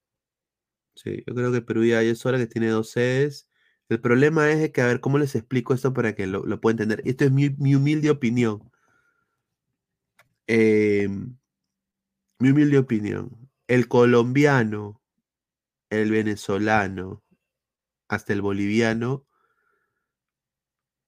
Yo 1.25 1.35
creo 1.35 1.51
que 1.51 1.61
Perú 1.61 1.85
ya, 1.85 2.01
es 2.01 2.25
hora 2.25 2.37
que 2.37 2.47
tiene 2.47 2.69
dos 2.69 2.91
sedes. 2.91 3.47
El 3.89 4.01
problema 4.01 4.51
es 4.51 4.71
que, 4.71 4.81
a 4.81 4.87
ver, 4.87 4.99
¿cómo 5.01 5.17
les 5.17 5.35
explico 5.35 5.73
esto 5.73 5.93
para 5.93 6.15
que 6.15 6.27
lo, 6.27 6.45
lo 6.45 6.59
puedan 6.61 6.81
entender? 6.81 7.01
Esto 7.07 7.25
es 7.25 7.31
mi, 7.31 7.49
mi 7.51 7.75
humilde 7.75 8.09
opinión. 8.09 8.69
Eh, 10.47 11.07
mi 12.39 12.49
humilde 12.49 12.77
opinión. 12.77 13.49
El 13.67 13.87
colombiano, 13.87 15.01
el 15.89 16.11
venezolano, 16.11 17.23
hasta 18.07 18.33
el 18.33 18.41
boliviano, 18.41 19.25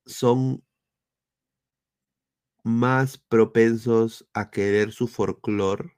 son 0.06 0.64
más 2.64 3.18
propensos 3.18 4.28
a 4.34 4.50
querer 4.52 4.92
su 4.92 5.08
folclor, 5.08 5.94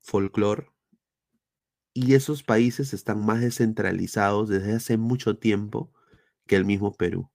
folclor, 0.00 0.72
y 2.00 2.14
esos 2.14 2.42
países 2.44 2.94
están 2.94 3.24
más 3.24 3.40
descentralizados 3.40 4.48
desde 4.48 4.74
hace 4.74 4.96
mucho 4.96 5.36
tiempo 5.36 5.92
que 6.46 6.56
el 6.56 6.64
mismo 6.64 6.94
Perú. 6.94 7.30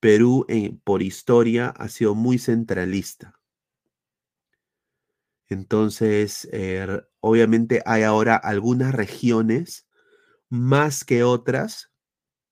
Perú, 0.00 0.44
eh, 0.48 0.76
por 0.84 1.02
historia, 1.02 1.68
ha 1.70 1.88
sido 1.88 2.14
muy 2.14 2.38
centralista. 2.38 3.40
Entonces, 5.48 6.48
eh, 6.52 7.02
obviamente 7.20 7.82
hay 7.86 8.02
ahora 8.02 8.36
algunas 8.36 8.94
regiones 8.94 9.86
más 10.50 11.04
que 11.04 11.24
otras 11.24 11.90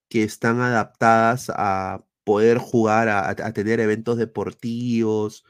que 0.08 0.22
están 0.22 0.60
adaptadas 0.60 1.50
a 1.54 2.04
poder 2.24 2.58
jugar, 2.58 3.08
a 3.08 3.52
tener 3.52 3.80
eventos 3.80 4.18
deportivos 4.18 5.44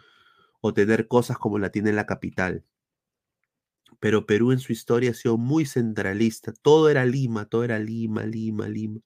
o 0.60 0.74
tener 0.74 1.08
cosas 1.08 1.38
como 1.38 1.58
la 1.58 1.70
tiene 1.70 1.92
la 1.92 2.06
capital. 2.06 2.64
Pero 4.02 4.26
Perú 4.26 4.50
en 4.50 4.58
su 4.58 4.72
historia 4.72 5.12
ha 5.12 5.14
sido 5.14 5.38
muy 5.38 5.64
centralista. 5.64 6.52
Todo 6.60 6.90
era 6.90 7.04
Lima, 7.04 7.44
todo 7.44 7.62
era 7.62 7.78
Lima, 7.78 8.26
Lima, 8.26 8.66
Lima. 8.66 8.98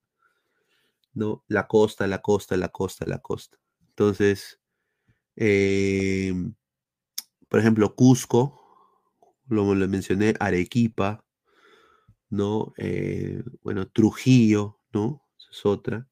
¿No? 1.12 1.44
La 1.48 1.66
costa, 1.66 2.06
la 2.06 2.23
costa, 2.23 2.56
la 2.56 2.70
costa, 2.70 3.05
la 3.06 3.18
costa. 3.18 3.59
Entonces, 3.90 4.59
eh, 5.36 6.32
por 7.51 7.60
ejemplo, 7.60 7.94
Cusco, 7.94 8.59
lo, 9.48 9.74
lo 9.74 9.86
mencioné, 9.86 10.32
Arequipa, 10.40 11.23
¿no? 12.31 12.73
Eh, 12.78 13.43
bueno, 13.62 13.86
Trujillo, 13.89 14.81
¿no? 14.94 15.23
Esa 15.39 15.51
es 15.51 15.66
otra. 15.66 16.09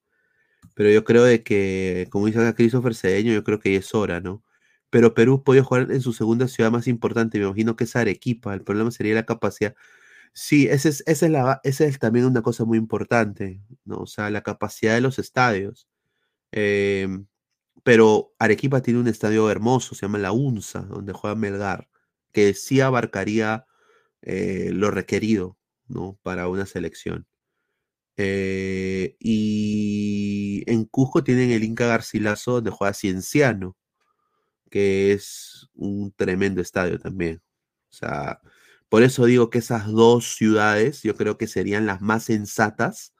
Pero 0.75 0.91
yo 0.91 1.03
creo 1.03 1.23
de 1.23 1.41
que, 1.41 2.07
como 2.11 2.27
dice 2.27 2.37
acá 2.37 2.53
Christopher 2.53 2.93
Cedeño, 2.93 3.33
yo 3.33 3.43
creo 3.43 3.59
que 3.59 3.77
es 3.77 3.95
hora, 3.95 4.21
¿no? 4.21 4.44
Pero 4.89 5.13
Perú 5.13 5.43
podía 5.43 5.63
jugar 5.63 5.91
en 5.91 6.01
su 6.01 6.13
segunda 6.13 6.47
ciudad 6.47 6.71
más 6.71 6.87
importante, 6.87 7.39
me 7.39 7.45
imagino 7.45 7.75
que 7.75 7.85
es 7.85 7.95
Arequipa. 7.95 8.53
El 8.53 8.63
problema 8.63 8.91
sería 8.91 9.15
la 9.15 9.25
capacidad. 9.25 9.75
Sí, 10.33 10.67
esa 10.67 10.89
es, 10.89 11.03
esa 11.07 11.25
es, 11.27 11.31
la, 11.31 11.61
es 11.63 11.99
también 11.99 12.25
una 12.25 12.41
cosa 12.43 12.65
muy 12.65 12.77
importante, 12.77 13.61
¿no? 13.85 13.99
O 13.99 14.07
sea, 14.07 14.29
la 14.29 14.43
capacidad 14.43 14.95
de 14.95 15.01
los 15.01 15.19
estadios. 15.19 15.87
Em, 16.51 17.27
pero 17.83 18.33
Arequipa 18.39 18.81
tiene 18.81 18.99
un 19.01 19.07
estadio 19.07 19.49
hermoso, 19.51 19.95
se 19.95 20.03
llama 20.03 20.19
La 20.19 20.31
UNSA, 20.33 20.81
donde 20.83 21.13
juega 21.13 21.35
Melgar, 21.35 21.89
que 22.33 22.53
sí 22.53 22.81
abarcaría 22.81 23.67
eh, 24.21 24.71
lo 24.73 24.91
requerido, 24.91 25.57
¿no? 25.87 26.19
Para 26.23 26.47
una 26.49 26.65
selección. 26.65 27.27
Eh, 28.17 29.15
y 29.19 30.63
en 30.71 30.85
Cusco 30.85 31.23
tienen 31.23 31.51
el 31.51 31.63
Inca 31.63 31.87
Garcilaso, 31.87 32.53
donde 32.53 32.71
juega 32.71 32.93
Cienciano, 32.93 33.75
que 34.69 35.11
es 35.13 35.69
un 35.75 36.11
tremendo 36.13 36.61
estadio 36.61 36.99
también. 36.99 37.41
O 37.91 37.93
sea, 37.95 38.41
por 38.89 39.03
eso 39.03 39.25
digo 39.25 39.49
que 39.49 39.59
esas 39.59 39.87
dos 39.91 40.35
ciudades 40.35 41.03
yo 41.03 41.15
creo 41.15 41.37
que 41.37 41.47
serían 41.47 41.85
las 41.85 42.01
más 42.01 42.25
sensatas. 42.25 43.13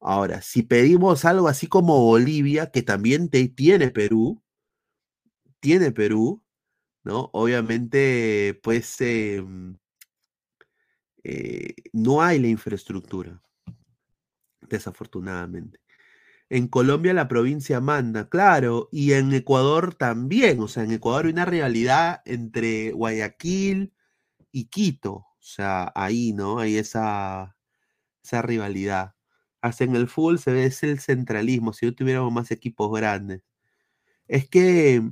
Ahora, 0.00 0.42
si 0.42 0.62
pedimos 0.64 1.24
algo 1.26 1.48
así 1.48 1.68
como 1.68 2.04
Bolivia, 2.04 2.70
que 2.72 2.82
también 2.82 3.30
te- 3.30 3.48
tiene 3.48 3.90
Perú, 3.90 4.42
tiene 5.60 5.92
Perú, 5.92 6.42
¿no? 7.04 7.30
Obviamente, 7.32 8.58
pues 8.62 9.00
em, 9.00 9.76
eh, 11.22 11.74
no 11.92 12.20
hay 12.22 12.38
la 12.40 12.48
infraestructura, 12.48 13.40
desafortunadamente. 14.68 15.80
En 16.50 16.66
Colombia 16.68 17.12
la 17.12 17.28
provincia 17.28 17.80
manda, 17.80 18.28
claro, 18.30 18.88
y 18.90 19.12
en 19.12 19.32
Ecuador 19.34 19.94
también, 19.94 20.60
o 20.60 20.68
sea, 20.68 20.82
en 20.84 20.92
Ecuador 20.92 21.26
hay 21.26 21.32
una 21.32 21.44
rivalidad 21.44 22.22
entre 22.24 22.92
Guayaquil 22.92 23.92
y 24.52 24.66
Quito, 24.66 25.12
o 25.14 25.36
sea, 25.40 25.92
ahí, 25.94 26.32
¿no? 26.34 26.58
Hay 26.60 26.76
esa, 26.78 27.56
esa 28.24 28.42
rivalidad. 28.42 29.14
Hasta 29.62 29.84
en 29.84 29.96
el 29.96 30.08
fútbol 30.08 30.38
se 30.40 30.52
ve 30.52 30.66
es 30.66 30.82
el 30.84 31.00
centralismo, 31.00 31.72
si 31.74 31.86
no 31.86 31.94
tuviéramos 31.94 32.32
más 32.32 32.50
equipos 32.52 32.92
grandes. 32.98 33.42
Es 34.28 34.48
que 34.48 35.02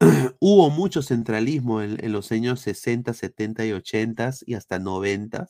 hubo 0.40 0.70
mucho 0.70 1.02
centralismo 1.02 1.82
en, 1.82 2.04
en 2.04 2.12
los 2.12 2.32
años 2.32 2.60
60, 2.60 3.14
70 3.14 3.66
y 3.66 3.72
80 3.72 4.32
y 4.46 4.54
hasta 4.54 4.78
90. 4.78 5.48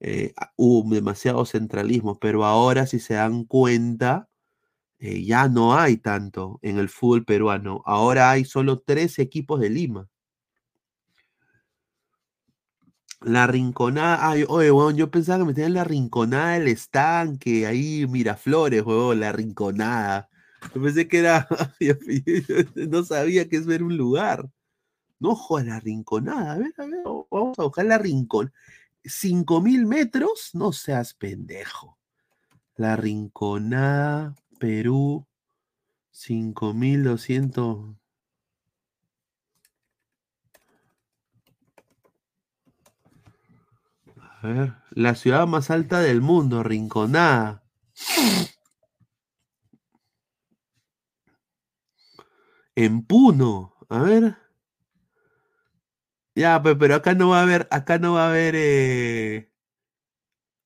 Eh, 0.00 0.34
hubo 0.56 0.94
demasiado 0.94 1.44
centralismo, 1.46 2.18
pero 2.18 2.44
ahora 2.44 2.86
si 2.86 2.98
se 3.00 3.14
dan 3.14 3.44
cuenta, 3.44 4.28
eh, 4.98 5.24
ya 5.24 5.48
no 5.48 5.76
hay 5.78 5.98
tanto 5.98 6.58
en 6.62 6.78
el 6.78 6.88
fútbol 6.88 7.24
peruano. 7.24 7.82
Ahora 7.86 8.30
hay 8.30 8.44
solo 8.44 8.80
tres 8.80 9.18
equipos 9.18 9.60
de 9.60 9.70
Lima. 9.70 10.08
La 13.22 13.46
rinconada, 13.46 14.30
ay, 14.30 14.44
yo 14.94 15.10
pensaba 15.10 15.38
que 15.38 15.44
me 15.46 15.54
tenían 15.54 15.74
la 15.74 15.84
rinconada 15.84 16.52
del 16.52 16.68
estanque, 16.68 17.66
ahí 17.66 18.06
Miraflores, 18.06 18.82
weón, 18.84 19.20
la 19.20 19.32
rinconada. 19.32 20.28
Yo 20.74 20.82
pensé 20.82 21.08
que 21.08 21.18
era, 21.20 21.48
no 22.74 23.04
sabía 23.04 23.48
que 23.48 23.56
eso 23.56 23.72
era 23.72 23.84
un 23.84 23.96
lugar. 23.96 24.48
No, 25.18 25.34
joder, 25.34 25.66
la 25.66 25.80
rinconada, 25.80 26.52
a 26.52 26.58
ver, 26.58 26.74
a 26.76 26.84
ver, 26.86 27.00
vamos 27.30 27.58
a 27.58 27.62
buscar 27.64 27.86
la 27.86 27.98
rincón. 27.98 28.52
¿Cinco 29.08 29.60
mil 29.60 29.86
metros? 29.86 30.50
No 30.54 30.72
seas 30.72 31.14
pendejo. 31.14 31.98
La 32.74 32.96
rinconada, 32.96 34.34
Perú, 34.58 35.26
cinco 36.10 36.74
mil 36.74 37.04
doscientos. 37.04 37.96
A 44.42 44.46
ver, 44.48 44.74
la 44.90 45.14
ciudad 45.14 45.46
más 45.46 45.70
alta 45.70 46.00
del 46.00 46.20
mundo, 46.20 46.62
Rinconada. 46.62 47.64
En 52.74 53.06
Puno, 53.06 53.74
a 53.88 54.00
ver. 54.00 54.45
Ya, 56.36 56.62
pe- 56.62 56.76
pero 56.76 56.94
acá 56.96 57.14
no 57.14 57.30
va 57.30 57.40
a 57.40 57.42
haber, 57.42 57.66
acá 57.70 57.98
no 57.98 58.12
va 58.14 58.26
a 58.26 58.30
haber, 58.30 58.54
eh, 58.56 59.50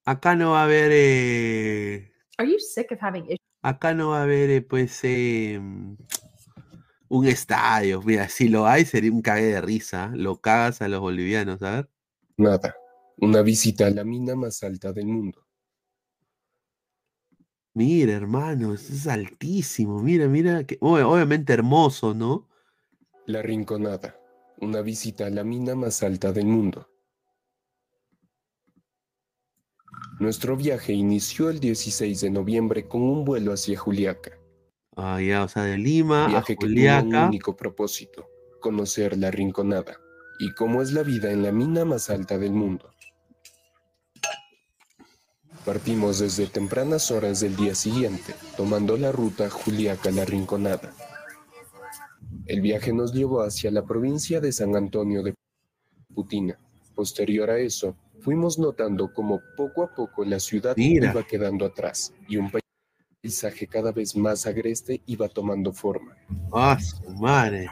Acá 0.05 0.35
no 0.35 0.51
va 0.53 0.63
a 0.63 0.65
haber. 0.65 0.91
eh, 0.93 2.13
Are 2.39 2.51
you 2.51 2.59
sick 2.59 2.91
of 2.91 2.99
having 3.01 3.25
issues? 3.27 3.39
acá 3.63 3.95
no 3.95 4.09
va 4.11 4.21
a 4.21 4.23
haber, 4.25 4.51
eh, 4.51 4.63
pues, 4.63 4.99
eh, 5.05 5.61
un 7.09 7.27
estadio. 7.27 8.03
Mira, 8.03 8.29
si 8.29 8.49
lo 8.49 8.67
hay, 8.67 8.85
sería 8.85 9.13
un 9.13 9.23
cague 9.23 9.45
de 9.47 9.61
risa. 9.61 10.11
Lo 10.15 10.41
cagas 10.41 10.83
a 10.83 10.89
los 10.89 11.01
bolivianos, 11.01 11.63
a 11.63 11.71
ver. 11.71 11.91
Nada. 12.37 12.75
Una 13.19 13.43
visita 13.43 13.87
a 13.87 13.91
la 13.91 14.03
mina 14.03 14.35
más 14.35 14.63
alta 14.65 14.93
del 14.93 15.07
mundo. 15.07 15.47
Mira, 17.75 18.15
hermano, 18.15 18.75
esto 18.75 18.93
es 18.93 19.07
altísimo. 19.07 20.03
Mira, 20.03 20.27
mira. 20.27 20.65
que- 20.65 20.81
ob- 20.81 21.05
obviamente 21.05 21.53
hermoso, 21.53 22.13
¿no? 22.15 22.49
La 23.27 23.43
Rinconada. 23.43 24.17
Una 24.61 24.82
visita 24.82 25.27
a 25.27 25.31
la 25.31 25.43
mina 25.43 25.74
más 25.74 26.03
alta 26.03 26.32
del 26.32 26.47
mundo. 26.47 26.87
Nuestro 30.19 30.55
viaje 30.57 30.93
inició 30.93 31.49
el 31.49 31.61
16 31.61 32.20
de 32.20 32.31
noviembre 32.31 32.87
con 32.87 33.01
un 33.01 33.24
vuelo 33.24 33.55
hacia 33.55 33.78
Juliaca. 33.78 34.32
Ah, 34.97 35.19
ya, 35.20 35.45
o 35.45 35.49
sea, 35.49 35.62
de 35.62 35.78
Lima 35.78 36.27
a 36.27 36.28
Viaje 36.28 36.57
que 36.57 36.66
tenía 36.66 36.99
un 36.99 37.05
Juliaca. 37.07 37.27
único 37.28 37.57
propósito, 37.57 38.28
conocer 38.61 39.16
la 39.16 39.31
Rinconada 39.31 39.99
y 40.39 40.53
cómo 40.53 40.82
es 40.82 40.93
la 40.93 41.03
vida 41.03 41.31
en 41.31 41.43
la 41.43 41.53
mina 41.53 41.87
más 41.87 42.11
alta 42.11 42.37
del 42.37 42.53
mundo. 42.53 42.91
Partimos 45.65 46.19
desde 46.19 46.47
tempranas 46.47 47.11
horas 47.11 47.41
del 47.41 47.57
día 47.57 47.74
siguiente, 47.74 48.35
tomando 48.57 48.99
la 48.99 49.12
ruta 49.12 49.49
Juliaca-La 49.49 50.27
Rinconada. 50.27 50.93
El 52.51 52.63
viaje 52.63 52.93
nos 52.93 53.13
llevó 53.13 53.43
hacia 53.43 53.71
la 53.71 53.85
provincia 53.85 54.41
de 54.41 54.51
San 54.51 54.75
Antonio 54.75 55.23
de 55.23 55.35
Putina. 56.13 56.59
Posterior 56.97 57.49
a 57.49 57.61
eso, 57.61 57.97
fuimos 58.23 58.59
notando 58.59 59.13
cómo 59.15 59.41
poco 59.57 59.85
a 59.85 59.95
poco 59.95 60.25
la 60.25 60.41
ciudad 60.41 60.75
Mira. 60.77 61.13
iba 61.13 61.25
quedando 61.25 61.65
atrás 61.65 62.13
y 62.27 62.39
un 62.39 62.51
paisaje 63.23 63.69
cada 63.69 63.93
vez 63.93 64.17
más 64.17 64.49
agreste 64.49 65.01
iba 65.07 65.29
tomando 65.29 65.73
forma. 65.73 66.17
Ah, 66.53 66.77
su 66.81 67.09
madre. 67.21 67.69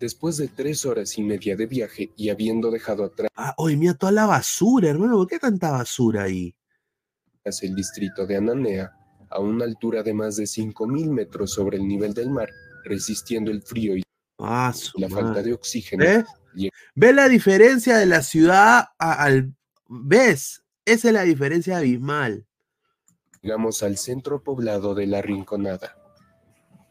Después 0.00 0.38
de 0.38 0.48
tres 0.48 0.86
horas 0.86 1.18
y 1.18 1.22
media 1.22 1.54
de 1.54 1.66
viaje 1.66 2.10
y 2.16 2.30
habiendo 2.30 2.70
dejado 2.70 3.04
atrás 3.04 3.30
Ah, 3.36 3.52
oye, 3.58 3.76
mira 3.76 3.92
toda 3.92 4.12
la 4.12 4.24
basura, 4.24 4.88
hermano. 4.88 5.18
¿Por 5.18 5.26
qué 5.26 5.38
tanta 5.38 5.70
basura 5.70 6.22
ahí? 6.22 6.54
el 7.44 7.74
distrito 7.74 8.26
de 8.26 8.36
Ananea, 8.36 8.90
a 9.28 9.38
una 9.40 9.66
altura 9.66 10.02
de 10.02 10.14
más 10.14 10.36
de 10.36 10.44
5.000 10.44 11.10
metros 11.10 11.52
sobre 11.52 11.76
el 11.76 11.86
nivel 11.86 12.14
del 12.14 12.30
mar, 12.30 12.48
resistiendo 12.84 13.50
el 13.50 13.62
frío 13.62 13.96
y 13.96 14.02
Ah, 14.40 14.72
la 14.94 15.08
falta 15.08 15.42
de 15.42 15.52
oxígeno, 15.52 16.04
¿Ves? 16.04 16.24
¿Ves 16.94 17.14
la 17.14 17.28
diferencia 17.28 17.96
de 17.96 18.06
la 18.06 18.22
ciudad 18.22 18.84
a- 18.98 19.12
al... 19.24 19.52
¿Ves? 19.88 20.62
Esa 20.84 21.08
es 21.08 21.14
la 21.14 21.22
diferencia 21.22 21.78
abismal. 21.78 22.46
llegamos 23.42 23.82
al 23.82 23.96
centro 23.98 24.42
poblado 24.42 24.94
de 24.94 25.06
La 25.06 25.20
Rinconada. 25.22 25.96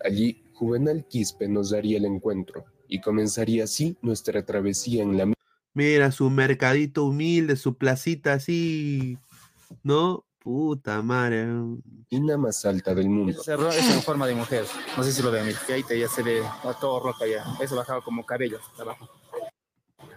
Allí, 0.04 0.44
Juvenal 0.54 1.06
Quispe 1.08 1.48
nos 1.48 1.70
daría 1.72 1.98
el 1.98 2.06
encuentro 2.06 2.66
y 2.88 3.00
comenzaría 3.02 3.64
así 3.64 3.98
nuestra 4.02 4.46
travesía 4.46 5.04
en 5.04 5.18
la 5.18 5.34
Mira, 5.74 6.12
su 6.12 6.30
mercadito 6.30 7.06
humilde, 7.06 7.56
su 7.56 7.78
placita 7.78 8.34
así, 8.34 9.18
¿no? 9.84 10.26
Puta 10.48 11.02
madre. 11.02 11.46
mina 12.10 12.38
más 12.38 12.64
alta 12.64 12.96
del 12.96 13.10
mundo. 13.10 13.44
Cerro 13.44 13.68
es 13.68 13.86
en 13.94 14.02
forma 14.02 14.26
de 14.26 14.34
mujer. 14.34 14.64
No 14.96 15.04
sé 15.04 15.12
si 15.12 15.22
lo 15.22 15.30
ven, 15.30 15.54
que 15.68 15.74
ahí 15.74 15.84
te 15.84 16.00
ya 16.00 16.08
se 16.08 16.24
ve 16.24 16.42
a 16.42 16.74
todo 16.80 17.02
roto 17.02 17.26
allá. 17.26 17.44
Eso 17.60 17.76
bajaba 17.76 18.02
como 18.02 18.26
cabello 18.26 18.58
hasta 18.58 18.84
abajo. 18.84 19.10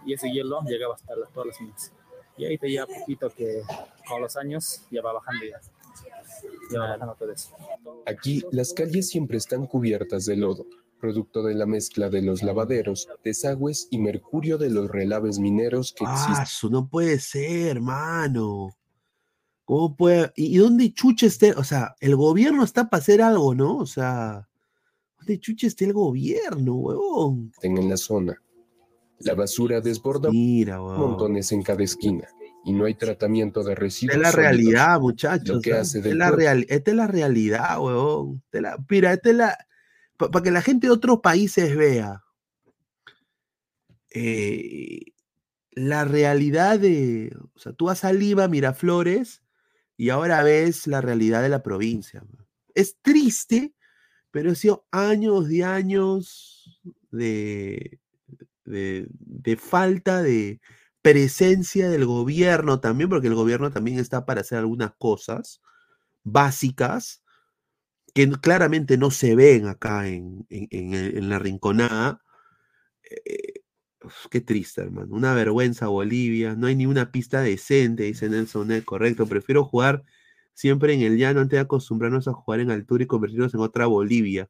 Y 0.06 0.12
ese 0.12 0.30
hielo 0.30 0.60
llegaba 0.68 0.94
hasta 0.94 1.16
las, 1.16 1.32
todas 1.32 1.48
las 1.48 1.60
minas. 1.60 1.92
Y 2.36 2.44
ahí 2.44 2.56
te 2.58 2.70
ya 2.70 2.86
poquito 2.86 3.28
que 3.30 3.62
con 4.08 4.22
los 4.22 4.36
años 4.36 4.82
ya 4.92 5.02
va 5.02 5.14
bajando 5.14 5.44
ya. 5.46 5.60
Ya 6.72 6.78
va 6.78 6.90
bajando 6.92 7.16
todo 7.18 7.32
eso. 7.32 7.50
Aquí 8.06 8.44
las 8.52 8.72
calles 8.72 9.08
siempre 9.08 9.36
están 9.36 9.66
cubiertas 9.66 10.26
de 10.26 10.36
lodo, 10.36 10.64
producto 11.00 11.42
de 11.42 11.56
la 11.56 11.66
mezcla 11.66 12.08
de 12.08 12.22
los 12.22 12.44
lavaderos, 12.44 13.08
desagües 13.24 13.88
y 13.90 13.98
mercurio 13.98 14.58
de 14.58 14.70
los 14.70 14.88
relaves 14.88 15.40
mineros 15.40 15.92
que 15.92 16.04
Ah, 16.06 16.14
existen. 16.14 16.46
su 16.46 16.70
no 16.70 16.86
puede 16.88 17.18
ser, 17.18 17.66
hermano. 17.78 18.68
¿Cómo 19.70 19.94
puede? 19.94 20.32
¿Y 20.34 20.56
dónde 20.58 20.92
chucha 20.92 21.26
esté? 21.26 21.52
O 21.52 21.62
sea, 21.62 21.94
el 22.00 22.16
gobierno 22.16 22.64
está 22.64 22.90
para 22.90 23.00
hacer 23.00 23.22
algo, 23.22 23.54
¿no? 23.54 23.76
O 23.76 23.86
sea, 23.86 24.48
¿dónde 25.16 25.38
chucha 25.38 25.68
esté 25.68 25.84
el 25.84 25.92
gobierno, 25.92 26.74
huevón? 26.74 27.52
en 27.62 27.88
la 27.88 27.96
zona. 27.96 28.42
La 29.20 29.34
basura 29.34 29.80
desborda 29.80 30.28
Mira, 30.28 30.80
montones 30.80 31.52
en 31.52 31.62
cada 31.62 31.84
esquina 31.84 32.26
y 32.64 32.72
no 32.72 32.86
hay 32.86 32.96
tratamiento 32.96 33.62
de 33.62 33.76
residuos. 33.76 34.16
Esta 34.16 34.28
es 34.28 34.34
la 34.36 34.42
sólidos, 34.42 34.72
realidad, 34.72 35.00
muchachos. 35.00 35.48
Lo 35.54 35.60
que 35.60 35.72
hace 35.74 35.98
Esta 35.98 36.08
es 36.10 36.16
la, 36.16 36.30
real- 36.32 36.66
esta 36.68 36.90
es 36.90 36.96
la 36.96 37.06
realidad, 37.06 37.78
huevón. 37.80 38.42
Esta 38.46 38.58
es 38.58 38.62
la- 38.62 38.84
mira, 38.88 39.12
esta 39.12 39.30
es 39.30 39.36
la. 39.36 39.58
Para 40.16 40.42
que 40.42 40.50
la 40.50 40.62
gente 40.62 40.88
de 40.88 40.92
otros 40.92 41.20
países 41.20 41.76
vea. 41.76 42.24
eh, 44.12 45.12
la 45.70 46.04
realidad 46.04 46.80
de. 46.80 47.32
O 47.54 47.58
sea, 47.60 47.72
tú 47.72 47.84
vas 47.84 48.02
a 48.04 48.12
Lima, 48.12 48.48
Miraflores, 48.48 49.44
y 50.00 50.10
ahora 50.10 50.42
ves 50.42 50.86
la 50.86 51.00
realidad 51.02 51.42
de 51.42 51.50
la 51.50 51.62
provincia. 51.62 52.22
Es 52.74 52.96
triste, 53.02 53.74
pero 54.30 54.52
ha 54.52 54.56
sido 54.56 54.86
años 54.92 55.50
y 55.50 55.62
años 55.62 56.80
de, 57.12 58.00
de, 58.64 59.08
falta 59.56 60.22
de 60.22 60.60
presencia 61.02 61.88
del 61.90 62.06
gobierno 62.06 62.80
también, 62.80 63.10
porque 63.10 63.28
el 63.28 63.34
gobierno 63.34 63.70
también 63.72 63.98
está 63.98 64.26
para 64.26 64.42
hacer 64.42 64.58
algunas 64.58 64.92
cosas 64.98 65.60
básicas 66.24 67.22
que 68.14 68.30
claramente 68.30 68.98
no 68.98 69.10
se 69.10 69.34
ven 69.36 69.66
acá 69.68 70.08
en, 70.08 70.46
en- 70.50 71.28
la 71.28 71.38
rinconada. 71.38 72.22
Eh, 73.24 73.59
qué 74.30 74.40
triste, 74.40 74.82
hermano. 74.82 75.14
Una 75.14 75.34
vergüenza 75.34 75.88
Bolivia. 75.88 76.54
No 76.54 76.66
hay 76.66 76.76
ni 76.76 76.86
una 76.86 77.10
pista 77.12 77.40
decente, 77.40 78.04
dice 78.04 78.28
Nelson. 78.28 78.80
Correcto. 78.82 79.26
Prefiero 79.26 79.64
jugar 79.64 80.04
siempre 80.54 80.94
en 80.94 81.02
el 81.02 81.16
llano 81.18 81.40
antes 81.40 81.56
de 81.56 81.60
acostumbrarnos 81.60 82.28
a 82.28 82.32
jugar 82.32 82.60
en 82.60 82.70
altura 82.70 83.04
y 83.04 83.06
convertirnos 83.06 83.54
en 83.54 83.60
otra 83.60 83.86
Bolivia. 83.86 84.48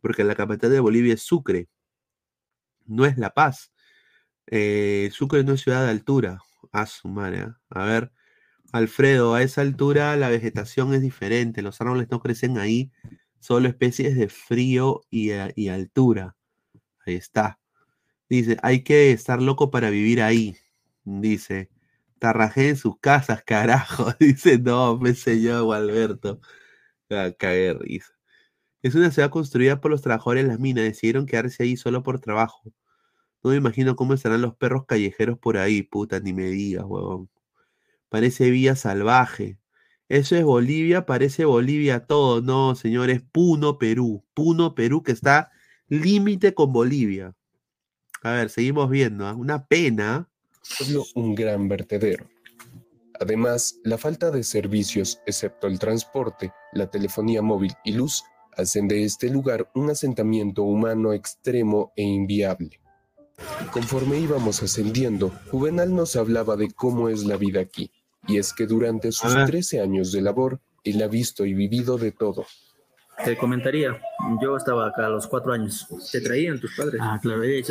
Porque 0.00 0.24
la 0.24 0.34
capital 0.34 0.70
de 0.70 0.80
Bolivia 0.80 1.14
es 1.14 1.22
Sucre. 1.22 1.68
No 2.86 3.06
es 3.06 3.18
La 3.18 3.30
Paz. 3.30 3.72
Eh, 4.46 5.10
Sucre 5.12 5.44
no 5.44 5.54
es 5.54 5.62
ciudad 5.62 5.84
de 5.84 5.90
altura. 5.90 6.40
A 6.72 6.86
su 6.86 7.08
madre. 7.08 7.42
¿ah? 7.42 7.58
A 7.70 7.84
ver, 7.84 8.12
Alfredo, 8.72 9.34
a 9.34 9.42
esa 9.42 9.60
altura 9.60 10.16
la 10.16 10.28
vegetación 10.28 10.94
es 10.94 11.02
diferente. 11.02 11.62
Los 11.62 11.80
árboles 11.80 12.08
no 12.10 12.20
crecen 12.20 12.58
ahí. 12.58 12.90
Solo 13.40 13.68
especies 13.68 14.16
de 14.16 14.28
frío 14.28 15.02
y, 15.10 15.30
y 15.56 15.68
altura. 15.68 16.36
Ahí 17.06 17.14
está. 17.14 17.58
Dice, 18.28 18.56
hay 18.62 18.82
que 18.82 19.12
estar 19.12 19.40
loco 19.42 19.70
para 19.70 19.90
vivir 19.90 20.22
ahí. 20.22 20.56
Dice, 21.04 21.70
tarrajé 22.18 22.70
en 22.70 22.76
sus 22.76 22.98
casas, 22.98 23.42
carajo. 23.44 24.12
Dice, 24.20 24.58
no, 24.58 24.98
me 24.98 25.14
yo, 25.14 25.72
Alberto. 25.72 26.40
Ah, 27.10 27.30
cagué 27.38 27.74
risa. 27.74 28.12
Es 28.82 28.94
una 28.94 29.10
ciudad 29.10 29.30
construida 29.30 29.80
por 29.80 29.90
los 29.90 30.02
trabajadores 30.02 30.44
de 30.44 30.50
las 30.50 30.60
minas. 30.60 30.84
Decidieron 30.84 31.26
quedarse 31.26 31.64
ahí 31.64 31.76
solo 31.76 32.02
por 32.02 32.20
trabajo. 32.20 32.62
No 33.44 33.50
me 33.50 33.56
imagino 33.56 33.96
cómo 33.96 34.14
estarán 34.14 34.42
los 34.42 34.56
perros 34.56 34.86
callejeros 34.86 35.38
por 35.38 35.58
ahí, 35.58 35.82
puta, 35.82 36.20
ni 36.20 36.32
me 36.32 36.44
digas, 36.46 36.84
huevón. 36.86 37.30
Parece 38.10 38.50
vía 38.50 38.76
salvaje. 38.76 39.58
Eso 40.08 40.36
es 40.36 40.44
Bolivia, 40.44 41.06
parece 41.06 41.44
Bolivia 41.46 42.06
todo. 42.06 42.42
No, 42.42 42.74
señores, 42.76 43.22
Puno, 43.32 43.78
Perú. 43.78 44.24
Puno, 44.34 44.74
Perú, 44.74 45.02
que 45.02 45.12
está 45.12 45.50
límite 45.88 46.54
con 46.54 46.72
Bolivia. 46.72 47.34
A 48.24 48.32
ver, 48.32 48.48
seguimos 48.48 48.88
viendo. 48.88 49.26
¿ah? 49.26 49.34
Una 49.34 49.66
pena. 49.66 50.28
un 51.14 51.34
gran 51.34 51.68
vertedero. 51.68 52.26
Además, 53.20 53.78
la 53.84 53.98
falta 53.98 54.30
de 54.30 54.42
servicios, 54.42 55.20
excepto 55.26 55.66
el 55.66 55.78
transporte, 55.78 56.52
la 56.72 56.90
telefonía 56.90 57.42
móvil 57.42 57.74
y 57.84 57.92
luz, 57.92 58.24
hacen 58.56 58.88
de 58.88 59.04
este 59.04 59.28
lugar 59.28 59.70
un 59.74 59.90
asentamiento 59.90 60.62
humano 60.62 61.12
extremo 61.12 61.92
e 61.96 62.02
inviable. 62.02 62.80
Conforme 63.70 64.18
íbamos 64.18 64.62
ascendiendo, 64.62 65.30
Juvenal 65.50 65.94
nos 65.94 66.16
hablaba 66.16 66.56
de 66.56 66.70
cómo 66.70 67.10
es 67.10 67.24
la 67.24 67.36
vida 67.36 67.60
aquí, 67.60 67.90
y 68.26 68.38
es 68.38 68.54
que 68.54 68.66
durante 68.66 69.12
sus 69.12 69.34
ver. 69.34 69.46
13 69.46 69.80
años 69.80 70.12
de 70.12 70.22
labor, 70.22 70.60
él 70.82 71.02
ha 71.02 71.08
visto 71.08 71.44
y 71.44 71.52
vivido 71.52 71.98
de 71.98 72.12
todo. 72.12 72.46
Te 73.22 73.36
comentaría, 73.36 74.00
yo 74.42 74.56
estaba 74.56 74.88
acá 74.88 75.06
a 75.06 75.08
los 75.10 75.26
cuatro 75.26 75.52
años. 75.52 75.86
¿Te 76.10 76.20
traían 76.20 76.58
tus 76.60 76.74
padres? 76.76 77.00
Ah, 77.02 77.18
claro, 77.22 77.42
ellos, 77.42 77.70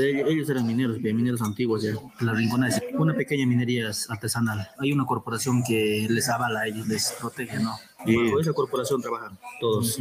eran 0.49 0.65
mineros, 0.65 0.99
bien, 0.99 1.15
mineros 1.17 1.41
antiguos 1.41 1.83
ya. 1.83 1.93
La 2.21 2.33
Rinconada 2.33 2.69
es 2.75 2.81
una 2.93 3.13
pequeña 3.13 3.45
minería 3.45 3.91
artesanal. 4.09 4.67
Hay 4.79 4.91
una 4.93 5.05
corporación 5.05 5.63
que 5.63 6.07
les 6.09 6.29
avala 6.29 6.61
a 6.61 6.67
ellos, 6.67 6.87
les 6.87 7.11
protege, 7.19 7.59
¿no? 7.59 7.75
Y 8.05 8.15
bajo 8.15 8.39
esa 8.39 8.53
corporación 8.53 9.01
trabajan 9.01 9.37
todos. 9.59 9.97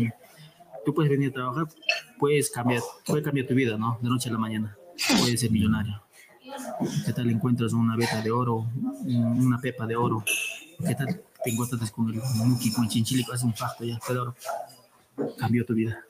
Tú 0.84 0.94
puedes 0.94 1.10
venir 1.10 1.30
a 1.30 1.32
trabajar, 1.32 1.64
puedes 2.18 2.50
cambiar, 2.50 2.82
puede 3.06 3.22
cambiar 3.22 3.46
tu 3.46 3.54
vida, 3.54 3.76
¿no? 3.76 3.98
De 4.00 4.08
noche 4.08 4.28
a 4.28 4.32
la 4.32 4.38
mañana. 4.38 4.76
Puedes 5.20 5.40
ser 5.40 5.50
millonario. 5.50 6.02
¿Qué 7.06 7.12
tal 7.12 7.30
encuentras 7.30 7.72
una 7.72 7.96
beta 7.96 8.20
de 8.20 8.30
oro, 8.30 8.66
un- 9.04 9.46
una 9.46 9.58
pepa 9.60 9.86
de 9.86 9.96
oro? 9.96 10.24
¿Qué 10.86 10.94
tal? 10.94 11.20
Te 11.44 11.50
encuentras 11.50 11.90
con 11.90 12.08
el 12.10 12.20
Muki, 12.36 12.72
con 12.72 12.88
Chinchilico, 12.88 13.32
hace 13.32 13.44
un 13.46 13.52
pacto 13.52 13.84
ya, 13.84 13.98
Pedro. 14.06 14.34
Cambió 15.38 15.64
tu 15.64 15.74
vida. 15.74 16.04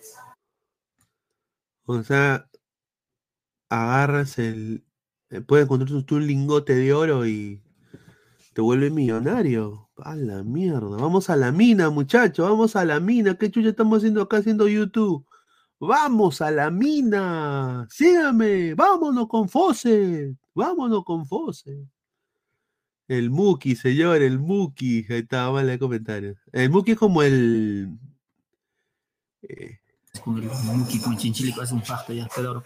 O 1.86 2.02
sea, 2.02 2.48
agarras 3.68 4.38
el. 4.38 4.84
eh, 5.30 5.40
Puedes 5.40 5.64
encontrar 5.64 6.02
tú 6.04 6.16
un 6.16 6.26
lingote 6.26 6.74
de 6.74 6.92
oro 6.92 7.26
y 7.26 7.60
te 8.54 8.60
vuelves 8.60 8.92
millonario. 8.92 9.88
A 9.96 10.16
la 10.16 10.42
mierda. 10.42 10.96
Vamos 10.96 11.30
a 11.30 11.36
la 11.36 11.52
mina, 11.52 11.90
muchachos. 11.90 12.48
Vamos 12.48 12.74
a 12.76 12.84
la 12.84 12.98
mina. 12.98 13.36
¿Qué 13.36 13.50
chucha 13.50 13.68
estamos 13.68 13.98
haciendo 13.98 14.22
acá 14.22 14.38
haciendo 14.38 14.66
YouTube? 14.66 15.24
Vamos 15.78 16.40
a 16.40 16.50
la 16.50 16.70
mina. 16.70 17.86
Sígame. 17.90 18.74
Vámonos 18.74 19.28
con 19.28 19.48
Fose. 19.48 20.36
Vámonos 20.54 21.04
con 21.04 21.26
Fose. 21.26 21.86
El 23.08 23.30
Muki, 23.30 23.76
señor, 23.76 24.22
el 24.22 24.38
Muki. 24.38 25.06
Ahí 25.10 25.20
está, 25.20 25.48
vale 25.50 25.78
comentarios. 25.78 26.36
El 26.52 26.70
Muki 26.70 26.92
es 26.92 26.98
como 26.98 27.22
el. 27.22 27.96
Eh, 29.42 29.78
Con 30.22 30.38
el 30.38 30.44
Muki, 30.44 31.00
con 31.00 31.16
Chinchilico, 31.16 31.62
hace 31.62 31.74
un 31.74 31.82
pacto 31.82 32.12
ya, 32.12 32.28
Pedro. 32.34 32.62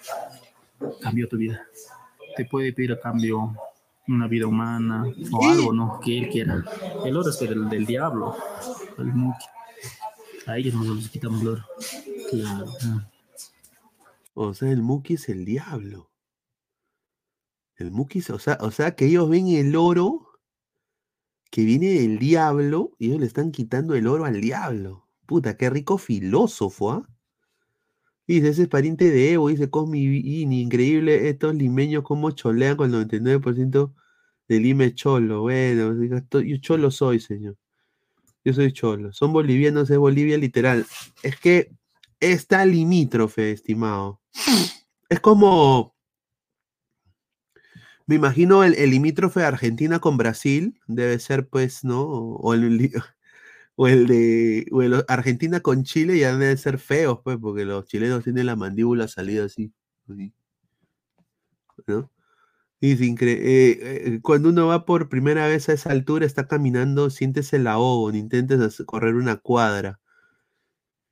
Cambió 1.00 1.28
tu 1.28 1.36
vida. 1.36 1.66
Te 2.36 2.44
puede 2.44 2.72
pedir 2.72 2.92
a 2.92 3.00
cambio 3.00 3.54
una 4.08 4.28
vida 4.28 4.46
humana 4.46 5.04
o 5.32 5.48
algo, 5.48 5.72
¿no? 5.72 6.00
Que 6.00 6.18
él 6.18 6.28
quiera. 6.28 6.64
El 7.04 7.16
oro 7.16 7.30
es 7.30 7.38
del, 7.38 7.68
del 7.68 7.86
diablo, 7.86 8.36
el 8.98 9.06
Muki. 9.06 9.44
A 10.46 10.58
ellos 10.58 10.74
nosotros 10.74 10.98
les 10.98 11.10
quitamos 11.10 11.42
el 11.42 11.48
oro. 11.48 11.64
Claro. 12.30 12.66
O 14.34 14.54
sea, 14.54 14.70
el 14.70 14.82
Muki 14.82 15.14
es 15.14 15.28
el 15.28 15.44
diablo. 15.44 16.10
El 17.76 17.90
Muki, 17.90 18.22
o 18.30 18.38
sea, 18.38 18.58
o 18.60 18.70
sea 18.70 18.94
que 18.94 19.06
ellos 19.06 19.28
ven 19.28 19.48
el 19.48 19.74
oro 19.76 20.26
que 21.50 21.64
viene 21.64 21.88
del 21.88 22.18
diablo 22.18 22.92
y 22.98 23.08
ellos 23.08 23.20
le 23.20 23.26
están 23.26 23.50
quitando 23.50 23.94
el 23.94 24.06
oro 24.06 24.24
al 24.24 24.40
diablo. 24.40 25.05
Puta, 25.26 25.56
qué 25.56 25.70
rico 25.70 25.98
filósofo, 25.98 26.92
¿ah? 26.92 27.08
Dice, 28.26 28.48
ese 28.48 28.62
es 28.62 28.68
pariente 28.68 29.10
de 29.10 29.32
Evo, 29.32 29.48
dice 29.48 29.70
Cosmi 29.70 30.00
increíble 30.00 31.28
estos 31.28 31.54
limeños 31.54 32.02
como 32.02 32.32
cholean 32.32 32.76
con 32.76 32.92
el 32.92 33.08
99% 33.08 33.94
del 34.48 34.62
lime 34.62 34.94
cholo. 34.94 35.42
Bueno, 35.42 35.94
yo 36.42 36.56
cholo 36.58 36.90
soy, 36.90 37.20
señor. 37.20 37.56
Yo 38.44 38.52
soy 38.52 38.72
cholo. 38.72 39.12
Son 39.12 39.32
bolivianos, 39.32 39.90
es 39.90 39.98
Bolivia 39.98 40.38
literal. 40.38 40.86
Es 41.22 41.38
que 41.38 41.72
está 42.20 42.64
limítrofe, 42.64 43.52
estimado. 43.52 44.20
Es 45.08 45.20
como. 45.20 45.94
Me 48.06 48.14
imagino 48.16 48.62
el, 48.64 48.74
el 48.74 48.90
limítrofe 48.90 49.40
de 49.40 49.46
Argentina 49.46 49.98
con 50.00 50.16
Brasil. 50.16 50.80
Debe 50.86 51.18
ser, 51.18 51.48
pues, 51.48 51.84
¿no? 51.84 52.02
O 52.04 52.54
el, 52.54 52.92
o 53.76 53.88
el 53.88 54.06
de. 54.06 54.66
O 54.72 54.82
el 54.82 55.04
Argentina 55.08 55.60
con 55.60 55.84
Chile 55.84 56.18
ya 56.18 56.36
deben 56.36 56.58
ser 56.58 56.78
feos, 56.78 57.20
pues, 57.24 57.38
porque 57.40 57.64
los 57.64 57.86
chilenos 57.86 58.24
tienen 58.24 58.46
la 58.46 58.56
mandíbula 58.56 59.08
salida 59.08 59.44
así. 59.46 59.72
así, 60.10 60.32
¿No? 61.86 62.10
Y 62.80 62.92
eh, 62.92 63.18
eh, 63.24 64.20
cuando 64.22 64.50
uno 64.50 64.66
va 64.68 64.84
por 64.84 65.08
primera 65.08 65.46
vez 65.48 65.68
a 65.68 65.72
esa 65.72 65.90
altura, 65.90 66.26
está 66.26 66.46
caminando, 66.46 67.10
sientes 67.10 67.52
el 67.52 67.66
ahogo, 67.66 68.12
ni 68.12 68.18
intentes 68.18 68.82
correr 68.86 69.14
una 69.14 69.36
cuadra. 69.36 70.00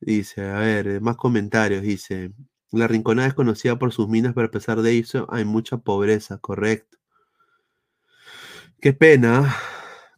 Dice, 0.00 0.42
a 0.42 0.58
ver, 0.58 1.00
más 1.00 1.16
comentarios. 1.16 1.82
Dice, 1.82 2.32
la 2.70 2.86
Rinconada 2.86 3.28
es 3.28 3.34
conocida 3.34 3.78
por 3.78 3.92
sus 3.92 4.08
minas, 4.08 4.34
pero 4.34 4.48
a 4.48 4.50
pesar 4.50 4.82
de 4.82 4.98
eso 4.98 5.26
hay 5.30 5.44
mucha 5.44 5.78
pobreza, 5.78 6.38
correcto. 6.38 6.98
Qué 8.80 8.92
pena, 8.92 9.56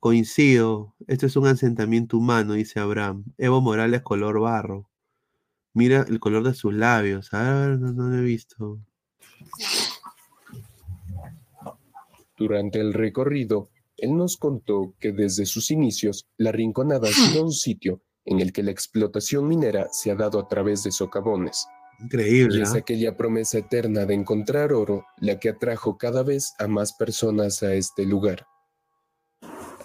coincido. 0.07 0.95
Esto 1.09 1.27
es 1.27 1.35
un 1.35 1.49
asentamiento 1.49 2.17
humano, 2.17 2.53
dice 2.53 2.79
Abraham. 2.79 3.25
Evo 3.39 3.61
Morales 3.61 4.03
color 4.03 4.39
barro. 4.39 4.89
Mira 5.75 6.07
el 6.09 6.21
color 6.21 6.45
de 6.45 6.55
sus 6.55 6.73
labios. 6.73 7.35
A 7.35 7.43
ver, 7.43 7.81
no, 7.81 7.93
no 7.93 8.09
lo 8.09 8.17
he 8.17 8.23
visto. 8.23 8.79
Durante 12.39 12.79
el 12.79 12.95
recorrido, 12.95 13.69
él 13.97 14.17
nos 14.17 14.37
contó 14.37 14.95
que 15.01 15.11
desde 15.11 15.45
sus 15.45 15.73
inicios, 15.73 16.29
La 16.37 16.53
Rinconada 16.53 17.09
ha 17.09 17.13
sido 17.13 17.43
un 17.43 17.51
sitio 17.51 18.01
en 18.25 18.39
el 18.39 18.53
que 18.53 18.63
la 18.63 18.71
explotación 18.71 19.49
minera 19.49 19.89
se 19.91 20.13
ha 20.13 20.15
dado 20.15 20.39
a 20.39 20.47
través 20.47 20.85
de 20.85 20.93
socavones. 20.93 21.67
Increíble. 21.99 22.61
Y 22.61 22.63
es 22.63 22.75
¿ah? 22.75 22.79
aquella 22.79 23.17
promesa 23.17 23.59
eterna 23.59 24.07
de 24.07 24.15
encontrar 24.15 24.73
oro 24.73 25.05
la 25.19 25.41
que 25.41 25.49
atrajo 25.49 25.99
cada 25.99 26.23
vez 26.23 26.55
a 26.61 26.69
más 26.69 26.93
personas 26.93 27.65
a 27.65 27.75
este 27.75 28.05
lugar. 28.05 28.47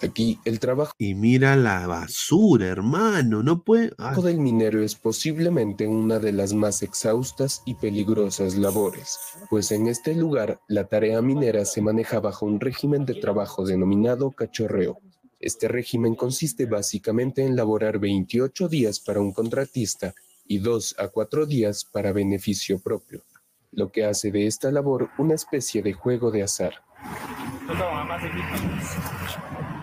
Aquí 0.02 0.40
el 0.44 0.58
trabajo 0.58 0.92
Y 0.98 1.14
mira 1.14 1.54
la 1.54 1.86
basura, 1.86 2.66
hermano. 2.66 3.42
No 3.42 3.62
puede. 3.62 3.92
ah, 3.98 4.20
del 4.20 4.40
minero 4.40 4.82
es 4.82 4.96
posiblemente 4.96 5.86
una 5.86 6.18
de 6.18 6.32
las 6.32 6.52
más 6.54 6.82
exhaustas 6.82 7.62
y 7.66 7.74
peligrosas 7.74 8.56
labores, 8.56 9.18
pues 9.48 9.70
en 9.70 9.86
este 9.86 10.14
lugar 10.14 10.60
la 10.66 10.88
tarea 10.88 11.22
minera 11.22 11.64
se 11.64 11.82
maneja 11.82 12.18
bajo 12.18 12.46
un 12.46 12.58
régimen 12.58 13.06
de 13.06 13.14
trabajo 13.14 13.64
denominado 13.64 14.32
cachorreo. 14.32 14.98
Este 15.38 15.68
régimen 15.68 16.16
consiste 16.16 16.66
básicamente 16.66 17.44
en 17.44 17.54
laborar 17.54 17.98
28 17.98 18.68
días 18.68 18.98
para 18.98 19.20
un 19.20 19.32
contratista 19.32 20.14
y 20.46 20.58
2 20.58 20.96
a 20.98 21.08
4 21.08 21.46
días 21.46 21.84
para 21.84 22.12
beneficio 22.12 22.80
propio, 22.80 23.22
lo 23.70 23.90
que 23.90 24.04
hace 24.04 24.32
de 24.32 24.46
esta 24.46 24.72
labor 24.72 25.10
una 25.18 25.34
especie 25.34 25.82
de 25.82 25.92
juego 25.92 26.30
de 26.30 26.42
azar. 26.42 26.74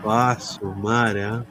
Ah, 0.05 0.37
su 0.39 0.65
madre, 0.65 1.23
ah. 1.23 1.45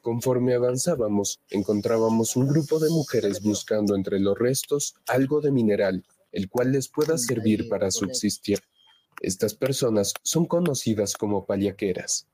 Conforme 0.00 0.54
avanzábamos, 0.54 1.40
encontrábamos 1.50 2.36
un 2.36 2.46
grupo 2.46 2.78
de 2.78 2.90
mujeres 2.90 3.42
buscando 3.42 3.96
entre 3.96 4.20
los 4.20 4.38
restos 4.38 4.94
algo 5.08 5.40
de 5.40 5.50
mineral, 5.50 6.04
el 6.30 6.48
cual 6.48 6.70
les 6.70 6.88
pueda 6.88 7.18
servir 7.18 7.68
para 7.68 7.90
subsistir. 7.90 8.60
Estas 9.20 9.54
personas 9.54 10.14
son 10.22 10.46
conocidas 10.46 11.14
como 11.14 11.44
paliaqueras. 11.44 12.28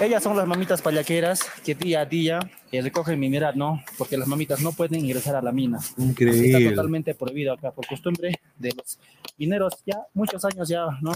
Ellas 0.00 0.22
son 0.22 0.36
las 0.36 0.46
mamitas 0.46 0.82
payaqueras 0.82 1.40
que 1.64 1.74
día 1.74 2.00
a 2.00 2.04
día 2.04 2.38
eh, 2.70 2.82
recogen 2.82 3.18
mineral, 3.18 3.56
¿no? 3.56 3.82
Porque 3.96 4.16
las 4.16 4.28
mamitas 4.28 4.60
no 4.60 4.72
pueden 4.72 5.04
ingresar 5.04 5.36
a 5.36 5.42
la 5.42 5.52
mina. 5.52 5.78
Está 5.78 6.02
Increíble. 6.02 6.70
totalmente 6.70 7.14
prohibido 7.14 7.54
acá 7.54 7.72
por 7.72 7.86
costumbre 7.86 8.40
de 8.56 8.72
los 8.72 8.98
mineros, 9.38 9.74
ya 9.86 10.06
muchos 10.12 10.44
años 10.44 10.68
ya, 10.68 10.86
¿no? 11.00 11.12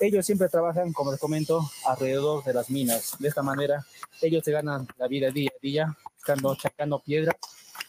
Ellos 0.00 0.24
siempre 0.26 0.48
trabajan, 0.48 0.92
como 0.92 1.10
les 1.10 1.20
comento, 1.20 1.68
alrededor 1.86 2.44
de 2.44 2.54
las 2.54 2.70
minas. 2.70 3.16
De 3.18 3.28
esta 3.28 3.42
manera, 3.42 3.84
ellos 4.22 4.44
se 4.44 4.52
ganan 4.52 4.86
la 4.96 5.08
vida 5.08 5.30
día 5.30 5.50
a 5.54 5.58
día, 5.60 5.96
buscando, 6.14 6.54
sacando 6.54 7.00
piedras, 7.02 7.34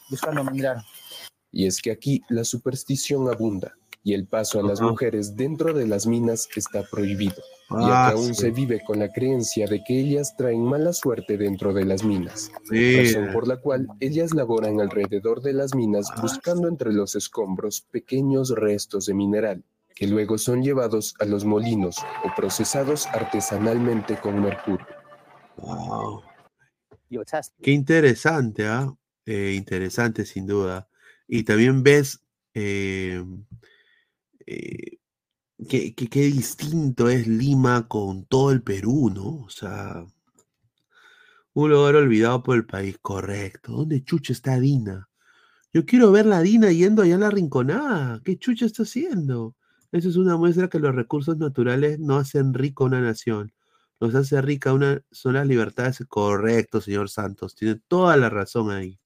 buscando 0.08 0.42
mineral. 0.44 0.84
Y 1.52 1.66
es 1.66 1.80
que 1.80 1.90
aquí 1.92 2.22
la 2.28 2.44
superstición 2.44 3.28
abunda 3.28 3.74
y 4.02 4.14
el 4.14 4.26
paso 4.26 4.58
a 4.58 4.62
las 4.62 4.80
mujeres 4.80 5.36
dentro 5.36 5.72
de 5.74 5.86
las 5.86 6.06
minas 6.06 6.48
está 6.56 6.82
prohibido, 6.90 7.36
ya 7.70 8.06
Ah, 8.06 8.08
que 8.08 8.12
aún 8.14 8.34
sí. 8.34 8.42
se 8.42 8.50
vive 8.50 8.82
con 8.84 8.98
la 8.98 9.12
creencia 9.12 9.66
de 9.66 9.82
que 9.84 10.00
ellas 10.00 10.34
traen 10.38 10.62
mala 10.64 10.92
suerte 10.94 11.36
dentro 11.36 11.74
de 11.74 11.84
las 11.84 12.02
minas, 12.02 12.50
razón 12.70 13.32
por 13.32 13.46
la 13.46 13.58
cual 13.58 13.88
ellas 14.00 14.32
laboran 14.32 14.80
alrededor 14.80 15.42
de 15.42 15.52
las 15.52 15.74
minas 15.74 16.06
Ah, 16.12 16.22
buscando 16.22 16.66
entre 16.66 16.92
los 16.94 17.14
escombros 17.14 17.82
pequeños 17.82 18.50
restos 18.56 19.04
de 19.06 19.14
mineral, 19.14 19.64
que 20.00 20.06
luego 20.06 20.38
son 20.38 20.62
llevados 20.62 21.14
a 21.20 21.26
los 21.26 21.44
molinos 21.44 21.94
o 22.24 22.34
procesados 22.34 23.06
artesanalmente 23.08 24.18
con 24.18 24.40
mercurio. 24.40 24.86
Wow. 25.58 26.22
Qué 27.60 27.72
interesante, 27.72 28.66
¿ah? 28.66 28.90
Eh, 29.26 29.52
interesante, 29.54 30.24
sin 30.24 30.46
duda. 30.46 30.88
Y 31.28 31.42
también 31.42 31.82
ves 31.82 32.24
eh, 32.54 33.22
eh, 34.46 34.96
qué, 35.68 35.94
qué- 35.94 36.08
qué 36.08 36.22
distinto 36.22 37.10
es 37.10 37.26
Lima 37.28 37.86
con 37.86 38.24
todo 38.24 38.52
el 38.52 38.62
Perú, 38.62 39.10
¿no? 39.14 39.44
O 39.44 39.50
sea, 39.50 40.06
un 41.52 41.70
lugar 41.70 41.96
olvidado 41.96 42.42
por 42.42 42.56
el 42.56 42.64
país, 42.64 42.96
correcto. 43.02 43.72
¿Dónde 43.72 44.02
chucha 44.02 44.32
está 44.32 44.58
Dina? 44.58 45.10
Yo 45.74 45.84
quiero 45.84 46.10
ver 46.10 46.24
la 46.24 46.40
Dina 46.40 46.72
yendo 46.72 47.02
allá 47.02 47.16
a 47.16 47.18
la 47.18 47.30
Rinconada. 47.30 48.22
¿Qué 48.24 48.38
chucha 48.38 48.64
está 48.64 48.84
haciendo? 48.84 49.56
Eso 49.92 50.08
es 50.08 50.16
una 50.16 50.36
muestra 50.36 50.68
que 50.68 50.78
los 50.78 50.94
recursos 50.94 51.36
naturales 51.36 51.98
no 51.98 52.16
hacen 52.16 52.54
rico 52.54 52.84
a 52.84 52.86
una 52.88 53.00
nación. 53.00 53.52
Nos 53.98 54.14
hace 54.14 54.40
rica 54.40 54.72
una, 54.72 55.02
son 55.10 55.34
las 55.34 55.46
libertades. 55.46 56.04
Correcto, 56.08 56.80
señor 56.80 57.10
Santos. 57.10 57.54
Tiene 57.54 57.80
toda 57.88 58.16
la 58.16 58.30
razón 58.30 58.70
ahí. 58.70 58.98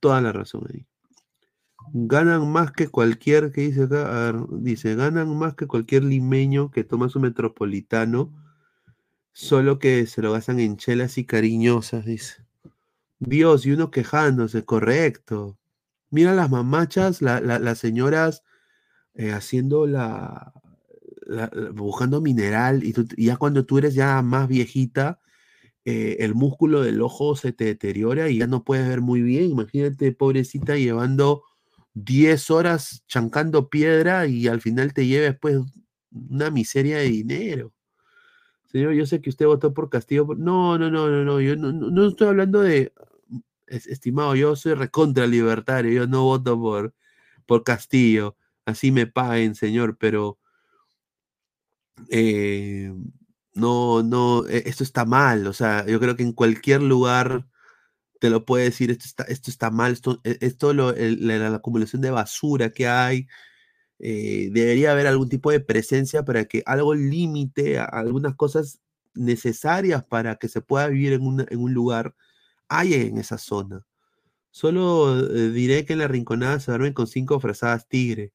Toda 0.00 0.20
la 0.20 0.32
razón 0.32 0.66
ahí. 0.72 0.86
Ganan 1.92 2.50
más 2.50 2.72
que 2.72 2.88
cualquier, 2.88 3.52
que 3.52 3.62
dice 3.62 3.82
acá? 3.84 4.32
Dice, 4.52 4.94
ganan 4.94 5.36
más 5.36 5.54
que 5.54 5.66
cualquier 5.66 6.04
limeño 6.04 6.70
que 6.70 6.84
toma 6.84 7.08
su 7.08 7.20
metropolitano, 7.20 8.32
solo 9.32 9.78
que 9.78 10.06
se 10.06 10.22
lo 10.22 10.32
gastan 10.32 10.60
en 10.60 10.76
chelas 10.76 11.18
y 11.18 11.24
cariñosas, 11.26 12.06
dice. 12.06 12.44
Dios, 13.18 13.66
y 13.66 13.72
uno 13.72 13.90
quejándose, 13.90 14.64
correcto. 14.64 15.58
Mira 16.10 16.32
las 16.32 16.48
mamachas, 16.50 17.20
la- 17.20 17.40
las 17.40 17.78
señoras 17.78 18.44
eh, 19.14 19.32
haciendo 19.32 19.86
la, 19.86 20.52
buscando 21.72 22.20
mineral 22.20 22.84
y, 22.84 22.94
ya 23.16 23.36
cuando 23.36 23.64
tú 23.64 23.78
eres 23.78 23.94
ya 23.94 24.20
más 24.22 24.48
viejita, 24.48 25.20
eh, 25.84 26.16
el 26.20 26.34
músculo 26.34 26.82
del 26.82 27.02
ojo 27.02 27.36
se 27.36 27.52
te 27.52 27.64
deteriora 27.64 28.28
y 28.30 28.38
ya 28.38 28.46
no 28.46 28.64
puedes 28.64 28.88
ver 28.88 29.00
muy 29.00 29.22
bien. 29.22 29.50
Imagínate, 29.50 30.12
pobrecita, 30.12 30.76
llevando 30.76 31.42
10 31.94 32.50
horas 32.50 33.04
chancando 33.06 33.68
piedra 33.68 34.26
y 34.26 34.48
al 34.48 34.60
final 34.60 34.94
te 34.94 35.06
lleva 35.06 35.26
después 35.26 35.58
una 36.10 36.50
miseria 36.50 36.98
de 36.98 37.04
dinero. 37.04 37.72
Señor, 38.66 38.92
yo 38.94 39.06
sé 39.06 39.20
que 39.20 39.30
usted 39.30 39.46
votó 39.46 39.72
por 39.72 39.88
Castillo. 39.90 40.26
No, 40.36 40.78
no, 40.78 40.90
no, 40.90 41.08
no, 41.08 41.24
no. 41.24 41.40
Yo 41.40 41.54
no, 41.56 42.06
estoy 42.08 42.28
hablando 42.28 42.60
de. 42.60 42.92
es- 43.66 43.86
estimado, 43.86 44.34
yo 44.34 44.56
soy 44.56 44.74
recontra 44.74 45.26
libertario. 45.26 45.92
Yo 45.92 46.06
no 46.06 46.24
voto 46.24 46.58
por, 46.60 46.94
por 47.46 47.62
Castillo. 47.62 48.36
Así 48.66 48.92
me 48.92 49.06
paguen, 49.06 49.54
señor, 49.54 49.96
pero. 49.98 50.38
eh, 52.10 52.92
no, 53.54 54.02
no, 54.02 54.46
e- 54.48 54.64
esto 54.68 54.82
está 54.84 55.04
mal. 55.04 55.46
O 55.46 55.52
sea, 55.52 55.86
yo 55.86 56.00
creo 56.00 56.16
que 56.16 56.22
en 56.22 56.32
cualquier 56.32 56.82
lugar 56.82 57.46
te 58.20 58.30
lo 58.30 58.44
puede 58.46 58.64
decir, 58.66 58.90
esto 58.92 59.06
está, 59.06 59.24
esto 59.24 59.50
está 59.50 59.70
mal, 59.70 59.92
esto, 59.92 60.20
e- 60.24 60.38
esto 60.42 60.74
lo, 60.74 60.92
la, 60.94 61.38
la 61.50 61.56
acumulación 61.58 62.02
de 62.02 62.10
basura 62.12 62.70
que 62.72 62.88
hay, 62.88 63.28
eh, 64.00 64.50
debería 64.52 64.92
haber 64.92 65.06
algún 65.08 65.28
tipo 65.30 65.50
de 65.52 65.60
presencia 65.60 66.24
para 66.24 66.46
que 66.46 66.62
algo 66.66 66.94
limite 66.94 67.78
a 67.78 67.84
algunas 67.86 68.34
cosas 68.36 68.80
necesarias 69.14 70.04
para 70.04 70.36
que 70.36 70.48
se 70.48 70.60
pueda 70.62 70.88
vivir 70.88 71.14
en, 71.14 71.46
en 71.50 71.60
un 71.60 71.74
lugar 71.74 72.14
haya 72.68 72.98
en 72.98 73.18
esa 73.18 73.38
zona. 73.38 73.86
Solo 74.50 75.20
eh, 75.30 75.50
diré 75.50 75.84
que 75.84 75.94
en 75.94 76.00
la 76.00 76.08
rinconada 76.08 76.60
se 76.60 76.70
duermen 76.72 76.94
con 76.94 77.06
cinco 77.06 77.40
frazadas 77.40 77.88
tigre. 77.88 78.32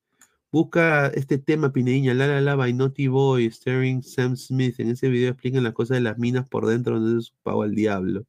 Busca 0.51 1.07
este 1.09 1.37
tema, 1.37 1.71
Pineña, 1.71 2.15
La 2.15 2.25
La 2.25 2.41
La 2.41 2.55
by 2.55 2.73
Naughty 2.73 3.07
Boy, 3.07 3.51
starring 3.51 4.01
Sam 4.01 4.35
Smith. 4.35 4.79
En 4.79 4.89
ese 4.89 5.07
video 5.07 5.29
explican 5.29 5.63
las 5.63 5.73
cosas 5.73 5.97
de 5.97 6.01
las 6.01 6.17
minas 6.17 6.49
por 6.49 6.65
dentro 6.65 6.99
donde 6.99 7.21
se 7.21 7.31
pago 7.43 7.61
al 7.61 7.75
diablo. 7.75 8.25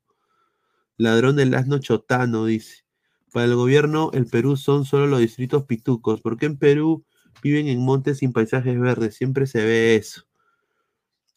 Ladrón 0.98 1.36
del 1.36 1.54
asno 1.54 1.78
chotano, 1.78 2.44
dice. 2.44 2.84
Para 3.32 3.46
el 3.46 3.54
gobierno, 3.54 4.10
el 4.12 4.26
Perú 4.26 4.58
son 4.58 4.84
solo 4.84 5.06
los 5.06 5.20
distritos 5.20 5.64
pitucos. 5.64 6.20
¿Por 6.20 6.36
qué 6.36 6.44
en 6.44 6.58
Perú 6.58 7.06
viven 7.42 7.68
en 7.68 7.82
montes 7.82 8.18
sin 8.18 8.34
paisajes 8.34 8.78
verdes? 8.78 9.14
Siempre 9.16 9.46
se 9.46 9.64
ve 9.64 9.96
eso. 9.96 10.24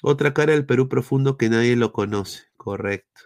Otra 0.02 0.34
cara 0.34 0.52
del 0.52 0.66
Perú 0.66 0.90
profundo 0.90 1.38
que 1.38 1.50
nadie 1.50 1.78
lo 1.78 1.94
conoce. 1.94 2.42
Correcto. 2.58 3.22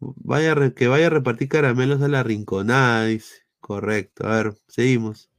Vaya 0.00 0.54
que 0.74 0.88
vaya 0.88 1.08
a 1.08 1.10
repartir 1.10 1.48
caramelos 1.48 2.00
a 2.00 2.08
la 2.08 2.22
rinconada, 2.22 3.04
dice. 3.04 3.42
Correcto. 3.60 4.26
A 4.26 4.36
ver, 4.36 4.54
seguimos. 4.66 5.33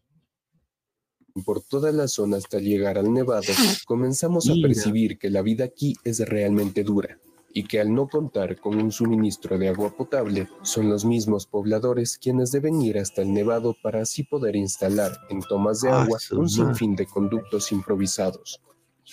Por 1.44 1.62
toda 1.62 1.92
la 1.92 2.08
zona 2.08 2.38
hasta 2.38 2.60
llegar 2.60 2.98
al 2.98 3.12
Nevado, 3.12 3.52
comenzamos 3.86 4.50
a 4.50 4.54
percibir 4.62 5.18
que 5.18 5.30
la 5.30 5.42
vida 5.42 5.66
aquí 5.66 5.98
es 6.06 6.20
realmente 6.20 6.84
dura 6.84 7.20
y 7.54 7.66
que 7.66 7.82
al 7.82 7.94
no 7.94 8.08
contar 8.08 8.58
con 8.60 8.78
un 8.78 8.92
suministro 8.92 9.58
de 9.58 9.68
agua 9.68 9.96
potable, 9.96 10.48
son 10.62 10.90
los 10.90 11.04
mismos 11.04 11.46
pobladores 11.46 12.18
quienes 12.18 12.52
deben 12.52 12.82
ir 12.82 12.98
hasta 12.98 13.22
el 13.22 13.34
Nevado 13.34 13.76
para 13.82 14.02
así 14.02 14.24
poder 14.24 14.56
instalar 14.56 15.12
en 15.30 15.42
tomas 15.42 15.82
de 15.82 15.90
Ah, 15.90 16.04
agua 16.04 16.20
un 16.32 16.50
sinfín 16.50 16.96
de 16.96 17.06
conductos 17.06 17.72
improvisados 17.72 18.62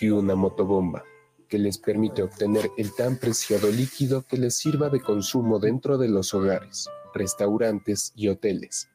y 0.01 0.11
una 0.11 0.37
motobomba 0.37 1.03
que 1.49 1.59
les 1.59 1.79
permite 1.79 2.23
obtener 2.23 2.71
el 2.77 2.95
tan 2.95 3.17
preciado 3.17 3.69
líquido 3.71 4.25
que 4.27 4.39
les 4.39 4.57
sirva 4.57 4.89
de 4.91 5.01
consumo 5.01 5.59
dentro 5.59 5.99
de 5.99 6.09
los 6.09 6.35
hogares, 6.35 6.89
restaurantes 7.15 8.13
y 8.17 8.29
hoteles. 8.29 8.89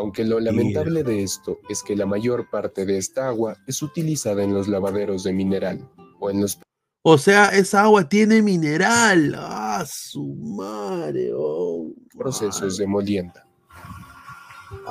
Aunque 0.00 0.24
lo 0.24 0.40
lamentable 0.40 1.02
de 1.02 1.22
esto 1.22 1.58
es 1.68 1.82
que 1.82 1.94
la 1.94 2.06
mayor 2.06 2.48
parte 2.48 2.86
de 2.86 2.96
esta 2.96 3.28
agua 3.28 3.58
es 3.66 3.82
utilizada 3.82 4.42
en 4.42 4.54
los 4.54 4.66
lavaderos 4.66 5.24
de 5.24 5.34
mineral 5.34 5.86
o 6.18 6.30
en 6.30 6.40
los 6.40 6.58
O 7.02 7.18
sea, 7.18 7.50
esa 7.50 7.82
agua 7.82 8.08
tiene 8.08 8.40
mineral. 8.40 9.34
Ah, 9.36 9.84
su 9.86 10.24
madre. 10.24 11.32
oh, 11.36 11.92
procesos 12.16 12.78
de 12.78 12.86
molienda. 12.86 13.46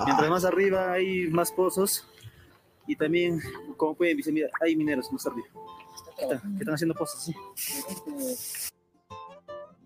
Mientras 0.06 0.30
más 0.30 0.46
arriba 0.46 0.92
hay 0.92 1.28
más 1.32 1.52
pozos 1.52 2.06
y 2.86 2.96
también, 2.96 3.42
como 3.76 3.96
pueden 3.96 4.18
ver, 4.18 4.32
mira, 4.32 4.50
hay 4.62 4.76
mineros 4.76 5.12
más 5.12 5.26
arriba. 5.26 5.48
Que 6.18 6.24
están, 6.26 6.54
que 6.54 6.60
están 6.60 6.76
haciendo 6.76 6.94
pozos, 6.94 7.24
sí. 7.24 7.34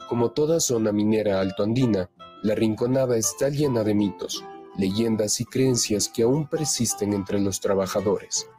Como 0.09 0.31
toda 0.31 0.59
zona 0.59 0.91
minera 0.91 1.39
altoandina, 1.39 2.09
la 2.41 2.55
Rinconada 2.55 3.15
está 3.15 3.47
llena 3.47 3.85
de 3.85 3.93
mitos, 3.93 4.43
leyendas 4.77 5.39
y 5.39 5.45
creencias 5.45 6.09
que 6.09 6.23
aún 6.23 6.47
persisten 6.47 7.13
entre 7.13 7.39
los 7.39 7.59
trabajadores. 7.59 8.49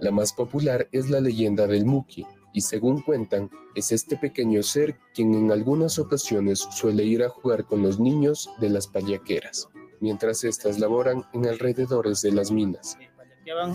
La 0.00 0.10
más 0.10 0.32
popular 0.32 0.88
es 0.92 1.10
la 1.10 1.20
leyenda 1.20 1.66
del 1.66 1.84
Muki, 1.84 2.26
y 2.52 2.60
según 2.62 3.02
cuentan, 3.02 3.50
es 3.74 3.92
este 3.92 4.16
pequeño 4.16 4.62
ser 4.62 4.98
quien 5.14 5.34
en 5.34 5.52
algunas 5.52 5.98
ocasiones 5.98 6.60
suele 6.70 7.04
ir 7.04 7.22
a 7.22 7.28
jugar 7.28 7.64
con 7.64 7.82
los 7.82 8.00
niños 8.00 8.50
de 8.58 8.70
las 8.70 8.86
payaqueras, 8.86 9.68
mientras 10.00 10.44
éstas 10.44 10.78
laboran 10.78 11.24
en 11.32 11.46
alrededores 11.46 12.22
de 12.22 12.32
las 12.32 12.50
minas. 12.50 12.96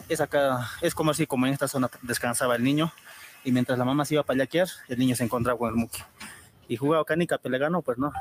Es 0.07 0.21
acá, 0.21 0.69
es 0.81 0.93
como 0.93 1.11
así, 1.11 1.25
como 1.25 1.47
en 1.47 1.53
esta 1.53 1.67
zona 1.67 1.89
descansaba 2.03 2.55
el 2.55 2.63
niño 2.63 2.91
y 3.43 3.51
mientras 3.51 3.77
la 3.77 3.85
mamá 3.85 4.05
se 4.05 4.15
iba 4.15 4.21
a 4.21 4.25
payaquear, 4.25 4.67
el 4.87 4.99
niño 4.99 5.15
se 5.15 5.23
encontraba 5.23 5.57
con 5.57 5.69
el 5.69 5.75
muki. 5.75 5.99
Y 6.67 6.77
jugaba 6.77 7.03
canica, 7.05 7.37
pelegano, 7.37 7.81
pues 7.81 7.97
no, 7.97 8.11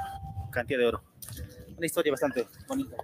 cantidad 0.51 0.78
de 0.78 0.86
oro. 0.86 1.03
Una 1.83 1.87
historia 1.89 2.13
bastante 2.13 2.47
bonita. 2.69 2.97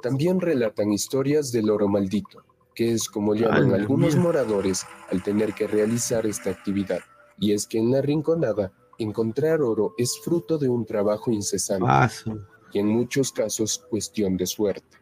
También 0.00 0.40
relatan 0.40 0.92
historias 0.92 1.50
del 1.50 1.70
oro 1.70 1.88
maldito, 1.88 2.44
que 2.72 2.92
es 2.92 3.08
como 3.08 3.34
llaman 3.34 3.72
algunos 3.72 4.14
moradores 4.14 4.86
al 5.10 5.24
tener 5.24 5.54
que 5.54 5.66
realizar 5.66 6.24
esta 6.24 6.50
actividad. 6.50 7.00
Y 7.36 7.50
es 7.50 7.66
que 7.66 7.78
en 7.78 7.90
la 7.90 8.00
rinconada, 8.00 8.72
encontrar 8.96 9.60
oro 9.60 9.92
es 9.98 10.20
fruto 10.22 10.56
de 10.56 10.68
un 10.68 10.86
trabajo 10.86 11.32
incesante 11.32 11.84
Paso. 11.84 12.46
y 12.72 12.78
en 12.78 12.86
muchos 12.86 13.32
casos 13.32 13.84
cuestión 13.90 14.36
de 14.36 14.46
suerte. 14.46 14.96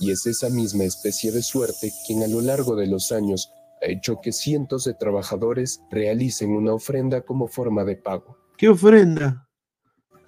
Y 0.00 0.10
es 0.10 0.26
esa 0.26 0.50
misma 0.50 0.82
especie 0.82 1.30
de 1.30 1.42
suerte 1.44 1.92
quien 2.08 2.24
a 2.24 2.26
lo 2.26 2.40
largo 2.40 2.74
de 2.74 2.88
los 2.88 3.12
años 3.12 3.52
ha 3.82 3.86
hecho 3.86 4.20
que 4.20 4.32
cientos 4.32 4.82
de 4.82 4.94
trabajadores 4.94 5.80
realicen 5.92 6.50
una 6.50 6.72
ofrenda 6.74 7.20
como 7.20 7.46
forma 7.46 7.84
de 7.84 7.94
pago. 7.94 8.36
¿Qué 8.56 8.68
ofrenda? 8.68 9.45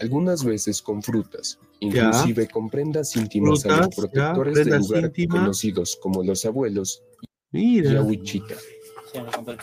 Algunas 0.01 0.45
veces 0.45 0.81
con 0.81 1.03
frutas, 1.03 1.59
inclusive 1.81 2.49
con 2.49 2.71
prendas 2.71 3.17
íntimas 3.17 3.65
a 3.67 3.79
los 3.79 3.95
Frutas, 3.95 4.13
ya, 4.15 4.33
protectores 4.33 4.67
del 4.67 4.79
lugar 4.81 5.05
íntimas. 5.05 5.41
conocidos 5.41 5.99
como 6.01 6.23
los 6.23 6.45
abuelos 6.45 7.03
Mira. 7.51 7.91
y 7.91 7.95
me 7.95 9.31
compré. 9.33 9.57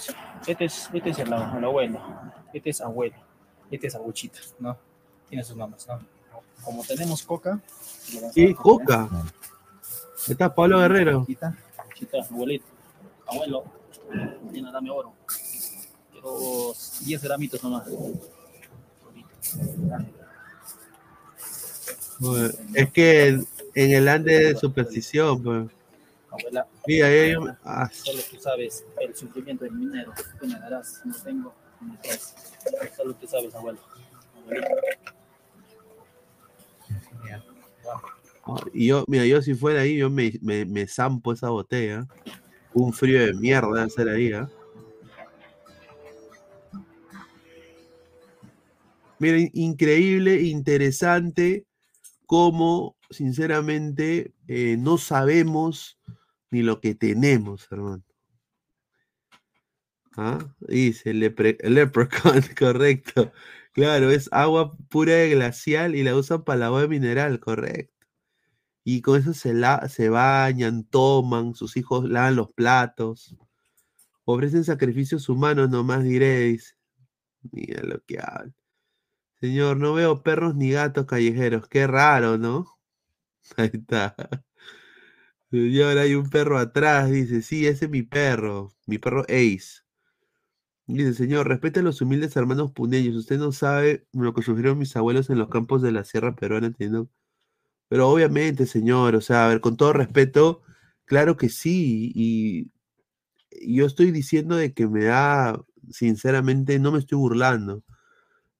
Este 0.48 0.66
es, 0.66 0.90
este 0.94 1.10
es 1.12 1.20
el, 1.20 1.28
el 1.28 1.34
abuelo, 1.34 2.02
este 2.53 2.70
es 2.70 2.82
abuelo, 2.82 3.16
este 3.72 3.88
es 3.88 3.95
abuchita, 3.95 4.40
¿no? 4.60 4.78
Tiene 5.30 5.44
sus 5.44 5.56
nombres, 5.56 5.88
¿no? 5.88 5.99
Como 6.64 6.84
tenemos 6.84 7.24
coca. 7.24 7.62
¿Qué? 8.34 8.53
¿Coca? 8.56 9.10
Ahí 9.12 10.32
Está 10.32 10.53
Pablo 10.53 10.80
Guerrero. 10.80 11.20
Abuelita, 11.20 11.57
abuelito, 12.30 12.66
abuelo, 13.28 13.64
tiene 14.52 14.72
dame 14.72 14.90
oro. 14.90 15.14
Quiero 16.12 16.74
10 17.06 17.24
gramitos 17.24 17.64
nomás. 17.64 17.88
Es 22.73 22.91
que 22.91 23.27
en, 23.27 23.47
en 23.73 23.91
el 23.91 24.07
ande 24.07 24.33
de 24.39 24.55
superstición, 24.55 25.41
pues. 25.43 25.67
Abuela, 26.29 26.67
Mira, 26.87 27.39
un- 27.39 27.57
ah, 27.63 27.89
solo 27.91 28.19
tú 28.29 28.37
sabes 28.39 28.85
el 28.99 29.15
sufrimiento 29.15 29.63
del 29.63 29.73
minero. 29.73 30.13
Tú 30.39 30.47
me 30.47 30.59
darás, 30.59 31.01
no 31.05 31.13
tengo, 31.23 31.53
no. 31.81 31.97
Solo 32.95 33.15
tú 33.15 33.27
sabes, 33.27 33.53
abuelo. 33.55 33.79
Y 38.73 38.87
yo, 38.87 39.03
mira, 39.07 39.25
yo 39.25 39.41
si 39.41 39.55
fuera 39.55 39.81
ahí, 39.81 39.97
yo 39.97 40.09
me, 40.09 40.33
me, 40.41 40.65
me 40.65 40.87
zampo 40.87 41.33
esa 41.33 41.49
botella. 41.49 42.05
Un 42.73 42.93
frío 42.93 43.25
de 43.25 43.33
mierda 43.33 43.83
hacer 43.83 44.07
ahí, 44.09 44.33
¿ah? 44.33 44.49
Miren, 49.17 49.49
increíble, 49.53 50.41
interesante, 50.41 51.65
cómo 52.26 52.97
sinceramente 53.10 54.34
eh, 54.47 54.77
no 54.77 54.97
sabemos 54.97 55.99
ni 56.52 56.61
lo 56.64 56.80
que 56.81 56.95
tenemos, 56.95 57.68
hermano. 57.72 58.03
¿Ah? 60.18 60.39
Dice 60.60 61.11
el 61.11 61.22
lepre- 61.22 61.57
leprechaun, 61.64 62.41
correcto. 62.57 63.31
Claro, 63.73 64.10
es 64.11 64.30
agua 64.31 64.77
pura 64.89 65.14
de 65.14 65.31
glacial 65.31 65.95
y 65.95 66.03
la 66.03 66.15
usan 66.15 66.43
para 66.43 66.60
la 66.60 66.65
agua 66.68 66.81
de 66.81 66.88
mineral, 66.88 67.39
correcto. 67.39 67.93
Y 68.85 69.02
con 69.02 69.19
eso 69.19 69.34
se, 69.34 69.53
la, 69.53 69.89
se 69.89 70.10
bañan, 70.10 70.85
toman, 70.85 71.56
sus 71.56 71.76
hijos 71.77 72.10
lavan 72.10 72.35
los 72.38 72.52
platos. 72.53 73.35
Ofrecen 74.26 74.64
sacrificios 74.64 75.30
humanos, 75.30 75.69
nomás 75.69 76.03
diréis. 76.03 76.77
Mira 77.52 77.84
lo 77.84 78.02
que 78.06 78.19
habla. 78.19 78.53
Señor, 79.40 79.78
no 79.78 79.94
veo 79.94 80.24
perros 80.24 80.56
ni 80.56 80.72
gatos 80.72 81.06
callejeros. 81.06 81.68
Qué 81.70 81.88
raro, 81.88 82.38
¿no? 82.38 82.68
Ahí 83.57 83.72
está. 83.74 84.16
Señor, 85.49 85.98
hay 85.98 86.14
un 86.14 86.30
perro 86.30 86.60
atrás, 86.60 87.10
dice, 87.10 87.41
sí, 87.41 87.66
ese 87.66 87.86
es 87.86 87.91
mi 87.91 88.03
perro, 88.03 88.76
mi 88.86 88.99
perro 88.99 89.24
Ace. 89.24 89.82
Dice, 90.88 91.14
señor, 91.16 91.48
respete 91.48 91.80
a 91.80 91.84
los 91.84 92.02
humildes 92.02 92.36
hermanos 92.36 92.72
puneños. 92.72 93.16
Usted 93.16 93.40
no 93.40 93.52
sabe 93.52 94.06
lo 94.14 94.34
que 94.34 94.44
sufrieron 94.44 94.78
mis 94.78 94.95
abuelos 94.95 95.30
en 95.32 95.40
los 95.40 95.49
campos 95.49 95.82
de 95.82 95.91
la 95.91 96.03
sierra 96.03 96.36
peruana, 96.36 96.72
teniendo... 96.72 97.10
Pero 97.90 98.10
obviamente, 98.10 98.66
señor, 98.68 99.16
o 99.16 99.22
sea, 99.22 99.45
a 99.45 99.49
ver, 99.49 99.62
con 99.62 99.78
todo 99.78 99.94
respeto, 99.94 100.64
claro 101.06 101.38
que 101.38 101.49
sí. 101.49 102.12
Y, 102.16 102.72
y 103.52 103.78
yo 103.78 103.86
estoy 103.88 104.12
diciendo 104.12 104.56
de 104.57 104.74
que 104.74 104.88
me 104.88 105.06
da, 105.06 105.62
sinceramente, 105.91 106.80
no 106.80 106.91
me 106.94 106.99
estoy 106.99 107.18
burlando. 107.20 107.84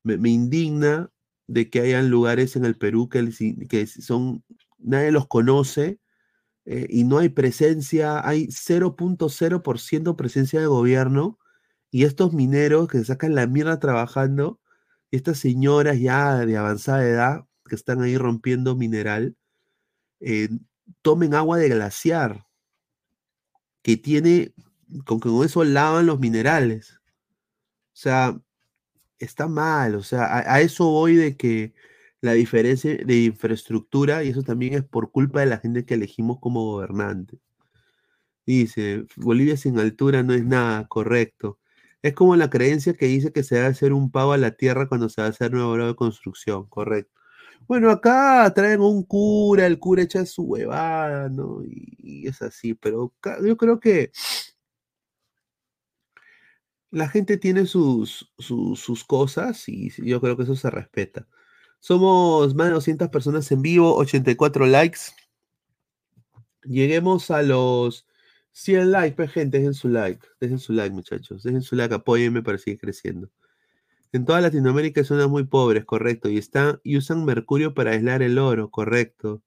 Me, 0.06 0.30
indigna 0.30 1.11
de 1.48 1.69
que 1.69 1.82
hayan 1.82 2.10
lugares 2.10 2.56
en 2.56 2.64
el 2.64 2.77
Perú 2.77 3.10
que, 3.10 3.30
que 3.68 3.86
son, 3.88 4.44
nadie 4.77 5.11
los 5.11 5.27
conoce 5.27 5.99
eh, 6.65 6.88
y 6.90 7.03
no 7.03 7.18
hay 7.18 7.30
presencia, 7.30 8.26
hay 8.26 8.48
0.0% 8.48 10.15
presencia 10.15 10.61
de 10.61 10.68
gobierno 10.68 11.38
y 11.91 12.06
estos 12.06 12.34
mineros 12.34 12.88
que 12.88 12.99
se 12.99 13.06
sacan 13.06 13.36
la 13.36 13.48
mierda 13.48 13.80
trabajando 13.80 14.60
estas 15.11 15.40
señoras 15.40 15.99
ya 15.99 16.45
de 16.45 16.57
avanzada 16.57 17.03
edad 17.03 17.45
que 17.68 17.76
están 17.76 18.02
ahí 18.02 18.18
rompiendo 18.18 18.76
mineral, 18.76 19.36
eh, 20.19 20.49
tomen 21.02 21.34
agua 21.34 21.57
de 21.57 21.69
glaciar 21.69 22.45
que 23.82 23.98
tiene, 23.98 24.53
con 25.06 25.19
que 25.19 25.30
con 25.30 25.45
eso 25.45 25.64
lavan 25.64 26.06
los 26.06 26.19
minerales. 26.19 26.99
O 27.94 27.98
sea, 27.98 28.40
está 29.20 29.48
mal, 29.48 29.96
o 29.96 30.04
sea, 30.04 30.26
a, 30.26 30.56
a 30.56 30.62
eso 30.62 30.90
voy 30.90 31.16
de 31.16 31.38
que 31.38 31.74
la 32.22 32.34
diferencia 32.34 32.98
de 32.98 33.16
infraestructura, 33.26 34.24
y 34.24 34.30
eso 34.30 34.44
también 34.44 34.74
es 34.74 34.84
por 34.84 35.12
culpa 35.12 35.42
de 35.42 35.48
la 35.48 35.60
gente 35.60 35.86
que 35.86 35.96
elegimos 35.96 36.40
como 36.40 36.64
gobernante. 36.66 37.40
Dice, 38.46 39.06
Bolivia 39.16 39.58
sin 39.58 39.80
altura 39.80 40.22
no 40.24 40.34
es 40.34 40.46
nada, 40.46 40.88
correcto. 40.88 41.60
Es 42.04 42.14
como 42.14 42.36
la 42.36 42.50
creencia 42.50 42.94
que 42.94 43.08
dice 43.08 43.32
que 43.32 43.44
se 43.44 43.56
debe 43.56 43.68
hacer 43.68 43.94
un 43.94 44.12
pago 44.12 44.34
a 44.34 44.38
la 44.38 44.52
tierra 44.52 44.88
cuando 44.88 45.10
se 45.10 45.22
va 45.22 45.28
a 45.28 45.30
hacer 45.32 45.52
grado 45.52 45.76
de 45.88 45.96
construcción, 45.96 46.68
correcto. 46.68 47.12
Bueno, 47.68 47.90
acá 47.90 48.52
traen 48.56 48.82
un 48.82 49.04
cura, 49.04 49.66
el 49.66 49.80
cura 49.80 50.04
echa 50.04 50.26
su 50.26 50.44
huevada, 50.44 51.30
¿no? 51.30 51.64
Y, 51.66 52.28
es 52.28 52.42
así, 52.42 52.76
pero 52.76 53.14
yo 53.44 53.58
creo 53.58 53.80
que 53.80 54.12
la 56.96 57.10
gente 57.10 57.38
tiene 57.38 57.66
sus, 57.66 58.32
sus, 58.40 59.04
cosas 59.04 59.68
y 59.68 59.92
yo 60.02 60.22
creo 60.22 60.38
que 60.38 60.44
eso 60.44 60.56
se 60.56 60.70
respeta. 60.70 61.28
Somos 61.82 62.56
más 62.56 62.68
de 62.68 62.74
200 62.74 63.10
personas 63.10 63.52
en 63.52 63.62
vivo, 63.62 63.96
84 63.98 64.66
likes. 64.66 65.00
Lleguemos 66.64 67.32
a 67.32 67.42
los 67.44 68.08
100 68.54 68.92
likes, 68.92 69.16
pues, 69.18 69.32
gente, 69.32 69.58
dejen 69.58 69.74
su 69.74 69.90
like, 69.90 70.26
dejen 70.40 70.58
su 70.58 70.72
like, 70.72 70.96
muchachos, 70.96 71.44
dejen 71.44 71.62
su 71.62 71.76
like, 71.76 71.94
apóyenme 71.94 72.42
para 72.42 72.58
seguir 72.58 72.80
creciendo. 72.80 73.30
En 74.14 74.24
toda 74.24 74.40
Latinoamérica 74.40 75.02
hay 75.02 75.06
zonas 75.06 75.28
muy 75.28 75.44
pobres, 75.44 75.84
correcto, 75.84 76.30
y, 76.30 76.38
están, 76.38 76.80
y 76.82 76.96
usan 76.98 77.26
mercurio 77.26 77.74
para 77.74 77.92
aislar 77.92 78.22
el 78.22 78.38
oro, 78.38 78.72
correcto. 78.72 79.44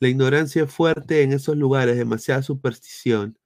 La 0.00 0.08
ignorancia 0.08 0.64
es 0.64 0.72
fuerte 0.72 1.22
en 1.22 1.34
esos 1.34 1.54
lugares, 1.56 1.98
demasiada 1.98 2.42
superstición. 2.42 3.36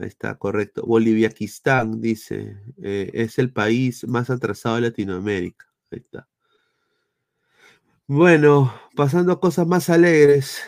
Ahí 0.00 0.08
está, 0.08 0.36
correcto. 0.36 0.82
Boliviaquistán, 0.86 2.00
dice, 2.00 2.56
eh, 2.82 3.10
es 3.12 3.38
el 3.38 3.52
país 3.52 4.06
más 4.08 4.30
atrasado 4.30 4.76
de 4.76 4.82
Latinoamérica. 4.82 5.66
Ahí 5.90 5.98
está. 5.98 6.26
Bueno, 8.06 8.72
pasando 8.96 9.32
a 9.32 9.40
cosas 9.40 9.66
más 9.66 9.90
alegres. 9.90 10.60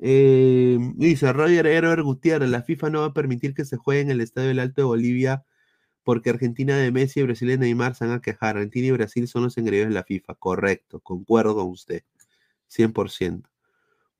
eh, 0.00 0.78
dice 0.96 1.32
Roger 1.32 1.66
Herbert 1.66 2.02
Gutiérrez, 2.02 2.50
la 2.50 2.62
FIFA 2.62 2.90
no 2.90 3.00
va 3.00 3.06
a 3.06 3.14
permitir 3.14 3.54
que 3.54 3.64
se 3.64 3.76
juegue 3.76 4.00
en 4.02 4.10
el 4.10 4.20
Estadio 4.20 4.48
del 4.48 4.58
Alto 4.58 4.82
de 4.82 4.86
Bolivia 4.86 5.44
porque 6.04 6.30
Argentina 6.30 6.76
de 6.76 6.90
Messi 6.90 7.20
y 7.20 7.22
Brasil 7.22 7.48
de 7.48 7.58
Neymar 7.58 7.94
se 7.94 8.06
van 8.06 8.14
a 8.16 8.20
quejar. 8.20 8.56
Argentina 8.56 8.88
y 8.88 8.90
Brasil 8.90 9.28
son 9.28 9.44
los 9.44 9.56
engreídos 9.58 9.88
de 9.88 9.94
la 9.94 10.04
FIFA. 10.04 10.34
Correcto, 10.34 11.00
concuerdo 11.00 11.54
con 11.54 11.68
usted. 11.68 12.02
100%. 12.68 13.48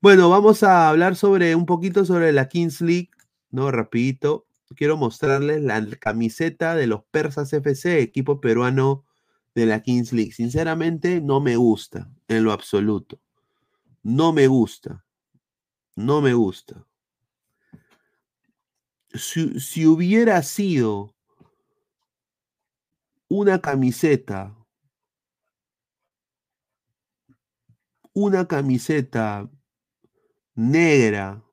Bueno, 0.01 0.29
vamos 0.29 0.63
a 0.63 0.89
hablar 0.89 1.15
sobre 1.15 1.55
un 1.55 1.65
poquito 1.65 2.05
sobre 2.05 2.31
la 2.31 2.47
Kings 2.47 2.81
League, 2.81 3.09
¿no? 3.51 3.71
Rapidito. 3.71 4.45
Quiero 4.75 4.97
mostrarles 4.97 5.61
la 5.61 5.85
camiseta 5.99 6.75
de 6.75 6.87
los 6.87 7.03
Persas 7.05 7.51
FC, 7.53 7.99
equipo 8.01 8.41
peruano 8.41 9.05
de 9.55 9.65
la 9.65 9.81
Kings 9.81 10.13
League. 10.13 10.33
Sinceramente, 10.33 11.21
no 11.21 11.39
me 11.39 11.55
gusta 11.55 12.09
en 12.27 12.43
lo 12.43 12.51
absoluto. 12.51 13.19
No 14.01 14.33
me 14.33 14.47
gusta. 14.47 15.05
No 15.95 16.21
me 16.21 16.33
gusta. 16.33 16.85
Si, 19.13 19.59
si 19.59 19.85
hubiera 19.85 20.41
sido 20.41 21.15
una 23.27 23.61
camiseta, 23.61 24.55
una 28.13 28.47
camiseta 28.47 29.49
negra 30.55 31.43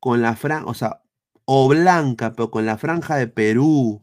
con 0.00 0.22
la 0.22 0.36
franja, 0.36 0.66
o 0.66 0.74
sea, 0.74 1.02
o 1.46 1.68
blanca, 1.68 2.34
pero 2.34 2.50
con 2.52 2.66
la 2.66 2.78
franja 2.78 3.16
de 3.16 3.28
Perú, 3.28 4.02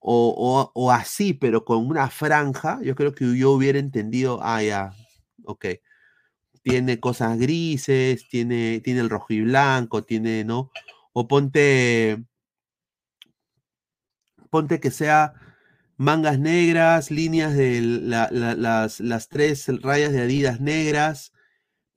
o, 0.00 0.70
o- 0.74 0.90
así, 0.92 1.34
pero 1.34 1.64
con 1.64 1.86
una 1.88 2.10
franja, 2.10 2.80
yo 2.82 2.94
creo 2.96 3.14
que 3.14 3.36
yo 3.38 3.52
hubiera 3.52 3.78
entendido, 3.78 4.40
ah, 4.42 4.62
ya, 4.62 4.94
ok. 5.44 5.66
Tiene 6.62 7.00
cosas 7.00 7.38
grises, 7.38 8.28
tiene, 8.28 8.80
tiene 8.80 9.00
el 9.00 9.10
rojo 9.10 9.32
y 9.32 9.42
blanco, 9.42 10.02
tiene, 10.04 10.44
¿no? 10.44 10.70
O 11.12 11.28
ponte, 11.28 12.24
ponte 14.50 14.80
que 14.80 14.90
sea 14.90 15.34
mangas 15.96 16.38
negras, 16.38 17.10
líneas 17.10 17.54
de 17.54 17.80
la- 17.80 18.28
la- 18.32 18.54
las, 18.54 19.00
las 19.00 19.28
tres 19.28 19.68
rayas 19.82 20.12
de 20.12 20.22
Adidas 20.22 20.60
negras, 20.60 21.31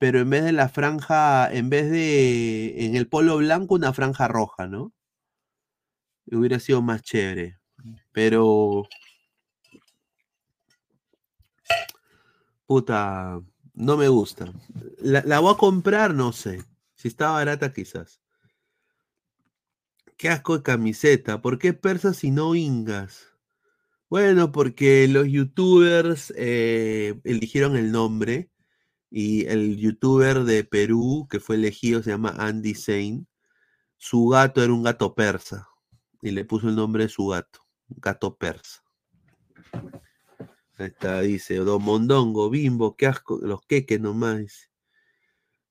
pero 0.05 0.19
en 0.19 0.29
vez 0.29 0.43
de 0.43 0.51
la 0.51 0.69
franja, 0.69 1.51
en 1.51 1.71
vez 1.71 1.89
de 1.89 2.85
en 2.85 2.95
el 2.95 3.07
polo 3.07 3.37
blanco, 3.37 3.73
una 3.73 3.91
franja 3.91 4.27
roja, 4.27 4.67
¿no? 4.67 4.93
Hubiera 6.27 6.59
sido 6.59 6.83
más 6.83 7.01
chévere. 7.01 7.57
Pero. 8.11 8.87
Puta, 12.67 13.41
no 13.73 13.97
me 13.97 14.07
gusta. 14.07 14.53
La, 14.99 15.23
la 15.25 15.39
voy 15.39 15.55
a 15.55 15.57
comprar, 15.57 16.13
no 16.13 16.33
sé. 16.33 16.63
Si 16.93 17.07
está 17.07 17.31
barata, 17.31 17.73
quizás. 17.73 18.21
Qué 20.17 20.29
asco 20.29 20.57
de 20.57 20.63
camiseta. 20.63 21.41
¿Por 21.41 21.57
qué 21.57 21.73
persas 21.73 22.23
y 22.23 22.29
no 22.29 22.53
ingas? 22.53 23.25
Bueno, 24.07 24.51
porque 24.51 25.07
los 25.07 25.25
youtubers 25.27 26.31
eh, 26.37 27.19
eligieron 27.23 27.75
el 27.75 27.91
nombre 27.91 28.51
y 29.09 29.45
el 29.45 29.77
youtuber 29.77 30.43
de 30.43 30.63
Perú 30.63 31.27
que 31.29 31.39
fue 31.39 31.55
elegido 31.55 32.03
se 32.03 32.11
llama 32.11 32.35
Andy 32.37 32.73
Zane. 32.73 33.25
Su 33.97 34.27
gato 34.27 34.63
era 34.63 34.73
un 34.73 34.83
gato 34.83 35.15
persa 35.15 35.67
y 36.21 36.31
le 36.31 36.45
puso 36.45 36.69
el 36.69 36.75
nombre 36.75 37.03
de 37.03 37.09
su 37.09 37.27
gato, 37.27 37.59
gato 37.87 38.35
persa. 38.35 38.83
Ahí 40.77 40.87
está, 40.87 41.21
dice 41.21 41.55
Don 41.55 41.81
Mondongo, 41.83 42.49
Bimbo, 42.49 42.95
qué 42.95 43.07
asco, 43.07 43.39
los 43.41 43.61
queques 43.65 44.01
nomás. 44.01 44.69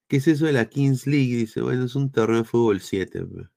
¿Qué 0.09 0.19
es 0.19 0.29
eso 0.29 0.47
de 0.47 0.53
la 0.53 0.67
Kings 0.67 1.07
League? 1.07 1.37
Dice, 1.37 1.61
bueno, 1.61 1.85
es 1.85 1.95
un 1.95 2.11
torneo 2.11 2.39
de 2.39 2.45
fútbol 2.45 2.81
7. 2.81 3.25
pe. 3.25 3.49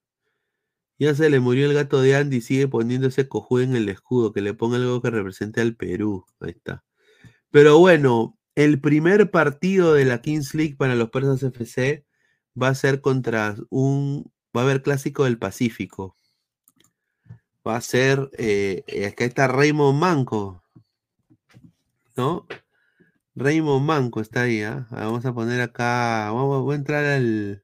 Ya 1.00 1.14
se 1.14 1.30
le 1.30 1.40
murió 1.40 1.68
el 1.68 1.74
gato 1.74 2.02
de 2.02 2.16
Andy 2.16 2.38
y 2.38 2.42
sigue 2.42 2.68
poniendo 2.68 3.08
ese 3.08 3.28
cojudo 3.28 3.62
en 3.62 3.76
el 3.76 3.88
escudo, 3.90 4.34
que 4.34 4.42
le 4.42 4.54
ponga 4.54 4.78
algo 4.78 5.02
que 5.02 5.12
represente 5.12 5.62
al 5.62 5.76
Perú. 5.76 6.26
Ahí 6.40 6.52
está. 6.52 6.84
Pero 7.52 7.78
bueno, 7.80 8.37
el 8.58 8.82
primer 8.82 9.30
partido 9.30 9.94
de 9.94 10.04
la 10.04 10.20
Kings 10.20 10.56
League 10.56 10.76
para 10.78 10.96
los 10.96 11.12
Persas 11.12 11.44
FC 11.44 12.04
va 12.60 12.70
a 12.70 12.76
ser 12.76 13.02
contra 13.02 13.56
un. 13.70 14.32
Va 14.56 14.62
a 14.62 14.64
haber 14.64 14.82
clásico 14.82 15.26
del 15.26 15.38
Pacífico. 15.38 16.18
Va 17.66 17.76
a 17.76 17.82
ser. 17.82 18.32
Eh, 18.36 18.84
eh, 18.88 19.06
acá 19.06 19.26
está 19.26 19.48
Raymond 19.48 20.00
Manco. 20.00 20.64
¿No? 22.16 22.48
Raymond 23.36 23.86
Manco 23.86 24.22
está 24.22 24.42
ahí. 24.42 24.64
¿ah? 24.64 24.88
Ah, 24.90 25.06
Vamos 25.06 25.24
a 25.28 25.34
poner 25.36 25.62
acá. 25.62 26.32
Vamos, 26.32 26.64
voy 26.64 26.74
a 26.74 26.78
entrar 26.78 27.06
al. 27.06 27.64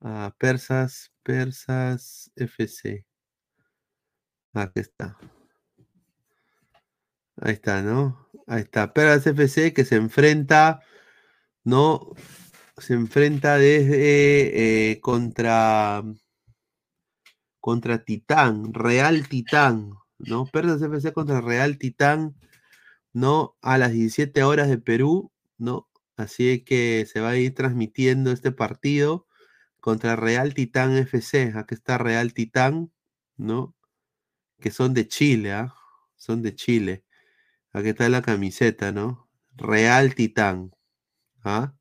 A 0.00 0.34
Persas. 0.38 1.12
Persas 1.22 2.32
FC. 2.34 3.04
Aquí 4.54 4.80
está. 4.80 5.18
Ahí 7.36 7.52
está, 7.52 7.82
¿no? 7.82 8.21
Ahí 8.52 8.62
está. 8.62 8.92
Persas 8.92 9.26
FC 9.26 9.72
que 9.72 9.84
se 9.86 9.96
enfrenta. 9.96 10.82
¿No? 11.64 12.12
Se 12.78 12.94
enfrenta 12.94 13.56
desde 13.58 14.92
eh, 14.92 15.00
contra 15.00 16.02
contra 17.60 18.04
Titán, 18.04 18.74
Real 18.74 19.28
Titán, 19.28 19.92
¿no? 20.18 20.46
Persas 20.46 20.82
FC 20.82 21.12
contra 21.12 21.40
Real 21.40 21.78
Titán, 21.78 22.36
¿no? 23.14 23.56
A 23.62 23.78
las 23.78 23.92
17 23.92 24.42
horas 24.44 24.68
de 24.68 24.78
Perú, 24.78 25.32
¿no? 25.58 25.88
Así 26.16 26.64
que 26.64 27.06
se 27.12 27.20
va 27.20 27.30
a 27.30 27.36
ir 27.38 27.54
transmitiendo 27.54 28.32
este 28.32 28.52
partido 28.52 29.26
contra 29.80 30.16
Real 30.16 30.54
Titán 30.54 30.96
FC. 30.96 31.52
Aquí 31.56 31.74
está 31.74 31.98
Real 31.98 32.34
Titán, 32.34 32.92
¿no? 33.36 33.76
Que 34.60 34.70
son 34.72 34.94
de 34.94 35.08
Chile, 35.08 35.52
¿ah? 35.52 35.74
Son 36.16 36.42
de 36.42 36.54
Chile. 36.56 37.04
Aquí 37.74 37.88
está 37.88 38.08
la 38.10 38.20
camiseta, 38.20 38.92
¿no? 38.92 39.30
Real 39.56 40.14
Titán. 40.14 40.74
¿ah? 41.42 41.74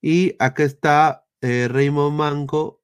Y 0.00 0.36
acá 0.38 0.62
está 0.62 1.26
eh, 1.40 1.66
Raymond 1.68 2.16
Manco. 2.16 2.80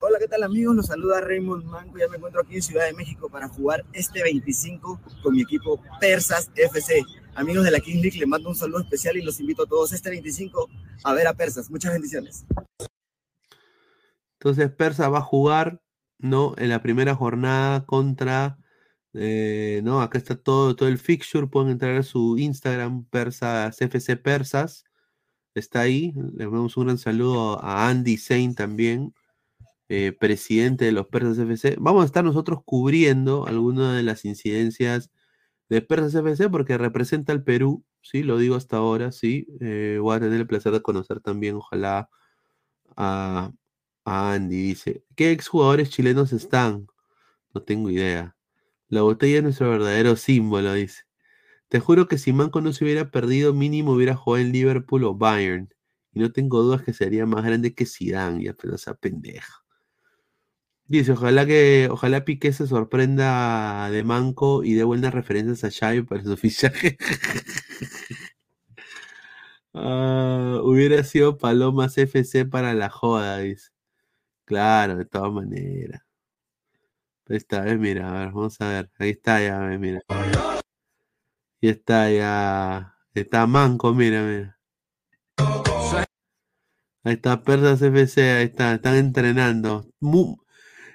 Hola, 0.00 0.18
¿qué 0.18 0.26
tal 0.26 0.42
amigos? 0.42 0.74
Los 0.74 0.86
saluda 0.86 1.20
Raymond 1.20 1.64
Manco. 1.64 1.98
Ya 1.98 2.08
me 2.08 2.16
encuentro 2.16 2.40
aquí 2.40 2.56
en 2.56 2.62
Ciudad 2.62 2.84
de 2.84 2.94
México 2.94 3.28
para 3.28 3.48
jugar 3.48 3.84
este 3.92 4.24
25 4.24 5.00
con 5.22 5.34
mi 5.34 5.42
equipo 5.42 5.80
Persas 6.00 6.50
FC. 6.56 7.00
Amigos 7.36 7.64
de 7.64 7.70
la 7.70 7.78
King 7.78 8.00
League, 8.00 8.18
les 8.18 8.26
mando 8.26 8.48
un 8.48 8.56
saludo 8.56 8.80
especial 8.80 9.16
y 9.16 9.22
los 9.22 9.38
invito 9.38 9.62
a 9.62 9.66
todos 9.66 9.92
este 9.92 10.10
25 10.10 10.68
a 11.04 11.14
ver 11.14 11.28
a 11.28 11.34
Persas. 11.34 11.70
Muchas 11.70 11.92
bendiciones. 11.92 12.44
Entonces 14.40 14.70
Persa 14.70 15.08
va 15.08 15.18
a 15.18 15.22
jugar, 15.22 15.80
¿no? 16.18 16.54
En 16.58 16.70
la 16.70 16.82
primera 16.82 17.14
jornada 17.14 17.86
contra, 17.86 18.58
eh, 19.16 19.80
¿no? 19.84 20.00
Acá 20.02 20.18
está 20.18 20.36
todo, 20.36 20.76
todo 20.76 20.88
el 20.88 20.98
fixture. 20.98 21.46
Pueden 21.46 21.70
entrar 21.70 21.96
a 21.96 22.02
su 22.02 22.38
Instagram, 22.38 23.04
Persas, 23.06 23.80
FC 23.80 24.16
Persas. 24.16 24.84
Está 25.54 25.80
ahí. 25.82 26.14
Le 26.34 26.44
damos 26.44 26.76
un 26.76 26.86
gran 26.86 26.98
saludo 26.98 27.62
a 27.64 27.88
Andy 27.88 28.18
Zane 28.18 28.54
también, 28.54 29.14
eh, 29.88 30.12
presidente 30.18 30.86
de 30.86 30.92
los 30.92 31.08
Persas 31.08 31.38
FC. 31.38 31.76
Vamos 31.80 32.02
a 32.04 32.06
estar 32.06 32.24
nosotros 32.24 32.60
cubriendo 32.64 33.46
algunas 33.46 33.96
de 33.96 34.02
las 34.04 34.24
incidencias 34.24 35.10
de 35.68 35.82
Persas 35.82 36.14
FC 36.14 36.50
porque 36.50 36.78
representa 36.78 37.32
al 37.32 37.44
Perú, 37.44 37.84
sí, 38.02 38.22
lo 38.22 38.38
digo 38.38 38.56
hasta 38.56 38.78
ahora, 38.78 39.12
sí. 39.12 39.46
Eh, 39.60 39.98
voy 40.00 40.16
a 40.16 40.20
tener 40.20 40.40
el 40.40 40.46
placer 40.48 40.72
de 40.72 40.82
conocer 40.82 41.20
también, 41.20 41.56
ojalá, 41.56 42.10
a, 42.96 43.52
a 44.04 44.32
Andy. 44.34 44.56
Dice, 44.56 45.04
¿qué 45.16 45.32
exjugadores 45.32 45.90
chilenos 45.90 46.32
están? 46.32 46.86
No 47.54 47.62
tengo 47.62 47.90
idea. 47.90 48.35
La 48.88 49.02
botella 49.02 49.38
es 49.38 49.42
nuestro 49.44 49.70
verdadero 49.70 50.16
símbolo, 50.16 50.72
dice. 50.74 51.02
Te 51.68 51.80
juro 51.80 52.08
que 52.08 52.18
si 52.18 52.32
Manco 52.32 52.60
no 52.60 52.72
se 52.72 52.84
hubiera 52.84 53.10
perdido, 53.10 53.54
mínimo 53.54 53.92
hubiera 53.92 54.16
jugado 54.16 54.44
en 54.44 54.52
Liverpool 54.52 55.04
o 55.04 55.14
Bayern. 55.16 55.70
Y 56.12 56.20
no 56.20 56.32
tengo 56.32 56.62
dudas 56.62 56.82
que 56.82 56.92
sería 56.92 57.26
más 57.26 57.44
grande 57.44 57.74
que 57.74 57.86
Zidane, 57.86 58.44
ya 58.44 58.54
pero 58.54 58.76
esa 58.76 58.94
pendeja. 58.94 59.54
Dice, 60.88 61.12
ojalá 61.12 61.44
que, 61.46 61.88
ojalá 61.90 62.24
Piqué 62.24 62.52
se 62.52 62.66
sorprenda 62.68 63.90
de 63.90 64.04
Manco 64.04 64.62
y 64.62 64.74
dé 64.74 64.84
buenas 64.84 65.12
referencias 65.12 65.64
a 65.64 65.70
Xavi 65.76 66.02
para 66.02 66.22
su 66.22 66.36
fichaje. 66.36 66.96
Ah, 69.74 70.60
hubiera 70.64 71.04
sido 71.04 71.36
Palomas 71.38 71.96
FC 71.98 72.46
para 72.46 72.74
la 72.74 72.88
joda, 72.90 73.38
dice. 73.38 73.70
Claro, 74.46 74.96
de 74.96 75.06
todas 75.06 75.32
maneras. 75.32 76.05
Ahí 77.28 77.36
está, 77.38 77.62
ves, 77.62 77.78
mira, 77.78 78.08
a 78.08 78.12
ver, 78.20 78.32
vamos 78.32 78.60
a 78.60 78.68
ver. 78.68 78.90
Ahí 78.98 79.10
está 79.10 79.40
ya, 79.42 79.58
ves, 79.58 79.80
mira. 79.80 80.00
Y 81.60 81.68
está 81.68 82.10
ya. 82.10 82.94
Está 83.14 83.46
Manco, 83.46 83.92
mira, 83.94 84.22
mira. 84.22 84.58
Ahí 87.04 87.14
está 87.14 87.42
Persas 87.42 87.82
FC, 87.82 88.32
ahí 88.32 88.44
está, 88.44 88.74
están 88.74 88.96
entrenando. 88.96 89.86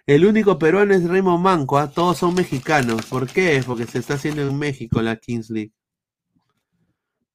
El 0.05 0.25
único 0.25 0.57
peruano 0.59 0.93
es 0.93 1.07
Raymond 1.07 1.43
Manco, 1.43 1.77
¿ah? 1.77 1.91
todos 1.91 2.17
son 2.17 2.35
mexicanos. 2.35 3.05
¿Por 3.07 3.27
qué? 3.27 3.63
Porque 3.65 3.85
se 3.85 3.99
está 3.99 4.15
haciendo 4.15 4.41
en 4.41 4.57
México 4.57 5.01
la 5.01 5.15
Kings 5.17 5.49
League. 5.49 5.73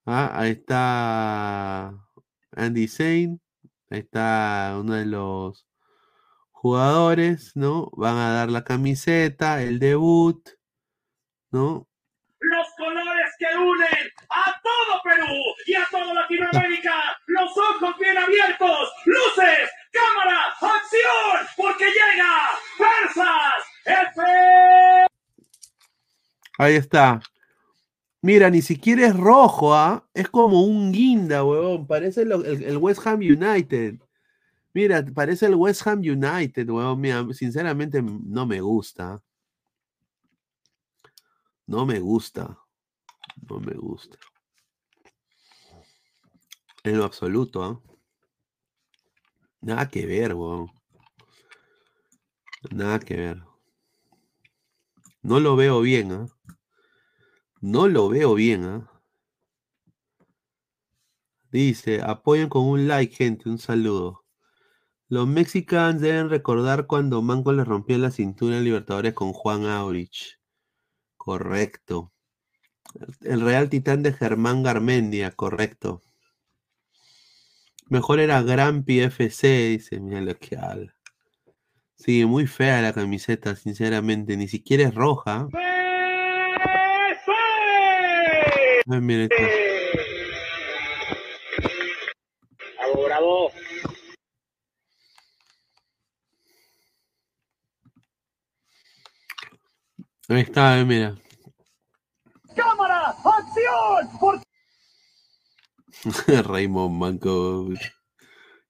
Ah, 0.06 0.30
ahí 0.40 0.52
está 0.52 1.92
Andy 2.52 2.88
Zane, 2.88 3.40
ahí 3.90 4.00
está 4.00 4.76
uno 4.80 4.94
de 4.94 5.06
los 5.06 5.65
jugadores, 6.56 7.52
¿no? 7.54 7.90
Van 7.92 8.16
a 8.16 8.32
dar 8.32 8.50
la 8.50 8.64
camiseta, 8.64 9.62
el 9.62 9.78
debut, 9.78 10.48
¿no? 11.50 11.86
los 12.38 12.66
colores 12.76 13.32
que 13.40 13.46
unen 13.58 14.10
a 14.30 14.54
todo 14.62 15.02
Perú 15.02 15.34
y 15.66 15.74
a 15.74 15.84
toda 15.90 16.14
Latinoamérica. 16.14 16.92
Los 17.26 17.50
ojos 17.58 17.94
bien 17.98 18.16
abiertos, 18.16 18.88
luces, 19.04 19.68
cámara, 19.90 20.44
acción, 20.60 21.46
porque 21.56 21.86
llega 21.86 22.50
Persas 22.78 23.64
F. 23.84 24.22
Ahí 26.58 26.74
está. 26.76 27.20
Mira, 28.22 28.48
ni 28.48 28.62
siquiera 28.62 29.06
es 29.06 29.16
rojo, 29.16 29.74
¿ah? 29.74 30.06
Es 30.14 30.28
como 30.28 30.62
un 30.62 30.92
guinda, 30.92 31.42
huevón. 31.42 31.86
Parece 31.86 32.24
lo- 32.24 32.44
el, 32.44 32.62
el 32.62 32.76
West 32.76 33.04
Ham 33.06 33.20
United. 33.20 33.96
Mira, 34.76 35.02
parece 35.02 35.46
el 35.46 35.54
West 35.54 35.86
Ham 35.86 36.00
United, 36.00 36.68
huevón. 36.68 37.00
Mira, 37.00 37.26
sinceramente 37.32 38.02
no 38.02 38.44
me 38.44 38.60
gusta. 38.60 39.22
No 41.66 41.86
me 41.86 41.98
gusta. 41.98 42.58
No 43.48 43.58
me 43.58 43.72
gusta. 43.72 44.18
En 46.84 46.98
lo 46.98 47.04
absoluto, 47.04 47.64
¿ah? 47.64 47.80
Nada 49.62 49.88
que 49.88 50.04
ver, 50.04 50.34
huevón. 50.34 50.70
Nada 52.70 52.98
que 52.98 53.16
ver. 53.16 53.42
No 55.22 55.40
lo 55.40 55.56
veo 55.56 55.80
bien, 55.80 56.12
¿ah? 56.12 56.26
No 57.62 57.88
lo 57.88 58.10
veo 58.10 58.34
bien, 58.34 58.64
¿ah? 58.66 59.02
Dice, 61.50 62.02
apoyen 62.02 62.50
con 62.50 62.66
un 62.66 62.86
like, 62.86 63.16
gente, 63.16 63.48
un 63.48 63.56
saludo. 63.56 64.25
Los 65.08 65.28
mexicanos 65.28 66.02
deben 66.02 66.30
recordar 66.30 66.86
cuando 66.86 67.22
Manco 67.22 67.52
le 67.52 67.62
rompió 67.62 67.96
la 67.96 68.10
cintura 68.10 68.56
en 68.56 68.64
Libertadores 68.64 69.14
con 69.14 69.32
Juan 69.32 69.64
Aurich. 69.66 70.40
Correcto. 71.16 72.12
El 73.20 73.40
Real 73.40 73.68
Titán 73.68 74.02
de 74.02 74.12
Germán 74.12 74.64
Garmendia, 74.64 75.30
correcto. 75.30 76.02
Mejor 77.88 78.18
era 78.18 78.42
Gran 78.42 78.84
PFC, 78.84 79.68
dice, 79.68 80.00
mira 80.00 80.20
lo 80.20 80.36
que 80.38 80.56
habla. 80.56 80.96
Sí, 81.94 82.24
muy 82.24 82.48
fea 82.48 82.82
la 82.82 82.92
camiseta, 82.92 83.54
sinceramente. 83.54 84.36
Ni 84.36 84.48
siquiera 84.48 84.88
es 84.88 84.94
roja. 84.94 85.46
Ay, 88.88 89.00
mira 89.00 89.24
esto. 89.24 89.36
Bravo, 92.76 93.04
bravo. 93.04 93.50
Ahí 100.28 100.40
está, 100.40 100.78
eh, 100.78 100.84
mira. 100.84 101.14
Cámara, 102.56 103.14
acción, 103.24 104.18
porque 104.18 104.42
Raymond 106.42 106.98
Manco. 106.98 107.68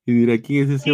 Y 0.04 0.12
mira, 0.12 0.38
¿quién 0.38 0.70
es 0.70 0.82
ese? 0.82 0.90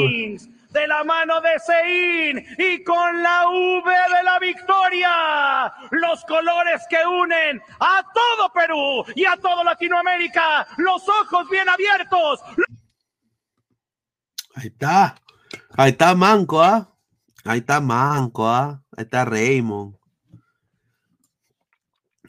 De 0.71 0.87
la 0.87 1.05
mano 1.05 1.41
de 1.41 1.59
Sein 1.59 2.47
y 2.59 2.83
con 2.83 3.23
la 3.23 3.47
V 3.49 3.91
de 3.91 4.23
la 4.23 4.39
victoria. 4.39 5.75
Los 5.91 6.25
colores 6.25 6.83
que 6.89 6.97
unen 7.07 7.61
a 7.81 8.03
todo 8.15 8.53
Perú 8.55 9.05
y 9.15 9.25
a 9.27 9.37
todo 9.37 9.65
Latinoamérica. 9.65 10.67
Los 10.79 11.07
ojos 11.09 11.49
bien 11.51 11.69
abiertos. 11.69 12.41
Ahí 14.55 14.69
está. 14.69 15.15
Ahí 15.77 15.91
está 15.91 16.15
Manco, 16.15 16.63
¿ah? 16.63 16.89
Ahí 17.45 17.59
está 17.59 17.81
Manco, 17.81 18.49
¿ah? 18.49 18.83
Ahí 18.97 19.05
está 19.05 19.25
Raymond. 19.25 20.02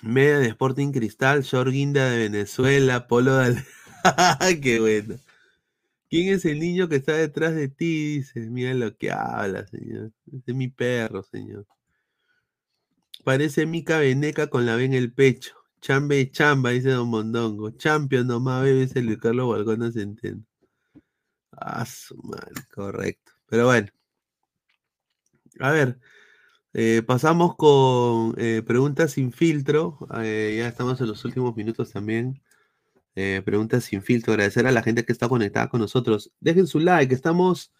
Media 0.03 0.39
de 0.39 0.47
Sporting 0.49 0.91
Cristal, 0.91 1.43
short 1.43 1.71
guinda 1.71 2.09
de 2.09 2.17
Venezuela, 2.30 3.07
polo 3.07 3.38
de... 3.38 3.55
¡Qué 4.61 4.80
bueno! 4.81 5.15
¿Quién 6.09 6.34
es 6.34 6.43
el 6.43 6.59
niño 6.59 6.89
que 6.89 6.97
está 6.97 7.13
detrás 7.13 7.55
de 7.55 7.69
ti? 7.69 8.17
Dice, 8.17 8.41
mira 8.41 8.73
lo 8.73 8.95
que 8.97 9.11
habla, 9.11 9.65
señor. 9.65 10.11
Es 10.45 10.53
mi 10.53 10.67
perro, 10.67 11.23
señor. 11.23 11.65
Parece 13.23 13.65
Mica 13.65 13.97
Veneca 13.97 14.47
con 14.47 14.65
la 14.65 14.75
V 14.75 14.84
en 14.84 14.93
el 14.93 15.13
pecho. 15.13 15.55
Chambe 15.81 16.19
y 16.19 16.30
chamba, 16.30 16.71
dice 16.71 16.89
Don 16.89 17.07
Mondongo. 17.07 17.71
Champion 17.71 18.27
nomás, 18.27 18.61
bebe, 18.63 18.81
dice 18.81 19.01
Luis 19.01 19.19
Carlos 19.19 19.49
Balcona 19.49 19.91
Centeno. 19.91 20.43
Ah, 21.53 21.85
su 21.85 22.15
madre, 22.23 22.61
correcto. 22.73 23.31
Pero 23.47 23.65
bueno. 23.65 23.88
A 25.59 25.71
ver, 25.71 25.99
eh, 26.73 27.03
pasamos 27.05 27.55
con 27.55 28.33
eh, 28.37 28.63
preguntas 28.65 29.11
sin 29.11 29.31
filtro. 29.31 29.99
Eh, 30.21 30.55
ya 30.57 30.67
estamos 30.67 30.99
en 31.01 31.07
los 31.07 31.23
últimos 31.25 31.55
minutos 31.55 31.91
también. 31.91 32.41
Preguntas 33.45 33.83
sin 33.85 34.01
filtro. 34.01 34.33
Agradecer 34.33 34.65
a 34.65 34.71
la 34.71 34.81
gente 34.81 35.05
que 35.05 35.13
está 35.13 35.29
conectada 35.29 35.69
con 35.69 35.79
nosotros. 35.81 36.31
Dejen 36.39 36.65
su 36.65 36.79
like. 36.79 37.13
Estamos 37.13 37.71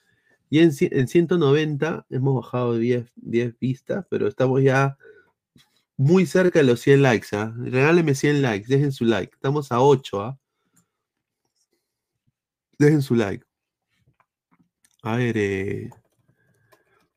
ya 0.52 0.62
en, 0.62 0.72
en 0.80 1.08
190. 1.08 2.06
Hemos 2.12 2.36
bajado 2.44 2.78
10, 2.78 3.12
10 3.16 3.60
vistas, 3.60 4.06
pero 4.10 4.28
estamos 4.28 4.62
ya 4.62 4.96
muy 5.98 6.26
cerca 6.28 6.60
de 6.60 6.66
los 6.66 6.82
100 6.82 7.02
likes. 7.02 7.28
¿ah? 7.36 7.52
Regálenme 7.58 8.14
100 8.14 8.42
likes. 8.44 8.68
Dejen 8.68 8.92
su 8.92 9.06
like. 9.06 9.34
Estamos 9.34 9.72
a 9.72 9.82
8. 9.82 10.22
¿ah? 10.22 10.40
Dejen 12.78 13.02
su 13.02 13.16
like. 13.16 13.44
A 15.02 15.18
ver, 15.18 15.90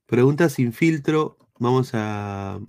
preguntas 0.07 0.55
sin 0.55 0.73
filtro. 0.73 1.36
Vamos 1.59 1.91
a 1.95 2.61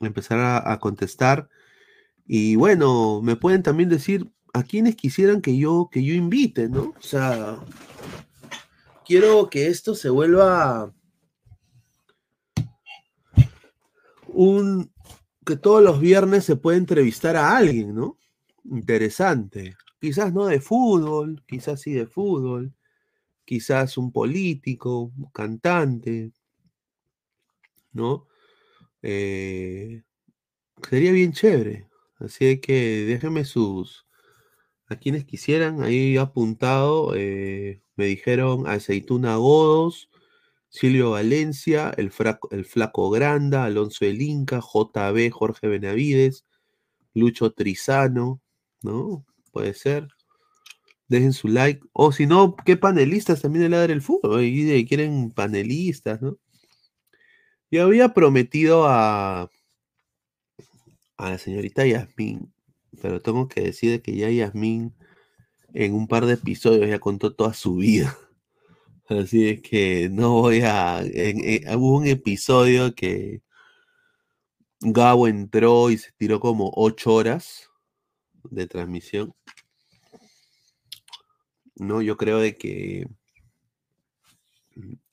empezar 0.00 0.62
a, 0.66 0.78
contestar. 0.78 1.48
Y 2.26 2.56
bueno, 2.56 3.20
me 3.22 3.36
pueden 3.36 3.62
también 3.62 3.88
decir 3.88 4.30
a 4.52 4.62
quienes 4.62 4.96
quisieran 4.96 5.40
que 5.40 5.56
yo, 5.56 5.88
que 5.90 6.02
yo 6.02 6.14
invite, 6.14 6.68
¿no? 6.68 6.94
O 6.98 7.02
sea, 7.02 7.58
quiero 9.04 9.48
que 9.48 9.68
esto 9.68 9.94
se 9.94 10.10
vuelva 10.10 10.92
un 14.26 14.90
que 15.44 15.56
todos 15.56 15.82
los 15.82 15.98
viernes 15.98 16.44
se 16.44 16.56
puede 16.56 16.76
entrevistar 16.76 17.34
a 17.34 17.56
alguien, 17.56 17.94
¿no? 17.94 18.18
Interesante. 18.64 19.76
Quizás 19.98 20.32
no 20.34 20.44
de 20.46 20.60
fútbol, 20.60 21.42
quizás 21.46 21.80
sí 21.80 21.92
de 21.92 22.06
fútbol, 22.06 22.74
quizás 23.46 23.96
un 23.96 24.12
político, 24.12 25.10
un 25.16 25.30
cantante, 25.32 26.32
¿no? 27.92 28.26
Eh, 29.02 30.02
sería 30.88 31.12
bien 31.12 31.32
chévere. 31.32 31.88
Así 32.18 32.60
que 32.60 33.04
déjenme 33.06 33.44
sus, 33.44 34.06
a 34.88 34.96
quienes 34.96 35.24
quisieran, 35.24 35.82
ahí 35.82 36.16
apuntado, 36.16 37.14
eh, 37.16 37.82
me 37.96 38.06
dijeron 38.06 38.66
Aceituna 38.66 39.36
Godos, 39.36 40.10
Silvio 40.68 41.12
Valencia, 41.12 41.92
el, 41.96 42.12
el 42.50 42.64
Flaco 42.64 43.10
Granda, 43.10 43.64
Alonso 43.64 44.04
El 44.04 44.20
Inca, 44.22 44.60
JB, 44.60 45.30
Jorge 45.30 45.68
Benavides, 45.68 46.44
Lucho 47.14 47.52
Trizano, 47.52 48.40
¿no? 48.82 49.24
Puede 49.52 49.74
ser. 49.74 50.08
Dejen 51.08 51.32
su 51.32 51.48
like. 51.48 51.80
O 51.92 52.12
si 52.12 52.26
no, 52.26 52.54
¿qué 52.66 52.76
panelistas 52.76 53.40
también 53.42 53.64
de 53.64 53.68
Ladre 53.70 53.94
el 53.94 54.02
Fútbol? 54.02 54.44
Y 54.44 54.86
quieren 54.86 55.30
panelistas, 55.30 56.20
¿no? 56.20 56.38
Yo 57.70 57.84
había 57.84 58.14
prometido 58.14 58.86
a, 58.86 59.50
a 61.18 61.30
la 61.30 61.38
señorita 61.38 61.86
Yasmín, 61.86 62.52
pero 63.02 63.20
tengo 63.20 63.46
que 63.48 63.60
decir 63.60 64.00
que 64.00 64.16
ya 64.16 64.30
Yasmín 64.30 64.94
en 65.74 65.94
un 65.94 66.08
par 66.08 66.24
de 66.24 66.34
episodios 66.34 66.88
ya 66.88 66.98
contó 66.98 67.34
toda 67.34 67.52
su 67.52 67.76
vida. 67.76 68.16
Así 69.08 69.48
es 69.48 69.62
que 69.62 70.08
no 70.10 70.32
voy 70.40 70.62
a... 70.64 71.02
hubo 71.76 71.98
un 71.98 72.06
episodio 72.06 72.94
que 72.94 73.42
Gabo 74.80 75.28
entró 75.28 75.90
y 75.90 75.98
se 75.98 76.12
tiró 76.12 76.40
como 76.40 76.72
ocho 76.74 77.14
horas 77.14 77.68
de 78.44 78.66
transmisión. 78.66 79.34
No, 81.74 82.00
yo 82.02 82.16
creo 82.16 82.38
de 82.38 82.56
que 82.56 83.08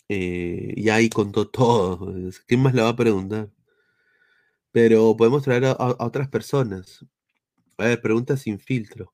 eh, 0.10 0.74
ya 0.78 0.96
ahí 0.96 1.10
contó 1.10 1.48
todo. 1.50 2.14
¿Quién 2.48 2.62
más 2.62 2.74
le 2.74 2.82
va 2.82 2.90
a 2.90 2.96
preguntar? 2.96 3.50
Pero 4.72 5.16
podemos 5.16 5.44
traer 5.44 5.66
a, 5.66 5.76
otras 6.00 6.28
personas. 6.30 7.06
A 7.78 7.86
ver, 7.86 8.02
preguntas 8.02 8.42
sin 8.42 8.60
filtro. 8.60 9.14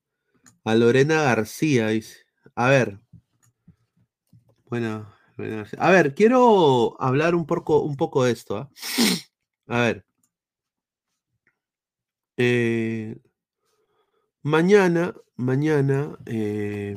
A 0.64 0.74
Lorena 0.74 1.22
García 1.22 1.88
dice. 1.88 2.18
A 2.54 2.68
ver. 2.68 3.00
Bueno, 4.66 5.06
a 5.78 5.90
ver, 5.90 6.14
quiero 6.14 6.96
hablar 7.00 7.34
un 7.34 7.46
poco, 7.46 7.80
un 7.82 7.96
poco 7.96 8.24
de 8.24 8.32
esto. 8.32 8.56
¿ah? 8.56 8.70
A 9.66 9.80
ver. 9.82 10.04
Eh, 12.36 13.16
mañana, 14.42 15.14
mañana. 15.36 16.18
Eh, 16.26 16.96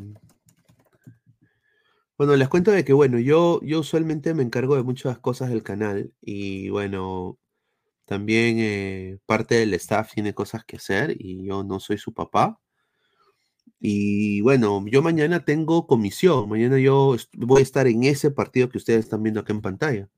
bueno, 2.17 2.35
les 2.35 2.49
cuento 2.49 2.71
de 2.71 2.85
que, 2.85 2.93
bueno, 2.93 3.19
yo, 3.19 3.59
yo 3.63 3.79
usualmente 3.81 4.33
me 4.33 4.43
encargo 4.43 4.75
de 4.75 4.83
muchas 4.83 5.19
cosas 5.19 5.49
del 5.49 5.63
canal 5.63 6.13
y, 6.21 6.69
bueno, 6.69 7.37
también 8.05 8.57
eh, 8.59 9.19
parte 9.25 9.55
del 9.55 9.73
staff 9.75 10.13
tiene 10.13 10.33
cosas 10.33 10.63
que 10.65 10.77
hacer 10.77 11.15
y 11.19 11.45
yo 11.45 11.63
no 11.63 11.79
soy 11.79 11.97
su 11.97 12.13
papá. 12.13 12.59
Y 13.79 14.41
bueno, 14.41 14.83
yo 14.87 15.01
mañana 15.01 15.45
tengo 15.45 15.87
comisión. 15.87 16.49
Mañana 16.49 16.79
yo 16.79 17.15
voy 17.33 17.59
a 17.61 17.63
estar 17.63 17.87
en 17.87 18.03
ese 18.03 18.31
partido 18.31 18.69
que 18.69 18.77
ustedes 18.77 19.01
están 19.05 19.23
viendo 19.23 19.41
acá 19.41 19.53
en 19.53 19.61
pantalla. 19.61 20.09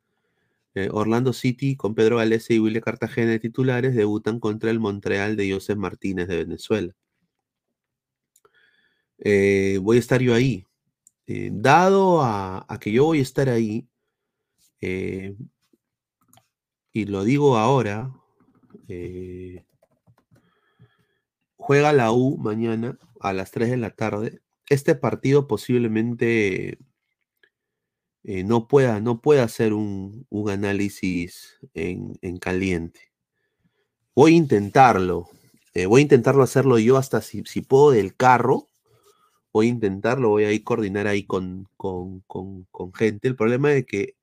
Eh, 0.76 0.90
Orlando 0.91 1.34
City 1.34 1.76
con 1.76 1.95
Pedro 1.95 2.18
Galese 2.18 2.53
y 2.56 2.60
Willy 2.60 2.82
Cartagena 2.82 3.32
de 3.32 3.40
titulares 3.40 3.95
debutan 3.95 4.40
contra 4.40 4.72
el 4.72 4.80
Montreal 4.80 5.36
de 5.36 5.52
José 5.53 5.76
Martínez 5.76 6.28
de 6.28 6.38
Venezuela. 6.38 6.94
Eh, 9.19 9.80
voy 9.82 9.98
a 9.98 9.99
estar 9.99 10.22
yo 10.22 10.34
ahí. 10.34 10.65
Dado 11.27 12.21
a, 12.23 12.65
que 12.79 12.91
yo 12.91 13.05
voy 13.05 13.19
a 13.19 13.23
estar 13.23 13.49
ahí, 13.49 13.87
y 16.97 17.05
lo 17.05 17.23
digo 17.23 17.57
ahora, 17.57 18.11
eh, 18.87 19.63
juega 21.55 21.93
la 21.93 22.11
U 22.11 22.37
mañana 22.37 22.97
a 23.19 23.33
las 23.33 23.51
3 23.51 23.69
de 23.69 23.77
la 23.77 23.91
tarde. 23.91 24.41
Este 24.67 24.95
partido 24.95 25.47
posiblemente 25.47 26.79
eh, 28.23 28.43
no, 28.43 28.67
pueda, 28.67 28.99
no 28.99 29.21
pueda 29.21 29.43
hacer 29.43 29.73
un, 29.73 30.25
análisis 30.49 31.59
en, 31.73 32.37
caliente. 32.39 33.11
Voy 34.15 34.33
a 34.33 34.37
intentarlo. 34.37 35.29
Eh, 35.73 35.85
voy 35.85 35.99
a 35.99 36.03
intentarlo 36.03 36.41
hacerlo 36.41 36.79
yo 36.79 36.97
hasta 36.97 37.21
si, 37.21 37.43
puedo 37.61 37.91
del 37.91 38.15
carro. 38.15 38.69
Voy 39.57 39.67
a 39.67 39.69
intentarlo, 39.71 40.29
voy 40.29 40.43
a 40.43 40.51
ir 40.51 40.63
coordinar 40.63 41.07
ahí 41.07 41.23
con, 41.25 41.67
con, 41.77 42.21
con 42.21 42.93
gente. 42.93 43.27
El 43.27 43.35
problema 43.35 43.73
es 43.73 43.85
que 43.88 44.15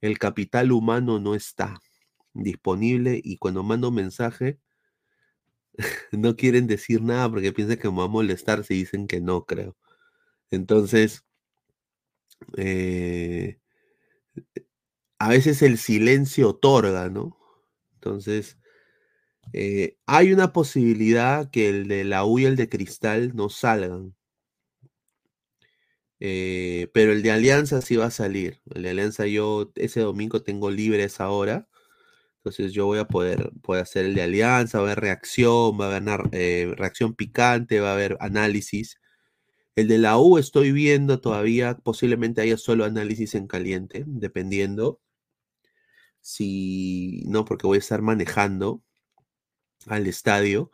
el 0.00 0.18
capital 0.18 0.72
humano 0.72 1.20
no 1.20 1.34
está 1.34 1.80
disponible 2.32 3.20
y 3.22 3.36
cuando 3.36 3.62
mando 3.62 3.90
mensaje 3.90 4.58
no 6.12 6.34
quieren 6.36 6.66
decir 6.66 7.02
nada 7.02 7.28
porque 7.30 7.52
piensan 7.52 7.76
que 7.76 7.90
me 7.90 7.98
va 7.98 8.04
a 8.04 8.08
molestar 8.08 8.64
si 8.64 8.74
dicen 8.74 9.06
que 9.06 9.20
no, 9.20 9.44
creo. 9.44 9.76
Entonces, 10.50 11.24
eh, 12.56 13.58
a 15.18 15.28
veces 15.28 15.60
el 15.62 15.76
silencio 15.76 16.48
otorga, 16.50 17.10
¿no? 17.10 17.36
Entonces, 17.94 18.58
eh, 19.52 19.98
hay 20.06 20.32
una 20.32 20.52
posibilidad 20.52 21.50
que 21.50 21.68
el 21.68 21.88
de 21.88 22.04
la 22.04 22.24
U 22.24 22.38
y 22.38 22.46
el 22.46 22.56
de 22.56 22.68
Cristal 22.68 23.36
no 23.36 23.50
salgan. 23.50 24.14
Eh, 26.20 26.88
pero 26.94 27.12
el 27.12 27.22
de 27.22 27.32
Alianza 27.32 27.80
sí 27.82 27.96
va 27.96 28.06
a 28.06 28.10
salir. 28.10 28.60
El 28.74 28.82
de 28.84 28.90
Alianza 28.90 29.26
yo 29.26 29.72
ese 29.76 30.00
domingo 30.00 30.42
tengo 30.42 30.70
libre 30.70 31.04
esa 31.04 31.30
hora. 31.30 31.68
Entonces 32.40 32.72
yo 32.72 32.86
voy 32.86 32.98
a 32.98 33.06
poder, 33.06 33.52
hacer 33.80 34.06
el 34.06 34.14
de 34.14 34.22
alianza, 34.22 34.78
va 34.78 34.84
a 34.84 34.92
haber 34.92 35.00
reacción, 35.00 35.78
va 35.78 35.86
a 35.86 35.96
haber 35.96 36.22
eh, 36.32 36.72
reacción 36.76 37.14
picante, 37.14 37.80
va 37.80 37.90
a 37.90 37.92
haber 37.94 38.16
análisis. 38.20 38.98
El 39.76 39.88
de 39.88 39.98
la 39.98 40.18
U 40.18 40.38
estoy 40.38 40.72
viendo 40.72 41.20
todavía, 41.20 41.76
posiblemente 41.78 42.42
haya 42.42 42.56
solo 42.58 42.84
análisis 42.84 43.34
en 43.34 43.46
caliente, 43.48 44.04
dependiendo. 44.06 45.00
Si 46.22 47.22
no, 47.26 47.44
porque 47.44 47.66
voy 47.66 47.76
a 47.76 47.80
estar 47.80 48.02
manejando 48.02 48.82
al 49.86 50.06
estadio. 50.06 50.70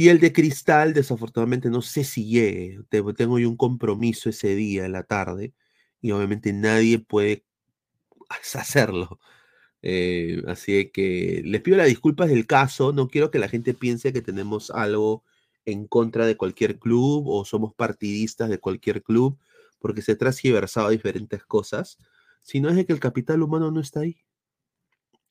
Y 0.00 0.10
el 0.10 0.20
de 0.20 0.32
cristal, 0.32 0.94
desafortunadamente, 0.94 1.70
no 1.70 1.82
sé 1.82 2.04
si 2.04 2.24
llegue. 2.24 2.78
Tengo 2.88 3.40
yo 3.40 3.48
un 3.50 3.56
compromiso 3.56 4.30
ese 4.30 4.54
día 4.54 4.86
en 4.86 4.92
la 4.92 5.02
tarde 5.02 5.54
y 6.00 6.12
obviamente 6.12 6.52
nadie 6.52 7.00
puede 7.00 7.44
hacerlo. 8.54 9.18
Eh, 9.82 10.40
así 10.46 10.90
que 10.92 11.42
les 11.44 11.62
pido 11.62 11.78
las 11.78 11.88
disculpas 11.88 12.28
del 12.28 12.46
caso. 12.46 12.92
No 12.92 13.08
quiero 13.08 13.32
que 13.32 13.40
la 13.40 13.48
gente 13.48 13.74
piense 13.74 14.12
que 14.12 14.22
tenemos 14.22 14.70
algo 14.70 15.24
en 15.64 15.88
contra 15.88 16.26
de 16.26 16.36
cualquier 16.36 16.78
club 16.78 17.26
o 17.26 17.44
somos 17.44 17.74
partidistas 17.74 18.50
de 18.50 18.60
cualquier 18.60 19.02
club, 19.02 19.36
porque 19.80 20.02
se 20.02 20.14
transgiversaba 20.14 20.90
diferentes 20.90 21.44
cosas, 21.44 21.98
sino 22.40 22.68
es 22.68 22.76
de 22.76 22.86
que 22.86 22.92
el 22.92 23.00
capital 23.00 23.42
humano 23.42 23.72
no 23.72 23.80
está 23.80 24.00
ahí. 24.02 24.18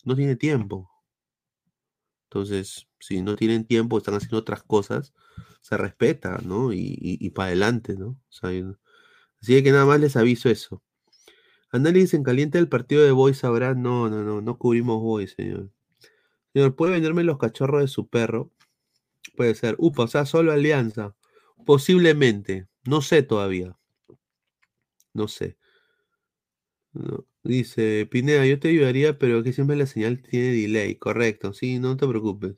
No 0.04 0.14
tiene 0.14 0.36
tiempo. 0.36 0.92
Entonces, 2.30 2.88
si 3.00 3.22
no 3.22 3.36
tienen 3.36 3.66
tiempo, 3.66 3.98
están 3.98 4.16
haciendo 4.16 4.38
otras 4.38 4.64
cosas, 4.64 5.14
se 5.62 5.78
respeta, 5.78 6.40
¿no? 6.44 6.74
Y, 6.74 7.30
para 7.34 7.48
adelante, 7.48 7.96
¿no? 7.96 8.18
así 9.42 9.64
que 9.64 9.72
nada 9.72 9.86
más 9.86 10.00
les 10.00 10.16
aviso 10.18 10.50
eso. 10.50 10.84
Análisis 11.72 12.14
en 12.14 12.24
caliente 12.24 12.58
del 12.58 12.70
partido 12.70 13.04
de 13.04 13.12
Boys 13.12 13.44
habrá. 13.44 13.76
No, 13.76 14.10
no, 14.10 14.24
no, 14.24 14.42
no 14.42 14.58
cubrimos 14.58 15.02
Boys, 15.02 15.34
señor. 15.36 15.70
Señor, 16.54 16.76
¿puede 16.76 16.94
venderme 16.94 17.24
los 17.24 17.38
cachorros 17.38 17.82
de 17.82 17.88
su 17.88 18.08
perro? 18.08 18.52
Puede 19.36 19.56
ser. 19.56 19.76
Upa, 19.78 20.04
o 20.04 20.08
sea, 20.08 20.26
solo 20.26 20.52
Alianza. 20.52 21.16
Posiblemente. 21.66 22.68
No 22.86 23.02
sé 23.02 23.24
todavía. 23.24 23.78
No 25.14 25.28
sé. 25.28 25.58
Dice, 27.48 28.06
Pineda, 28.12 28.46
yo 28.46 28.60
te 28.60 28.68
ayudaría, 28.68 29.18
pero 29.18 29.42
que 29.42 29.54
siempre 29.54 29.78
la 29.78 29.86
señal 29.86 30.22
tiene 30.22 30.48
delay. 30.48 30.96
Correcto, 30.96 31.54
sí, 31.54 31.80
no 31.80 31.96
te 31.96 32.06
preocupes. 32.06 32.56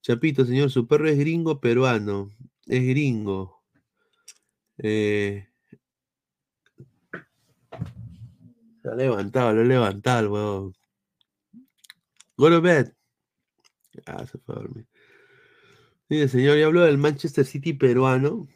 Chapito, 0.00 0.46
señor, 0.46 0.70
su 0.70 0.86
perro 0.86 1.06
es 1.06 1.18
gringo 1.18 1.60
peruano. 1.60 2.30
Es 2.66 2.82
gringo. 2.86 3.62
Eh, 4.78 5.46
he 8.84 8.96
levantado, 8.96 9.52
lo 9.52 9.60
he 9.60 9.66
levantado, 9.66 10.20
el 10.20 10.28
huevón. 10.28 10.76
Go 12.38 12.48
to 12.48 12.62
bed. 12.62 12.94
Ah, 14.06 14.26
se 14.26 14.38
fue 14.38 14.54
a 14.54 14.58
dormir. 14.60 14.86
Mire, 16.08 16.28
señor, 16.28 16.56
ya 16.56 16.66
habló 16.66 16.84
del 16.84 16.96
Manchester 16.96 17.44
City 17.44 17.74
peruano. 17.74 18.48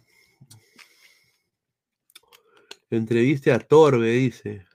Entreviste 2.88 3.52
a 3.52 3.58
Torbe, 3.58 4.10
dice. 4.12 4.69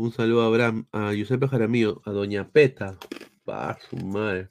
Un 0.00 0.12
saludo 0.12 0.42
a 0.42 0.46
Abraham, 0.46 0.86
a 0.92 1.12
Giuseppe 1.12 1.46
Jaramillo, 1.46 2.00
a 2.06 2.10
Doña 2.12 2.50
Peta. 2.50 2.98
Pa, 3.44 3.78
su 3.78 3.96
madre. 3.96 4.48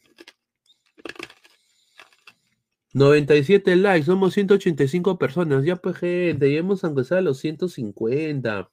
97 2.93 3.75
likes, 3.75 4.05
somos 4.05 4.35
185 4.35 5.17
personas. 5.17 5.65
Ya 5.65 5.75
pues, 5.77 5.97
gente, 5.97 6.55
hemos 6.55 6.83
aunque 6.83 7.03
sea 7.03 7.21
los 7.21 7.39
150. 7.39 8.69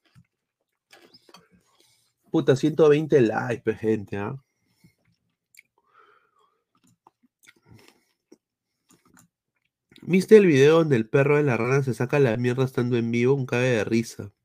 Puta, 2.30 2.54
120 2.54 3.22
likes, 3.22 3.62
pues, 3.64 3.78
gente, 3.78 4.18
¿ah? 4.18 4.36
¿Viste 10.02 10.36
el 10.36 10.44
video 10.44 10.78
donde 10.80 10.96
el 10.96 11.08
perro 11.08 11.38
de 11.38 11.42
la 11.42 11.56
rana 11.56 11.82
se 11.82 11.94
saca 11.94 12.18
la 12.18 12.36
mierda 12.36 12.64
estando 12.64 12.98
en 12.98 13.10
vivo? 13.10 13.32
Un 13.32 13.46
cabe 13.46 13.70
de 13.70 13.84
risa. 13.84 14.35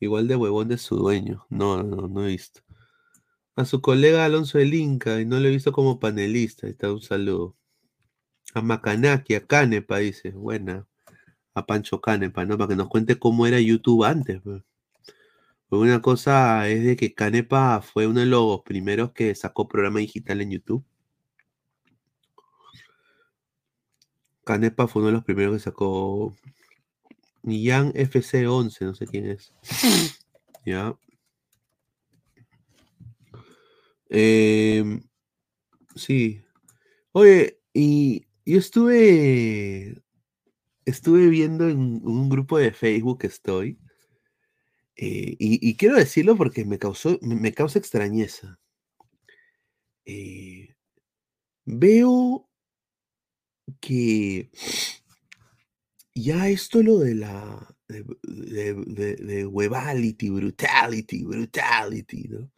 Igual 0.00 0.28
de 0.28 0.36
huevón 0.36 0.68
de 0.68 0.78
su 0.78 0.96
dueño. 0.96 1.46
No, 1.50 1.82
no, 1.82 2.08
no 2.08 2.24
he 2.24 2.28
visto. 2.28 2.62
A 3.56 3.64
su 3.64 3.80
colega 3.80 4.24
Alonso 4.24 4.58
del 4.58 4.74
Inca, 4.74 5.20
y 5.20 5.26
no 5.26 5.40
lo 5.40 5.48
he 5.48 5.50
visto 5.50 5.72
como 5.72 5.98
panelista. 5.98 6.66
Ahí 6.66 6.72
está, 6.72 6.92
un 6.92 7.02
saludo. 7.02 7.56
A 8.54 8.62
Macanaki, 8.62 9.34
a 9.34 9.46
Canepa, 9.46 9.98
dice. 9.98 10.30
Buena. 10.30 10.86
A 11.54 11.66
Pancho 11.66 12.00
Canepa, 12.00 12.44
¿no? 12.44 12.56
Para 12.58 12.68
que 12.68 12.76
nos 12.76 12.88
cuente 12.88 13.18
cómo 13.18 13.46
era 13.46 13.60
YouTube 13.60 14.04
antes. 14.04 14.40
pues. 14.42 14.62
Pues 15.68 15.82
una 15.82 16.00
cosa 16.00 16.66
es 16.68 16.82
de 16.84 16.96
que 16.96 17.14
Canepa 17.14 17.82
fue 17.82 18.06
uno 18.06 18.20
de 18.20 18.26
los 18.26 18.62
primeros 18.62 19.12
que 19.12 19.34
sacó 19.34 19.68
programa 19.68 19.98
digital 20.00 20.40
en 20.40 20.52
YouTube. 20.52 20.84
Canepa 24.44 24.88
fue 24.88 25.02
uno 25.02 25.08
de 25.08 25.12
los 25.12 25.24
primeros 25.24 25.54
que 25.54 25.60
sacó 25.60 26.34
Nian 27.48 27.92
FC11, 27.94 28.84
no 28.86 28.94
sé 28.94 29.06
quién 29.06 29.26
es. 29.30 29.52
Ya. 30.66 30.94
Em, 34.10 35.02
sí. 35.96 36.42
Oye, 37.12 37.60
y 37.74 38.26
yo 38.46 38.58
estuve. 38.58 40.02
Estuve 40.84 41.28
viendo 41.28 41.68
en 41.68 42.00
un 42.06 42.28
grupo 42.30 42.58
de 42.58 42.72
Facebook 42.72 43.20
que 43.20 43.26
estoy. 43.28 43.78
eh, 44.96 45.36
y, 45.38 45.68
y 45.70 45.76
quiero 45.76 45.96
decirlo 45.96 46.36
porque 46.36 46.64
me 46.64 46.78
causó, 46.78 47.18
me, 47.22 47.36
me 47.36 47.52
causa 47.54 47.78
extrañeza. 47.78 48.58
Eh, 50.06 50.74
veo 51.64 52.48
que 53.80 54.50
ya 56.22 56.48
esto 56.48 56.82
lo 56.82 56.98
de 56.98 57.14
la 57.14 57.74
de, 57.88 58.04
de, 58.22 58.74
de- 58.74 59.16
de 59.16 59.46
webality, 59.46 60.30
brutality, 60.30 61.24
brutality, 61.24 62.28
¿no? 62.28 62.50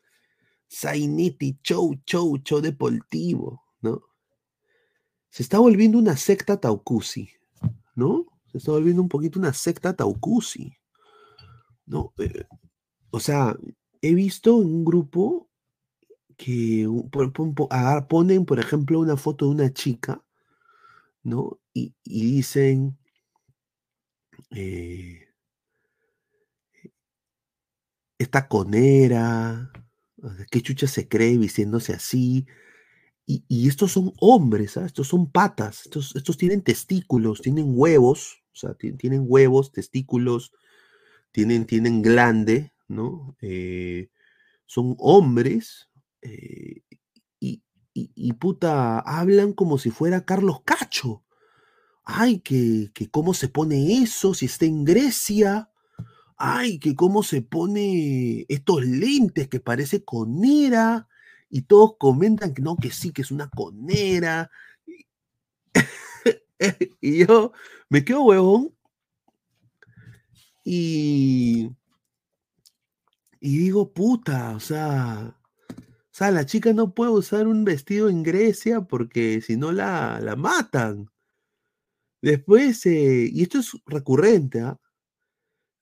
Zainiti, 0.72 1.58
show, 1.62 1.94
show, 2.06 2.36
show 2.44 2.60
deportivo, 2.60 3.62
¿no? 3.80 4.02
Se 5.28 5.42
está 5.42 5.58
volviendo 5.58 5.98
una 5.98 6.16
secta 6.16 6.58
taucusi, 6.60 7.30
¿no? 7.94 8.26
Se 8.50 8.58
está 8.58 8.72
volviendo 8.72 9.02
un 9.02 9.08
poquito 9.08 9.38
una 9.38 9.52
secta 9.52 9.94
taucusi, 9.94 10.72
¿no? 11.86 12.12
Eh, 12.18 12.44
o 13.10 13.20
sea, 13.20 13.56
he 14.02 14.14
visto 14.14 14.56
un 14.56 14.84
grupo 14.84 15.48
que 16.36 16.88
agar- 17.70 18.08
ponen, 18.08 18.44
por 18.46 18.58
ejemplo, 18.58 18.98
una 19.00 19.16
foto 19.16 19.46
de 19.46 19.50
una 19.52 19.72
chica, 19.72 20.24
¿no? 21.22 21.60
Y 21.74 21.94
dicen, 22.04 22.96
eh, 24.50 25.26
esta 28.18 28.48
conera, 28.48 29.72
¿qué 30.50 30.60
chucha 30.62 30.86
se 30.86 31.08
cree 31.08 31.38
vistiéndose 31.38 31.94
así? 31.94 32.46
Y, 33.26 33.68
estos 33.68 33.92
son 33.92 34.12
hombres. 34.20 34.76
Estos 34.76 35.08
son 35.08 35.30
patas, 35.30 35.82
estos, 35.86 36.16
estos 36.16 36.36
tienen 36.38 36.62
testículos, 36.62 37.40
tienen 37.42 37.66
huevos, 37.68 38.42
o 38.52 38.56
sea, 38.56 38.74
ti- 38.74 38.92
tienen 38.94 39.24
huevos, 39.26 39.72
testículos, 39.72 40.52
tienen, 41.32 41.66
tienen 41.66 42.02
glande, 42.02 42.72
¿no? 42.88 43.36
Eh, 43.42 44.10
son 44.66 44.96
hombres 44.98 45.88
eh, 46.22 46.82
y, 47.94 48.10
y 48.14 48.32
puta, 48.34 49.00
hablan 49.00 49.52
como 49.52 49.78
si 49.78 49.90
fuera 49.90 50.24
Carlos 50.24 50.62
Cacho. 50.64 51.22
Ay, 52.12 52.40
que, 52.40 52.90
que 52.94 53.08
cómo 53.10 53.34
se 53.34 53.48
pone 53.48 54.02
eso, 54.02 54.34
si 54.34 54.46
está 54.46 54.66
en 54.66 54.84
Grecia. 54.84 55.70
Ay, 56.36 56.78
que 56.80 56.96
cómo 56.96 57.22
se 57.22 57.42
pone 57.42 58.46
estos 58.48 58.84
lentes 58.84 59.48
que 59.48 59.60
parece 59.60 60.04
conera. 60.04 61.08
Y 61.50 61.62
todos 61.62 61.96
comentan 61.98 62.54
que 62.54 62.62
no, 62.62 62.76
que 62.76 62.90
sí, 62.90 63.12
que 63.12 63.22
es 63.22 63.30
una 63.30 63.48
conera. 63.50 64.50
y 67.00 67.24
yo 67.26 67.52
me 67.88 68.04
quedo 68.04 68.22
huevón. 68.24 68.74
Y, 70.64 71.70
y 73.40 73.58
digo, 73.58 73.92
puta, 73.92 74.54
o 74.54 74.60
sea, 74.60 75.36
o 75.76 76.12
sea, 76.12 76.30
la 76.30 76.46
chica 76.46 76.72
no 76.72 76.94
puede 76.94 77.12
usar 77.12 77.46
un 77.48 77.64
vestido 77.64 78.08
en 78.08 78.22
Grecia 78.22 78.82
porque 78.82 79.40
si 79.42 79.56
no 79.56 79.72
la, 79.72 80.20
la 80.20 80.36
matan. 80.36 81.10
Después, 82.22 82.84
eh, 82.86 83.28
y 83.32 83.42
esto 83.42 83.58
es 83.60 83.72
recurrente, 83.86 84.60
¿ah? 84.60 84.78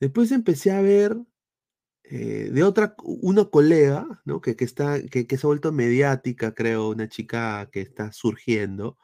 Después 0.00 0.30
empecé 0.32 0.70
a 0.70 0.80
ver 0.80 1.16
eh, 2.04 2.50
de 2.52 2.64
otra, 2.64 2.94
una 3.04 3.46
colega, 3.46 4.22
¿no? 4.24 4.40
Que, 4.40 4.56
que 4.56 4.64
está, 4.64 5.02
que, 5.02 5.26
que 5.26 5.38
se 5.38 5.46
ha 5.46 5.48
vuelto 5.48 5.72
mediática, 5.72 6.54
creo, 6.54 6.90
una 6.90 7.08
chica 7.08 7.68
que 7.72 7.80
está 7.82 8.12
surgiendo, 8.12 8.98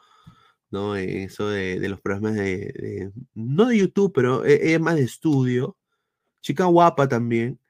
¿no? 0.70 0.97
Eso 0.97 1.48
de, 1.51 1.81
de 1.81 1.89
los 1.89 2.01
programas 2.01 2.35
de, 2.36 3.12
no 3.35 3.66
de 3.69 3.78
YouTube, 3.78 4.12
pero 4.15 4.44
e- 4.47 4.74
es 4.74 4.81
más 4.81 4.97
de 4.97 5.05
estudio. 5.05 5.77
Chica 6.43 6.66
guapa 6.66 7.09
también. 7.09 7.61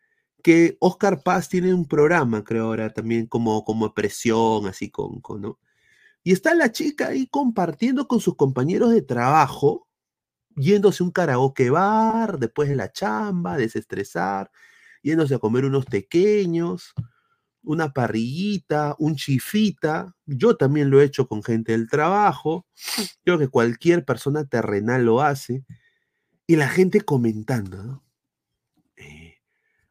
Que 0.43 0.77
Oscar 0.81 1.23
Paz 1.25 1.49
tiene 1.49 1.75
un 1.75 1.87
programa, 1.89 2.45
creo 2.45 2.67
ahora, 2.67 2.93
también 2.93 3.27
como, 3.29 3.65
como 3.65 3.95
presión, 3.95 4.67
así 4.69 4.91
con, 4.91 5.21
con, 5.21 5.43
¿no? 5.43 5.59
Y 6.25 6.33
está 6.33 6.55
la 6.55 6.73
chica 6.73 7.09
ahí 7.09 7.27
compartiendo 7.27 8.09
con 8.09 8.19
sus 8.19 8.35
compañeros 8.35 8.93
de 8.93 9.03
trabajo, 9.03 9.87
yéndose 10.57 11.03
a 11.03 11.07
un 11.07 11.13
karaoke 11.13 11.69
bar, 11.69 12.39
después 12.39 12.69
de 12.71 12.77
la 12.77 12.91
chamba, 12.91 13.59
desestresar, 13.59 14.51
yéndose 15.03 15.35
a 15.35 15.39
comer 15.39 15.67
unos 15.67 15.85
pequeños, 15.85 16.95
una 17.63 17.93
parrillita, 17.93 18.97
un 18.99 19.17
chifita. 19.17 20.17
Yo 20.25 20.57
también 20.57 20.91
lo 20.91 21.01
he 21.01 21.05
hecho 21.05 21.29
con 21.29 21.43
gente 21.43 21.73
del 21.73 21.91
trabajo. 21.91 22.67
Creo 23.23 23.39
que 23.39 23.49
cualquier 23.49 24.07
persona 24.07 24.47
terrenal 24.47 25.05
lo 25.05 25.21
hace. 25.21 25.65
Y 26.47 26.57
la 26.57 26.69
gente 26.69 27.03
comentando, 27.03 27.83
¿no? 27.83 28.05
Eh, 28.97 29.39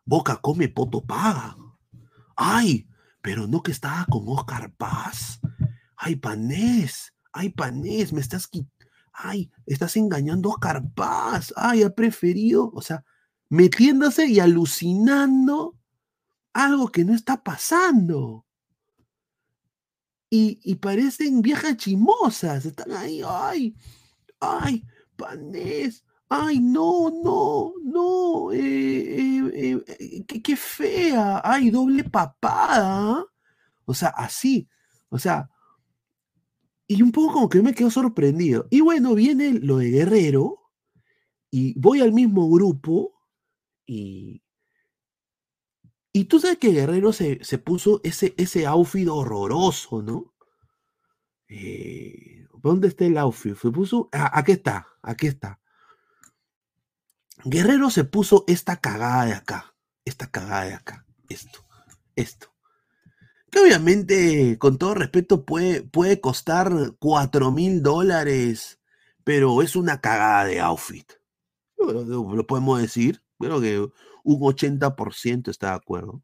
Boca 0.04 0.38
come, 0.38 0.68
poto 0.68 1.06
paga. 1.06 1.58
Ay, 2.36 2.88
pero 3.22 3.48
no 3.48 3.62
que 3.62 3.72
estaba 3.72 4.06
con 4.10 4.24
Oscar 4.28 4.74
Paz. 4.76 5.40
Ay, 6.06 6.18
Panés, 6.18 7.14
ay, 7.32 7.50
Panés, 7.52 8.12
me 8.12 8.20
estás. 8.20 8.50
Ay, 9.14 9.50
estás 9.66 9.96
engañando 9.96 10.50
a 10.50 10.54
Oscar 10.56 10.84
Paz. 10.94 11.54
Ay, 11.56 11.84
ha 11.84 11.96
preferido, 11.96 12.70
o 12.74 12.82
sea, 12.82 13.06
metiéndose 13.48 14.28
y 14.28 14.42
alucinando 14.42 15.78
algo 16.52 16.90
que 16.90 17.06
no 17.06 17.16
está 17.16 17.42
pasando. 17.42 18.46
Y, 20.30 20.60
y 20.62 20.76
parecen 20.76 21.42
viejas 21.42 21.78
chimosas. 21.78 22.66
Están 22.66 22.92
ahí, 22.92 23.22
ay, 23.26 23.74
ay, 24.42 24.84
Panés. 25.16 26.04
Ay, 26.28 26.60
no, 26.60 27.12
no, 27.12 27.76
no. 27.82 28.52
eh, 28.52 29.40
eh, 29.54 29.84
eh, 29.88 30.26
qué, 30.26 30.56
fea. 30.58 31.40
Ay, 31.46 31.70
doble 31.70 32.04
papada. 32.04 33.24
O 33.86 33.94
sea, 33.94 34.10
así. 34.10 34.68
O 35.08 35.18
sea, 35.18 35.50
y 36.88 37.02
un 37.02 37.12
poco 37.12 37.34
como 37.34 37.50
que 37.50 37.62
me 37.62 37.74
quedo 37.74 37.90
sorprendido. 37.90 38.68
Y 38.70 38.82
bueno, 38.82 39.16
viene 39.16 39.54
lo 39.54 39.78
de 39.78 39.90
Guerrero. 39.90 40.60
Y 41.52 41.80
voy 41.80 42.02
al 42.02 42.14
mismo 42.14 42.50
grupo. 42.50 43.14
Y. 43.86 44.44
Y 46.12 46.26
tú 46.26 46.40
sabes 46.40 46.58
que 46.60 46.72
Guerrero 46.72 47.12
se, 47.12 47.44
se 47.44 47.58
puso 47.58 48.00
ese, 48.04 48.36
ese 48.38 48.68
outfit 48.68 49.08
horroroso, 49.08 50.02
¿no? 50.04 50.36
Eh, 51.48 52.46
¿Dónde 52.62 52.88
está 52.88 53.06
el 53.06 53.18
outfit? 53.18 53.56
Se 53.56 53.72
puso. 53.72 54.10
ah, 54.12 54.32
aquí 54.34 54.54
está, 54.54 54.88
aquí 55.02 55.28
está. 55.28 55.60
Guerrero 57.46 57.90
se 57.90 58.04
puso 58.06 58.46
esta 58.48 58.78
cagada 58.80 59.26
de 59.26 59.34
acá. 59.34 59.76
esta 60.06 60.30
cagada 60.30 60.66
de 60.66 60.74
acá, 60.74 61.06
esto, 61.30 61.66
esto. 62.16 62.53
Que 63.54 63.60
obviamente, 63.60 64.58
con 64.58 64.80
todo 64.80 64.96
respeto, 64.96 65.46
puede, 65.46 65.84
puede 65.84 66.20
costar 66.20 66.72
4 66.98 67.52
mil 67.52 67.84
dólares, 67.84 68.80
pero 69.24 69.62
es 69.62 69.76
una 69.76 70.02
cagada 70.02 70.46
de 70.46 70.60
outfit. 70.60 71.08
Lo, 71.78 72.48
podemos 72.48 72.82
decir. 72.82 73.22
Creo 73.38 73.62
que 73.62 73.80
un 74.24 74.40
80% 74.40 75.50
está 75.52 75.70
de 75.70 75.76
acuerdo. 75.76 76.24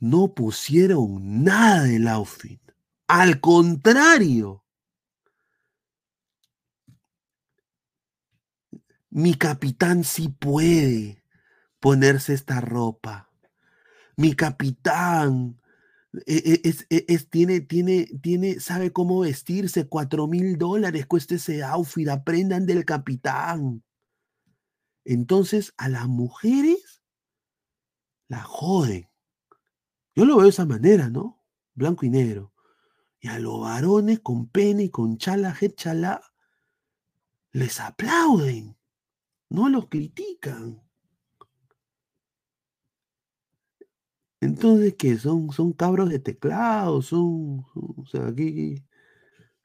No 0.00 0.34
pusieron 0.34 1.44
nada 1.44 1.84
del 1.84 2.08
outfit. 2.08 2.60
Al 3.06 3.38
contrario. 3.38 4.64
Mi 9.08 9.34
capitán 9.34 10.02
sí 10.02 10.28
puede 10.28 11.22
ponerse 11.78 12.34
esta 12.34 12.60
ropa. 12.60 13.27
Mi 14.18 14.34
capitán 14.34 15.60
e- 16.26 16.60
e- 16.64 16.74
e- 16.90 17.04
es- 17.06 17.30
tiene, 17.30 17.60
tiene, 17.60 18.06
tiene, 18.20 18.58
sabe 18.58 18.92
cómo 18.92 19.20
vestirse. 19.20 19.86
Cuatro 19.86 20.26
mil 20.26 20.58
dólares 20.58 21.06
cuesta 21.06 21.36
ese 21.36 21.62
outfit. 21.62 22.08
Aprendan 22.08 22.66
del 22.66 22.84
capitán. 22.84 23.84
Entonces, 25.04 25.72
a 25.76 25.88
las 25.88 26.08
mujeres 26.08 27.00
la 28.26 28.42
joden. 28.42 29.08
Yo 30.16 30.24
lo 30.24 30.34
veo 30.34 30.44
de 30.46 30.50
esa 30.50 30.66
manera, 30.66 31.08
¿no? 31.08 31.40
Blanco 31.74 32.04
y 32.04 32.10
negro. 32.10 32.52
Y 33.20 33.28
a 33.28 33.38
los 33.38 33.60
varones 33.60 34.18
con 34.18 34.48
pene 34.48 34.84
y 34.84 34.90
con 34.90 35.16
chala, 35.16 35.56
chala, 35.76 36.20
les 37.52 37.78
aplauden. 37.78 38.76
No 39.48 39.68
los 39.68 39.86
critican. 39.88 40.82
Entonces, 44.40 44.94
¿qué? 44.98 45.18
Son, 45.18 45.50
son 45.52 45.72
cabros 45.72 46.08
de 46.10 46.18
teclado, 46.20 47.02
son, 47.02 47.64
o 47.74 48.04
sea, 48.06 48.28
aquí, 48.28 48.84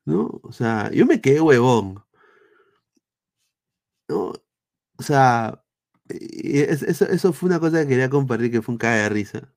¿no? 0.06 0.42
O 0.44 0.52
sea, 0.54 0.92
yo 0.92 1.06
me 1.08 1.22
quedé 1.22 1.42
huevón, 1.42 2.04
¿no? 4.08 4.34
O 5.00 5.04
sea, 5.04 5.64
es- 6.10 6.84
eso, 6.84 7.06
eso 7.08 7.34
fue 7.34 7.50
una 7.50 7.62
cosa 7.62 7.82
que 7.84 7.90
quería 7.90 8.10
compartir, 8.12 8.52
que 8.52 8.62
fue 8.62 8.74
un 8.74 8.80
caga 8.80 9.04
de 9.04 9.10
risa, 9.10 9.54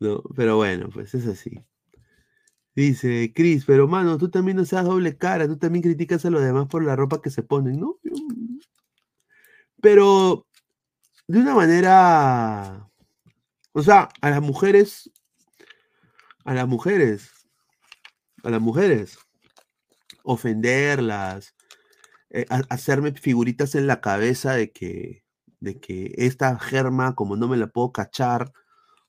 ¿no? 0.00 0.22
Pero 0.36 0.56
bueno, 0.58 0.90
pues 0.90 1.14
es 1.14 1.26
así. 1.28 1.64
Dice, 2.76 3.32
Cris, 3.34 3.64
pero 3.64 3.88
mano, 3.88 4.18
tú 4.18 4.28
también 4.30 4.56
no 4.58 4.64
seas 4.64 4.84
doble 4.84 5.16
cara, 5.16 5.48
tú 5.48 5.56
también 5.58 5.82
criticas 5.82 6.24
a 6.26 6.30
los 6.30 6.42
demás 6.42 6.68
por 6.68 6.84
la 6.84 6.94
ropa 6.94 7.20
que 7.22 7.30
se 7.30 7.42
ponen, 7.42 7.80
¿no? 7.80 7.98
Yo- 8.04 8.12
Pero 9.80 10.46
de 11.28 11.40
una 11.40 11.54
manera, 11.54 12.85
o 13.76 13.82
sea, 13.82 14.08
a 14.22 14.30
las 14.30 14.40
mujeres, 14.42 15.10
a 16.46 16.54
las 16.54 16.66
mujeres, 16.66 17.30
a 18.42 18.48
las 18.50 18.60
mujeres, 18.62 19.18
ofenderlas, 20.24 21.54
eh, 22.30 22.46
ha- 22.50 22.64
hacerme 22.70 23.12
figuritas 23.12 23.74
en 23.74 23.86
la 23.86 24.00
cabeza 24.00 24.54
de 24.54 24.72
que, 24.72 25.24
de 25.60 25.80
que 25.80 26.14
esta 26.18 26.58
germa, 26.58 27.14
como 27.14 27.36
no 27.36 27.48
me 27.48 27.56
la 27.56 27.68
puedo 27.68 27.92
cachar, 27.92 28.52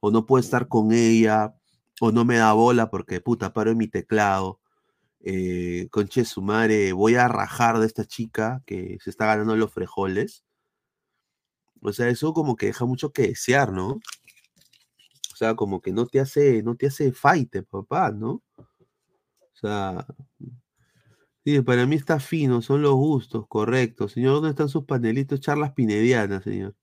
o 0.01 0.11
no 0.11 0.25
puedo 0.25 0.41
estar 0.41 0.67
con 0.67 0.91
ella, 0.93 1.55
o 2.01 2.11
no 2.11 2.25
me 2.25 2.37
da 2.37 2.53
bola 2.53 2.89
porque 2.91 3.21
puta, 3.21 3.53
paro 3.53 3.71
en 3.71 3.77
mi 3.79 3.87
teclado. 3.87 4.59
Eh, 5.21 5.89
conche 5.91 6.25
su 6.25 6.41
madre, 6.43 6.93
voy 6.93 7.15
a 7.15 7.27
rajar 7.29 7.79
de 7.79 7.87
esta 7.87 8.05
chica 8.05 8.63
que 8.67 8.97
se 9.03 9.09
está 9.11 9.27
ganando 9.27 9.55
los 9.57 9.73
frejoles. 9.73 10.43
O 11.81 11.91
sea, 11.93 12.07
eso 12.09 12.33
como 12.33 12.55
que 12.55 12.67
deja 12.67 12.85
mucho 12.85 13.11
que 13.11 13.23
desear, 13.29 13.71
¿no? 13.71 13.99
O 15.37 15.45
sea, 15.45 15.53
como 15.53 15.81
que 15.81 15.91
no 15.91 16.07
te 16.07 16.19
hace, 16.19 16.63
no 16.63 16.75
te 16.75 16.87
hace 16.87 17.11
fight, 17.11 17.57
papá, 17.69 18.11
¿no? 18.11 18.41
O 18.57 18.65
sea, 19.53 20.03
sí, 21.45 21.61
para 21.61 21.85
mí 21.85 21.95
está 21.95 22.19
fino, 22.19 22.63
son 22.63 22.81
los 22.81 22.95
gustos, 22.95 23.45
correcto. 23.47 24.07
Señor, 24.07 24.33
¿dónde 24.33 24.49
están 24.49 24.67
sus 24.67 24.85
panelitos? 24.85 25.39
Charlas 25.39 25.73
pinedianas, 25.73 26.43
señor. 26.43 26.75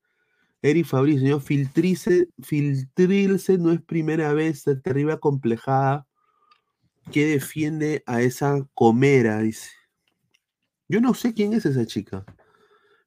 Eri 0.63 0.85
Fabricio, 0.85 1.23
señor, 1.23 1.41
filtrice, 1.43 2.29
filtrilse 2.45 3.59
no 3.59 3.73
es 3.73 3.83
primera 3.83 4.33
vez, 4.33 4.59
está 4.59 4.81
terrible 4.81 5.15
acomplejada. 5.15 6.07
que 7.11 7.27
defiende 7.27 8.05
a 8.07 8.23
esa 8.23 8.65
comera? 8.73 9.41
Dice. 9.41 9.71
Yo 10.87 11.01
no 11.01 11.15
sé 11.15 11.35
quién 11.35 11.55
es 11.55 11.67
esa 11.67 11.87
chica, 11.87 12.25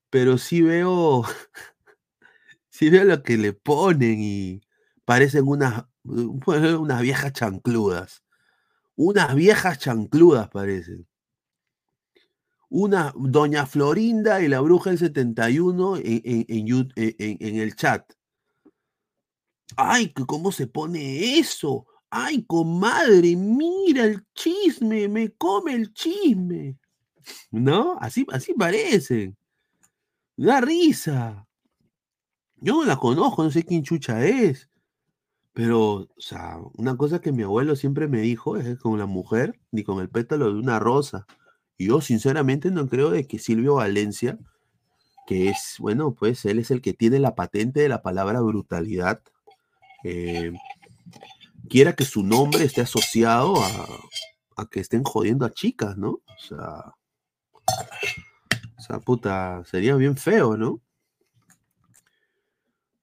pero 0.10 0.38
sí 0.38 0.62
veo, 0.62 1.24
sí 2.70 2.90
veo 2.90 3.06
lo 3.06 3.24
que 3.24 3.38
le 3.38 3.54
ponen 3.54 4.20
y 4.20 4.67
parecen 5.08 5.48
unas, 5.48 5.86
unas 6.04 7.02
viejas 7.02 7.32
chancludas. 7.32 8.24
Unas 8.98 9.34
viejas 9.36 9.80
chancludas 9.80 10.50
parecen. 10.50 11.08
Una 12.70 13.14
Doña 13.16 13.66
Florinda 13.66 14.42
y 14.42 14.50
la 14.50 14.60
Bruja 14.60 14.90
del 14.90 15.00
71 15.00 15.96
en, 15.98 16.22
en- 16.26 17.38
en 17.40 17.56
el 17.56 17.76
chat. 17.78 18.12
¡Ay, 19.78 20.12
cómo 20.14 20.52
se 20.52 20.68
pone 20.68 21.38
eso! 21.40 21.86
¡Ay, 22.10 22.44
comadre! 22.46 23.36
Mira 23.38 24.04
el 24.06 24.26
chisme, 24.34 25.08
me 25.08 25.32
come 25.36 25.74
el 25.74 25.94
chisme. 25.94 26.78
¿No? 27.52 27.98
Así, 28.00 28.26
así 28.32 28.54
parece. 28.54 29.36
Da 30.36 30.60
risa. 30.60 31.48
Yo 32.58 32.74
no 32.78 32.86
la 32.86 32.98
conozco, 32.98 33.44
no 33.44 33.52
sé 33.52 33.64
quién 33.64 33.84
chucha 33.84 34.26
es. 34.26 34.70
Pero, 35.58 35.82
o 35.82 36.08
sea, 36.20 36.60
una 36.76 36.96
cosa 36.98 37.20
que 37.20 37.32
mi 37.32 37.42
abuelo 37.42 37.76
siempre 37.76 38.08
me 38.08 38.22
dijo 38.22 38.58
es 38.58 38.66
que 38.66 38.78
con 38.78 39.00
la 39.00 39.08
mujer 39.08 39.60
ni 39.72 39.84
con 39.84 40.00
el 40.00 40.08
pétalo 40.08 40.54
de 40.54 40.60
una 40.60 40.78
rosa. 40.78 41.26
Yo 41.80 42.00
sinceramente 42.00 42.70
no 42.70 42.88
creo 42.88 43.10
de 43.10 43.26
que 43.26 43.40
Silvio 43.40 43.74
Valencia, 43.74 44.38
que 45.26 45.50
es, 45.50 45.78
bueno, 45.80 46.14
pues 46.14 46.46
él 46.46 46.60
es 46.60 46.70
el 46.70 46.84
que 46.84 46.94
tiene 46.94 47.18
la 47.18 47.34
patente 47.34 47.80
de 47.80 47.90
la 47.90 48.04
palabra 48.04 48.40
brutalidad, 48.42 49.24
eh, 50.04 50.54
quiera 51.68 51.96
que 51.96 52.06
su 52.06 52.22
nombre 52.22 52.64
esté 52.64 52.82
asociado 52.82 53.56
a, 53.60 53.88
a 54.58 54.68
que 54.68 54.80
estén 54.80 55.04
jodiendo 55.04 55.44
a 55.44 55.52
chicas, 55.52 55.98
¿no? 55.98 56.10
O 56.12 56.40
sea, 56.48 56.94
o 58.78 58.82
sea, 58.84 59.00
puta, 59.00 59.64
sería 59.66 59.96
bien 59.96 60.18
feo, 60.18 60.56
¿no? 60.56 60.82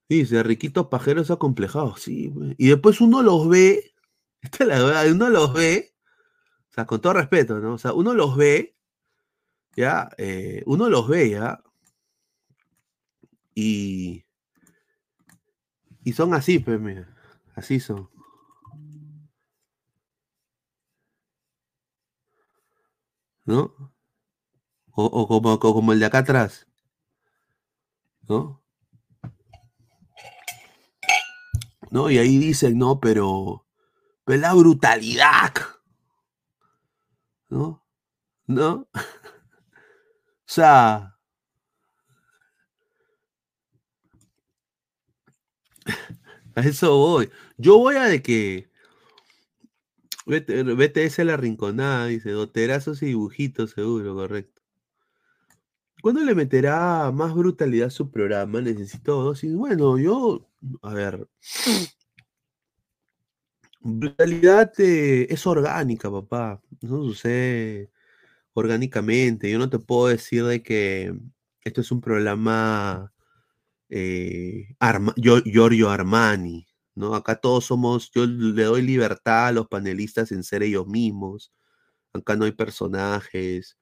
Dice, 0.09 0.43
riquitos 0.43 0.89
pajeros 0.89 1.31
acomplejados, 1.31 2.02
sí. 2.02 2.32
Y 2.59 2.68
después 2.68 3.01
uno 3.01 3.22
los 3.22 3.48
ve, 3.48 3.94
esta 4.43 4.64
es 4.64 4.68
la 4.68 4.78
verdad, 4.82 5.10
uno 5.12 5.31
los 5.31 5.52
ve, 5.55 5.94
o 6.70 6.74
sea, 6.74 6.86
con 6.86 7.01
todo 7.01 7.14
respeto, 7.14 7.60
¿no? 7.60 7.74
O 7.74 7.78
sea, 7.78 7.94
uno 7.94 8.14
los 8.14 8.36
ve, 8.36 8.76
ya, 9.76 10.10
eh, 10.18 10.62
uno 10.66 10.89
los 10.89 11.09
ve, 11.09 11.31
ya, 11.31 11.62
y, 13.55 14.24
y 16.05 16.12
son 16.12 16.35
así, 16.35 16.59
pues, 16.60 16.81
mira, 16.81 17.09
así 17.56 17.81
son. 17.81 18.09
¿No? 23.47 23.74
O, 25.02 25.05
o 25.20 25.22
como, 25.31 25.51
o 25.55 25.72
como 25.76 25.93
el 25.93 26.01
de 26.01 26.06
acá 26.06 26.18
atrás, 26.20 26.52
¿no? 28.28 28.64
¿No? 31.95 32.11
Y 32.11 32.19
ahí 32.19 32.39
dicen, 32.39 32.77
no, 32.77 32.99
pero, 32.99 33.65
pero 34.25 34.41
la 34.41 34.53
brutalidad, 34.53 35.53
¿no? 37.49 37.85
¿No? 38.49 38.89
o 38.95 39.05
sea, 40.45 41.16
a 46.57 46.61
eso 46.62 46.97
voy. 46.97 47.31
Yo 47.59 47.79
voy 47.79 47.95
a 47.95 48.05
de 48.07 48.23
que 48.23 48.69
ese 51.05 51.25
la 51.25 51.37
rinconada, 51.37 52.07
dice, 52.07 52.31
doterazos 52.31 53.03
y 53.03 53.07
dibujitos, 53.07 53.71
seguro, 53.71 54.16
correcto. 54.16 54.53
¿Cuándo 56.05 56.20
le 56.22 56.35
meterá 56.35 57.10
más 57.12 57.32
brutalidad 57.32 57.86
a 57.86 57.90
su 57.90 58.10
programa? 58.10 58.60
Necesito 58.60 59.22
dosis. 59.22 59.55
Bueno, 59.55 59.97
yo, 59.97 60.47
a 60.82 60.93
ver, 60.93 61.26
brutalidad 63.81 64.70
eh, 64.81 65.26
es 65.31 65.47
orgánica, 65.47 66.10
papá. 66.10 66.60
No 66.82 67.02
sucede 67.05 67.90
orgánicamente. 68.52 69.51
Yo 69.51 69.59
no 69.59 69.70
te 69.70 69.78
puedo 69.78 70.09
decir 70.09 70.44
de 70.44 70.62
que 70.62 71.14
esto 71.62 71.81
es 71.81 71.90
un 71.90 72.02
programa 72.02 73.10
eh, 73.89 74.76
Arma- 74.81 75.14
Gio- 75.16 75.43
Giorgio 75.44 75.89
Armani, 75.89 76.66
¿no? 76.94 77.14
Acá 77.14 77.36
todos 77.36 77.64
somos, 77.64 78.10
yo 78.14 78.26
le 78.26 78.64
doy 78.64 78.82
libertad 78.82 79.47
a 79.47 79.52
los 79.52 79.68
panelistas 79.68 80.32
en 80.32 80.43
ser 80.44 80.64
ellos 80.64 80.86
mismos. 80.86 81.51
Acá 82.12 82.36
no 82.36 82.44
hay 82.44 82.52
personajes. 82.52 83.78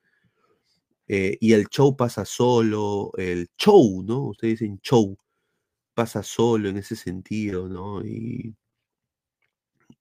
Eh, 1.08 1.36
y 1.40 1.52
el 1.54 1.68
show 1.68 1.96
pasa 1.96 2.24
solo, 2.24 3.12
el 3.18 3.48
show, 3.58 4.02
¿no? 4.04 4.20
Ustedes 4.28 4.60
dicen 4.60 4.80
show. 4.82 5.16
pasa 5.94 6.22
solo 6.22 6.68
en 6.70 6.78
ese 6.78 6.96
sentido, 6.96 7.68
¿no? 7.68 8.04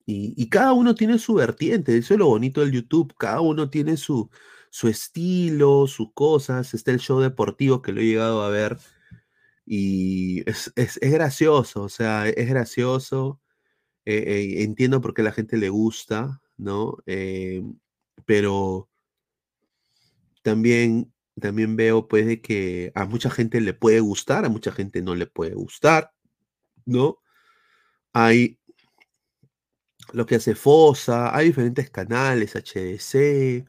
Y, 0.06 0.34
y, 0.36 0.48
cada 0.48 0.72
uno 0.72 0.94
tiene 0.94 1.18
su 1.18 1.34
vertiente, 1.34 1.96
eso 1.96 2.14
es 2.14 2.18
lo 2.18 2.26
bonito 2.26 2.60
del 2.60 2.72
YouTube, 2.72 3.14
cada 3.18 3.40
uno 3.40 3.70
tiene 3.70 3.96
su, 3.96 4.30
su 4.70 4.88
estilo, 4.88 5.86
sus 5.86 6.12
cosas, 6.14 6.74
está 6.74 6.90
el 6.90 6.98
show 7.00 7.20
deportivo 7.20 7.82
que 7.82 7.92
lo 7.92 8.00
he 8.00 8.04
llegado 8.06 8.42
a 8.42 8.50
ver 8.50 8.78
y 9.66 10.48
es, 10.50 10.72
es- 10.76 10.98
es 11.02 11.12
gracioso, 11.12 11.82
o 11.84 11.88
sea, 11.90 12.28
es 12.28 12.48
gracioso, 12.50 13.40
eh, 14.06 14.24
eh, 14.60 14.64
entiendo 14.64 15.00
por 15.02 15.14
qué 15.14 15.22
la 15.24 15.32
gente 15.32 15.56
le 15.58 15.70
gusta, 15.70 16.42
¿no? 16.58 16.96
Pero 18.26 18.88
también, 20.42 21.12
también 21.40 21.76
veo 21.76 22.08
pues 22.08 22.26
de 22.26 22.40
que 22.40 22.92
a 22.94 23.04
mucha 23.06 23.30
gente 23.30 23.60
le 23.60 23.74
puede 23.74 24.00
gustar, 24.00 24.44
a 24.44 24.48
mucha 24.48 24.72
gente 24.72 25.02
no 25.02 25.14
le 25.14 25.26
puede 25.26 25.54
gustar, 25.54 26.12
¿no? 26.86 27.18
Hay 28.12 28.58
lo 30.12 30.26
que 30.26 30.36
hace 30.36 30.54
Fosa, 30.54 31.34
hay 31.34 31.46
diferentes 31.46 31.90
canales, 31.90 32.54
HDC, 32.54 33.66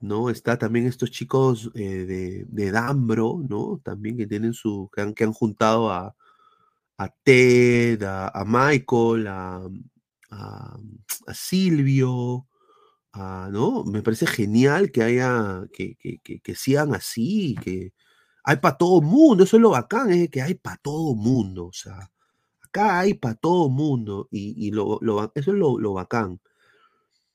¿no? 0.00 0.30
Está 0.30 0.58
también 0.58 0.86
estos 0.86 1.10
chicos 1.10 1.70
eh, 1.74 2.06
de, 2.06 2.44
de 2.48 2.70
Dambro, 2.70 3.42
¿no? 3.48 3.80
También 3.84 4.16
que 4.16 4.26
tienen 4.26 4.54
su, 4.54 4.90
que 4.94 5.02
han, 5.02 5.14
que 5.14 5.24
han 5.24 5.32
juntado 5.32 5.90
a, 5.90 6.16
a 6.98 7.08
Ted, 7.24 8.02
a, 8.02 8.44
Michael, 8.46 9.26
a 9.28 9.68
Silvio, 11.32 12.47
a- 13.18 13.48
¿no? 13.52 13.84
Me 13.84 14.02
parece 14.02 14.26
genial 14.26 14.90
que 14.92 15.02
haya, 15.02 15.62
que, 15.72 15.96
que, 15.96 16.18
que, 16.22 16.40
que 16.40 16.54
sigan 16.54 16.94
así, 16.94 17.56
que 17.62 17.92
hay 18.44 18.56
para 18.58 18.76
todo 18.78 19.00
mundo, 19.02 19.44
eso 19.44 19.56
es 19.56 19.62
lo 19.62 19.70
bacán, 19.70 20.10
es 20.12 20.30
que 20.30 20.42
hay 20.42 20.54
para 20.54 20.76
todo 20.78 21.14
mundo, 21.14 21.66
o 21.66 21.72
sea, 21.72 22.10
acá 22.62 23.00
hay 23.00 23.14
para 23.14 23.34
todo 23.36 23.68
mundo, 23.70 24.28
y, 24.32 24.54
y 24.68 24.72
lo, 24.72 24.98
lo 25.02 25.32
eso 25.36 25.52
es 25.52 25.58
lo, 25.58 25.78
lo 25.80 25.94
bacán. 25.94 26.40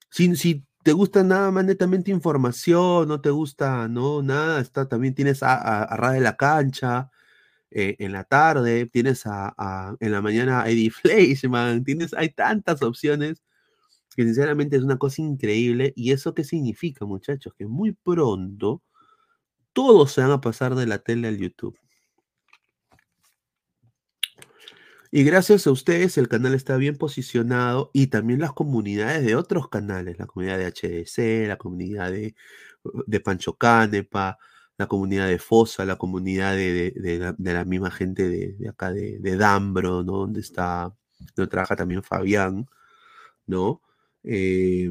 Si, 0.10 0.36
si 0.36 0.66
te 0.84 0.94
gusta 0.94 1.24
nada 1.24 1.52
más 1.52 1.66
netamente 1.66 2.12
información, 2.12 3.08
no 3.08 3.22
te 3.22 3.30
gusta, 3.32 3.88
no, 3.88 4.22
nada, 4.22 4.62
está, 4.62 4.88
también 4.88 5.16
tienes 5.16 5.42
a, 5.44 5.56
a, 5.56 5.84
a 5.84 5.98
Ra 5.98 6.12
de 6.12 6.20
la 6.22 6.36
Cancha, 6.38 7.10
eh, 7.72 7.96
en 8.00 8.14
la 8.14 8.24
tarde, 8.26 8.88
tienes 8.88 9.26
a, 9.28 9.54
a- 9.58 9.96
en 10.00 10.12
la 10.14 10.22
mañana 10.22 10.64
a 10.64 10.70
Eddie 10.70 10.92
Fleischman, 10.92 11.84
tienes, 11.86 12.14
hay 12.16 12.30
tantas 12.32 12.82
opciones 12.84 13.44
que 14.16 14.24
sinceramente 14.24 14.76
es 14.78 14.84
una 14.84 14.98
cosa 14.98 15.22
increíble. 15.22 15.94
¿Y 15.96 16.12
eso 16.12 16.34
qué 16.34 16.44
significa, 16.44 17.06
muchachos? 17.06 17.54
Que 17.58 17.66
muy 17.68 17.94
pronto 17.94 18.82
todos 19.74 20.12
se 20.14 20.22
van 20.22 20.32
a 20.32 20.42
pasar 20.42 20.76
de 20.76 20.88
la 20.88 21.00
tele 21.00 21.28
al 21.30 21.38
YouTube. 21.38 21.78
Y 25.12 25.24
gracias 25.24 25.68
a 25.68 25.72
ustedes 25.72 26.18
el 26.18 26.28
canal 26.28 26.56
está 26.56 26.76
bien 26.78 26.98
posicionado 26.98 27.92
y 27.94 28.08
también 28.08 28.40
las 28.40 28.54
comunidades 28.54 29.24
de 29.26 29.36
otros 29.36 29.70
canales, 29.70 30.18
la 30.18 30.26
comunidad 30.26 30.58
de 30.58 30.66
HDC, 30.66 31.48
la 31.48 31.58
comunidad 31.58 32.12
de, 32.12 32.36
de 33.06 33.20
Pancho 33.20 33.56
Canepa, 33.56 34.40
la 34.78 34.88
comunidad 34.88 35.28
de 35.28 35.38
Fosa, 35.38 35.86
la 35.86 35.98
comunidad 35.98 36.56
de, 36.56 36.92
de- 36.96 37.20
la, 37.20 37.36
de 37.38 37.54
la 37.54 37.64
misma 37.64 37.92
gente 37.92 38.28
de, 38.28 38.68
acá 38.70 38.92
de 38.92 39.38
Dambro, 39.38 40.04
¿no? 40.04 40.14
Donde 40.14 40.40
está, 40.42 40.92
donde 41.36 41.50
trabaja 41.50 41.76
también 41.76 42.02
Fabián, 42.02 42.66
¿no? 43.46 43.82
Eh, 44.24 44.90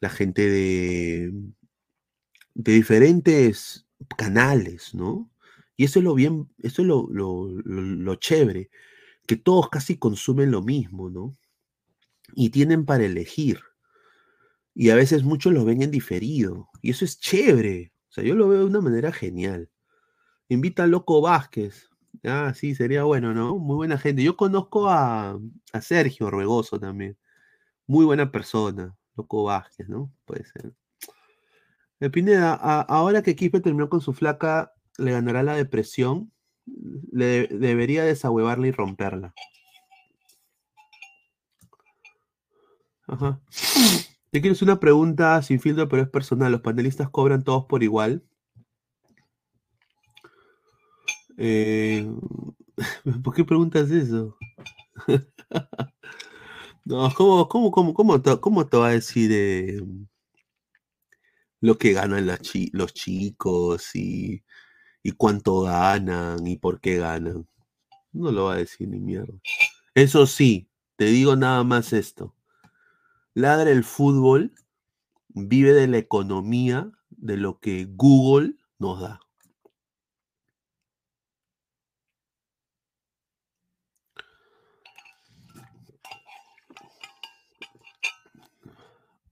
la 0.00 0.10
gente 0.10 0.48
de, 0.48 1.32
de 2.54 2.72
diferentes 2.72 3.86
canales, 4.16 4.94
¿no? 4.94 5.30
Y 5.76 5.84
eso 5.84 6.00
es 6.00 6.04
lo 6.04 6.14
bien, 6.14 6.48
eso 6.58 6.82
es 6.82 6.88
lo, 6.88 7.08
lo, 7.08 8.14
chévere, 8.16 8.68
que 9.26 9.36
todos 9.36 9.68
casi 9.70 9.96
consumen 9.96 10.50
lo 10.50 10.62
mismo, 10.62 11.08
¿no? 11.08 11.36
Y 12.34 12.50
tienen 12.50 12.84
para 12.84 13.04
elegir. 13.04 13.60
Y 14.74 14.90
a 14.90 14.96
veces 14.96 15.22
muchos 15.24 15.52
lo 15.52 15.64
ven 15.64 15.82
en 15.82 15.90
diferido. 15.90 16.68
Y 16.82 16.90
eso 16.90 17.04
es 17.04 17.20
chévere. 17.20 17.92
O 18.10 18.12
sea, 18.12 18.24
yo 18.24 18.34
lo 18.34 18.48
veo 18.48 18.60
de 18.60 18.66
una 18.66 18.80
manera 18.80 19.12
genial. 19.12 19.70
Invita 20.48 20.84
a 20.84 20.86
Loco 20.88 21.20
Vázquez. 21.20 21.88
Ah, 22.24 22.54
sí, 22.54 22.74
sería 22.74 23.04
bueno, 23.04 23.34
¿no? 23.34 23.58
Muy 23.58 23.76
buena 23.76 23.98
gente. 23.98 24.22
Yo 24.24 24.36
conozco 24.36 24.88
a, 24.88 25.38
a 25.72 25.80
Sergio 25.80 26.26
Orbegoso 26.26 26.80
también. 26.80 27.16
Muy 27.88 28.04
buena 28.04 28.30
persona. 28.30 28.94
Loco 29.16 29.44
Vázquez, 29.44 29.88
¿no? 29.88 30.12
Puede 30.26 30.44
ser. 30.44 30.72
Eh, 32.00 32.10
Pineda, 32.10 32.52
ahora 32.54 33.22
que 33.22 33.34
Quispe 33.34 33.60
terminó 33.60 33.88
con 33.88 34.02
su 34.02 34.12
flaca, 34.12 34.72
¿le 34.98 35.10
ganará 35.10 35.42
la 35.42 35.54
depresión? 35.54 36.30
Le 37.10 37.48
debería 37.48 38.04
desahuevarla 38.04 38.68
y 38.68 38.72
romperla. 38.72 39.34
Ajá. 43.06 43.40
Te 44.30 44.42
quiero 44.42 44.52
hacer 44.52 44.68
una 44.68 44.80
pregunta 44.80 45.42
sin 45.42 45.58
filtro, 45.58 45.88
pero 45.88 46.02
es 46.02 46.10
personal. 46.10 46.52
¿Los 46.52 46.60
panelistas 46.60 47.08
cobran 47.08 47.42
todos 47.42 47.64
por 47.64 47.82
igual? 47.82 48.22
Eh, 51.38 52.06
¿por 53.24 53.34
qué 53.34 53.44
preguntas 53.44 53.90
eso? 53.90 54.36
No, 56.88 57.12
¿cómo, 57.14 57.46
cómo, 57.50 57.70
cómo, 57.70 57.92
cómo, 57.92 58.22
te, 58.22 58.40
cómo 58.40 58.66
te 58.66 58.78
va 58.78 58.88
a 58.88 58.92
decir 58.92 59.30
eh, 59.30 59.78
lo 61.60 61.76
que 61.76 61.92
ganan 61.92 62.26
los 62.72 62.94
chicos 62.94 63.94
y, 63.94 64.42
y 65.02 65.12
cuánto 65.12 65.60
ganan 65.60 66.46
y 66.46 66.56
por 66.56 66.80
qué 66.80 66.96
ganan? 66.96 67.46
No 68.10 68.32
lo 68.32 68.44
va 68.46 68.54
a 68.54 68.56
decir 68.56 68.88
ni 68.88 69.00
mierda. 69.00 69.34
Eso 69.94 70.26
sí, 70.26 70.70
te 70.96 71.04
digo 71.04 71.36
nada 71.36 71.62
más 71.62 71.92
esto. 71.92 72.34
Ladra 73.34 73.70
el 73.70 73.84
fútbol 73.84 74.54
vive 75.28 75.74
de 75.74 75.88
la 75.88 75.98
economía 75.98 76.90
de 77.10 77.36
lo 77.36 77.58
que 77.60 77.84
Google 77.84 78.54
nos 78.78 79.02
da. 79.02 79.20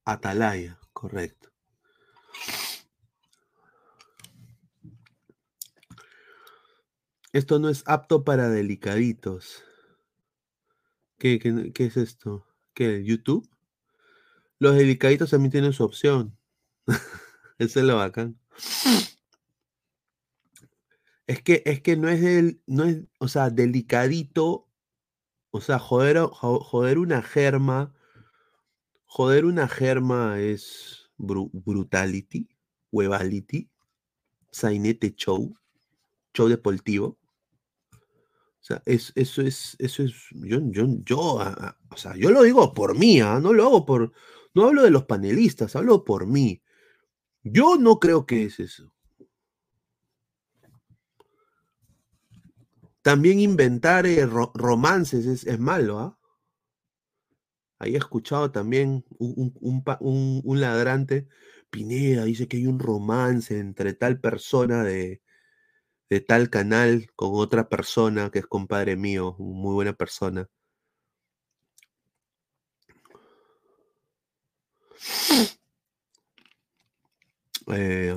Atalaya, 0.07 0.79
correcto. 0.93 1.51
Esto 7.33 7.59
no 7.59 7.69
es 7.69 7.83
apto 7.87 8.25
para 8.25 8.49
delicaditos. 8.49 9.65
¿Qué, 11.19 11.41
es 11.77 11.97
esto? 11.97 12.47
¿Qué? 12.73 13.05
¿YouTube? 13.05 13.51
Los 14.61 14.77
delicaditos 14.77 15.31
también 15.31 15.51
tienen 15.51 15.73
su 15.73 15.83
opción. 15.83 16.39
Eso 17.59 17.81
es 17.81 17.85
lo 17.85 17.97
bacán. 17.97 18.39
Es 21.27 21.43
que, 21.43 21.65
es 21.67 21.83
que 21.83 21.97
no 21.97 22.09
es 22.09 22.21
del, 22.21 22.63
no 22.67 22.85
es, 22.85 23.03
o 23.19 23.27
sea, 23.27 23.51
delicadito, 23.51 24.69
o 25.51 25.61
sea, 25.61 25.81
joder, 25.81 26.19
joder 26.21 26.99
una 26.99 27.23
germa, 27.23 27.96
joder 29.17 29.47
una 29.47 29.67
germa 29.67 30.39
es 30.41 31.09
bru- 31.17 31.49
brutality, 31.51 32.47
huevality, 32.93 33.71
sainete 34.51 35.15
show, 35.17 35.57
show 36.35 36.49
deportivo. 36.49 37.17
O 38.61 38.65
sea, 38.67 38.83
es, 38.85 39.13
eso 39.15 39.41
es, 39.41 39.75
eso 39.79 40.03
es, 40.03 40.13
yo, 40.33 40.59
yo, 40.71 40.87
yo, 41.03 41.41
ah, 41.41 41.57
ah, 41.59 41.79
o 41.91 41.97
sea, 41.97 42.15
yo 42.15 42.31
lo 42.31 42.43
digo 42.43 42.75
por 42.75 42.99
mí, 42.99 43.23
ah, 43.23 43.41
No 43.41 43.55
lo 43.55 43.65
hago 43.65 43.87
por, 43.87 44.13
no 44.53 44.67
hablo 44.67 44.83
de 44.83 44.91
los 44.91 45.07
panelistas, 45.07 45.77
hablo 45.77 46.05
por 46.05 46.27
mí. 46.27 46.63
Yo 47.43 47.77
no 47.79 47.99
creo 47.99 48.27
que 48.27 48.45
es 48.45 48.61
eso. 48.61 48.93
También 53.01 53.41
inventar 53.41 54.07
eh, 54.07 54.27
ro- 54.27 54.53
romances 54.55 55.25
es, 55.25 55.47
es 55.47 55.59
malo, 55.59 56.01
¿ah? 56.01 56.16
Ahí 57.79 57.95
he 57.95 57.99
escuchado 57.99 58.51
también 58.51 59.05
un, 59.19 60.61
ladrante, 60.61 61.29
Pineda, 61.71 62.25
dice 62.25 62.49
que 62.49 62.57
hay 62.57 62.67
un 62.67 62.79
romance 62.79 63.59
entre 63.59 63.93
tal 63.95 64.19
persona 64.21 64.83
de, 64.85 65.23
tal 66.27 66.49
canal 66.51 67.09
con 67.17 67.31
otra 67.35 67.69
persona 67.69 68.31
que 68.31 68.39
es 68.41 68.47
compadre 68.47 68.97
mío, 68.97 69.37
muy 69.39 69.75
buena 69.75 69.93
persona. 69.93 70.49
Eh, 77.69 78.17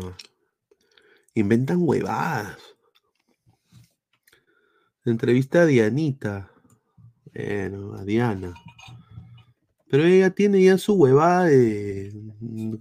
inventan 1.33 1.79
huevadas. 1.81 2.57
Entrevista 5.05 5.61
a 5.61 5.65
Dianita. 5.65 6.51
Bueno, 7.33 7.95
a 7.95 8.03
Diana. 8.03 8.53
Pero 9.89 10.05
ella 10.05 10.29
tiene 10.29 10.63
ya 10.63 10.77
su 10.77 10.93
huevada 10.93 11.45
de. 11.45 12.13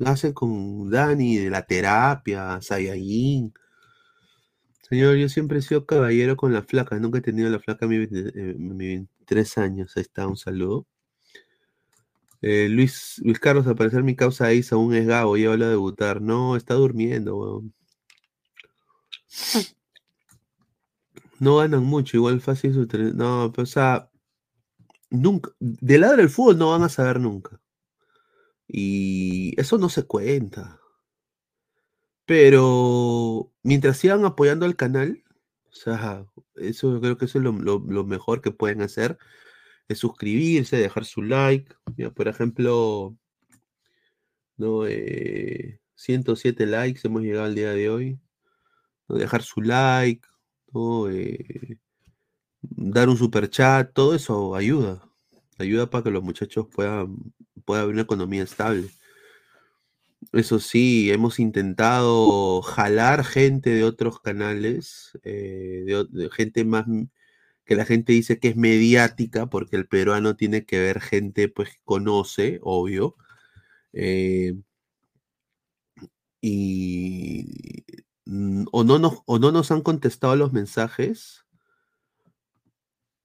Hace 0.05 0.35
con 0.35 0.91
Dani 0.91 1.39
de 1.39 1.51
la 1.51 1.63
terapia, 1.67 2.61
Saiyajin. 2.61 3.53
Señor, 4.89 5.17
yo 5.17 5.29
siempre 5.29 5.59
he 5.59 5.63
sido 5.63 5.87
caballero 5.87 6.37
con 6.37 6.53
la 6.53 6.63
flaca, 6.63 6.99
nunca 6.99 7.19
he 7.19 7.23
tenido 7.23 7.51
la 7.51 7.61
flaca 7.61 7.87
en 7.87 7.91
mi, 7.91 7.99
20 7.99 8.41
en 8.41 8.77
mi 8.77 8.87
23 8.87 9.59
años. 9.59 9.97
Ahí 9.97 10.03
está, 10.03 10.27
un 10.27 10.37
saludo. 10.37 10.87
Eh, 12.41 12.69
Luis, 12.69 13.21
Luis 13.25 13.39
Carlos, 13.41 13.67
al 13.67 13.75
parecer 13.77 14.03
mi 14.03 14.15
causa 14.15 14.53
Isa 14.53 14.77
aún 14.77 14.95
es 14.95 15.07
Gabo, 15.07 15.37
ya 15.37 15.51
habla 15.53 15.67
de 15.67 15.73
debutar. 15.73 16.21
No, 16.23 16.57
está 16.57 16.75
durmiendo, 16.75 17.37
weón. 17.37 17.75
No 21.41 21.57
ganan 21.59 21.85
mucho, 21.85 22.17
igual 22.17 22.41
fácil 22.41 22.75
su 22.75 22.87
No, 23.15 23.53
pero, 23.55 23.63
o 23.63 23.67
sea, 23.67 24.08
nunca, 25.11 25.51
del 25.61 26.03
lado 26.03 26.17
del 26.17 26.31
fútbol 26.31 26.59
no 26.59 26.71
van 26.71 26.83
a 26.83 26.89
saber 26.89 27.21
nunca. 27.21 27.61
Y 28.69 29.59
eso 29.61 29.79
no 29.79 29.89
se 29.89 30.05
cuenta. 30.05 30.81
Pero 32.27 33.53
mientras 33.63 33.97
sigan 33.99 34.25
apoyando 34.25 34.67
al 34.67 34.77
canal, 34.77 35.25
o 35.71 35.75
sea, 35.75 36.27
eso 36.57 36.93
yo 36.93 37.01
creo 37.01 37.17
que 37.19 37.25
eso 37.27 37.39
es 37.39 37.45
lo, 37.45 37.81
mejor 38.05 38.43
que 38.43 38.51
pueden 38.51 38.83
hacer, 38.83 39.19
es 39.89 39.99
suscribirse, 39.99 40.77
dejar 40.77 41.05
su 41.07 41.23
like. 41.23 41.75
Por 42.15 42.29
ejemplo, 42.29 43.17
¿no? 44.59 44.87
Eh, 44.87 45.81
107 45.95 46.67
likes 46.67 47.01
hemos 47.05 47.23
llegado 47.23 47.47
al 47.47 47.55
día 47.55 47.71
de 47.73 47.91
hoy. 47.91 48.21
Dejar 49.09 49.43
su 49.43 49.63
like, 49.63 50.27
¿no? 50.73 51.11
Eh, 51.11 51.79
dar 52.63 53.09
un 53.09 53.17
super 53.17 53.49
chat, 53.51 53.93
todo 53.93 54.15
eso 54.15 54.55
ayuda. 54.55 55.03
Ayuda 55.59 55.91
para 55.91 56.05
que 56.05 56.11
los 56.11 56.23
muchachos 56.23 56.67
puedan, 56.73 57.17
pueda 57.65 57.83
haber 57.83 57.95
una 57.95 58.03
economía 58.03 58.43
estable. 58.43 58.89
Eso 60.33 60.59
sí, 60.59 61.11
hemos 61.13 61.39
intentado 61.39 62.61
jalar 62.63 63.25
gente 63.25 63.71
de 63.71 63.85
otros 63.85 64.21
canales, 64.21 65.13
eh, 65.25 65.87
gente 66.33 66.65
más 66.65 66.87
que 67.65 67.77
la 67.77 67.85
gente 67.85 68.13
dice 68.15 68.39
que 68.39 68.49
es 68.49 68.57
mediática, 68.57 69.47
porque 69.49 69.77
el 69.77 69.87
peruano 69.89 70.37
tiene 70.37 70.65
que 70.65 70.79
ver 70.81 71.01
gente 71.01 71.49
pues 71.49 71.71
que 71.71 71.79
conoce, 71.85 72.61
obvio. 72.63 73.17
eh, 73.93 74.55
y 76.41 77.85
mm, 78.27 78.65
o 78.73 78.85
no 78.85 78.99
nos, 78.99 79.19
o 79.27 79.39
no 79.39 79.53
nos 79.53 79.71
han 79.71 79.83
contestado 79.83 80.37
los 80.37 80.53
mensajes, 80.53 81.45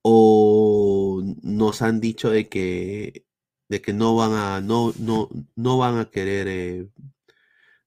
o 0.04 1.24
nos 1.44 1.82
han 1.82 2.00
dicho 2.02 2.30
de 2.30 2.50
que, 2.50 3.26
de 3.70 3.82
que 3.82 3.94
no 3.94 4.16
van 4.16 4.34
a, 4.34 4.62
no, 4.62 4.94
no, 5.00 5.30
no 5.56 5.78
van 5.78 5.98
a 5.98 6.10
querer, 6.12 6.48
eh, 6.50 6.90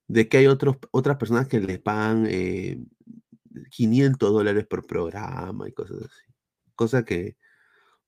de 0.08 0.28
que 0.28 0.38
hay 0.38 0.46
otros, 0.48 0.78
otras 0.92 1.18
personas 1.18 1.48
que 1.48 1.60
les 1.60 1.78
pagan 1.78 2.26
eh, 2.28 2.78
500 3.70 4.32
dólares 4.32 4.66
por 4.66 4.86
programa 4.86 5.68
y 5.68 5.72
cosas 5.72 5.98
así. 6.02 6.32
Cosa 6.74 7.04
que 7.04 7.36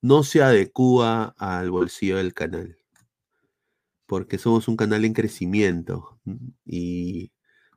no 0.02 0.22
se 0.24 0.42
adecúa 0.42 1.34
al 1.38 1.70
bolsillo 1.70 2.16
del 2.18 2.34
canal. 2.34 2.76
Porque 4.06 4.38
somos 4.38 4.68
un 4.68 4.76
canal 4.76 5.04
en 5.04 5.12
crecimiento. 5.14 6.18
Y 6.64 7.32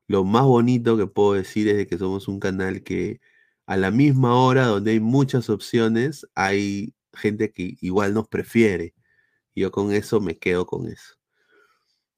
lo 0.08 0.24
más 0.24 0.44
bonito 0.44 0.98
que 0.98 1.08
puedo 1.08 1.34
decir 1.34 1.68
es 1.68 1.78
de 1.78 1.88
que 1.88 1.98
somos 1.98 2.28
un 2.28 2.40
canal 2.40 2.84
que 2.84 3.22
a 3.66 3.78
la 3.78 3.92
misma 3.92 4.36
hora 4.36 4.66
donde 4.66 4.92
hay 4.92 5.00
muchas 5.00 5.50
opciones, 5.50 6.28
hay 6.36 6.94
gente 7.14 7.52
que 7.52 7.76
igual 7.82 8.14
nos 8.14 8.28
prefiere. 8.28 8.94
Yo 9.56 9.72
con 9.72 9.92
eso 9.92 10.22
me 10.22 10.38
quedo 10.38 10.66
con 10.66 10.88
eso. 10.88 11.16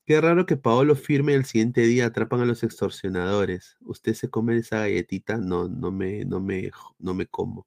Qué 0.06 0.20
raro 0.20 0.46
que 0.46 0.58
Paolo 0.58 0.96
firme 0.96 1.34
el 1.34 1.46
siguiente 1.46 1.82
día 1.82 2.08
atrapan 2.08 2.42
a 2.42 2.46
los 2.46 2.64
extorsionadores. 2.64 3.78
¿Usted 3.82 4.14
se 4.14 4.30
come 4.30 4.58
esa 4.58 4.80
galletita? 4.80 5.38
No, 5.38 5.70
no 5.70 5.92
me, 5.92 6.26
no 6.26 6.42
me, 6.42 6.72
no 7.00 7.14
me 7.14 7.26
como. 7.26 7.66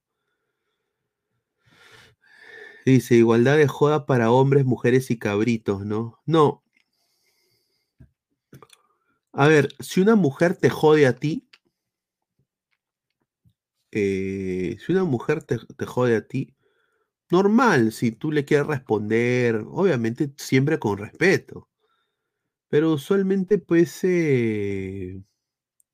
Dice, 2.85 3.17
igualdad 3.17 3.57
de 3.57 3.67
joda 3.67 4.07
para 4.07 4.31
hombres, 4.31 4.65
mujeres 4.65 5.11
y 5.11 5.19
cabritos, 5.19 5.85
¿no? 5.85 6.21
No. 6.27 6.63
A 9.33 9.49
ver, 9.49 9.69
si 9.81 10.01
una 10.01 10.15
mujer 10.15 10.57
te 10.57 10.71
jode 10.71 11.07
a 11.07 11.15
ti, 11.17 11.46
si 13.99 14.93
una 14.93 15.05
mujer 15.05 15.43
te, 15.45 15.59
jode 15.87 16.17
a 16.17 16.27
ti, 16.27 16.55
normal, 17.31 17.93
si 17.93 18.13
tú 18.13 18.33
le 18.33 18.45
quieres 18.47 18.67
responder, 18.69 19.65
obviamente 19.69 20.33
siempre 20.39 20.79
con 20.81 20.99
respeto. 20.99 21.69
Pero 22.69 22.93
usualmente, 22.95 23.59
pues, 23.59 24.01
eh, 24.05 25.23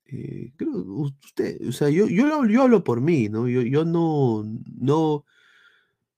eh, 0.07 0.53
usted, 0.61 1.69
o 1.69 1.73
sea, 1.73 1.91
yo, 1.91 2.09
yo, 2.09 2.27
lo- 2.27 2.47
yo 2.47 2.63
hablo 2.65 2.85
por 2.85 3.01
mí, 3.03 3.29
¿no? 3.29 3.49
Yo, 3.49 3.63
yo 3.63 3.85
no, 3.85 4.45
no, 4.81 5.25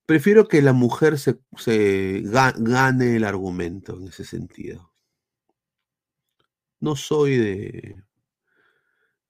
prefiero 0.06 0.48
que 0.48 0.62
la 0.62 0.72
mujer 0.72 1.18
se, 1.18 1.38
se 1.56 2.22
ga- 2.24 2.54
gane 2.58 3.16
el 3.16 3.24
argumento 3.24 3.96
en 3.98 4.08
ese 4.08 4.24
sentido. 4.24 4.92
No 6.80 6.94
soy 6.94 7.36
de, 7.36 7.96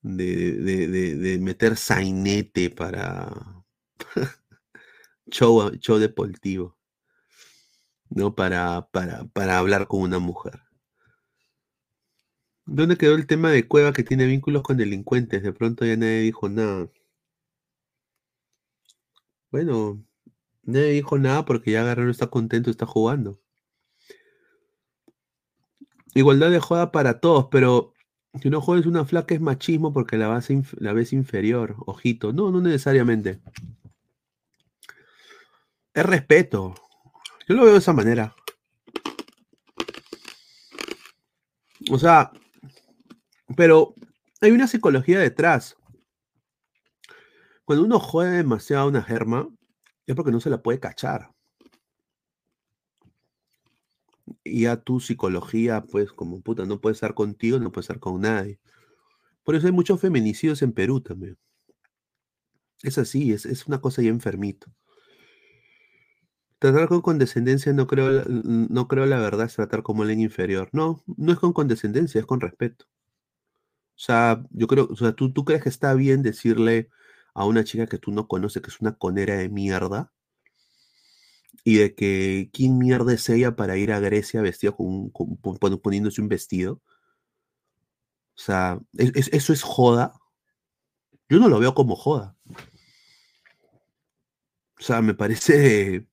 de, 0.05 0.53
de, 0.89 1.17
de- 1.17 1.39
meter 1.41 1.77
sainete 1.77 2.71
para 2.71 3.31
show, 5.31 5.71
show 5.81 5.99
deportivo, 5.99 6.77
¿no? 8.09 8.35
Para, 8.35 8.89
para, 8.93 9.27
para 9.27 9.59
hablar 9.59 9.87
con 9.89 10.01
una 10.01 10.19
mujer. 10.19 10.61
¿Dónde 12.67 12.99
quedó 12.99 13.15
el 13.15 13.27
tema 13.27 13.51
de 13.51 13.67
Cueva 13.67 13.95
que 13.95 14.03
tiene 14.03 14.27
vínculos 14.27 14.63
con 14.63 14.77
delincuentes? 14.77 15.43
De 15.43 15.55
pronto 15.55 15.87
ya 15.87 15.97
nadie 15.97 16.21
dijo 16.21 16.51
nada. 16.51 16.91
Bueno, 19.51 20.05
nadie 20.65 20.91
dijo 20.93 21.19
nada 21.19 21.47
porque 21.47 21.73
ya 21.73 21.85
Guerrero 21.85 22.11
está 22.11 22.29
contento, 22.29 22.71
está 22.71 22.87
jugando. 22.87 23.41
Igualdad 26.15 26.51
de 26.51 26.61
joda 26.61 26.93
para 26.93 27.21
todos, 27.21 27.49
pero 27.51 27.94
si 28.41 28.51
no 28.51 28.61
jodes 28.61 28.87
una 28.87 29.05
flaca 29.05 29.35
es 29.35 29.41
machismo 29.41 29.93
porque 29.93 30.17
la, 30.17 30.29
vas 30.29 30.49
la 30.79 30.93
ves 30.93 31.13
inferior. 31.13 31.77
Ojito. 31.87 32.33
No, 32.33 32.51
no 32.51 32.61
necesariamente. 32.61 33.41
Es 35.93 36.05
respeto. 36.05 36.75
Yo 37.49 37.55
lo 37.55 37.65
veo 37.65 37.73
de 37.73 37.79
esa 37.79 37.93
manera. 37.93 38.35
O 41.91 41.99
sea, 41.99 42.33
pero 43.57 43.95
hay 44.41 44.51
una 44.51 44.67
psicología 44.67 45.21
detrás. 45.21 45.77
Cuando 47.65 47.85
uno 47.85 48.01
jode 48.01 48.31
demasiado 48.31 48.83
a 48.83 48.89
una 48.89 49.03
germa, 49.03 49.49
es 50.07 50.15
porque 50.15 50.33
no 50.33 50.41
se 50.41 50.51
la 50.51 50.63
puede 50.63 50.81
cachar. 50.81 51.31
Y 54.27 54.34
ya 54.45 54.77
tu 54.77 55.01
psicología, 55.01 55.83
pues, 55.85 56.13
como 56.13 56.41
puta, 56.43 56.67
no 56.67 56.81
puede 56.81 56.95
estar 56.95 57.15
contigo, 57.15 57.59
no 57.59 57.73
puede 57.73 57.83
estar 57.83 58.01
con 58.01 58.21
nadie. 58.21 58.61
Por 59.45 59.57
eso 59.57 59.67
hay 59.67 59.73
muchos 59.73 60.01
feminicidios 60.01 60.63
en 60.63 60.73
Perú 60.73 61.01
también. 61.01 61.39
Es 62.85 62.99
así, 62.99 63.33
es, 63.33 63.47
es 63.47 63.67
una 63.67 63.81
cosa 63.81 64.01
ya 64.03 64.11
enfermito. 64.11 64.73
Tratar 66.59 66.89
con 66.89 67.03
condescendencia 67.03 67.73
no 67.73 67.87
creo, 67.87 68.25
no 68.27 68.89
creo 68.89 69.07
la 69.07 69.19
verdad 69.19 69.47
es 69.47 69.55
tratar 69.55 69.83
como 69.83 70.03
alguien 70.03 70.21
inferior. 70.21 70.69
No, 70.73 71.03
no 71.17 71.33
es 71.33 71.39
con 71.39 71.53
condescendencia, 71.53 72.21
es 72.21 72.27
con 72.27 72.41
respeto. 72.41 72.87
O 73.97 74.01
sea, 74.01 74.43
yo 74.51 74.67
creo, 74.67 74.89
o 74.91 74.97
sea, 74.97 75.13
¿tú, 75.13 75.33
tú 75.33 75.45
crees 75.45 75.63
que 75.63 75.69
está 75.69 75.95
bien 75.95 76.23
decirle 76.23 76.91
a 77.35 77.45
una 77.47 77.65
chica 77.65 77.87
que 77.87 77.99
tú 77.99 78.13
no 78.13 78.29
conoces 78.29 78.63
que 78.63 78.71
es 78.71 78.81
una 78.81 78.97
conera 78.97 79.37
de 79.37 79.49
mierda 79.49 80.13
y 81.65 81.77
de 81.77 81.95
que 81.95 82.51
quién 82.53 82.79
mierda 82.79 83.13
es 83.15 83.29
ella 83.31 83.57
para 83.57 83.77
ir 83.77 83.93
a 83.93 84.01
Grecia 84.01 84.43
vestida 84.43 84.73
con, 84.73 85.11
un- 85.13 85.81
poniéndose 85.83 86.21
un 86.21 86.29
vestido. 86.29 86.83
O 88.37 88.41
sea, 88.41 88.79
¿es- 88.95 89.13
es- 89.15 89.29
¿eso 89.33 89.53
es 89.53 89.63
joda? 89.63 90.15
Yo 91.29 91.39
no 91.39 91.49
lo 91.49 91.59
veo 91.59 91.75
como 91.75 91.97
joda. 91.97 92.37
O 94.79 94.83
sea, 94.83 95.01
me 95.03 95.15
parece. 95.15 96.07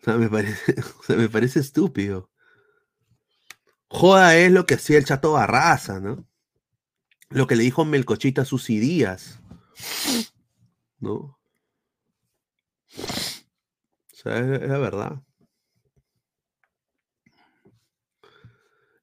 O 0.00 0.04
sea, 0.04 0.16
me 0.16 0.28
parece, 0.28 0.74
o 1.00 1.02
sea, 1.02 1.16
me 1.16 1.28
parece 1.28 1.60
estúpido. 1.60 2.30
Joda 3.90 4.36
es 4.36 4.52
lo 4.52 4.66
que 4.66 4.74
hacía 4.74 4.98
el 4.98 5.04
chato 5.04 5.32
Barraza, 5.32 5.98
¿no? 5.98 6.26
Lo 7.30 7.46
que 7.46 7.56
le 7.56 7.64
dijo 7.64 7.84
Melcochita 7.84 8.42
a 8.42 8.44
Susi 8.44 8.78
Díaz. 8.78 9.40
¿No? 11.00 11.37
Es, 14.24 14.68
la 14.68 14.78
verdad. 14.78 15.22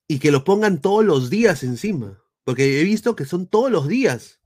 Y 0.08 0.20
que 0.20 0.32
lo 0.32 0.44
pongan 0.44 0.82
todos 0.82 1.04
los 1.04 1.30
días 1.30 1.64
encima. 1.64 2.22
Porque 2.44 2.80
he 2.80 2.84
visto 2.84 3.16
que 3.16 3.26
son 3.26 3.48
todos 3.48 3.72
los 3.72 3.88
días. 3.88 4.40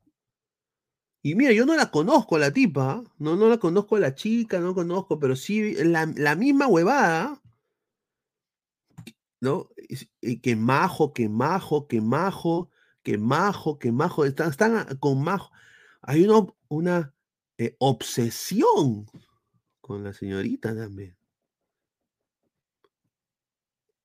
Y 1.22 1.36
mira, 1.36 1.52
yo 1.52 1.66
no 1.66 1.76
la 1.76 1.92
conozco 1.92 2.38
la 2.38 2.54
tipa, 2.54 3.04
no, 3.18 3.36
no 3.36 3.50
la 3.50 3.58
conozco 3.58 3.98
la 3.98 4.16
chica, 4.16 4.62
no 4.62 4.74
conozco, 4.74 5.20
pero 5.20 5.36
sí 5.36 5.74
la, 5.84 6.06
la 6.16 6.36
misma 6.36 6.68
huevada, 6.68 7.42
¿no? 9.42 9.70
Y, 9.76 9.98
y 10.22 10.40
que 10.40 10.56
majo, 10.56 11.12
que 11.12 11.28
majo, 11.28 11.88
que 11.88 12.00
majo, 12.00 12.72
que 13.04 13.18
Majo, 13.18 13.80
que 13.80 13.92
Majo, 13.92 14.26
están, 14.26 14.50
están 14.52 14.98
con 14.98 15.24
Majo. 15.24 15.52
Hay 16.02 16.24
una, 16.26 16.48
una 16.68 17.16
eh, 17.58 17.76
obsesión 17.80 19.06
con 19.90 20.04
la 20.04 20.14
señorita 20.14 20.76
también. 20.76 21.18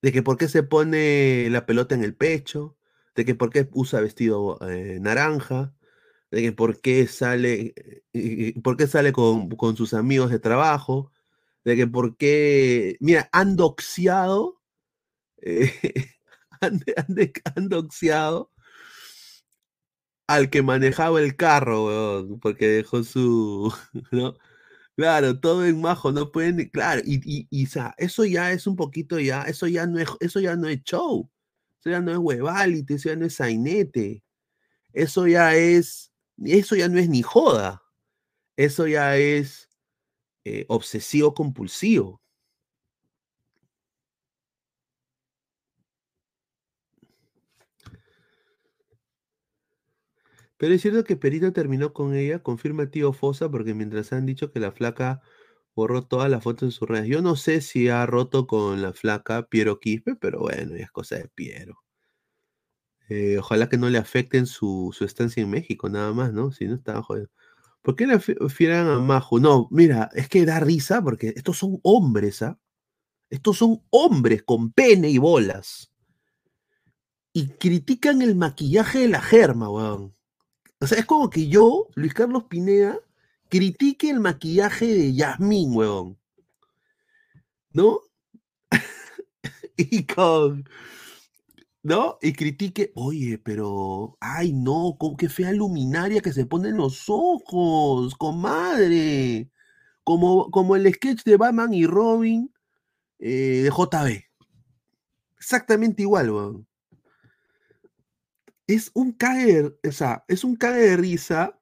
De 0.00 0.12
que 0.12 0.22
por 0.22 0.38
qué 0.38 0.48
se 0.48 0.62
pone 0.62 1.48
la 1.50 1.66
pelota 1.66 1.94
en 1.94 2.02
el 2.02 2.14
pecho, 2.16 2.78
de 3.14 3.26
que 3.26 3.34
por 3.34 3.50
qué 3.50 3.68
usa 3.72 4.00
vestido 4.00 4.58
eh, 4.66 4.98
naranja, 4.98 5.74
de 6.30 6.40
que 6.40 6.52
por 6.52 6.80
qué 6.80 7.06
sale, 7.06 7.74
eh, 8.14 8.54
por 8.62 8.78
qué 8.78 8.86
sale 8.86 9.12
con, 9.12 9.50
con, 9.50 9.76
sus 9.76 9.92
amigos 9.92 10.30
de 10.30 10.38
trabajo, 10.38 11.12
de 11.64 11.76
que 11.76 11.86
por 11.86 12.16
qué, 12.16 12.96
mira, 13.00 13.28
han 13.32 13.56
doxiado, 13.56 14.62
eh, 15.42 15.70
han, 16.62 16.80
al 20.28 20.48
que 20.50 20.62
manejaba 20.62 21.20
el 21.20 21.36
carro, 21.36 22.38
porque 22.40 22.68
dejó 22.68 23.04
su, 23.04 23.70
¿no? 24.12 24.34
Claro, 24.98 25.40
todo 25.40 25.66
en 25.66 25.80
majo, 25.80 26.12
no 26.12 26.30
pueden, 26.30 26.68
claro, 26.70 27.02
y, 27.04 27.16
y, 27.24 27.48
y 27.50 27.66
eso 27.98 28.24
ya 28.24 28.52
es 28.52 28.68
un 28.68 28.76
poquito 28.76 29.18
ya, 29.18 29.42
eso 29.42 29.66
ya 29.66 29.86
no 29.88 29.98
es, 29.98 30.08
eso 30.20 30.38
ya 30.38 30.54
no 30.54 30.68
es 30.68 30.84
show, 30.84 31.28
eso 31.80 31.90
ya 31.90 32.00
no 32.00 32.12
es 32.12 32.18
huevality, 32.18 32.94
eso 32.94 33.08
ya 33.08 33.16
no 33.16 33.26
es 33.26 33.34
sainete, 33.34 34.22
eso 34.92 35.26
ya 35.28 35.54
es, 35.56 36.12
eso 36.44 36.76
ya 36.76 36.88
no 36.88 36.98
es 37.00 37.08
ni 37.08 37.22
joda, 37.22 37.82
eso 38.56 38.86
ya 38.88 39.16
es 39.18 39.68
eh, 40.44 40.66
obsesivo 40.68 41.34
compulsivo. 41.34 42.20
Pero 50.56 50.74
es 50.74 50.82
cierto 50.82 51.04
que 51.04 51.16
Perito 51.16 51.52
terminó 51.52 51.92
con 51.92 52.14
ella, 52.14 52.42
confirma 52.42 52.90
tío 52.90 53.12
Fosa, 53.12 53.50
porque 53.50 53.74
mientras 53.74 54.12
han 54.12 54.26
dicho 54.26 54.52
que 54.52 54.60
la 54.60 54.72
flaca 54.72 55.20
borró 55.74 56.06
todas 56.06 56.30
las 56.30 56.42
fotos 56.44 56.62
en 56.64 56.70
sus 56.72 56.88
redes. 56.88 57.08
Yo 57.08 57.22
no 57.22 57.36
sé 57.36 57.60
si 57.60 57.88
ha 57.88 58.06
roto 58.06 58.46
con 58.46 58.82
la 58.82 58.92
flaca 58.92 59.46
Piero 59.48 59.80
Quispe, 59.80 60.16
pero 60.16 60.40
bueno, 60.40 60.76
ya 60.76 60.84
es 60.84 60.90
cosa 60.90 61.16
de 61.16 61.28
Piero. 61.28 61.78
Eh, 63.08 63.38
ojalá 63.38 63.68
que 63.68 63.76
no 63.76 63.90
le 63.90 63.98
afecten 63.98 64.46
su, 64.46 64.90
su, 64.96 65.04
estancia 65.04 65.42
en 65.42 65.50
México, 65.50 65.88
nada 65.88 66.12
más, 66.12 66.32
¿no? 66.32 66.52
Si 66.52 66.66
no 66.66 66.74
estaba 66.74 67.02
jodido. 67.02 67.28
¿Por 67.82 67.96
qué 67.96 68.06
le 68.06 68.18
fieran 68.18 68.88
a 68.88 68.98
Majo? 68.98 69.38
No, 69.40 69.68
mira, 69.70 70.08
es 70.14 70.28
que 70.28 70.46
da 70.46 70.58
risa 70.58 71.02
porque 71.02 71.34
estos 71.36 71.58
son 71.58 71.80
hombres, 71.82 72.40
¿ah? 72.42 72.58
Estos 73.28 73.58
son 73.58 73.82
hombres 73.90 74.42
con 74.42 74.72
pene 74.72 75.10
y 75.10 75.18
bolas. 75.18 75.92
Y 77.32 77.48
critican 77.48 78.22
el 78.22 78.36
maquillaje 78.36 79.00
de 79.00 79.08
la 79.08 79.20
germa, 79.20 79.68
weón. 79.68 80.14
O 80.80 80.86
sea, 80.86 80.98
es 80.98 81.06
como 81.06 81.30
que 81.30 81.48
yo, 81.48 81.88
Luis 81.94 82.14
Carlos 82.14 82.44
Pineda, 82.44 82.98
critique 83.48 84.10
el 84.10 84.20
maquillaje 84.20 84.86
de 84.86 85.14
Yasmín, 85.14 85.74
weón. 85.74 86.18
¿No? 87.72 88.00
y 89.76 90.06
con. 90.06 90.68
¿No? 91.82 92.18
Y 92.22 92.32
critique, 92.32 92.92
oye, 92.94 93.38
pero. 93.38 94.16
Ay, 94.20 94.52
no, 94.52 94.96
con 94.98 95.16
qué 95.16 95.28
fea 95.28 95.52
luminaria 95.52 96.20
que 96.20 96.32
se 96.32 96.46
pone 96.46 96.70
en 96.70 96.76
los 96.78 97.04
ojos, 97.08 98.14
comadre. 98.16 99.50
Como, 100.04 100.50
como 100.50 100.76
el 100.76 100.92
sketch 100.92 101.24
de 101.24 101.36
Batman 101.36 101.72
y 101.74 101.86
Robin 101.86 102.52
eh, 103.18 103.62
de 103.64 103.70
JB. 103.70 104.22
Exactamente 105.38 106.02
igual, 106.02 106.30
weón 106.30 106.66
es 108.66 108.90
un 108.94 109.12
caer, 109.12 109.78
o 109.86 109.92
sea, 109.92 110.24
es 110.28 110.44
un 110.44 110.56
caer 110.56 110.90
de 110.90 110.96
risa, 110.96 111.60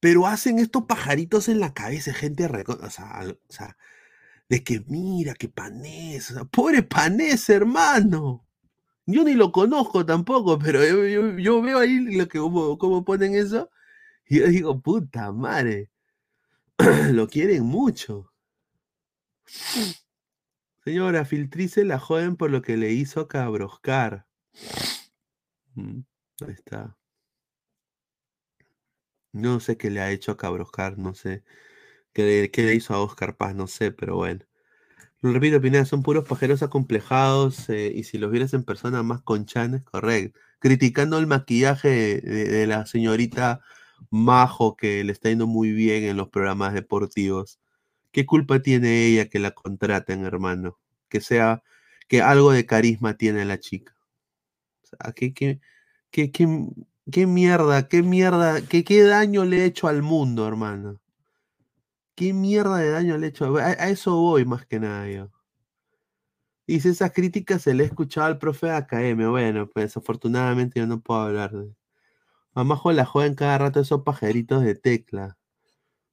pero 0.00 0.26
hacen 0.26 0.58
estos 0.58 0.84
pajaritos 0.84 1.48
en 1.48 1.60
la 1.60 1.74
cabeza, 1.74 2.12
gente, 2.14 2.46
o 2.46 2.90
sea, 2.90 3.22
o 3.26 3.52
sea 3.52 3.76
de 4.48 4.64
que 4.64 4.80
mira, 4.88 5.34
que 5.34 5.48
Panés, 5.48 6.30
o 6.30 6.34
sea, 6.34 6.44
pobre 6.44 6.82
Panés, 6.82 7.48
hermano. 7.50 8.46
Yo 9.06 9.24
ni 9.24 9.34
lo 9.34 9.52
conozco 9.52 10.04
tampoco, 10.06 10.58
pero 10.58 10.84
yo, 10.84 11.06
yo, 11.06 11.38
yo 11.38 11.62
veo 11.62 11.78
ahí 11.78 12.00
lo 12.16 12.28
que, 12.28 12.38
cómo, 12.38 12.78
cómo, 12.78 13.04
ponen 13.04 13.34
eso, 13.34 13.70
y 14.26 14.40
yo 14.40 14.48
digo, 14.48 14.80
puta 14.82 15.32
madre, 15.32 15.90
lo 17.12 17.28
quieren 17.28 17.64
mucho. 17.64 18.32
Señora, 20.84 21.24
filtrice 21.24 21.84
la 21.84 21.98
joven 21.98 22.36
por 22.36 22.50
lo 22.50 22.62
que 22.62 22.76
le 22.76 22.92
hizo 22.92 23.20
a 23.20 23.28
Cabroscar. 23.28 24.27
Mm, 25.74 26.02
ahí 26.46 26.52
está. 26.52 26.96
No 29.32 29.60
sé 29.60 29.76
qué 29.76 29.90
le 29.90 30.00
ha 30.00 30.10
hecho 30.10 30.32
a 30.32 30.36
Cabroscar, 30.36 30.98
no 30.98 31.14
sé. 31.14 31.42
¿Qué, 32.12 32.50
le 32.56 32.74
hizo 32.74 32.94
a 32.94 33.00
Oscar 33.02 33.36
Paz? 33.36 33.54
No 33.54 33.66
sé, 33.68 33.92
pero 33.92 34.16
bueno. 34.16 34.40
Lo 35.22 35.32
repito, 35.32 35.60
Pineda, 35.60 35.84
son 35.84 36.02
puros 36.02 36.26
pajeros 36.28 36.62
acomplejados 36.62 37.68
eh, 37.70 37.92
y 37.94 38.04
si 38.04 38.18
los 38.18 38.30
vieras 38.30 38.54
en 38.54 38.64
persona 38.64 39.02
más 39.02 39.22
conchanes, 39.22 39.82
correcto. 39.84 40.40
Criticando 40.60 41.18
el 41.18 41.26
maquillaje 41.26 41.88
de, 42.22 42.44
de, 42.46 42.66
la 42.66 42.86
señorita 42.86 43.60
Majo 44.10 44.76
que 44.76 45.04
le 45.04 45.12
está 45.12 45.30
yendo 45.30 45.46
muy 45.46 45.72
bien 45.72 46.04
en 46.04 46.16
los 46.16 46.28
programas 46.30 46.74
deportivos. 46.74 47.60
¿Qué 48.12 48.26
culpa 48.26 48.60
tiene 48.62 49.06
ella 49.06 49.28
que 49.28 49.40
la 49.40 49.52
contraten, 49.52 50.24
hermano? 50.24 50.78
Que 51.08 51.20
sea, 51.20 51.62
que 52.08 52.22
algo 52.22 52.52
de 52.52 52.66
carisma 52.66 53.16
tiene 53.16 53.44
la 53.44 53.60
chica. 53.60 53.97
¿Qué, 55.14 55.32
qué, 55.32 55.60
qué, 56.10 56.30
qué, 56.30 57.26
mierda, 57.26 57.88
qué 57.88 58.02
mierda, 58.02 58.62
qué, 58.62 58.84
qué 58.84 59.02
daño 59.02 59.44
le 59.44 59.58
he 59.58 59.64
hecho 59.66 59.88
al 59.88 60.02
mundo, 60.02 60.46
hermano? 60.46 61.00
¿Qué 62.14 62.32
mierda 62.32 62.78
de 62.78 62.90
daño 62.90 63.16
le 63.16 63.26
he 63.26 63.30
hecho? 63.30 63.56
A, 63.56 63.72
eso 63.72 64.16
voy 64.16 64.44
más 64.44 64.66
que 64.66 64.80
nada 64.80 65.08
yo. 65.08 65.30
Dice, 66.66 66.90
esas 66.90 67.12
críticas 67.12 67.62
se 67.62 67.72
le 67.74 67.84
he 67.84 67.86
escuchado 67.86 68.26
al 68.26 68.38
profe 68.38 68.70
AKM. 68.70 69.30
Bueno, 69.30 69.68
pues 69.70 69.96
afortunadamente 69.96 70.80
yo 70.80 70.86
no 70.86 71.00
puedo 71.00 71.20
hablar 71.20 71.52
de... 71.52 71.74
Mamajo 72.54 72.92
la 72.92 73.04
joven 73.04 73.34
cada 73.34 73.56
rato 73.58 73.80
esos 73.80 74.02
pajaritos 74.02 74.62
de 74.64 74.74
tecla. 74.74 75.38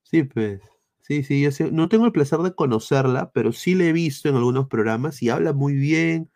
Sí, 0.03 0.23
pues. 0.23 0.61
Sí, 1.01 1.23
sí, 1.23 1.41
yo 1.41 1.71
no 1.71 1.87
tengo 1.89 2.05
el 2.05 2.11
placer 2.11 2.39
de 2.39 2.55
conocerla, 2.55 3.31
pero 3.31 3.51
sí 3.51 3.75
la 3.75 3.85
he 3.85 3.93
visto 3.93 4.27
en 4.27 4.35
algunos 4.35 4.67
programas 4.67 5.21
y 5.21 5.29
habla 5.29 5.53
muy 5.53 5.75
bien, 5.75 6.31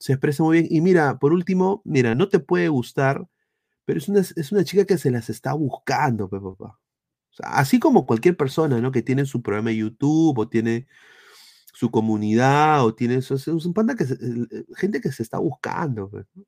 se 0.00 0.14
expresa 0.14 0.42
muy 0.42 0.62
bien. 0.62 0.68
Y 0.70 0.80
mira, 0.80 1.18
por 1.18 1.32
último, 1.32 1.82
mira, 1.84 2.14
no 2.14 2.28
te 2.28 2.40
puede 2.40 2.68
gustar, 2.68 3.26
pero 3.84 3.98
es 3.98 4.08
una, 4.08 4.20
es 4.20 4.52
una 4.52 4.64
chica 4.64 4.86
que 4.86 4.98
se 4.98 5.10
las 5.10 5.30
está 5.30 5.52
buscando, 5.54 6.28
papá. 6.28 6.80
Así 7.44 7.78
como 7.80 8.06
cualquier 8.06 8.36
persona, 8.36 8.80
¿no? 8.80 8.92
Que 8.92 9.02
tiene 9.02 9.26
su 9.26 9.42
programa 9.42 9.70
de 9.70 9.76
YouTube 9.78 10.38
o 10.38 10.48
tiene 10.48 10.88
su 11.74 11.90
comunidad 11.90 12.84
o 12.84 12.94
tiene 12.94 13.16
eso. 13.16 13.34
Es 13.34 13.46
un 13.48 13.74
panda 13.74 13.94
que 13.94 14.06
gente 14.76 15.00
que 15.00 15.12
se 15.12 15.22
está 15.22 15.38
buscando. 15.38 16.10
¿no? 16.12 16.44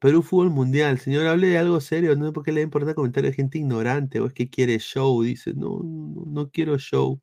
Perú 0.00 0.22
Fútbol 0.22 0.50
Mundial, 0.50 0.98
señor, 0.98 1.26
hable 1.26 1.48
de 1.48 1.58
algo 1.58 1.80
serio, 1.80 2.14
no 2.16 2.32
porque 2.32 2.52
le 2.52 2.62
importa 2.62 2.94
comentarios 2.94 3.32
de 3.32 3.36
gente 3.36 3.58
ignorante 3.58 4.20
o 4.20 4.26
es 4.26 4.32
que 4.32 4.48
quiere 4.48 4.78
show, 4.78 5.22
dice, 5.22 5.54
no, 5.54 5.80
no, 5.82 6.24
no 6.26 6.50
quiero 6.50 6.78
show. 6.78 7.20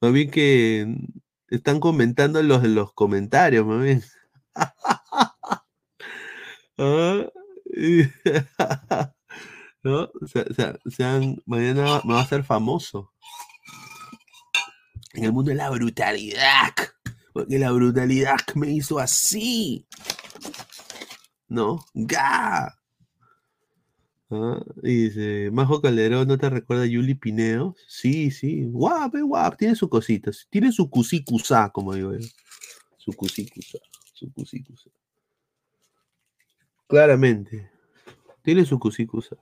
Más 0.00 0.12
bien 0.12 0.30
que 0.30 0.96
están 1.50 1.80
comentando 1.80 2.42
los, 2.42 2.62
los 2.64 2.92
comentarios, 2.94 3.66
mami. 3.66 4.00
¿Ah? 6.78 7.26
¿No? 9.82 10.10
O 10.20 10.26
sea, 10.26 10.44
o 10.84 10.90
sea, 10.90 11.20
mañana 11.46 12.00
me 12.04 12.14
va 12.14 12.20
a 12.20 12.26
ser 12.26 12.44
famoso. 12.44 13.12
En 15.12 15.24
el 15.24 15.32
mundo 15.32 15.50
de 15.50 15.56
la 15.56 15.70
brutalidad. 15.70 16.74
Porque 17.32 17.58
la 17.58 17.72
brutalidad 17.72 18.38
me 18.54 18.70
hizo 18.70 18.98
así. 18.98 19.86
¿No? 21.48 21.84
¡Ga! 21.94 22.79
¿Ah? 24.30 24.62
Y 24.82 25.08
dice, 25.08 25.50
Majo 25.52 25.82
Calderón, 25.82 26.28
¿no 26.28 26.38
te 26.38 26.48
recuerda 26.48 26.84
a 26.84 26.86
Yuli 26.86 27.14
Pineo? 27.14 27.74
Sí, 27.88 28.30
sí, 28.30 28.64
guap, 28.66 29.14
guap, 29.16 29.56
tiene 29.56 29.74
su 29.74 29.88
cosita, 29.88 30.30
tiene 30.48 30.70
su 30.70 30.88
cusicusa, 30.88 31.70
como 31.70 31.94
digo 31.94 32.12
yo. 32.12 32.26
Su 32.96 33.12
cusicusa, 33.12 33.78
su 34.12 34.32
cusicusa. 34.32 34.90
Claramente, 36.86 37.70
tiene 38.42 38.64
su 38.64 38.78
cusicusa. 38.78 39.36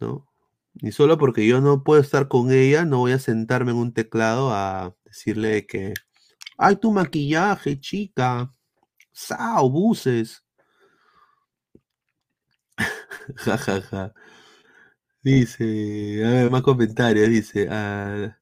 ¿No? 0.00 0.26
Y 0.74 0.92
solo 0.92 1.16
porque 1.16 1.46
yo 1.46 1.60
no 1.60 1.82
puedo 1.82 2.00
estar 2.00 2.28
con 2.28 2.52
ella, 2.52 2.84
no 2.84 2.98
voy 2.98 3.12
a 3.12 3.18
sentarme 3.18 3.70
en 3.70 3.78
un 3.78 3.94
teclado 3.94 4.52
a 4.52 4.94
decirle 5.04 5.66
que, 5.66 5.94
ay, 6.58 6.76
tu 6.76 6.90
maquillaje, 6.90 7.80
chica, 7.80 8.52
sao, 9.12 9.70
buses. 9.70 10.43
Ja, 13.36 13.56
ja, 13.58 13.80
ja. 13.90 14.14
Dice, 15.22 16.22
a 16.24 16.30
ver, 16.30 16.50
más 16.50 16.62
comentarios. 16.62 17.28
Dice, 17.28 17.68
ah, 17.70 18.38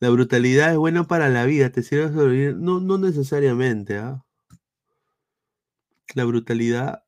la 0.00 0.10
brutalidad 0.10 0.72
es 0.72 0.78
buena 0.78 1.04
para 1.04 1.28
la 1.28 1.44
vida, 1.44 1.70
te 1.70 1.82
sirve. 1.82 2.54
No, 2.54 2.80
no 2.80 2.98
necesariamente, 2.98 3.98
¿ah? 3.98 4.24
La 6.14 6.24
brutalidad. 6.24 7.04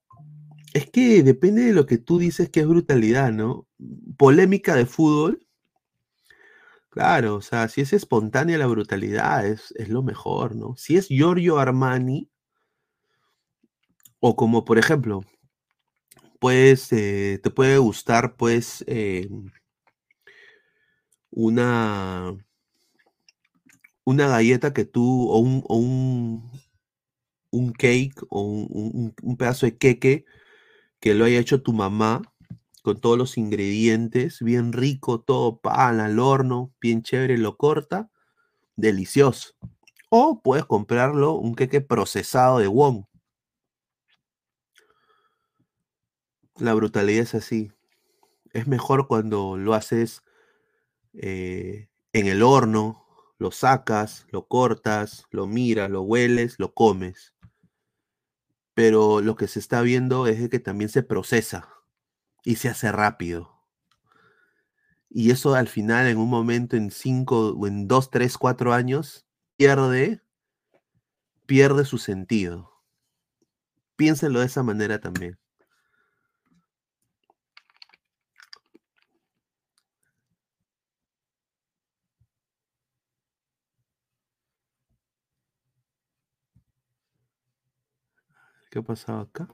Es 0.75 0.91
que 0.91 1.23
depende 1.23 1.63
de 1.65 1.73
lo 1.73 1.87
que 1.87 1.99
tú 1.99 2.19
dices 2.19 2.51
que 2.51 2.61
es 2.61 2.67
brutalidad, 2.67 3.33
¿no? 3.33 3.67
Polémica 4.17 4.77
de 4.77 4.87
fútbol. 4.87 5.47
Claro, 6.91 7.37
o 7.37 7.41
sea, 7.41 7.69
si 7.69 7.81
es 7.81 7.93
espontánea 7.93 8.59
la 8.59 8.67
brutalidad, 8.67 9.47
es, 9.47 9.73
es 9.77 9.89
lo 9.89 10.03
mejor, 10.03 10.57
¿no? 10.57 10.77
Si 10.77 10.97
es 10.97 11.09
Giorgio 11.09 11.59
Armani, 11.59 12.29
o 14.21 14.37
como 14.37 14.65
por 14.65 14.79
ejemplo, 14.79 15.23
pues 16.41 16.93
eh, 16.93 17.41
te 17.43 17.51
puede 17.51 17.79
gustar, 17.79 18.37
pues, 18.37 18.85
eh, 18.89 19.29
una, 21.33 22.33
una 24.05 24.29
galleta 24.29 24.73
que 24.75 24.85
tú, 24.85 25.29
o 25.31 25.39
un, 25.39 25.65
un, 25.69 26.51
un 27.51 27.73
cake, 27.73 28.15
o 28.29 28.43
un, 28.43 29.15
un- 29.23 29.37
pedazo 29.37 29.67
de 29.67 29.77
queque 29.77 30.25
que 31.01 31.15
lo 31.15 31.25
haya 31.27 31.41
hecho 31.41 31.63
tu 31.63 31.73
mamá, 31.75 32.23
con 32.83 33.01
todos 33.01 33.19
los 33.19 33.39
ingredientes, 33.39 34.41
bien 34.43 34.73
rico, 34.73 35.21
todo 35.23 35.61
pan 35.61 36.01
al 36.01 36.19
horno, 36.21 36.73
bien 36.81 37.03
chévere, 37.03 37.39
lo 37.39 37.57
corta, 37.59 38.11
delicioso. 38.77 39.55
O 40.11 40.43
puedes 40.43 40.67
comprarlo, 40.67 41.35
un 41.35 41.55
queque 41.57 41.81
procesado 41.83 42.59
de 42.61 42.69
Wong. 42.69 43.05
La 46.61 46.75
brutalidad 46.75 47.23
es 47.23 47.35
así. 47.35 47.73
Es 48.53 48.67
mejor 48.67 49.09
cuando 49.09 49.57
lo 49.57 49.73
haces 49.73 50.23
eh, 51.15 51.89
en 52.13 52.27
el 52.27 52.43
horno, 52.43 53.07
lo 53.39 53.51
sacas, 53.51 54.27
lo 54.31 54.47
cortas, 54.47 55.25
lo 55.31 55.47
miras, 55.47 55.91
lo 55.91 56.03
hueles, 56.03 56.57
lo 56.59 56.75
comes. 56.75 57.35
Pero 58.75 59.23
lo 59.23 59.37
que 59.37 59.49
se 59.49 59.59
está 59.59 59.81
viendo 59.81 60.27
es 60.27 60.51
que 60.51 60.59
también 60.59 60.91
se 60.91 61.03
procesa 61.03 61.69
y 62.45 62.57
se 62.57 62.69
hace 62.69 62.93
rápido. 62.93 63.51
Y 65.09 65.31
eso 65.31 65.55
al 65.55 65.69
final, 65.69 66.07
en 66.07 66.19
un 66.19 66.29
momento, 66.29 66.77
en 66.77 66.91
cinco, 66.91 67.49
o 67.51 67.67
en 67.67 67.89
dos, 67.89 68.11
tres, 68.11 68.37
cuatro 68.37 68.75
años, 68.75 69.27
pierde, 69.57 70.23
pierde 71.47 71.87
su 71.87 71.97
sentido. 71.97 72.71
Piénsenlo 73.97 74.41
de 74.41 74.47
esa 74.47 74.63
manera 74.63 75.01
también. 75.01 75.39
¿Qué 88.71 88.79
ha 88.79 88.83
pasado 88.83 89.21
acá? 89.21 89.49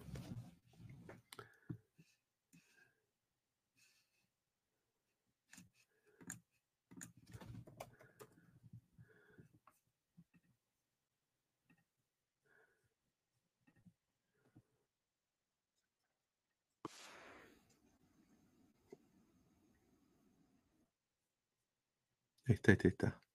Ahí 22.47 22.55
está, 22.55 22.73
ahí 22.73 22.79
está. 22.85 23.26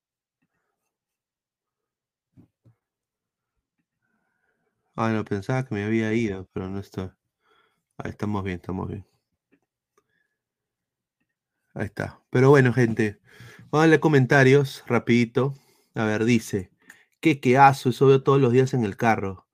Ah, 5.03 5.11
no, 5.11 5.25
pensaba 5.25 5.65
que 5.65 5.73
me 5.73 5.83
había 5.83 6.13
ido, 6.13 6.47
pero 6.53 6.69
no. 6.69 6.79
Ahí 7.97 8.11
estamos 8.11 8.43
bien, 8.43 8.57
estamos 8.57 8.87
bien. 8.87 9.03
Ahí 11.73 11.85
está. 11.85 12.21
Pero 12.29 12.51
bueno, 12.51 12.71
gente, 12.71 13.19
vamos 13.71 13.73
a 13.73 13.77
darle 13.79 13.99
comentarios 13.99 14.83
rapidito. 14.85 15.55
A 15.95 16.05
ver, 16.05 16.23
dice, 16.23 16.69
qué 17.19 17.39
queazo, 17.39 17.89
eso 17.89 18.05
veo 18.05 18.21
todos 18.21 18.39
los 18.39 18.53
días 18.53 18.75
en 18.75 18.85
el 18.85 18.95
carro. 18.95 19.47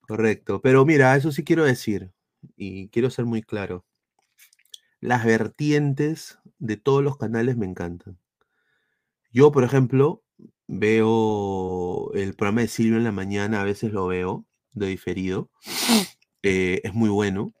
Correcto. 0.00 0.62
Pero 0.62 0.86
mira, 0.86 1.14
eso 1.16 1.32
sí 1.32 1.44
quiero 1.44 1.64
decir, 1.64 2.14
y 2.56 2.88
quiero 2.88 3.10
ser 3.10 3.26
muy 3.26 3.42
claro. 3.42 3.84
Las 5.00 5.26
vertientes 5.26 6.38
de 6.58 6.78
todos 6.78 7.04
los 7.04 7.18
canales 7.18 7.58
me 7.58 7.66
encantan. 7.66 8.18
Yo, 9.32 9.52
por 9.52 9.64
ejemplo, 9.64 10.24
veo 10.66 12.10
el 12.14 12.34
programa 12.34 12.62
de 12.62 12.68
Silvio 12.68 12.96
en 12.96 13.04
la 13.04 13.12
mañana, 13.12 13.60
a 13.60 13.64
veces 13.64 13.92
lo 13.92 14.06
veo 14.06 14.46
de 14.72 14.86
diferido. 14.86 15.50
Eh, 16.42 16.80
es 16.84 16.94
muy 16.94 17.08
bueno. 17.08 17.52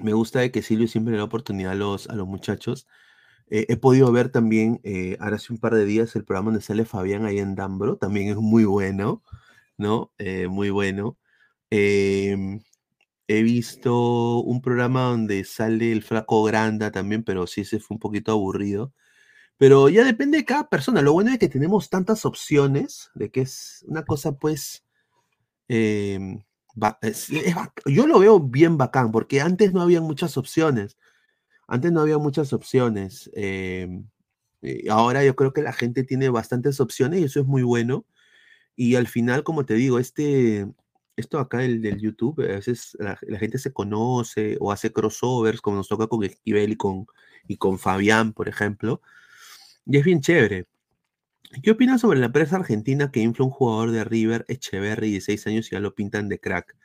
Me 0.00 0.12
gusta 0.12 0.40
de 0.40 0.50
que 0.50 0.62
Silvio 0.62 0.88
siempre 0.88 1.12
le 1.12 1.18
da 1.18 1.24
oportunidad 1.24 1.72
a 1.72 1.74
los, 1.76 2.08
a 2.08 2.14
los 2.14 2.26
muchachos. 2.26 2.86
Eh, 3.54 3.66
he 3.68 3.76
podido 3.76 4.10
ver 4.12 4.30
también, 4.30 4.80
eh, 4.82 5.16
ahora 5.20 5.36
hace 5.36 5.52
un 5.52 5.58
par 5.58 5.74
de 5.74 5.84
días, 5.84 6.16
el 6.16 6.24
programa 6.24 6.50
donde 6.52 6.64
sale 6.64 6.86
Fabián 6.86 7.26
ahí 7.26 7.38
en 7.38 7.54
Dambro. 7.54 7.98
También 7.98 8.28
es 8.30 8.36
muy 8.36 8.64
bueno, 8.64 9.22
¿no? 9.76 10.12
Eh, 10.18 10.48
muy 10.48 10.70
bueno. 10.70 11.18
Em, 11.70 12.60
he 13.28 13.42
visto 13.42 14.40
un 14.40 14.62
programa 14.62 15.02
donde 15.04 15.44
sale 15.44 15.92
el 15.92 16.02
Flaco 16.02 16.42
Granda 16.44 16.92
también, 16.92 17.24
pero 17.24 17.46
sí, 17.46 17.62
ese 17.62 17.80
fue 17.80 17.96
un 17.96 18.00
poquito 18.00 18.32
aburrido. 18.32 18.94
Pero 19.58 19.88
ya 19.90 20.04
depende 20.04 20.38
de 20.38 20.44
cada 20.46 20.68
persona. 20.70 21.02
Lo 21.02 21.12
bueno 21.14 21.30
es 21.32 21.38
que 21.38 21.48
tenemos 21.48 21.90
tantas 21.90 22.26
opciones, 22.26 23.10
de 23.14 23.30
que 23.30 23.42
es 23.42 23.84
una 23.88 24.04
cosa, 24.04 24.32
pues, 24.38 24.84
em, 25.72 26.42
yo 27.86 28.06
lo 28.06 28.18
veo 28.18 28.40
bien 28.40 28.76
bacán, 28.78 29.12
porque 29.12 29.40
antes 29.40 29.72
no 29.72 29.82
había 29.82 30.00
muchas 30.00 30.36
opciones. 30.36 30.96
Antes 31.68 31.92
no 31.92 32.00
había 32.02 32.18
muchas 32.18 32.52
opciones. 32.52 33.30
em, 33.34 34.08
ahora 34.90 35.24
yo 35.24 35.36
creo 35.36 35.52
que 35.52 35.62
la 35.62 35.72
gente 35.72 36.04
tiene 36.04 36.28
bastantes 36.30 36.80
opciones 36.80 37.20
y 37.20 37.24
eso 37.24 37.40
es 37.40 37.46
muy 37.46 37.62
bueno. 37.62 38.06
Y 38.76 38.96
al 38.96 39.08
final, 39.08 39.44
como 39.44 39.66
te 39.66 39.74
digo, 39.74 39.98
este, 39.98 40.66
esto 41.16 41.38
acá 41.38 41.64
el 41.64 41.82
del 41.82 42.00
YouTube, 42.00 42.40
a 42.42 42.54
veces 42.56 42.96
la, 43.00 43.18
la 43.22 43.38
gente 43.38 43.58
se 43.58 43.72
conoce 43.72 44.56
o 44.60 44.72
hace 44.72 44.92
crossovers, 44.92 45.60
como 45.60 45.76
nos 45.78 45.88
toca 45.88 46.06
con 46.08 46.24
Esquivel 46.24 46.72
y 46.72 46.76
con, 46.76 47.06
y 47.48 47.56
con 47.58 47.78
Fabián, 47.78 48.32
por 48.34 48.48
ejemplo. 48.48 49.02
Y 49.86 49.98
es 49.98 50.04
bien 50.04 50.20
chévere. 50.20 50.66
¿Qué 51.60 51.70
opinas 51.72 52.00
sobre 52.00 52.20
la 52.20 52.26
empresa 52.26 52.56
argentina 52.56 53.10
que 53.10 53.20
infla 53.20 53.44
un 53.44 53.50
jugador 53.50 53.90
de 53.90 54.04
River, 54.04 54.44
Echeverry, 54.48 55.10
16 55.10 55.46
años, 55.46 55.66
y 55.68 55.70
ya 55.72 55.80
lo 55.80 55.94
pintan 55.94 56.28
de 56.28 56.38
crack? 56.38 56.76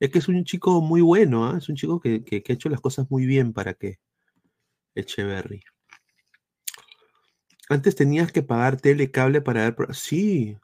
Es 0.00 0.10
que 0.10 0.18
es 0.20 0.28
un 0.28 0.44
chico 0.44 0.80
muy 0.82 1.00
bueno, 1.02 1.46
¿ah? 1.46 1.58
Es 1.58 1.68
un 1.68 1.76
chico 1.76 2.00
que, 2.00 2.24
que- 2.24 2.42
ha 2.48 2.52
hecho 2.54 2.68
las 2.70 2.80
cosas 2.80 3.10
muy 3.10 3.26
bien 3.26 3.52
para 3.52 3.74
que 3.74 4.00
Echeverry. 4.96 5.62
Antes 7.70 7.94
tenías 7.94 8.30
que 8.30 8.42
pagar 8.42 8.78
telecable 8.78 9.40
para 9.40 9.70
ver... 9.70 9.94
Sí. 9.94 10.58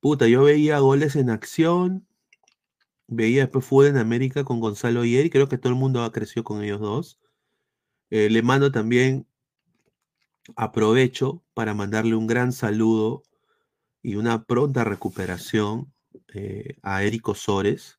Puta, 0.00 0.26
yo 0.26 0.44
veía 0.44 0.78
goles 0.78 1.16
en 1.16 1.28
acción, 1.28 2.06
veía 3.08 3.42
después 3.42 3.64
fútbol 3.64 3.86
en 3.86 3.96
América 3.98 4.44
con 4.44 4.60
Gonzalo 4.60 5.04
y 5.04 5.30
creo 5.30 5.48
que 5.48 5.58
todo 5.58 5.72
el 5.72 5.78
mundo 5.78 6.02
ha 6.04 6.12
crecido 6.12 6.44
con 6.44 6.62
ellos 6.62 6.80
dos. 6.80 7.18
Eh, 8.10 8.30
le 8.30 8.42
mando 8.42 8.72
también, 8.72 9.26
aprovecho 10.54 11.42
para 11.54 11.74
mandarle 11.74 12.14
un 12.14 12.26
gran 12.26 12.52
saludo 12.52 13.22
y 14.02 14.16
una 14.16 14.44
pronta 14.44 14.84
recuperación 14.84 15.92
eh, 16.34 16.76
a 16.82 17.02
Eric 17.02 17.28
Osores, 17.28 17.98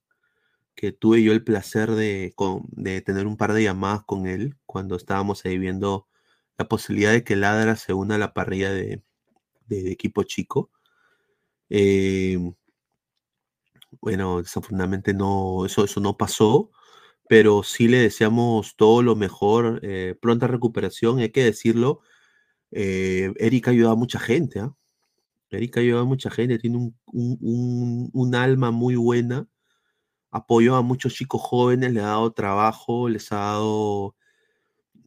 que 0.75 0.91
tuve 0.91 1.23
yo 1.23 1.33
el 1.33 1.43
placer 1.43 1.91
de, 1.91 2.33
de 2.71 3.01
tener 3.01 3.27
un 3.27 3.37
par 3.37 3.53
de 3.53 3.63
llamadas 3.63 4.03
con 4.05 4.27
él 4.27 4.55
cuando 4.65 4.95
estábamos 4.95 5.43
ahí 5.45 5.57
viendo 5.57 6.07
la 6.57 6.67
posibilidad 6.67 7.11
de 7.11 7.23
que 7.23 7.35
Ladra 7.35 7.75
se 7.75 7.93
una 7.93 8.15
a 8.15 8.17
la 8.19 8.33
parrilla 8.33 8.71
de, 8.71 9.01
equipo 9.69 10.23
chico. 10.23 10.71
Eh, 11.69 12.37
bueno, 14.01 14.41
desafortunadamente 14.41 15.13
no, 15.13 15.65
eso, 15.65 15.83
eso 15.83 15.99
no 15.99 16.17
pasó, 16.17 16.71
pero 17.27 17.63
sí 17.63 17.87
le 17.87 17.97
deseamos 17.99 18.75
todo 18.75 19.01
lo 19.03 19.15
mejor, 19.15 19.79
eh, 19.83 20.15
pronta 20.21 20.47
recuperación, 20.47 21.19
hay 21.19 21.31
que 21.31 21.43
decirlo. 21.43 22.01
Eh, 22.71 23.33
Eric 23.37 23.67
ha 23.67 23.71
ayudado 23.71 23.93
a 23.93 23.97
mucha 23.97 24.19
gente, 24.19 24.59
¿ah? 24.59 24.73
Eric 25.51 25.77
ha 25.77 25.79
ayudado 25.81 26.03
a 26.03 26.07
mucha 26.07 26.29
gente, 26.31 26.59
tiene 26.59 26.91
un, 27.07 28.35
alma 28.35 28.71
muy 28.71 28.95
buena, 28.95 29.47
apoyó 30.31 30.75
a 30.75 30.81
muchos 30.83 31.13
chicos 31.15 31.41
jóvenes, 31.41 31.93
le 31.93 32.01
ha 32.01 32.05
dado 32.07 32.33
trabajo, 32.33 33.09
les 33.09 33.31
ha 33.31 33.37
dado, 33.37 34.15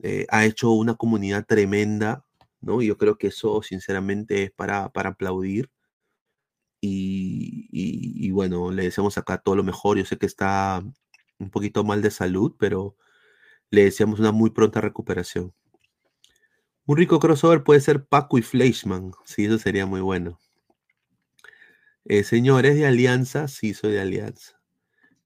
eh, 0.03 0.27
ha 0.31 0.45
hecho 0.47 0.73
una 0.73 0.95
comunidad 0.97 1.47
tremenda, 1.47 2.25
¿no? 2.61 2.83
Y 2.83 2.89
yo 2.89 2.99
creo 2.99 3.19
que 3.19 3.29
eso, 3.29 3.63
sinceramente, 3.63 4.45
es 4.45 4.53
para, 4.53 4.85
aplaudir. 4.95 5.71
Y- 6.81 7.69
y 7.73 8.31
bueno, 8.31 8.71
le 8.71 8.85
deseamos 8.85 9.19
acá 9.19 9.39
todo 9.39 9.57
lo 9.57 9.65
mejor. 9.65 9.99
Yo 9.99 10.05
sé 10.05 10.17
que 10.19 10.27
está 10.27 10.83
un 11.39 11.51
poquito 11.51 11.85
mal 11.85 12.03
de 12.03 12.11
salud, 12.11 12.55
pero 12.59 12.97
le 13.71 13.85
deseamos 13.85 14.21
una 14.21 14.33
muy 14.33 14.51
pronta 14.51 14.81
recuperación. 14.83 15.55
Un 16.91 16.97
rico 16.97 17.20
crossover 17.20 17.62
puede 17.62 17.78
ser 17.81 18.05
Paco 18.05 18.36
y 18.36 18.43
Fleischmann. 18.43 19.12
Sí, 19.25 19.44
eso 19.44 19.60
sería 19.60 19.86
muy 19.86 20.01
bueno. 20.01 20.41
Eh, 22.05 22.25
señor, 22.25 22.67
¿es 22.67 22.75
de 22.75 22.85
Alianza? 22.85 23.47
Sí, 23.47 23.75
soy 23.75 23.93
de 23.93 24.01
Alianza. 24.01 24.60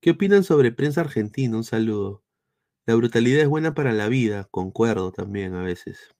¿Qué 0.02 0.10
opinan 0.10 0.44
sobre 0.44 0.72
prensa 0.72 1.00
argentina? 1.00 1.56
Un 1.56 1.64
saludo. 1.64 2.22
La 2.84 2.94
brutalidad 2.96 3.40
es 3.40 3.48
buena 3.48 3.72
para 3.72 3.94
la 3.94 4.08
vida, 4.08 4.46
concuerdo 4.50 5.10
también 5.10 5.54
a 5.54 5.62
veces. 5.62 6.14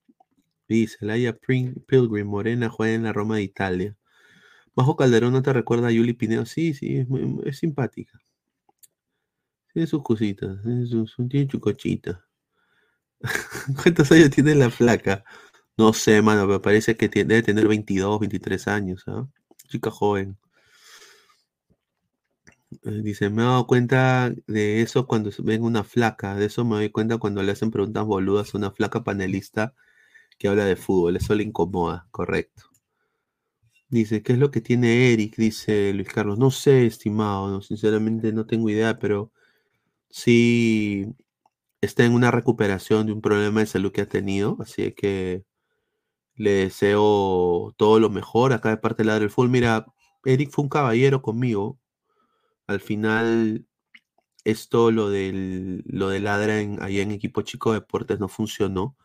Dice, 0.67 0.97
Laia 1.03 1.37
Pilgrim, 1.37 2.27
Morena 2.27 2.71
juega 2.71 2.95
en 2.95 3.03
la 3.03 3.13
Roma 3.13 3.37
de 3.37 3.43
Italia. 3.43 3.99
Majo 4.75 4.97
Calderón, 4.97 5.35
¿no 5.35 5.43
te 5.43 5.53
recuerda 5.53 5.89
a 5.89 5.93
Yuli 5.93 6.15
Pineo? 6.15 6.47
Sí, 6.47 6.73
sí, 6.73 6.97
es, 6.97 7.09
muy- 7.11 7.43
es 7.45 7.59
simpática. 7.59 8.19
Tiene 9.75 9.87
sus 9.87 10.03
cositas, 10.03 10.63
tiene, 10.63 10.87
sus, 10.87 11.15
tiene 11.29 11.51
su. 11.51 11.61
¿Cuántos 13.83 14.11
años 14.13 14.31
tiene 14.31 14.55
la 14.55 14.71
flaca? 14.71 15.25
No 15.77 15.93
sé, 15.93 16.23
mano, 16.23 16.47
pero 16.47 16.63
parece 16.63 16.97
que 16.97 17.09
tiene- 17.09 17.29
debe 17.29 17.43
tener 17.43 17.69
22, 17.69 18.21
23 18.21 18.69
años, 18.69 19.05
¿ah? 19.09 19.27
Chica 19.69 19.91
joven. 19.91 20.39
Eh, 22.85 23.01
Dice, 23.03 23.31
me 23.31 23.43
he 23.43 23.45
dado 23.47 23.67
cuenta 23.67 24.31
de 24.47 24.81
eso 24.83 25.07
cuando 25.07 25.31
ven 25.41 25.63
una 25.65 25.83
flaca. 25.85 26.35
De 26.37 26.47
eso 26.47 26.65
me 26.65 26.77
doy 26.77 26.91
cuenta 26.91 27.19
cuando 27.19 27.43
le 27.43 27.53
hacen 27.53 27.71
preguntas 27.71 28.05
boludas 28.05 28.55
a 28.55 28.59
una 28.59 28.71
flaca 28.71 29.03
panelista 29.05 29.75
que 30.39 30.49
habla 30.49 30.65
de 30.67 30.77
fútbol. 30.77 31.17
Eso 31.17 31.35
le 31.37 31.45
incomoda, 31.45 32.09
correcto. 32.13 32.65
Dice, 33.89 34.23
¿qué 34.23 34.33
es 34.33 34.39
lo 34.39 34.51
que 34.51 34.61
tiene 34.61 35.13
Eric? 35.13 35.37
Dice 35.37 35.93
Luis 35.93 36.09
Carlos. 36.09 36.39
No 36.39 36.51
sé, 36.51 36.87
estimado, 36.87 37.49
no, 37.51 37.63
sinceramente 37.63 38.33
no 38.33 38.47
tengo 38.47 38.69
idea, 38.71 38.99
pero 38.99 39.33
sí 40.11 41.07
está 41.85 42.05
en 42.05 42.15
una 42.15 42.31
recuperación 42.31 43.07
de 43.07 43.13
un 43.13 43.21
problema 43.21 43.61
de 43.61 43.67
salud 43.67 43.93
que 43.93 44.03
ha 44.03 44.09
tenido, 44.09 44.57
así 44.61 44.93
que 44.93 45.45
le 46.37 46.51
deseo 46.53 47.75
todo 47.77 48.01
lo 48.01 48.11
mejor 48.11 48.53
acá 48.53 48.71
de 48.71 48.77
parte 48.79 49.03
de 49.03 49.07
Ladra 49.09 49.21
del 49.21 49.31
Fútbol. 49.31 49.51
Mira, 49.51 49.87
Eric 50.25 50.51
fue 50.51 50.65
un 50.65 50.69
caballero 50.69 51.23
conmigo. 51.23 51.79
Al 52.67 52.81
final, 52.81 53.67
esto, 54.45 54.91
lo 54.91 55.11
del, 55.11 55.85
lo 55.87 56.09
de 56.09 56.21
Ladra 56.21 56.61
en, 56.61 56.83
allá 56.83 57.03
en 57.03 57.13
Equipo 57.13 57.43
Chico 57.43 57.73
de 57.73 57.81
Deportes 57.81 58.21
no 58.21 58.29
funcionó, 58.29 58.97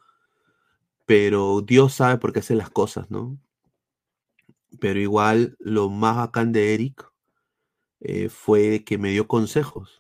pero 1.06 1.62
Dios 1.62 1.94
sabe 1.96 2.18
por 2.18 2.34
qué 2.34 2.40
hace 2.40 2.56
las 2.56 2.70
cosas, 2.70 3.10
¿no? 3.12 3.38
Pero 4.80 5.00
igual, 5.00 5.58
lo 5.60 5.90
más 5.90 6.18
bacán 6.18 6.52
de 6.52 6.74
Eric 6.74 7.12
eh, 8.02 8.30
fue 8.30 8.84
que 8.86 8.98
me 8.98 9.12
dio 9.12 9.28
consejos. 9.28 9.99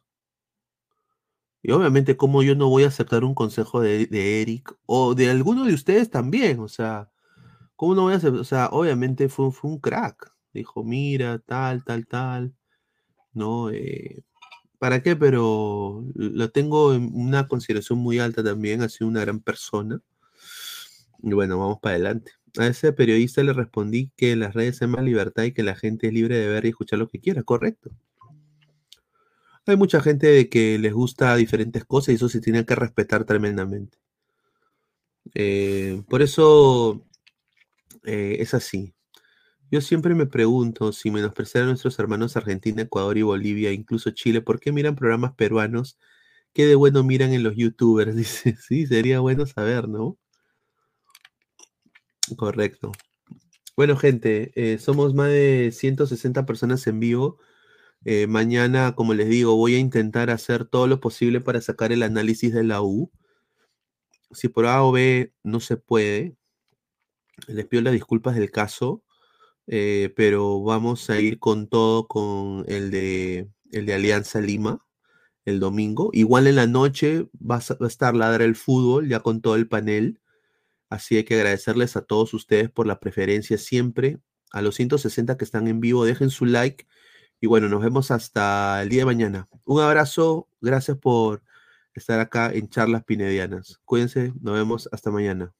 Y 1.61 1.71
obviamente, 1.71 2.17
como 2.17 2.43
yo 2.43 2.55
no 2.55 2.69
voy 2.69 2.83
a 2.83 2.87
aceptar 2.87 3.23
un 3.23 3.35
consejo 3.35 3.81
de, 3.81 4.07
Eric 4.41 4.73
o 4.85 5.15
de 5.15 5.29
alguno 5.29 5.65
de 5.65 5.73
ustedes 5.73 6.09
también? 6.09 6.59
O 6.59 6.67
sea, 6.69 7.11
¿cómo 7.75 7.95
no 7.95 8.03
voy 8.03 8.13
a 8.13 8.17
aceptar? 8.17 8.41
O 8.41 8.45
sea, 8.45 8.69
obviamente 8.71 9.29
fue, 9.29 9.51
fue 9.51 9.71
un 9.71 9.79
crack. 9.79 10.33
Dijo, 10.53 10.83
mira, 10.83 11.39
tal, 11.39 11.83
tal, 11.83 12.07
tal. 12.07 12.55
¿No? 13.33 13.71
Eh, 13.71 14.23
¿Para 14.79 15.03
qué? 15.03 15.15
Pero 15.15 16.05
lo 16.15 16.51
tengo 16.51 16.93
en 16.93 17.11
una 17.13 17.47
consideración 17.47 17.99
muy 17.99 18.19
alta 18.19 18.43
también. 18.43 18.81
Ha 18.81 18.89
sido 18.89 19.09
una 19.09 19.21
gran 19.21 19.41
persona. 19.41 20.01
Y 21.21 21.33
bueno, 21.33 21.59
vamos 21.59 21.79
para 21.81 21.95
adelante. 21.95 22.31
A 22.57 22.67
ese 22.67 22.93
periodista 22.93 23.43
le 23.43 23.53
respondí 23.53 24.11
que 24.15 24.35
las 24.35 24.53
redes 24.53 24.81
hay 24.81 24.87
más 24.87 25.03
libertad 25.03 25.43
y 25.43 25.53
que 25.53 25.63
la 25.63 25.75
gente 25.75 26.07
es 26.07 26.13
libre 26.13 26.37
de 26.37 26.47
ver 26.47 26.65
y 26.65 26.69
escuchar 26.69 26.99
lo 26.99 27.07
que 27.07 27.19
quiera. 27.19 27.43
Correcto. 27.43 27.91
Hay 29.65 29.77
mucha 29.77 30.01
gente 30.01 30.27
de 30.27 30.49
que 30.49 30.77
les 30.79 30.93
gusta 30.93 31.35
diferentes 31.35 31.85
cosas 31.85 32.09
y 32.09 32.15
eso 32.15 32.29
se 32.29 32.41
tiene 32.41 32.65
que 32.65 32.75
respetar 32.75 33.25
tremendamente. 33.25 33.97
Eh, 35.35 36.01
por 36.09 36.21
eso 36.21 37.05
eh, 38.03 38.37
es 38.39 38.53
así. 38.53 38.93
Yo 39.71 39.81
siempre 39.81 40.15
me 40.15 40.25
pregunto 40.25 40.91
si 40.93 41.11
menospreciar 41.11 41.63
a 41.65 41.67
nuestros 41.67 41.99
hermanos 41.99 42.35
Argentina, 42.35 42.81
Ecuador 42.83 43.17
y 43.17 43.21
Bolivia, 43.21 43.71
incluso 43.71 44.11
Chile, 44.11 44.41
¿por 44.41 44.59
qué 44.59 44.71
miran 44.71 44.95
programas 44.95 45.33
peruanos? 45.35 45.99
¿Qué 46.53 46.65
de 46.65 46.75
bueno 46.75 47.03
miran 47.03 47.33
en 47.33 47.43
los 47.43 47.55
youtubers? 47.55 48.15
Dice, 48.15 48.55
sí, 48.57 48.87
sería 48.87 49.19
bueno 49.19 49.45
saber, 49.45 49.87
¿no? 49.87 50.17
Correcto. 52.37 52.91
Bueno, 53.75 53.95
gente, 53.97 54.51
eh, 54.55 54.77
somos 54.79 55.13
más 55.13 55.29
de 55.29 55.71
160 55.73 56.45
personas 56.45 56.85
en 56.87 56.99
vivo. 56.99 57.39
Eh, 58.05 58.27
mañana, 58.27 58.95
como 58.95 59.13
les 59.13 59.29
digo, 59.29 59.55
voy 59.55 59.75
a 59.75 59.79
intentar 59.79 60.29
hacer 60.29 60.65
todo 60.65 60.87
lo 60.87 60.99
posible 60.99 61.41
para 61.41 61.61
sacar 61.61 61.91
el 61.91 62.03
análisis 62.03 62.53
de 62.53 62.63
la 62.63 62.81
U. 62.81 63.11
Si 64.31 64.47
por 64.47 64.65
A 64.67 64.83
o 64.83 64.91
B 64.91 65.33
no 65.43 65.59
se 65.59 65.77
puede, 65.77 66.35
les 67.47 67.65
pido 67.65 67.83
las 67.83 67.93
disculpas 67.93 68.35
del 68.35 68.51
caso, 68.51 69.03
eh, 69.67 70.13
pero 70.15 70.61
vamos 70.63 71.09
a 71.09 71.19
ir 71.19 71.39
con 71.39 71.67
todo 71.67 72.07
con 72.07 72.65
el 72.67 72.91
de, 72.91 73.49
el 73.71 73.85
de 73.85 73.93
Alianza 73.93 74.41
Lima 74.41 74.85
el 75.45 75.59
domingo. 75.59 76.09
Igual 76.13 76.47
en 76.47 76.55
la 76.57 76.67
noche 76.67 77.27
va 77.35 77.57
a, 77.57 77.73
va 77.75 77.85
a 77.85 77.87
estar 77.87 78.15
Ladra 78.15 78.45
el 78.45 78.55
Fútbol, 78.55 79.09
ya 79.09 79.21
con 79.21 79.41
todo 79.41 79.55
el 79.55 79.67
panel. 79.67 80.19
Así 80.89 81.17
hay 81.17 81.23
que 81.23 81.35
agradecerles 81.35 81.95
a 81.95 82.01
todos 82.01 82.33
ustedes 82.33 82.69
por 82.69 82.87
la 82.87 82.99
preferencia 82.99 83.57
siempre. 83.57 84.19
A 84.51 84.61
los 84.61 84.75
160 84.75 85.37
que 85.37 85.45
están 85.45 85.67
en 85.67 85.79
vivo, 85.79 86.05
dejen 86.05 86.29
su 86.29 86.45
like. 86.45 86.87
Y 87.41 87.47
bueno, 87.47 87.69
nos 87.69 87.81
vemos 87.81 88.11
hasta 88.11 88.81
el 88.81 88.89
día 88.89 89.01
de 89.01 89.05
mañana. 89.05 89.47
Un 89.65 89.81
abrazo, 89.81 90.47
gracias 90.61 90.97
por 90.97 91.41
estar 91.93 92.19
acá 92.19 92.51
en 92.51 92.69
Charlas 92.69 93.03
Pinedianas. 93.03 93.79
Cuídense, 93.85 94.33
nos 94.41 94.55
vemos 94.55 94.89
hasta 94.91 95.11
mañana. 95.11 95.53